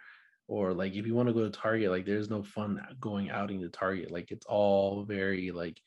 Or 0.48 0.74
like 0.74 0.94
if 0.94 1.08
you 1.08 1.16
want 1.16 1.30
to 1.30 1.34
go 1.34 1.44
to 1.44 1.50
Target, 1.50 1.90
like 1.90 2.06
there's 2.06 2.30
no 2.30 2.44
fun 2.44 2.80
going 3.00 3.32
outing 3.32 3.62
to 3.62 3.70
Target. 3.70 4.12
Like 4.12 4.32
it's 4.32 4.46
all 4.46 5.04
very 5.04 5.52
like 5.52 5.80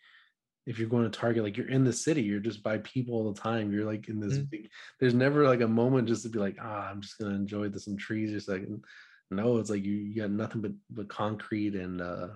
if 0.67 0.79
you're 0.81 0.89
going 0.89 1.09
to 1.09 1.19
Target, 1.19 1.45
like 1.45 1.57
you're 1.57 1.69
in 1.69 1.85
the 1.85 1.93
city, 1.93 2.23
you're 2.23 2.41
just 2.41 2.63
by 2.65 2.79
people 2.79 3.15
all 3.15 3.33
the 3.33 3.41
time. 3.41 3.73
You're 3.73 3.85
like 3.85 4.09
in 4.09 4.19
this 4.19 4.39
Mm. 4.39 4.51
big, 4.51 4.71
there's 4.99 5.15
never 5.15 5.47
like 5.47 5.61
a 5.61 5.69
moment 5.69 6.09
just 6.09 6.25
to 6.25 6.29
be 6.29 6.41
like, 6.41 6.57
ah, 6.61 6.89
I'm 6.91 7.01
just 7.01 7.19
gonna 7.19 7.35
enjoy 7.35 7.69
the 7.69 7.79
some 7.79 7.97
trees 7.97 8.33
or 8.35 8.41
second. 8.41 8.85
No, 9.31 9.59
it's 9.59 9.71
like 9.71 9.85
you, 9.85 9.93
you 9.93 10.21
got 10.21 10.31
nothing 10.31 10.63
but 10.63 10.73
but 10.91 11.09
concrete 11.09 11.77
and 11.77 12.01
uh 12.01 12.29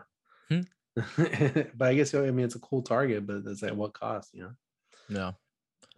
Hmm. 0.49 0.61
but 1.75 1.83
I 1.89 1.95
guess 1.95 2.15
I 2.15 2.31
mean 2.31 2.45
it's 2.45 2.55
a 2.57 2.61
cool 2.61 2.83
target, 2.83 3.27
but 3.27 3.47
it's 3.47 3.63
at 3.63 3.77
what 3.77 3.95
cost, 3.95 4.35
you 4.35 4.43
know? 4.43 4.55
yeah. 5.09 5.33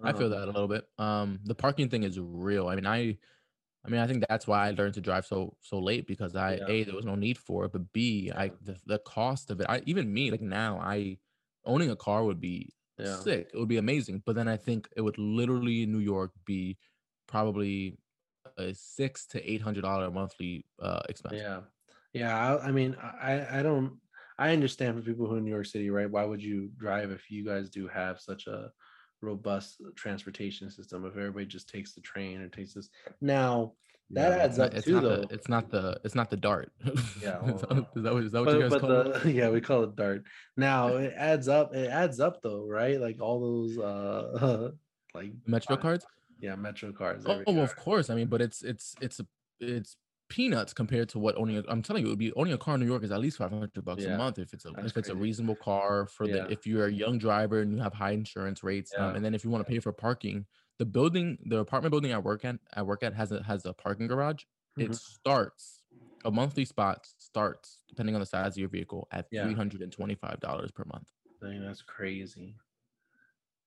I 0.02 0.12
feel 0.14 0.30
that 0.30 0.44
a 0.44 0.52
little 0.52 0.68
bit. 0.68 0.88
Um, 0.98 1.40
the 1.44 1.54
parking 1.54 1.90
thing 1.90 2.04
is 2.04 2.20
real. 2.20 2.68
I 2.68 2.76
mean, 2.76 2.86
I, 2.86 3.18
I 3.84 3.90
mean, 3.90 4.00
I 4.00 4.06
think 4.08 4.24
that's 4.28 4.46
why 4.46 4.68
I 4.68 4.72
learned 4.72 4.94
to 4.94 5.02
drive 5.02 5.26
so 5.26 5.56
so 5.62 5.78
late 5.80 6.06
because 6.06 6.36
I 6.36 6.60
Yeah. 6.60 6.66
a 6.66 6.84
there 6.84 6.96
was 6.96 7.06
no 7.06 7.16
need 7.16 7.38
for 7.38 7.66
it, 7.66 7.72
but 7.72 7.92
b 7.92 8.32
I 8.34 8.50
Yeah. 8.50 8.56
the, 8.60 8.80
the 8.86 8.98
cost 9.00 9.50
of 9.50 9.60
it. 9.60 9.66
I 9.68 9.82
even 9.86 10.12
me 10.12 10.30
like 10.30 10.42
now 10.42 10.78
I 10.80 11.18
owning 11.64 11.90
a 11.90 11.96
car 11.96 12.24
would 12.24 12.40
be 12.40 12.74
Yeah. 12.98 13.26
sick. 13.26 13.50
It 13.54 13.58
would 13.58 13.68
be 13.68 13.78
amazing, 13.78 14.22
but 14.26 14.36
then 14.36 14.48
I 14.48 14.56
think 14.58 14.88
it 14.96 15.02
would 15.02 15.18
literally 15.18 15.84
in 15.84 15.92
New 15.92 16.00
York 16.00 16.32
be 16.46 16.78
probably 17.28 17.98
a 18.58 18.74
six 18.74 19.26
to 19.28 19.50
eight 19.50 19.62
hundred 19.62 19.82
dollar 19.82 20.10
monthly 20.10 20.66
uh 20.80 21.02
expense. 21.08 21.44
Yeah. 21.44 21.62
Yeah. 22.12 22.36
I, 22.56 22.68
I 22.68 22.72
mean, 22.72 22.94
I, 22.96 23.60
I 23.60 23.62
don't, 23.62 24.00
I 24.38 24.52
understand 24.52 24.96
for 24.96 25.02
people 25.02 25.26
who 25.26 25.34
are 25.34 25.38
in 25.38 25.44
New 25.44 25.50
York 25.50 25.66
City, 25.66 25.90
right? 25.90 26.10
Why 26.10 26.24
would 26.24 26.42
you 26.42 26.70
drive 26.76 27.10
if 27.10 27.30
you 27.30 27.44
guys 27.44 27.70
do 27.70 27.88
have 27.88 28.20
such 28.20 28.46
a 28.46 28.70
robust 29.20 29.80
transportation 29.94 30.70
system? 30.70 31.04
If 31.04 31.16
everybody 31.16 31.46
just 31.46 31.68
takes 31.68 31.92
the 31.92 32.00
train 32.00 32.40
or 32.40 32.48
takes 32.48 32.74
this 32.74 32.88
now, 33.20 33.72
that 34.10 34.32
Yeah, 34.38 34.44
adds 34.44 34.58
up 34.58 34.74
it's 34.74 34.86
too, 34.86 34.92
not 34.94 35.02
though. 35.02 35.16
The, 35.26 35.34
it's 35.34 35.48
not 35.48 35.70
the 35.70 36.00
it's 36.04 36.14
not 36.14 36.30
the 36.30 36.36
dart. 36.36 36.72
Yeah, 37.22 37.38
is, 37.46 37.60
that, 37.60 37.70
well, 37.70 37.88
is 37.94 38.02
that 38.02 38.12
what, 38.14 38.24
is 38.24 38.32
that 38.32 38.40
what 38.40 38.52
you 38.52 38.68
guys 38.68 38.80
call 38.80 39.12
it? 39.12 39.26
yeah, 39.34 39.48
we 39.48 39.60
call 39.60 39.84
it 39.84 39.96
dart. 39.96 40.24
Now 40.56 40.96
it 40.96 41.14
adds 41.16 41.48
up. 41.48 41.74
It 41.74 41.88
adds 41.88 42.20
up 42.20 42.42
though, 42.42 42.66
right? 42.66 43.00
Like 43.00 43.20
all 43.20 43.40
those, 43.40 43.78
uh, 43.78 44.70
like 45.14 45.32
Metro 45.46 45.76
cards? 45.76 46.04
Yeah, 46.40 46.56
Metro 46.56 46.92
cards. 46.92 47.24
Oh, 47.26 47.42
well, 47.46 47.60
of 47.60 47.76
course. 47.76 48.10
I 48.10 48.16
mean, 48.16 48.26
but 48.26 48.42
it's 48.42 48.62
it's 48.62 48.96
it's 49.00 49.20
a, 49.20 49.26
it's 49.60 49.96
peanuts 50.32 50.72
compared 50.72 51.08
to 51.10 51.18
what 51.18 51.36
owning. 51.36 51.58
A, 51.58 51.64
I'm 51.68 51.82
telling 51.82 52.02
you, 52.02 52.08
it 52.08 52.12
would 52.12 52.18
be 52.18 52.32
owning 52.34 52.54
a 52.54 52.58
car 52.58 52.74
in 52.74 52.80
New 52.80 52.86
York 52.86 53.02
is 53.04 53.10
at 53.12 53.20
least 53.20 53.36
500 53.38 53.84
bucks 53.84 54.04
Yeah, 54.04 54.06
a 54.06 54.10
month 54.10 54.38
if 54.38 54.54
it's 54.54 54.64
a 54.64 54.74
that's 54.74 54.80
if 54.82 54.96
it's 54.96 55.10
a 55.10 55.16
reasonable 55.16 55.56
car 55.56 56.06
for 56.06 56.26
Yeah. 56.26 56.28
the 56.28 56.50
if 56.50 56.66
you're 56.66 56.86
a 56.86 56.92
young 56.92 57.18
driver 57.18 57.60
and 57.60 57.72
you 57.72 57.78
have 57.78 57.92
high 57.94 58.12
insurance 58.12 58.62
rates. 58.62 58.94
Um, 58.96 59.14
and 59.14 59.24
then 59.24 59.34
if 59.34 59.44
you 59.44 59.50
want 59.50 59.66
to 59.66 59.70
pay 59.70 59.78
for 59.80 59.92
parking, 59.92 60.46
the 60.78 60.86
building, 60.86 61.38
the 61.46 61.58
apartment 61.58 61.92
building 61.92 62.12
I 62.14 62.18
work 62.18 62.44
at, 62.44 62.56
I 62.74 62.82
work 62.82 63.02
at 63.02 63.14
has 63.14 63.30
a 63.32 63.42
has 63.42 63.66
a 63.66 63.74
parking 63.74 64.06
garage. 64.08 64.44
It 64.78 64.94
Mhm. 64.94 64.96
starts 64.96 65.82
a 66.24 66.30
monthly 66.30 66.64
spot 66.64 67.06
starts 67.18 67.82
depending 67.88 68.14
on 68.14 68.20
the 68.20 68.26
size 68.26 68.54
of 68.54 68.58
your 68.58 68.68
vehicle 68.70 69.08
at 69.12 69.30
Yeah. 69.30 69.40
three 69.40 69.54
hundred 69.54 69.82
and 69.82 69.92
twenty 69.92 70.14
five 70.14 70.40
dollars 70.40 70.70
per 70.72 70.84
month. 70.84 71.10
Dang, 71.42 71.60
that's 71.60 71.82
crazy. 71.82 72.56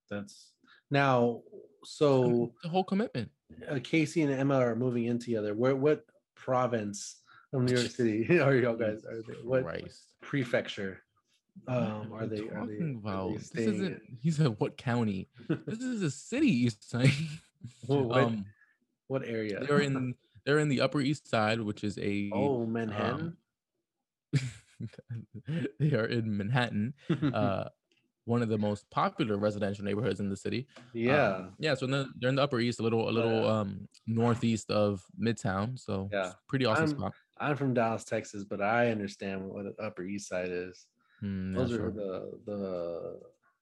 That's 0.08 0.52
now. 0.90 1.42
So 1.84 2.54
the 2.62 2.68
whole 2.68 2.84
commitment. 2.84 3.32
uh, 3.68 3.78
Casey 3.82 4.22
and 4.22 4.32
Emma 4.32 4.56
are 4.56 4.76
moving 4.76 5.04
in 5.04 5.18
together. 5.18 5.54
Where 5.54 5.76
what 5.76 6.06
province 6.36 7.16
of 7.52 7.62
New 7.62 7.74
York 7.74 7.90
City 7.90 8.40
are 8.40 8.54
y'all 8.54 8.76
guys? 8.76 9.04
Are 9.04 9.22
they 9.26 9.34
what 9.42 9.64
Christ. 9.64 10.04
prefecture? 10.22 11.02
Um, 11.66 12.12
are 12.12 12.26
they? 12.26 12.40
Are 12.40 12.66
they, 12.66 12.78
talking 12.78 13.02
are 13.04 13.28
they 13.28 13.36
This 13.38 13.50
isn't. 13.54 14.02
He 14.22 14.30
said, 14.30 14.56
"What 14.58 14.76
county? 14.76 15.28
this 15.48 15.80
is 15.80 16.02
a 16.02 16.10
city." 16.10 16.62
He's 16.62 16.76
saying. 16.80 17.12
Well, 17.88 18.04
what, 18.04 18.24
um, 18.24 18.44
what 19.08 19.26
area? 19.26 19.64
they're 19.66 19.80
in. 19.80 20.14
They're 20.44 20.58
in 20.58 20.68
the 20.68 20.80
Upper 20.82 21.00
East 21.00 21.28
Side, 21.28 21.60
which 21.60 21.82
is 21.82 21.98
a. 21.98 22.30
oh 22.32 22.66
Manhattan. 22.66 23.36
they 25.80 25.92
are 25.92 26.04
in 26.04 26.36
Manhattan, 26.36 26.94
uh, 27.32 27.64
one 28.26 28.42
of 28.42 28.48
the 28.48 28.58
most 28.58 28.88
popular 28.90 29.36
residential 29.38 29.84
neighborhoods 29.84 30.20
in 30.20 30.28
the 30.28 30.36
city. 30.36 30.66
yeah, 30.92 31.36
Um, 31.36 31.54
yeah. 31.58 31.74
So 31.74 31.86
the, 31.86 32.08
they're 32.18 32.28
in 32.28 32.34
the 32.36 32.42
Upper 32.42 32.58
East, 32.60 32.80
a 32.80 32.82
little, 32.82 33.08
a 33.08 33.14
little 33.18 33.42
Yeah. 33.42 33.58
um 33.60 33.88
northeast 34.06 34.70
of 34.70 35.02
Midtown. 35.18 35.78
So 35.78 36.08
Yeah. 36.12 36.32
pretty 36.48 36.66
awesome 36.66 36.84
I'm- 36.90 36.98
spot. 36.98 37.14
I'm 37.38 37.56
from 37.56 37.72
Dallas, 37.74 38.02
Texas, 38.04 38.44
but 38.44 38.60
I 38.60 38.90
understand 38.90 39.46
what 39.48 39.64
the 39.64 39.82
Upper 39.82 40.02
East 40.04 40.28
Side 40.28 40.48
is. 40.50 40.86
Mm, 41.22 41.54
Those 41.54 41.72
are 41.72 41.76
sure. 41.76 41.90
the 41.90 42.38
the 42.46 43.20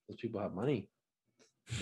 those 0.09 0.17
people 0.19 0.41
have 0.41 0.55
money. 0.55 0.89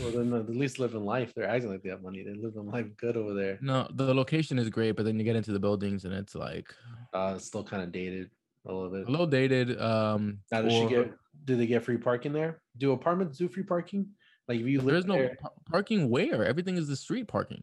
Well, 0.00 0.10
they're 0.12 0.38
at 0.40 0.48
least 0.48 0.78
living 0.78 1.04
life. 1.04 1.34
They're 1.34 1.48
acting 1.48 1.70
like 1.70 1.82
they 1.82 1.88
have 1.90 2.02
money. 2.02 2.22
They're 2.22 2.36
living 2.36 2.66
life 2.70 2.86
good 2.96 3.16
over 3.16 3.34
there. 3.34 3.58
No, 3.60 3.88
the 3.94 4.14
location 4.14 4.58
is 4.58 4.68
great, 4.70 4.92
but 4.92 5.04
then 5.04 5.18
you 5.18 5.24
get 5.24 5.34
into 5.36 5.50
the 5.52 5.58
buildings 5.58 6.04
and 6.04 6.14
it's 6.14 6.34
like 6.34 6.72
Uh, 7.12 7.34
it's 7.36 7.46
still 7.46 7.64
kind 7.64 7.82
of 7.82 7.90
dated 7.92 8.30
a 8.64 8.72
little 8.72 8.90
bit. 8.90 9.08
a 9.08 9.10
little 9.10 9.26
dated. 9.26 9.80
Um, 9.80 10.38
Now, 10.52 10.62
does 10.62 10.72
she 10.72 10.86
get? 10.88 11.12
Do 11.44 11.56
they 11.56 11.66
get 11.66 11.82
free 11.84 11.98
parking 11.98 12.32
there? 12.32 12.62
Do 12.76 12.92
apartments 12.92 13.38
do 13.38 13.48
free 13.48 13.62
parking? 13.62 14.10
Like 14.48 14.60
if 14.60 14.66
you 14.66 14.80
live 14.80 14.92
There's 14.92 15.06
no 15.06 15.16
there, 15.16 15.36
parking 15.70 16.08
where 16.10 16.44
everything 16.44 16.76
is 16.76 16.88
the 16.88 16.96
street 16.96 17.28
parking. 17.28 17.62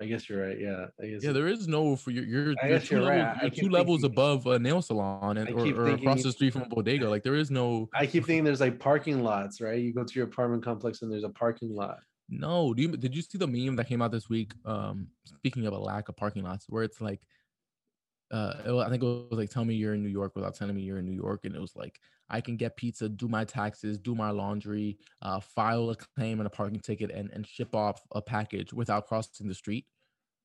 I 0.00 0.06
guess 0.06 0.28
you're 0.28 0.46
right. 0.46 0.58
Yeah, 0.58 0.86
I 1.02 1.06
guess. 1.08 1.24
Yeah, 1.24 1.32
there 1.32 1.48
is 1.48 1.66
no 1.66 1.96
for 1.96 2.12
your 2.12 2.24
you're, 2.24 2.54
I 2.62 2.68
you're 2.68 2.78
two 2.78 2.94
you're 2.96 3.04
levels, 3.04 3.36
I 3.40 3.46
you're 3.46 3.50
two 3.50 3.68
levels 3.68 4.04
above 4.04 4.46
a 4.46 4.56
nail 4.58 4.80
salon 4.80 5.38
and 5.38 5.50
or, 5.50 5.58
or 5.58 5.64
thinking 5.64 5.92
across 5.94 6.22
the 6.22 6.30
street 6.30 6.52
from 6.52 6.62
a 6.62 6.68
bodega. 6.68 7.10
Like 7.10 7.24
there 7.24 7.34
is 7.34 7.50
no 7.50 7.88
I 7.94 8.06
keep 8.06 8.24
thinking 8.24 8.44
there's 8.44 8.60
like 8.60 8.78
parking 8.78 9.24
lots, 9.24 9.60
right? 9.60 9.80
You 9.80 9.92
go 9.92 10.04
to 10.04 10.14
your 10.14 10.28
apartment 10.28 10.62
complex 10.62 11.02
and 11.02 11.10
there's 11.10 11.24
a 11.24 11.30
parking 11.30 11.74
lot. 11.74 11.98
no. 12.28 12.74
Do 12.74 12.82
you 12.82 12.96
did 12.96 13.14
you 13.14 13.22
see 13.22 13.38
the 13.38 13.48
meme 13.48 13.74
that 13.76 13.88
came 13.88 14.00
out 14.00 14.12
this 14.12 14.28
week? 14.28 14.52
Um, 14.64 15.08
speaking 15.24 15.66
of 15.66 15.72
a 15.72 15.78
lack 15.78 16.08
of 16.08 16.16
parking 16.16 16.44
lots, 16.44 16.66
where 16.68 16.84
it's 16.84 17.00
like, 17.00 17.20
uh, 18.30 18.54
it 18.66 18.70
wa- 18.70 18.82
I 18.82 18.90
think 18.90 19.02
it 19.02 19.06
was 19.06 19.26
like, 19.32 19.50
tell 19.50 19.64
me 19.64 19.74
you're 19.74 19.94
in 19.94 20.02
New 20.02 20.10
York 20.10 20.36
without 20.36 20.54
telling 20.54 20.76
me 20.76 20.82
you're 20.82 20.98
in 20.98 21.06
New 21.06 21.16
York, 21.16 21.44
and 21.44 21.56
it 21.56 21.60
was 21.60 21.74
like, 21.74 21.98
I 22.30 22.40
can 22.40 22.56
get 22.56 22.76
pizza, 22.76 23.08
do 23.08 23.28
my 23.28 23.44
taxes, 23.44 23.98
do 23.98 24.14
my 24.14 24.30
laundry, 24.30 24.98
uh, 25.22 25.40
file 25.40 25.90
a 25.90 25.96
claim 25.96 26.40
and 26.40 26.46
a 26.46 26.50
parking 26.50 26.80
ticket, 26.80 27.10
and 27.10 27.30
and 27.32 27.46
ship 27.46 27.74
off 27.74 28.02
a 28.12 28.22
package 28.22 28.72
without 28.72 29.06
crossing 29.06 29.48
the 29.48 29.54
street. 29.54 29.86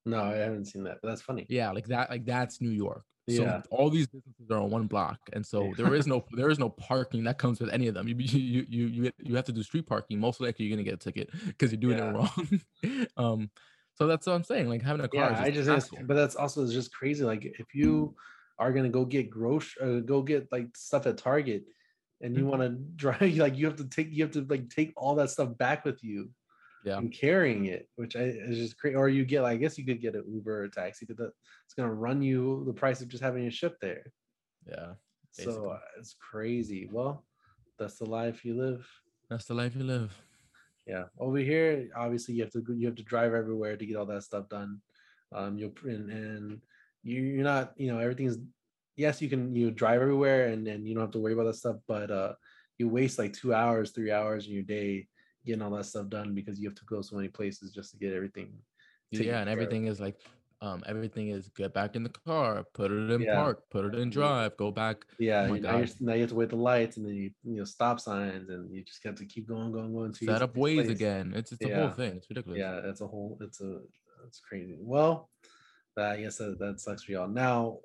No, 0.06 0.22
I 0.22 0.36
haven't 0.36 0.66
seen 0.66 0.84
that. 0.84 1.00
That's 1.04 1.22
funny. 1.22 1.46
Yeah, 1.50 1.72
like 1.72 1.88
that. 1.88 2.10
Like 2.10 2.26
that's 2.26 2.62
New 2.62 2.72
York. 2.72 3.04
So 3.30 3.44
Yeah. 3.44 3.62
all 3.70 3.90
these 3.90 4.08
businesses 4.08 4.52
are 4.52 4.60
on 4.60 4.70
one 4.70 4.88
block, 4.88 5.20
and 5.32 5.46
so 5.46 5.74
there 5.78 5.94
is 5.96 6.08
no 6.08 6.26
there 6.36 6.50
is 6.50 6.60
no 6.60 6.70
parking 6.70 7.24
that 7.24 7.38
comes 7.38 7.60
with 7.62 7.70
any 7.70 7.88
of 7.88 7.94
them. 7.94 8.08
You 8.08 8.16
you 8.16 8.66
you 8.68 8.88
you 8.88 9.12
you 9.18 9.36
have 9.36 9.46
to 9.46 9.54
do 9.54 9.64
street 9.64 9.88
parking. 9.88 10.20
Most 10.20 10.42
likely, 10.42 10.66
you're 10.66 10.76
gonna 10.76 10.84
get 10.84 10.96
a 10.96 10.98
ticket 10.98 11.30
because 11.48 11.72
you're 11.72 11.80
doing 11.80 11.98
Yeah. 11.98 12.10
it 12.10 12.14
wrong. 12.14 13.08
um, 13.18 13.52
so 13.96 14.08
that's 14.08 14.28
what 14.28 14.34
I'm 14.34 14.44
saying. 14.44 14.68
Like 14.68 14.82
having 14.82 15.06
a 15.06 15.08
car. 15.08 15.32
Yeah, 15.32 15.34
is 15.34 15.40
I 15.40 15.52
just, 15.52 15.92
but 16.06 16.16
that's 16.16 16.36
also 16.36 16.68
just 16.68 16.94
crazy. 16.94 17.24
Like 17.24 17.46
if 17.46 17.74
you 17.74 18.14
are 18.64 18.74
gonna 18.74 18.90
go 18.90 19.06
get 19.06 19.30
grocery, 19.30 19.98
uh, 19.98 20.00
go 20.00 20.22
get 20.22 20.52
like 20.52 20.76
stuff 20.78 21.06
at 21.06 21.18
Target, 21.18 21.66
and 22.22 22.36
you 22.36 22.44
Mhm. 22.46 22.50
want 22.52 22.62
to 22.62 22.70
drive, 22.96 23.36
like 23.38 23.58
you 23.58 23.66
have 23.68 23.76
to 23.78 23.88
take, 23.88 24.10
you 24.12 24.24
have 24.24 24.32
to 24.34 24.46
like 24.46 24.70
take 24.70 24.94
all 24.96 25.16
that 25.16 25.30
stuff 25.30 25.58
back 25.58 25.84
with 25.84 26.04
you 26.04 26.32
Yeah. 26.86 26.98
and 26.98 27.12
carrying 27.12 27.66
it, 27.66 27.90
which 27.96 28.16
I, 28.16 28.24
is 28.24 28.58
just 28.58 28.78
crazy. 28.80 28.96
Or 28.96 29.10
you 29.10 29.26
get, 29.26 29.42
like, 29.42 29.56
I 29.56 29.58
guess 29.58 29.78
you 29.78 29.86
could 29.86 30.02
get 30.02 30.16
an 30.16 30.24
Uber 30.28 30.62
or 30.62 30.64
a 30.64 30.72
taxi, 30.72 31.06
but 31.06 31.18
that, 31.18 31.34
it's 31.66 31.74
gonna 31.74 31.94
run 31.94 32.22
you 32.22 32.64
the 32.66 32.74
price 32.74 33.02
of 33.02 33.10
just 33.10 33.24
having 33.24 33.46
it 33.46 33.54
ship 33.54 33.78
there. 33.82 34.06
Yeah. 34.66 34.96
So 35.32 35.70
uh, 35.70 35.80
it's 36.00 36.14
crazy. 36.14 36.88
Well, 36.92 37.26
that's 37.78 37.98
the 37.98 38.06
life 38.06 38.46
you 38.46 38.56
live. 38.56 38.88
That's 39.30 39.46
the 39.46 39.56
life 39.56 39.76
you 39.76 39.84
live. 39.84 40.16
Yeah, 40.86 41.06
over 41.18 41.38
here, 41.38 41.90
obviously 41.96 42.36
you 42.36 42.44
have 42.44 42.52
to 42.54 42.64
you 42.76 42.88
have 42.88 42.96
to 42.96 43.04
drive 43.04 43.34
everywhere 43.34 43.76
to 43.78 43.86
get 43.86 43.96
all 43.98 44.06
that 44.08 44.24
stuff 44.24 44.48
done. 44.50 44.82
Um, 45.32 45.58
you'll 45.58 45.74
and, 45.84 46.10
and 46.12 46.62
you 47.04 47.22
you're 47.22 47.44
not 47.44 47.74
you 47.78 47.92
know 47.92 48.00
everything's 48.00 48.38
yes 48.96 49.22
you 49.22 49.30
can 49.30 49.56
you 49.56 49.72
drive 49.72 50.02
everywhere 50.02 50.48
and 50.48 50.68
and 50.68 50.88
you 50.88 50.94
don't 50.94 51.04
have 51.04 51.12
to 51.12 51.20
worry 51.20 51.34
about 51.34 51.46
that 51.46 51.56
stuff, 51.56 51.78
but 51.88 52.10
uh, 52.12 52.34
you 52.78 52.88
waste 52.90 53.20
like 53.20 53.34
two 53.34 53.54
hours, 53.54 53.92
three 53.92 54.12
hours 54.12 54.48
in 54.48 54.54
your 54.54 54.64
day 54.64 55.08
getting 55.46 55.62
all 55.62 55.72
that 55.72 55.86
stuff 55.86 56.08
done 56.10 56.34
because 56.34 56.60
you 56.60 56.68
have 56.70 56.76
to 56.76 56.86
go 56.86 57.02
so 57.02 57.16
many 57.16 57.28
places 57.28 57.72
just 57.74 57.92
to 57.92 57.98
get 57.98 58.14
everything. 58.14 58.54
Yeah, 59.12 59.40
and 59.42 59.50
everything 59.50 59.88
is 59.88 60.00
like 60.00 60.16
um 60.62 60.84
everything 60.86 61.30
is 61.30 61.50
get 61.50 61.74
back 61.74 61.96
in 61.96 62.04
the 62.04 62.10
car, 62.10 62.66
put 62.74 62.92
it 62.92 63.12
in 63.12 63.22
Yeah. 63.22 63.36
park, 63.36 63.64
put 63.70 63.86
it 63.86 63.96
in 63.96 64.10
drive, 64.10 64.56
go 64.58 64.72
back. 64.72 65.06
Yeah, 65.20 65.48
Oh 65.48 65.56
now, 65.56 65.86
now 66.00 66.14
you 66.14 66.22
have 66.22 66.30
to 66.30 66.36
wait 66.36 66.50
the 66.50 66.56
lights 66.56 66.98
and 66.98 67.06
then 67.06 67.14
you 67.16 67.32
you 67.44 67.58
know 67.58 67.66
stop 67.66 68.00
signs 68.00 68.50
and 68.50 68.74
you 68.74 68.84
just 68.84 69.04
have 69.04 69.16
to 69.16 69.26
keep 69.26 69.48
going, 69.48 69.72
going, 69.72 69.94
going. 69.94 70.14
get 70.14 70.26
Set 70.28 70.42
up 70.42 70.56
ways 70.56 70.88
place. 70.88 70.90
again. 70.90 71.34
It's 71.36 71.52
it's 71.52 71.66
a 71.66 71.70
Yeah. 71.70 71.80
whole 71.80 71.92
thing. 71.92 72.14
It's 72.18 72.30
ridiculous. 72.30 72.60
yeah 72.60 72.80
it's 72.90 73.02
a 73.02 73.08
whole 73.08 73.38
it's 73.42 73.62
a 73.62 73.82
it's 74.26 74.40
crazy 74.40 74.78
well 74.80 75.30
i 75.98 76.18
guess 76.22 76.38
that, 76.38 76.58
that 76.60 76.80
sucks 76.80 77.04
for 77.04 77.12
y'all 77.12 77.28
now 77.28 77.80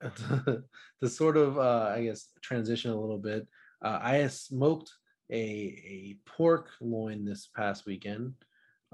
to 0.02 1.08
sort 1.08 1.36
of 1.36 1.58
uh 1.58 1.92
i 1.94 2.04
guess 2.04 2.28
transition 2.42 2.90
a 2.90 3.00
little 3.00 3.18
bit 3.18 3.46
uh, 3.82 3.98
i 4.02 4.26
smoked 4.28 4.92
a 5.30 5.36
a 5.36 6.18
pork 6.26 6.70
loin 6.80 7.24
this 7.24 7.46
past 7.46 7.86
weekend 7.86 8.34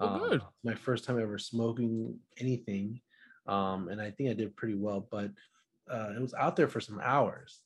Oh, 0.02 0.06
Um, 0.06 0.20
good. 0.30 0.42
my 0.64 0.74
first 0.74 1.04
time 1.04 1.20
ever 1.20 1.36
smoking 1.36 2.18
anything 2.38 3.00
um 3.46 3.88
and 3.88 4.00
i 4.00 4.10
think 4.10 4.30
i 4.30 4.32
did 4.34 4.56
pretty 4.56 4.74
well 4.76 5.06
but 5.10 5.30
uh 5.90 6.12
it 6.16 6.20
was 6.20 6.32
out 6.34 6.56
there 6.56 6.68
for 6.68 6.80
some 6.80 7.00
hours 7.02 7.60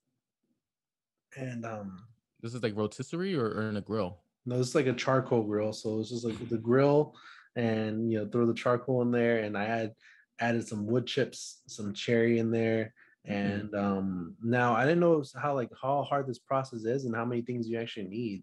and 1.37 1.65
um 1.65 2.07
This 2.43 2.55
is 2.55 2.63
like 2.63 2.77
rotisserie 2.77 3.35
or, 3.37 3.47
or 3.47 3.69
in 3.69 3.77
a 3.77 3.81
grill. 3.81 4.19
no, 4.47 4.59
it's 4.61 4.75
like 4.75 4.87
a 4.87 4.93
charcoal 4.93 5.43
grill. 5.45 5.73
So 5.73 6.01
it's 6.01 6.11
just 6.11 6.25
like 6.25 6.39
the 6.49 6.59
grill 6.59 7.15
and 7.57 8.11
you 8.11 8.19
know, 8.19 8.29
throw 8.29 8.47
the 8.47 8.55
charcoal 8.55 9.01
in 9.03 9.11
there. 9.11 9.39
And 9.45 9.57
I 9.57 9.65
had 9.65 9.95
added 10.41 10.67
some 10.67 10.87
wood 10.87 11.07
chips, 11.07 11.63
some 11.67 11.93
cherry 11.93 12.39
in 12.39 12.51
there. 12.51 12.93
And 13.27 13.75
um 13.75 14.35
now 14.43 14.75
I 14.75 14.85
didn't 14.85 15.01
know 15.01 15.25
how 15.41 15.55
like 15.55 15.71
how 15.81 16.03
hard 16.03 16.27
this 16.27 16.39
process 16.39 16.85
is 16.85 17.05
and 17.05 17.17
how 17.17 17.25
many 17.25 17.43
things 17.43 17.69
you 17.69 17.79
actually 17.79 18.09
need. 18.09 18.43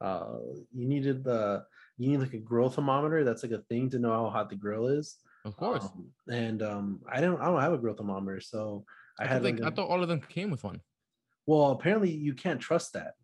Uh 0.00 0.38
you 0.74 0.86
needed 0.86 1.24
the 1.24 1.64
you 1.96 2.10
need 2.10 2.18
like 2.18 2.34
a 2.34 2.38
grill 2.38 2.68
thermometer. 2.68 3.24
That's 3.24 3.42
like 3.42 3.52
a 3.52 3.62
thing 3.68 3.88
to 3.90 3.98
know 3.98 4.10
how 4.10 4.30
hot 4.30 4.50
the 4.50 4.56
grill 4.56 4.86
is. 4.86 5.16
Of 5.44 5.56
course. 5.56 5.84
Um, 5.84 6.08
and 6.30 6.62
um 6.62 7.00
I 7.10 7.20
don't 7.20 7.40
I 7.40 7.46
don't 7.46 7.60
have 7.60 7.72
a 7.72 7.78
grill 7.78 7.94
thermometer, 7.94 8.40
so 8.40 8.84
I, 9.18 9.24
I, 9.24 9.26
had 9.28 9.44
like 9.44 9.62
I 9.62 9.70
thought 9.70 9.88
all 9.88 10.02
of 10.02 10.08
them 10.08 10.20
came 10.20 10.50
with 10.50 10.62
one. 10.62 10.80
well, 11.46 11.70
apparently 11.70 12.10
you 12.10 12.34
can't 12.34 12.60
trust 12.60 12.92
that 12.92 13.14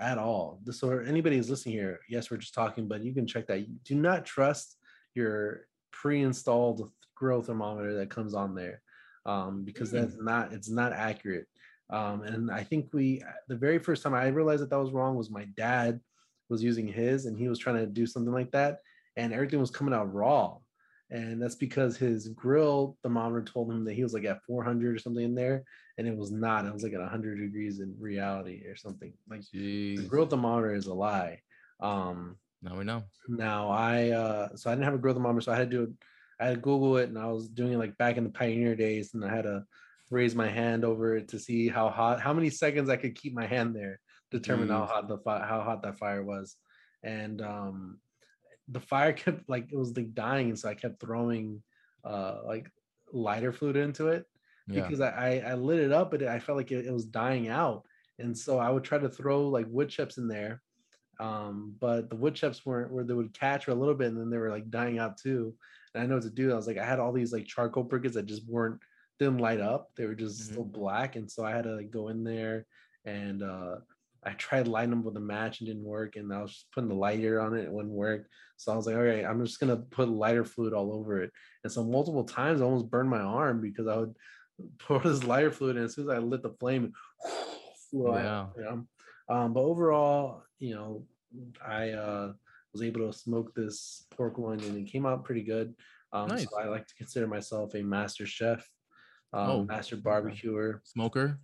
at 0.00 0.18
all. 0.18 0.60
This 0.64 0.82
or 0.82 1.02
anybody 1.02 1.36
who's 1.36 1.50
listening 1.50 1.76
here, 1.76 2.00
yes, 2.08 2.30
we're 2.30 2.38
just 2.38 2.54
talking, 2.54 2.88
but 2.88 3.04
you 3.04 3.14
can 3.14 3.26
check 3.26 3.46
that. 3.46 3.60
You 3.60 3.76
do 3.84 3.94
not 3.94 4.24
trust 4.24 4.76
your 5.14 5.66
pre-installed 5.92 6.90
grill 7.20 7.42
thermometer 7.42 7.94
that 7.98 8.08
comes 8.10 8.32
on 8.34 8.54
there, 8.54 8.80
um, 9.26 9.62
because 9.62 9.90
that's 9.90 10.16
not 10.18 10.52
it's 10.52 10.70
not 10.70 10.92
accurate. 10.92 11.46
Um, 11.90 12.22
and 12.22 12.50
I 12.50 12.64
think 12.64 12.88
we 12.94 13.22
the 13.48 13.56
very 13.56 13.78
first 13.78 14.02
time 14.02 14.14
I 14.14 14.26
realized 14.28 14.62
that 14.62 14.70
that 14.70 14.78
was 14.78 14.90
wrong 14.92 15.16
was 15.16 15.30
my 15.30 15.44
dad 15.56 16.00
was 16.48 16.62
using 16.62 16.88
his 16.88 17.26
and 17.26 17.36
he 17.38 17.48
was 17.48 17.58
trying 17.58 17.76
to 17.76 17.86
do 17.86 18.06
something 18.06 18.32
like 18.32 18.50
that, 18.52 18.78
and 19.16 19.32
everything 19.34 19.60
was 19.60 19.70
coming 19.70 19.94
out 19.94 20.12
raw. 20.12 20.56
And 21.12 21.42
that's 21.42 21.56
because 21.56 21.96
his 21.96 22.28
grill 22.28 22.96
thermometer 23.02 23.42
told 23.42 23.70
him 23.70 23.84
that 23.84 23.94
he 23.94 24.04
was 24.04 24.14
like 24.14 24.24
at 24.24 24.44
400 24.46 24.94
or 24.94 24.98
something 24.98 25.24
in 25.24 25.34
there, 25.34 25.64
and 25.98 26.06
it 26.06 26.16
was 26.16 26.30
not. 26.30 26.64
It 26.64 26.72
was 26.72 26.84
like 26.84 26.94
at 26.94 27.00
100 27.00 27.36
degrees 27.38 27.80
in 27.80 27.94
reality 27.98 28.64
or 28.66 28.76
something. 28.76 29.12
Like 29.28 29.42
the 29.52 29.58
Jeez. 29.98 30.08
grill 30.08 30.26
thermometer 30.26 30.72
is 30.72 30.86
a 30.86 30.94
lie. 30.94 31.40
Um, 31.80 32.36
Now 32.62 32.78
we 32.78 32.84
know. 32.84 33.02
now 33.28 33.68
I 33.70 34.10
uh, 34.10 34.56
so 34.56 34.70
I 34.70 34.74
didn't 34.74 34.84
have 34.84 34.94
a 34.94 34.98
grill 34.98 35.14
thermometer, 35.14 35.42
so 35.42 35.52
I 35.52 35.56
had 35.56 35.70
to 35.70 35.76
do 35.76 35.82
it. 35.82 35.90
I 36.40 36.46
had 36.46 36.54
to 36.54 36.60
Google 36.60 36.96
it, 36.96 37.08
and 37.08 37.18
I 37.18 37.26
was 37.26 37.48
doing 37.48 37.74
it 37.74 37.78
like 37.78 37.96
back 37.98 38.16
in 38.16 38.24
the 38.24 38.30
pioneer 38.30 38.74
days, 38.74 39.14
and 39.14 39.24
I 39.24 39.28
had 39.34 39.42
to 39.44 39.64
raise 40.10 40.34
my 40.34 40.48
hand 40.48 40.84
over 40.84 41.16
it 41.16 41.28
to 41.28 41.38
see 41.38 41.68
how 41.68 41.88
hot, 41.90 42.20
how 42.20 42.32
many 42.32 42.50
seconds 42.50 42.88
I 42.88 42.96
could 42.96 43.14
keep 43.14 43.34
my 43.34 43.46
hand 43.46 43.76
there, 43.76 44.00
determine 44.30 44.68
how 44.68 44.86
hot 44.86 45.08
the 45.08 45.18
fi- 45.18 45.46
how 45.46 45.60
hot 45.60 45.82
that 45.82 45.98
fire 45.98 46.24
was, 46.24 46.56
and 47.02 47.40
um, 47.42 48.00
the 48.68 48.80
fire 48.80 49.12
kept 49.22 49.48
like 49.48 49.72
it 49.72 49.76
was 49.76 49.96
like 49.96 50.14
dying, 50.14 50.56
so 50.56 50.68
I 50.68 50.74
kept 50.74 51.00
throwing 51.00 51.62
uh 52.04 52.38
like 52.46 52.70
lighter 53.12 53.52
fluid 53.52 53.76
into 53.76 54.08
it 54.08 54.24
Yeah. 54.66 54.80
because 54.82 55.00
I, 55.02 55.10
I 55.10 55.50
I 55.50 55.54
lit 55.54 55.80
it 55.80 55.92
up, 55.92 56.10
but 56.10 56.22
I 56.22 56.38
felt 56.38 56.56
like 56.56 56.72
it, 56.72 56.86
it 56.86 56.92
was 56.92 57.04
dying 57.04 57.48
out, 57.48 57.84
and 58.18 58.36
so 58.36 58.58
I 58.58 58.70
would 58.70 58.84
try 58.84 58.98
to 58.98 59.08
throw 59.10 59.48
like 59.48 59.66
wood 59.68 59.90
chips 59.90 60.16
in 60.16 60.26
there, 60.28 60.62
um, 61.18 61.74
but 61.78 62.08
the 62.08 62.16
wood 62.16 62.34
chips 62.34 62.64
weren't 62.64 62.92
where 62.92 63.04
they 63.04 63.12
would 63.14 63.38
catch 63.38 63.66
for 63.66 63.72
a 63.72 63.74
little 63.74 63.94
bit, 63.94 64.08
and 64.08 64.18
then 64.18 64.30
they 64.30 64.38
were 64.38 64.50
like 64.50 64.70
dying 64.70 64.98
out 64.98 65.18
too. 65.18 65.54
And 65.94 66.02
I 66.02 66.06
know 66.06 66.14
what 66.14 66.24
to 66.24 66.30
do. 66.30 66.52
I 66.52 66.56
was 66.56 66.66
like, 66.66 66.78
I 66.78 66.84
had 66.84 67.00
all 67.00 67.12
these 67.12 67.32
like 67.32 67.46
charcoal 67.46 67.84
briquettes 67.84 68.14
that 68.14 68.26
just 68.26 68.46
weren't 68.46 68.80
didn't 69.18 69.38
light 69.38 69.60
up; 69.60 69.90
they 69.96 70.06
were 70.06 70.14
just 70.14 70.40
Mhm. 70.40 70.52
still 70.52 70.64
black, 70.64 71.16
and 71.16 71.30
so 71.30 71.44
I 71.44 71.50
had 71.50 71.64
to 71.64 71.76
like 71.76 71.90
go 71.90 72.08
in 72.08 72.24
there 72.24 72.66
and 73.04 73.42
uh 73.42 73.76
I 74.22 74.32
tried 74.32 74.68
lighting 74.68 74.90
them 74.90 75.02
with 75.02 75.16
a 75.16 75.20
match 75.20 75.60
and 75.60 75.66
didn't 75.66 75.84
work, 75.84 76.16
and 76.16 76.32
I 76.32 76.42
was 76.42 76.52
just 76.52 76.70
putting 76.72 76.90
the 76.90 76.94
lighter 76.94 77.40
on 77.40 77.56
it, 77.56 77.64
it 77.64 77.72
wouldn't 77.72 77.94
work. 77.94 78.28
So 78.58 78.70
I 78.70 78.76
was 78.76 78.86
like, 78.86 78.96
all 78.96 79.02
right, 79.02 79.24
I'm 79.24 79.44
just 79.44 79.58
gonna 79.60 79.78
put 79.78 80.08
lighter 80.10 80.44
fluid 80.44 80.74
all 80.74 80.92
over 80.92 81.22
it. 81.22 81.30
And 81.64 81.72
so 81.72 81.82
multiple 81.84 82.24
times 82.24 82.60
I 82.60 82.64
almost 82.64 82.90
burned 82.90 83.08
my 83.08 83.20
arm 83.20 83.60
because 83.62 83.86
I 83.86 83.96
would 83.96 84.14
pour 84.78 85.00
this 85.00 85.24
lighter 85.24 85.50
fluid, 85.50 85.76
and 85.76 85.86
as 85.86 85.94
soon 85.94 86.10
as 86.10 86.16
I 86.16 86.18
lit 86.18 86.42
the 86.42 86.50
flame, 86.60 86.84
it 86.84 86.92
flew 87.90 88.14
out. 88.14 88.52
You 88.56 88.62
know? 88.62 88.86
um, 89.34 89.54
but 89.54 89.60
overall, 89.62 90.42
you 90.58 90.74
know, 90.74 91.06
I 91.66 91.90
uh, 91.92 92.32
was 92.72 92.82
able 92.82 93.10
to 93.10 93.16
smoke 93.16 93.54
this 93.54 94.06
pork 94.10 94.38
loin, 94.38 94.60
and 94.60 94.76
it 94.76 94.90
came 94.90 95.06
out 95.06 95.24
pretty 95.24 95.42
good. 95.42 95.74
Um, 96.12 96.28
Nice. 96.28 96.48
So 96.50 96.60
I 96.60 96.66
like 96.66 96.86
to 96.86 96.94
consider 96.94 97.26
myself 97.26 97.74
a 97.74 97.82
master 97.82 98.26
chef, 98.26 98.68
um, 99.32 99.50
Oh, 99.50 99.64
master 99.64 99.96
barbecuer, 99.96 100.82
Smoker. 100.84 101.38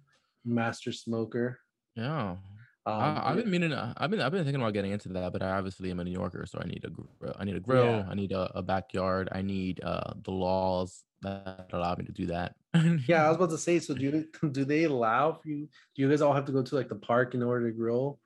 master 0.45 0.93
smoker. 0.93 1.59
Yeah. 1.95 2.37
Um, 2.85 3.01
I, 3.03 3.31
I've 3.31 3.37
been 3.37 3.51
meaning. 3.51 3.73
I've 3.73 4.11
been. 4.11 4.21
I've 4.21 4.31
been 4.31 4.45
thinking 4.45 4.61
about 4.61 4.73
getting 4.75 4.93
into 4.93 5.09
that, 5.11 5.33
but 5.33 5.43
I 5.43 5.51
obviously 5.59 5.91
am 5.91 5.99
a 5.99 6.05
New 6.05 6.13
Yorker, 6.13 6.47
so 6.47 6.61
I 6.63 6.67
need 6.67 6.85
a. 6.85 7.35
I 7.41 7.45
need 7.45 7.57
a 7.57 7.61
grill. 7.61 7.85
Yeah. 7.85 8.07
I 8.09 8.15
need 8.15 8.31
a, 8.33 8.59
a 8.59 8.63
backyard. 8.63 9.29
I 9.33 9.43
need 9.43 9.83
uh 9.83 10.13
the 10.23 10.31
laws 10.31 11.03
that 11.23 11.69
allow 11.73 11.97
me 11.97 12.05
to 12.05 12.13
do 12.13 12.27
that. 12.27 12.55
Yeah, 13.09 13.25
I 13.25 13.29
was 13.29 13.37
about 13.37 13.51
to 13.51 13.59
say. 13.59 13.79
So 13.81 13.95
do 13.95 14.03
you, 14.05 14.51
do 14.53 14.65
they 14.65 14.85
allow 14.85 15.33
for 15.33 15.49
you? 15.49 15.67
Do 15.95 16.03
you 16.03 16.09
guys 16.11 16.21
all 16.21 16.35
have 16.35 16.45
to 16.45 16.53
go 16.53 16.63
to 16.63 16.75
like 16.77 16.89
the 16.89 16.95
park 16.97 17.35
in 17.35 17.43
order 17.43 17.71
to 17.71 17.77
grill? 17.77 18.21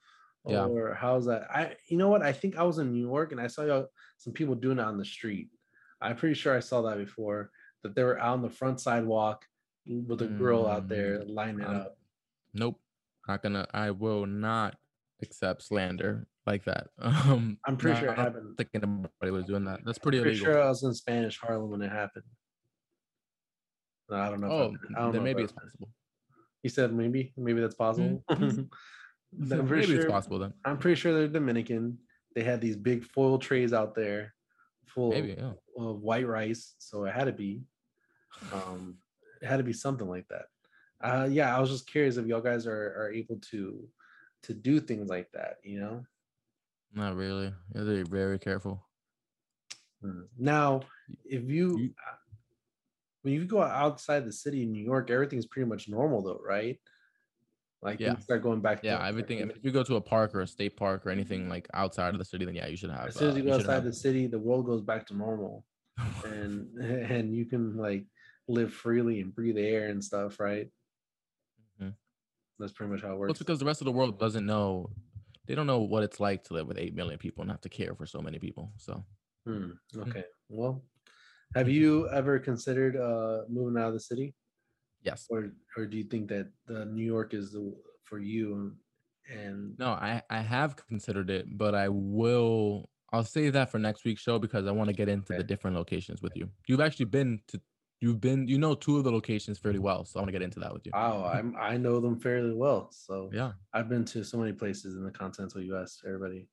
Yeah. 0.46 0.64
Or 0.64 0.94
how's 0.94 1.26
that? 1.26 1.50
I 1.50 1.76
you 1.88 1.96
know 1.98 2.08
what? 2.08 2.22
I 2.22 2.32
think 2.32 2.56
I 2.56 2.62
was 2.62 2.78
in 2.78 2.92
New 2.92 3.00
York 3.06 3.32
and 3.32 3.40
I 3.40 3.46
saw 3.46 3.84
some 4.16 4.32
people 4.32 4.54
doing 4.54 4.78
it 4.78 4.84
on 4.84 4.96
the 4.98 5.04
street. 5.04 5.50
I'm 6.00 6.16
pretty 6.16 6.34
sure 6.34 6.56
I 6.56 6.60
saw 6.60 6.82
that 6.82 6.96
before. 6.98 7.50
That 7.82 7.94
they 7.94 8.02
were 8.04 8.18
out 8.18 8.34
on 8.34 8.42
the 8.42 8.50
front 8.50 8.80
sidewalk 8.80 9.44
with 9.86 10.20
a 10.22 10.26
grill 10.26 10.66
out 10.66 10.88
there 10.88 11.24
lining 11.24 11.60
it 11.60 11.66
Um, 11.66 11.76
up. 11.76 11.98
Nope. 12.54 12.80
Not 13.28 13.42
gonna. 13.42 13.66
I 13.72 13.90
will 13.90 14.26
not 14.26 14.76
accept 15.22 15.62
slander 15.62 16.26
like 16.46 16.64
that. 16.64 16.88
Um, 17.02 17.58
I'm 17.66 17.76
pretty 17.76 17.94
not 17.94 18.00
sure 18.02 18.12
it 18.12 18.18
happened. 18.18 18.56
Thinking 18.56 18.82
anybody 18.82 19.30
was 19.30 19.44
doing 19.44 19.64
that. 19.66 19.80
That's 19.84 19.98
pretty 19.98 20.20
Pretty 20.20 20.36
illegal. 20.38 20.52
sure 20.54 20.62
I 20.62 20.68
was 20.68 20.82
in 20.82 20.94
Spanish 20.94 21.38
Harlem 21.38 21.70
when 21.70 21.82
it 21.82 21.90
happened. 21.90 22.24
No, 24.08 24.16
I 24.16 24.28
don't 24.30 24.40
know. 24.40 24.46
if 24.46 24.52
Oh, 24.52 24.56
I- 24.96 24.98
I 25.00 25.02
don't 25.02 25.12
then 25.12 25.20
know 25.20 25.24
maybe 25.24 25.42
if 25.42 25.50
it's 25.50 25.52
possible. 25.58 25.88
You 26.62 26.70
said 26.70 26.92
maybe, 26.92 27.32
maybe 27.36 27.60
that's 27.60 27.74
possible. 27.74 28.22
Mhm. 28.30 28.68
I'm 29.38 29.66
pretty 29.66 29.86
maybe 29.86 29.94
it's 29.94 30.02
sure- 30.04 30.10
possible 30.10 30.38
then. 30.38 30.52
I'm 30.64 30.78
pretty 30.78 30.96
sure 31.00 31.12
they're 31.14 31.28
Dominican. 31.28 31.98
They 32.34 32.42
had 32.42 32.60
these 32.60 32.76
big 32.76 33.04
foil 33.04 33.38
trays 33.38 33.72
out 33.72 33.94
there 33.94 34.34
full 34.86 35.10
Maybe. 35.10 35.34
Yeah. 35.38 35.52
of 35.78 36.00
white 36.00 36.26
rice, 36.26 36.74
so 36.78 37.04
it 37.04 37.12
had 37.14 37.24
to 37.24 37.32
be. 37.32 37.62
Um, 38.52 38.98
it 39.42 39.46
had 39.46 39.56
to 39.58 39.62
be 39.64 39.72
something 39.72 40.08
like 40.08 40.26
that. 40.28 40.46
Uh, 41.00 41.26
yeah, 41.30 41.56
I 41.56 41.60
was 41.60 41.70
just 41.70 41.88
curious 41.90 42.16
if 42.16 42.26
y'all 42.26 42.40
guys 42.40 42.66
are 42.66 42.94
are 42.98 43.10
able 43.12 43.36
to 43.50 43.88
to 44.42 44.54
do 44.54 44.80
things 44.80 45.08
like 45.08 45.30
that. 45.32 45.56
You 45.64 45.80
know. 45.80 46.04
Not 46.94 47.14
really. 47.16 47.52
Yeah, 47.74 47.82
They're 47.84 48.04
very 48.04 48.38
careful. 48.38 48.84
Hmm. 50.02 50.22
Now, 50.38 50.80
if 51.24 51.48
you 51.48 51.78
You- 51.78 51.94
when 53.22 53.34
you 53.34 53.44
go 53.44 53.62
outside 53.62 54.24
the 54.24 54.32
city 54.32 54.62
in 54.62 54.72
New 54.72 54.82
York, 54.84 55.10
everything's 55.10 55.46
pretty 55.46 55.68
much 55.68 55.88
normal 55.88 56.22
though, 56.22 56.40
right? 56.44 56.78
Like 57.82 57.98
Yeah. 58.00 58.18
start 58.18 58.42
going 58.42 58.60
back. 58.60 58.82
to 58.82 58.86
Yeah, 58.86 59.06
everything. 59.06 59.38
I 59.40 59.44
mean, 59.46 59.56
if 59.56 59.64
you 59.64 59.70
go 59.70 59.82
to 59.82 59.96
a 59.96 60.00
park 60.00 60.34
or 60.34 60.40
a 60.42 60.46
state 60.46 60.76
park 60.76 61.06
or 61.06 61.10
anything 61.10 61.48
like 61.48 61.66
outside 61.72 62.12
of 62.14 62.18
the 62.18 62.24
city, 62.24 62.44
then 62.44 62.54
yeah, 62.54 62.66
you 62.66 62.76
should 62.76 62.90
have. 62.90 63.08
as 63.08 63.14
soon 63.16 63.28
as 63.28 63.34
uh, 63.34 63.38
you 63.38 63.44
go 63.44 63.50
should 63.52 63.60
outside 63.60 63.74
have- 63.74 63.84
the 63.84 63.92
city, 63.92 64.26
the 64.26 64.38
world 64.38 64.66
goes 64.66 64.82
back 64.82 65.06
to 65.06 65.16
normal. 65.16 65.64
and 66.24 66.68
and 66.78 67.34
you 67.34 67.46
can 67.46 67.76
like 67.76 68.04
live 68.48 68.72
freely 68.72 69.20
and 69.20 69.34
breathe 69.34 69.56
air 69.58 69.88
and 69.88 70.02
stuff, 70.04 70.38
right? 70.40 70.68
That's 72.58 72.72
pretty 72.74 72.92
much 72.92 73.00
how 73.00 73.08
it 73.08 73.10
Well, 73.12 73.20
works. 73.20 73.30
it's 73.30 73.38
because 73.38 73.58
the 73.58 73.64
rest 73.64 73.80
of 73.80 73.86
the 73.86 73.92
world 73.92 74.18
doesn't 74.20 74.44
know. 74.44 74.90
They 75.46 75.54
don't 75.54 75.66
know 75.66 75.78
what 75.80 76.02
it's 76.02 76.20
like 76.20 76.44
to 76.44 76.52
live 76.52 76.66
with 76.66 76.76
eight 76.76 76.94
million 76.94 77.18
people 77.18 77.40
and 77.40 77.50
have 77.50 77.62
to 77.62 77.70
care 77.70 77.94
for 77.94 78.04
so 78.04 78.20
many 78.20 78.38
people. 78.38 78.70
So 78.76 79.02
Hmm, 79.46 79.70
okay. 79.96 80.24
Well, 80.50 80.84
have 81.54 81.70
you 81.70 82.06
ever 82.10 82.38
considered 82.38 82.96
uh 82.98 83.44
moving 83.48 83.80
out 83.80 83.88
of 83.88 83.94
the 83.94 84.00
city, 84.00 84.34
yes, 85.02 85.26
or 85.30 85.52
or 85.76 85.86
do 85.86 85.96
you 85.96 86.04
think 86.04 86.28
that 86.28 86.50
the 86.66 86.84
New 86.86 87.04
York 87.04 87.34
is 87.34 87.52
the 87.52 87.74
for 88.04 88.18
you? 88.18 88.74
And 89.32 89.78
no, 89.78 89.88
I 89.90 90.22
I 90.30 90.40
have 90.40 90.76
considered 90.76 91.30
it, 91.30 91.46
but 91.56 91.74
I 91.74 91.88
will. 91.88 92.88
I'll 93.12 93.24
save 93.24 93.52
that 93.54 93.70
for 93.70 93.78
next 93.78 94.04
week's 94.04 94.22
show 94.22 94.38
because 94.38 94.66
I 94.66 94.70
want 94.70 94.88
to 94.88 94.94
get 94.94 95.08
into 95.08 95.32
Okay. 95.32 95.38
the 95.38 95.44
different 95.44 95.76
locations 95.76 96.22
with 96.22 96.32
you. 96.36 96.48
You've 96.68 96.80
actually 96.80 97.06
been 97.06 97.40
to. 97.48 97.60
You've 98.00 98.20
been. 98.20 98.46
You 98.48 98.58
know 98.58 98.74
two 98.74 98.98
of 98.98 99.04
the 99.04 99.10
locations 99.12 99.58
fairly 99.58 99.78
mm-hmm. 99.78 99.84
well, 99.86 100.04
so 100.04 100.18
I 100.18 100.22
want 100.22 100.28
to 100.28 100.32
get 100.32 100.42
into 100.42 100.60
that 100.60 100.72
with 100.72 100.86
you. 100.86 100.92
wow, 100.94 101.24
I'm 101.24 101.54
I 101.60 101.76
know 101.76 102.00
them 102.00 102.18
fairly 102.20 102.54
well. 102.54 102.90
So 102.92 103.30
Yeah, 103.32 103.52
I've 103.74 103.88
been 103.88 104.04
to 104.06 104.24
so 104.24 104.38
many 104.38 104.52
places 104.52 104.96
in 104.96 105.04
the 105.04 105.10
continental 105.10 105.60
U.S. 105.62 106.00
Everybody. 106.06 106.48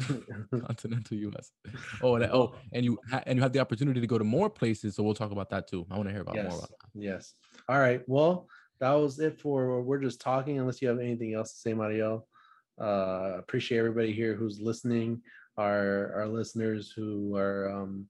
continental 0.66 1.16
U.S. 1.16 1.52
Oh, 2.02 2.16
and, 2.16 2.24
oh, 2.24 2.54
and 2.72 2.84
you 2.84 2.98
ha- 3.10 3.22
and 3.26 3.36
you 3.36 3.42
have 3.42 3.52
the 3.52 3.60
opportunity 3.60 4.00
to 4.00 4.06
go 4.06 4.18
to 4.18 4.24
more 4.24 4.48
places, 4.48 4.96
so 4.96 5.02
we'll 5.02 5.14
talk 5.14 5.32
about 5.32 5.50
that 5.50 5.68
too. 5.68 5.86
I 5.90 5.96
want 5.96 6.08
to 6.08 6.12
hear 6.12 6.22
about 6.22 6.34
more 6.36 6.44
yes. 6.44 6.58
about 6.58 6.70
that. 6.70 6.76
Yes. 6.94 7.34
All 7.68 7.78
right. 7.78 8.02
Well, 8.06 8.48
that 8.80 8.92
was 8.92 9.18
it 9.18 9.40
for 9.40 9.82
we're 9.82 9.98
just 9.98 10.20
talking. 10.20 10.58
Unless 10.58 10.80
you 10.80 10.88
have 10.88 10.98
anything 10.98 11.34
else 11.34 11.52
to 11.52 11.58
say, 11.58 11.74
Mario. 11.74 12.24
Uh, 12.80 13.34
appreciate 13.38 13.78
everybody 13.78 14.12
here 14.12 14.34
who's 14.34 14.60
listening. 14.60 15.20
Our 15.58 16.12
our 16.14 16.26
listeners 16.26 16.90
who 16.90 17.36
are 17.36 17.70
um, 17.70 18.06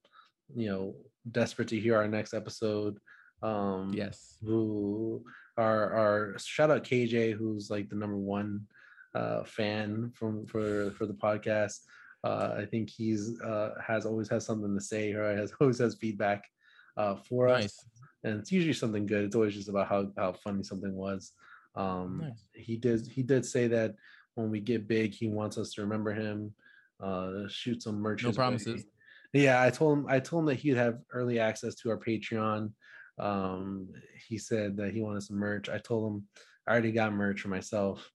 you 0.55 0.71
know 0.71 0.95
desperate 1.31 1.69
to 1.69 1.81
hear 1.81 1.97
our 1.97 2.09
next 2.09 2.35
episode. 2.35 2.99
Um, 3.43 3.93
Yes. 3.95 4.37
Who 4.45 5.25
are 5.57 5.93
our 5.93 6.39
shout 6.39 6.71
out 6.71 6.85
KJ 6.85 7.33
who's 7.33 7.71
like 7.71 7.89
the 7.89 7.97
number 7.97 8.17
one 8.17 8.67
uh, 9.15 9.45
fan 9.45 10.13
from 10.15 10.47
for 10.47 10.91
for 10.93 11.07
the 11.07 11.15
podcast. 11.15 11.81
Uh, 12.23 12.55
I 12.59 12.67
think 12.67 12.91
he's 12.91 13.41
uh, 13.41 13.71
has 13.85 14.05
always 14.05 14.29
has 14.29 14.45
something 14.45 14.75
to 14.75 14.85
say 14.85 15.13
or 15.13 15.37
has 15.37 15.53
always 15.61 15.79
has 15.79 15.95
feedback 15.95 16.45
uh, 16.97 17.17
for 17.17 17.49
us 17.49 17.75
and 18.25 18.39
it's 18.39 18.53
usually 18.53 18.73
something 18.73 19.07
good. 19.07 19.25
It's 19.25 19.37
always 19.37 19.55
just 19.55 19.69
about 19.69 19.89
how 19.89 20.11
how 20.17 20.33
funny 20.33 20.63
something 20.63 20.95
was. 20.95 21.33
Um, 21.75 22.21
Nice. 22.23 22.45
He 22.55 22.77
did 22.77 23.07
he 23.07 23.23
did 23.23 23.47
say 23.47 23.67
that 23.69 23.95
when 24.35 24.51
we 24.51 24.61
get 24.61 24.89
big, 24.89 25.15
he 25.15 25.29
wants 25.29 25.59
us 25.59 25.73
to 25.75 25.83
remember 25.83 26.13
him, 26.13 26.55
uh, 27.03 27.49
shoot 27.49 27.83
some 27.83 28.01
merch. 28.01 28.23
No 28.23 28.29
his 28.29 28.39
way. 28.39 28.43
promises. 28.43 28.85
Yeah, 29.33 29.63
I 29.63 29.71
told 29.71 29.99
him 29.99 30.07
I 30.09 30.21
told 30.21 30.43
him 30.43 30.47
that 30.47 30.57
he'd 30.57 30.77
have 30.77 30.99
early 31.13 31.39
access 31.39 31.75
to 31.77 31.91
our 31.91 31.99
Patreon. 31.99 32.73
Um, 33.19 33.89
he 34.29 34.39
said 34.39 34.77
that 34.79 34.93
he 34.93 35.01
wanted 35.01 35.23
some 35.23 35.37
merch. 35.37 35.69
I 35.69 35.79
told 35.79 36.13
him 36.13 36.27
I 36.67 36.73
already 36.73 36.93
got 36.93 37.13
merch 37.13 37.41
for 37.41 37.49
myself 37.49 38.11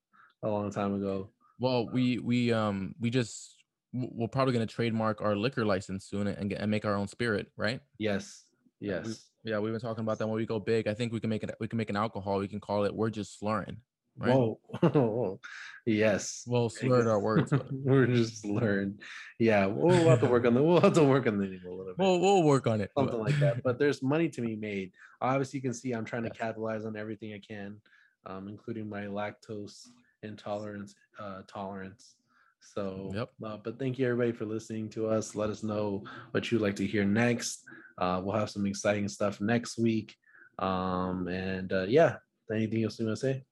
a 0.45 0.49
long 0.49 0.71
time 0.71 0.93
ago. 0.95 1.29
Well, 1.59 1.89
we 1.91 2.19
we 2.19 2.53
um 2.53 2.95
we 2.99 3.09
just 3.09 3.55
we're 3.93 4.27
probably 4.27 4.53
gonna 4.53 4.65
trademark 4.65 5.21
our 5.21 5.35
liquor 5.35 5.65
license 5.65 6.05
soon 6.05 6.27
and 6.27 6.49
get, 6.49 6.61
and 6.61 6.69
make 6.69 6.85
our 6.85 6.95
own 6.95 7.07
spirit, 7.07 7.47
right? 7.57 7.81
Yes, 7.97 8.43
Yeah, 8.79 9.01
we- 9.01 9.09
yes. 9.09 9.25
Yeah, 9.43 9.59
we've 9.59 9.71
been 9.73 9.79
talking 9.81 10.03
about 10.03 10.17
that 10.17 10.25
when 10.25 10.37
we 10.37 10.45
go 10.47 10.59
big. 10.59 10.87
I 10.87 10.95
think 10.95 11.13
we 11.13 11.19
can 11.19 11.29
make 11.29 11.43
it. 11.43 11.53
We 11.59 11.67
can 11.67 11.77
make 11.77 11.91
an 11.91 11.95
alcohol. 11.95 12.39
We 12.39 12.47
can 12.47 12.59
call 12.59 12.83
it. 12.85 12.95
We're 12.95 13.11
just 13.11 13.37
slurring. 13.37 13.77
Right? 14.17 14.33
Whoa, 14.33 15.39
yes. 15.85 16.43
We'll 16.47 16.69
slur 16.69 17.07
our 17.11 17.19
words. 17.19 17.53
We're 17.71 18.07
just 18.07 18.43
learn. 18.43 18.97
Yeah, 19.37 19.67
we'll 19.67 20.09
have 20.09 20.21
to 20.21 20.25
work 20.25 20.45
on 20.45 20.55
the. 20.55 20.63
We'll 20.63 20.81
have 20.81 20.93
to 20.93 21.03
work 21.03 21.27
on 21.27 21.37
the 21.37 21.45
name 21.45 21.61
a 21.63 21.69
little 21.69 21.85
bit. 21.85 21.95
We'll 21.99 22.19
we'll 22.19 22.41
work 22.43 22.65
on 22.65 22.81
it. 22.81 22.89
something 22.97 23.19
like 23.19 23.37
that. 23.39 23.61
But 23.61 23.77
there's 23.77 24.01
money 24.15 24.29
to 24.29 24.41
be 24.41 24.55
made. 24.55 24.93
Obviously, 25.21 25.57
you 25.59 25.61
can 25.61 25.73
see 25.75 25.91
I'm 25.91 26.05
trying 26.05 26.23
to 26.23 26.29
capitalize 26.31 26.85
on 26.85 26.95
everything 26.97 27.33
I 27.33 27.39
can, 27.45 27.77
um, 28.25 28.47
including 28.47 28.89
my 28.89 29.01
lactose 29.03 29.89
intolerance 30.25 30.93
uh, 31.19 31.41
tolerance. 31.47 32.15
So, 32.59 33.11
Yep. 33.13 33.29
uh, 33.45 33.57
but 33.63 33.79
thank 33.79 33.99
you 33.99 34.05
everybody 34.07 34.31
for 34.31 34.45
listening 34.45 34.89
to 34.89 35.07
us. 35.07 35.35
Let 35.35 35.49
us 35.49 35.63
know 35.63 36.03
what 36.31 36.51
you'd 36.51 36.61
like 36.61 36.75
to 36.77 36.87
hear 36.87 37.05
next. 37.05 37.63
Uh, 37.97 38.21
we'll 38.23 38.35
have 38.35 38.49
some 38.49 38.65
exciting 38.65 39.07
stuff 39.07 39.39
next 39.39 39.77
week. 39.77 40.15
Um, 40.59 41.27
and 41.27 41.71
uh, 41.71 41.85
yeah, 41.87 42.17
anything 42.51 42.83
else 42.83 42.99
you 42.99 43.05
want 43.05 43.19
to 43.19 43.21
say? 43.21 43.43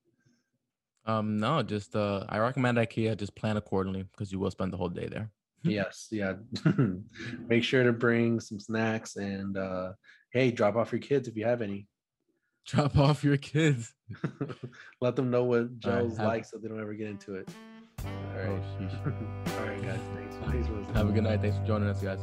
Um, 1.05 1.38
no, 1.38 1.61
just 1.61 1.95
uh, 1.95 2.26
I 2.30 2.38
recommend 2.39 2.78
IKEA. 2.78 3.17
Just 3.17 3.36
plan 3.36 3.57
accordingly 3.57 4.03
because 4.03 4.32
you 4.32 4.39
will 4.39 4.51
spend 4.51 4.74
the 4.74 4.78
whole 4.78 4.89
day 4.89 5.07
there. 5.07 5.30
yes, 5.63 6.07
yeah. 6.11 6.34
Make 7.47 7.63
sure 7.63 7.84
to 7.84 7.93
bring 7.93 8.39
some 8.39 8.59
snacks 8.59 9.15
and 9.15 9.57
uh, 9.57 9.93
hey, 10.32 10.51
drop 10.51 10.76
off 10.76 10.91
your 10.91 11.01
kids 11.01 11.28
if 11.28 11.38
you 11.38 11.45
have 11.45 11.61
any. 11.61 11.88
Drop 12.68 12.97
off 12.97 13.24
your 13.24 13.38
kids. 13.38 13.93
Let 15.01 15.16
them 15.16 15.30
know 15.30 15.43
what 15.43 15.80
Joe's 15.80 16.18
have- 16.18 16.28
like 16.28 16.45
so 16.45 16.57
they 16.57 16.68
don't 16.70 16.80
ever 16.82 16.93
get 16.93 17.07
into 17.07 17.36
it. 17.36 17.49
All 18.05 18.11
Oh, 18.11 18.38
right. 18.38 18.61
sheesh. 18.80 19.57
All 19.59 19.66
right, 19.66 19.82
guys. 19.82 19.99
Thanks. 20.16 20.36
Listening. 20.70 20.93
Have 20.95 21.09
a 21.09 21.11
good 21.11 21.24
night. 21.24 21.41
Thanks 21.41 21.57
for 21.57 21.66
joining 21.66 21.89
us, 21.89 22.01
guys. 22.01 22.20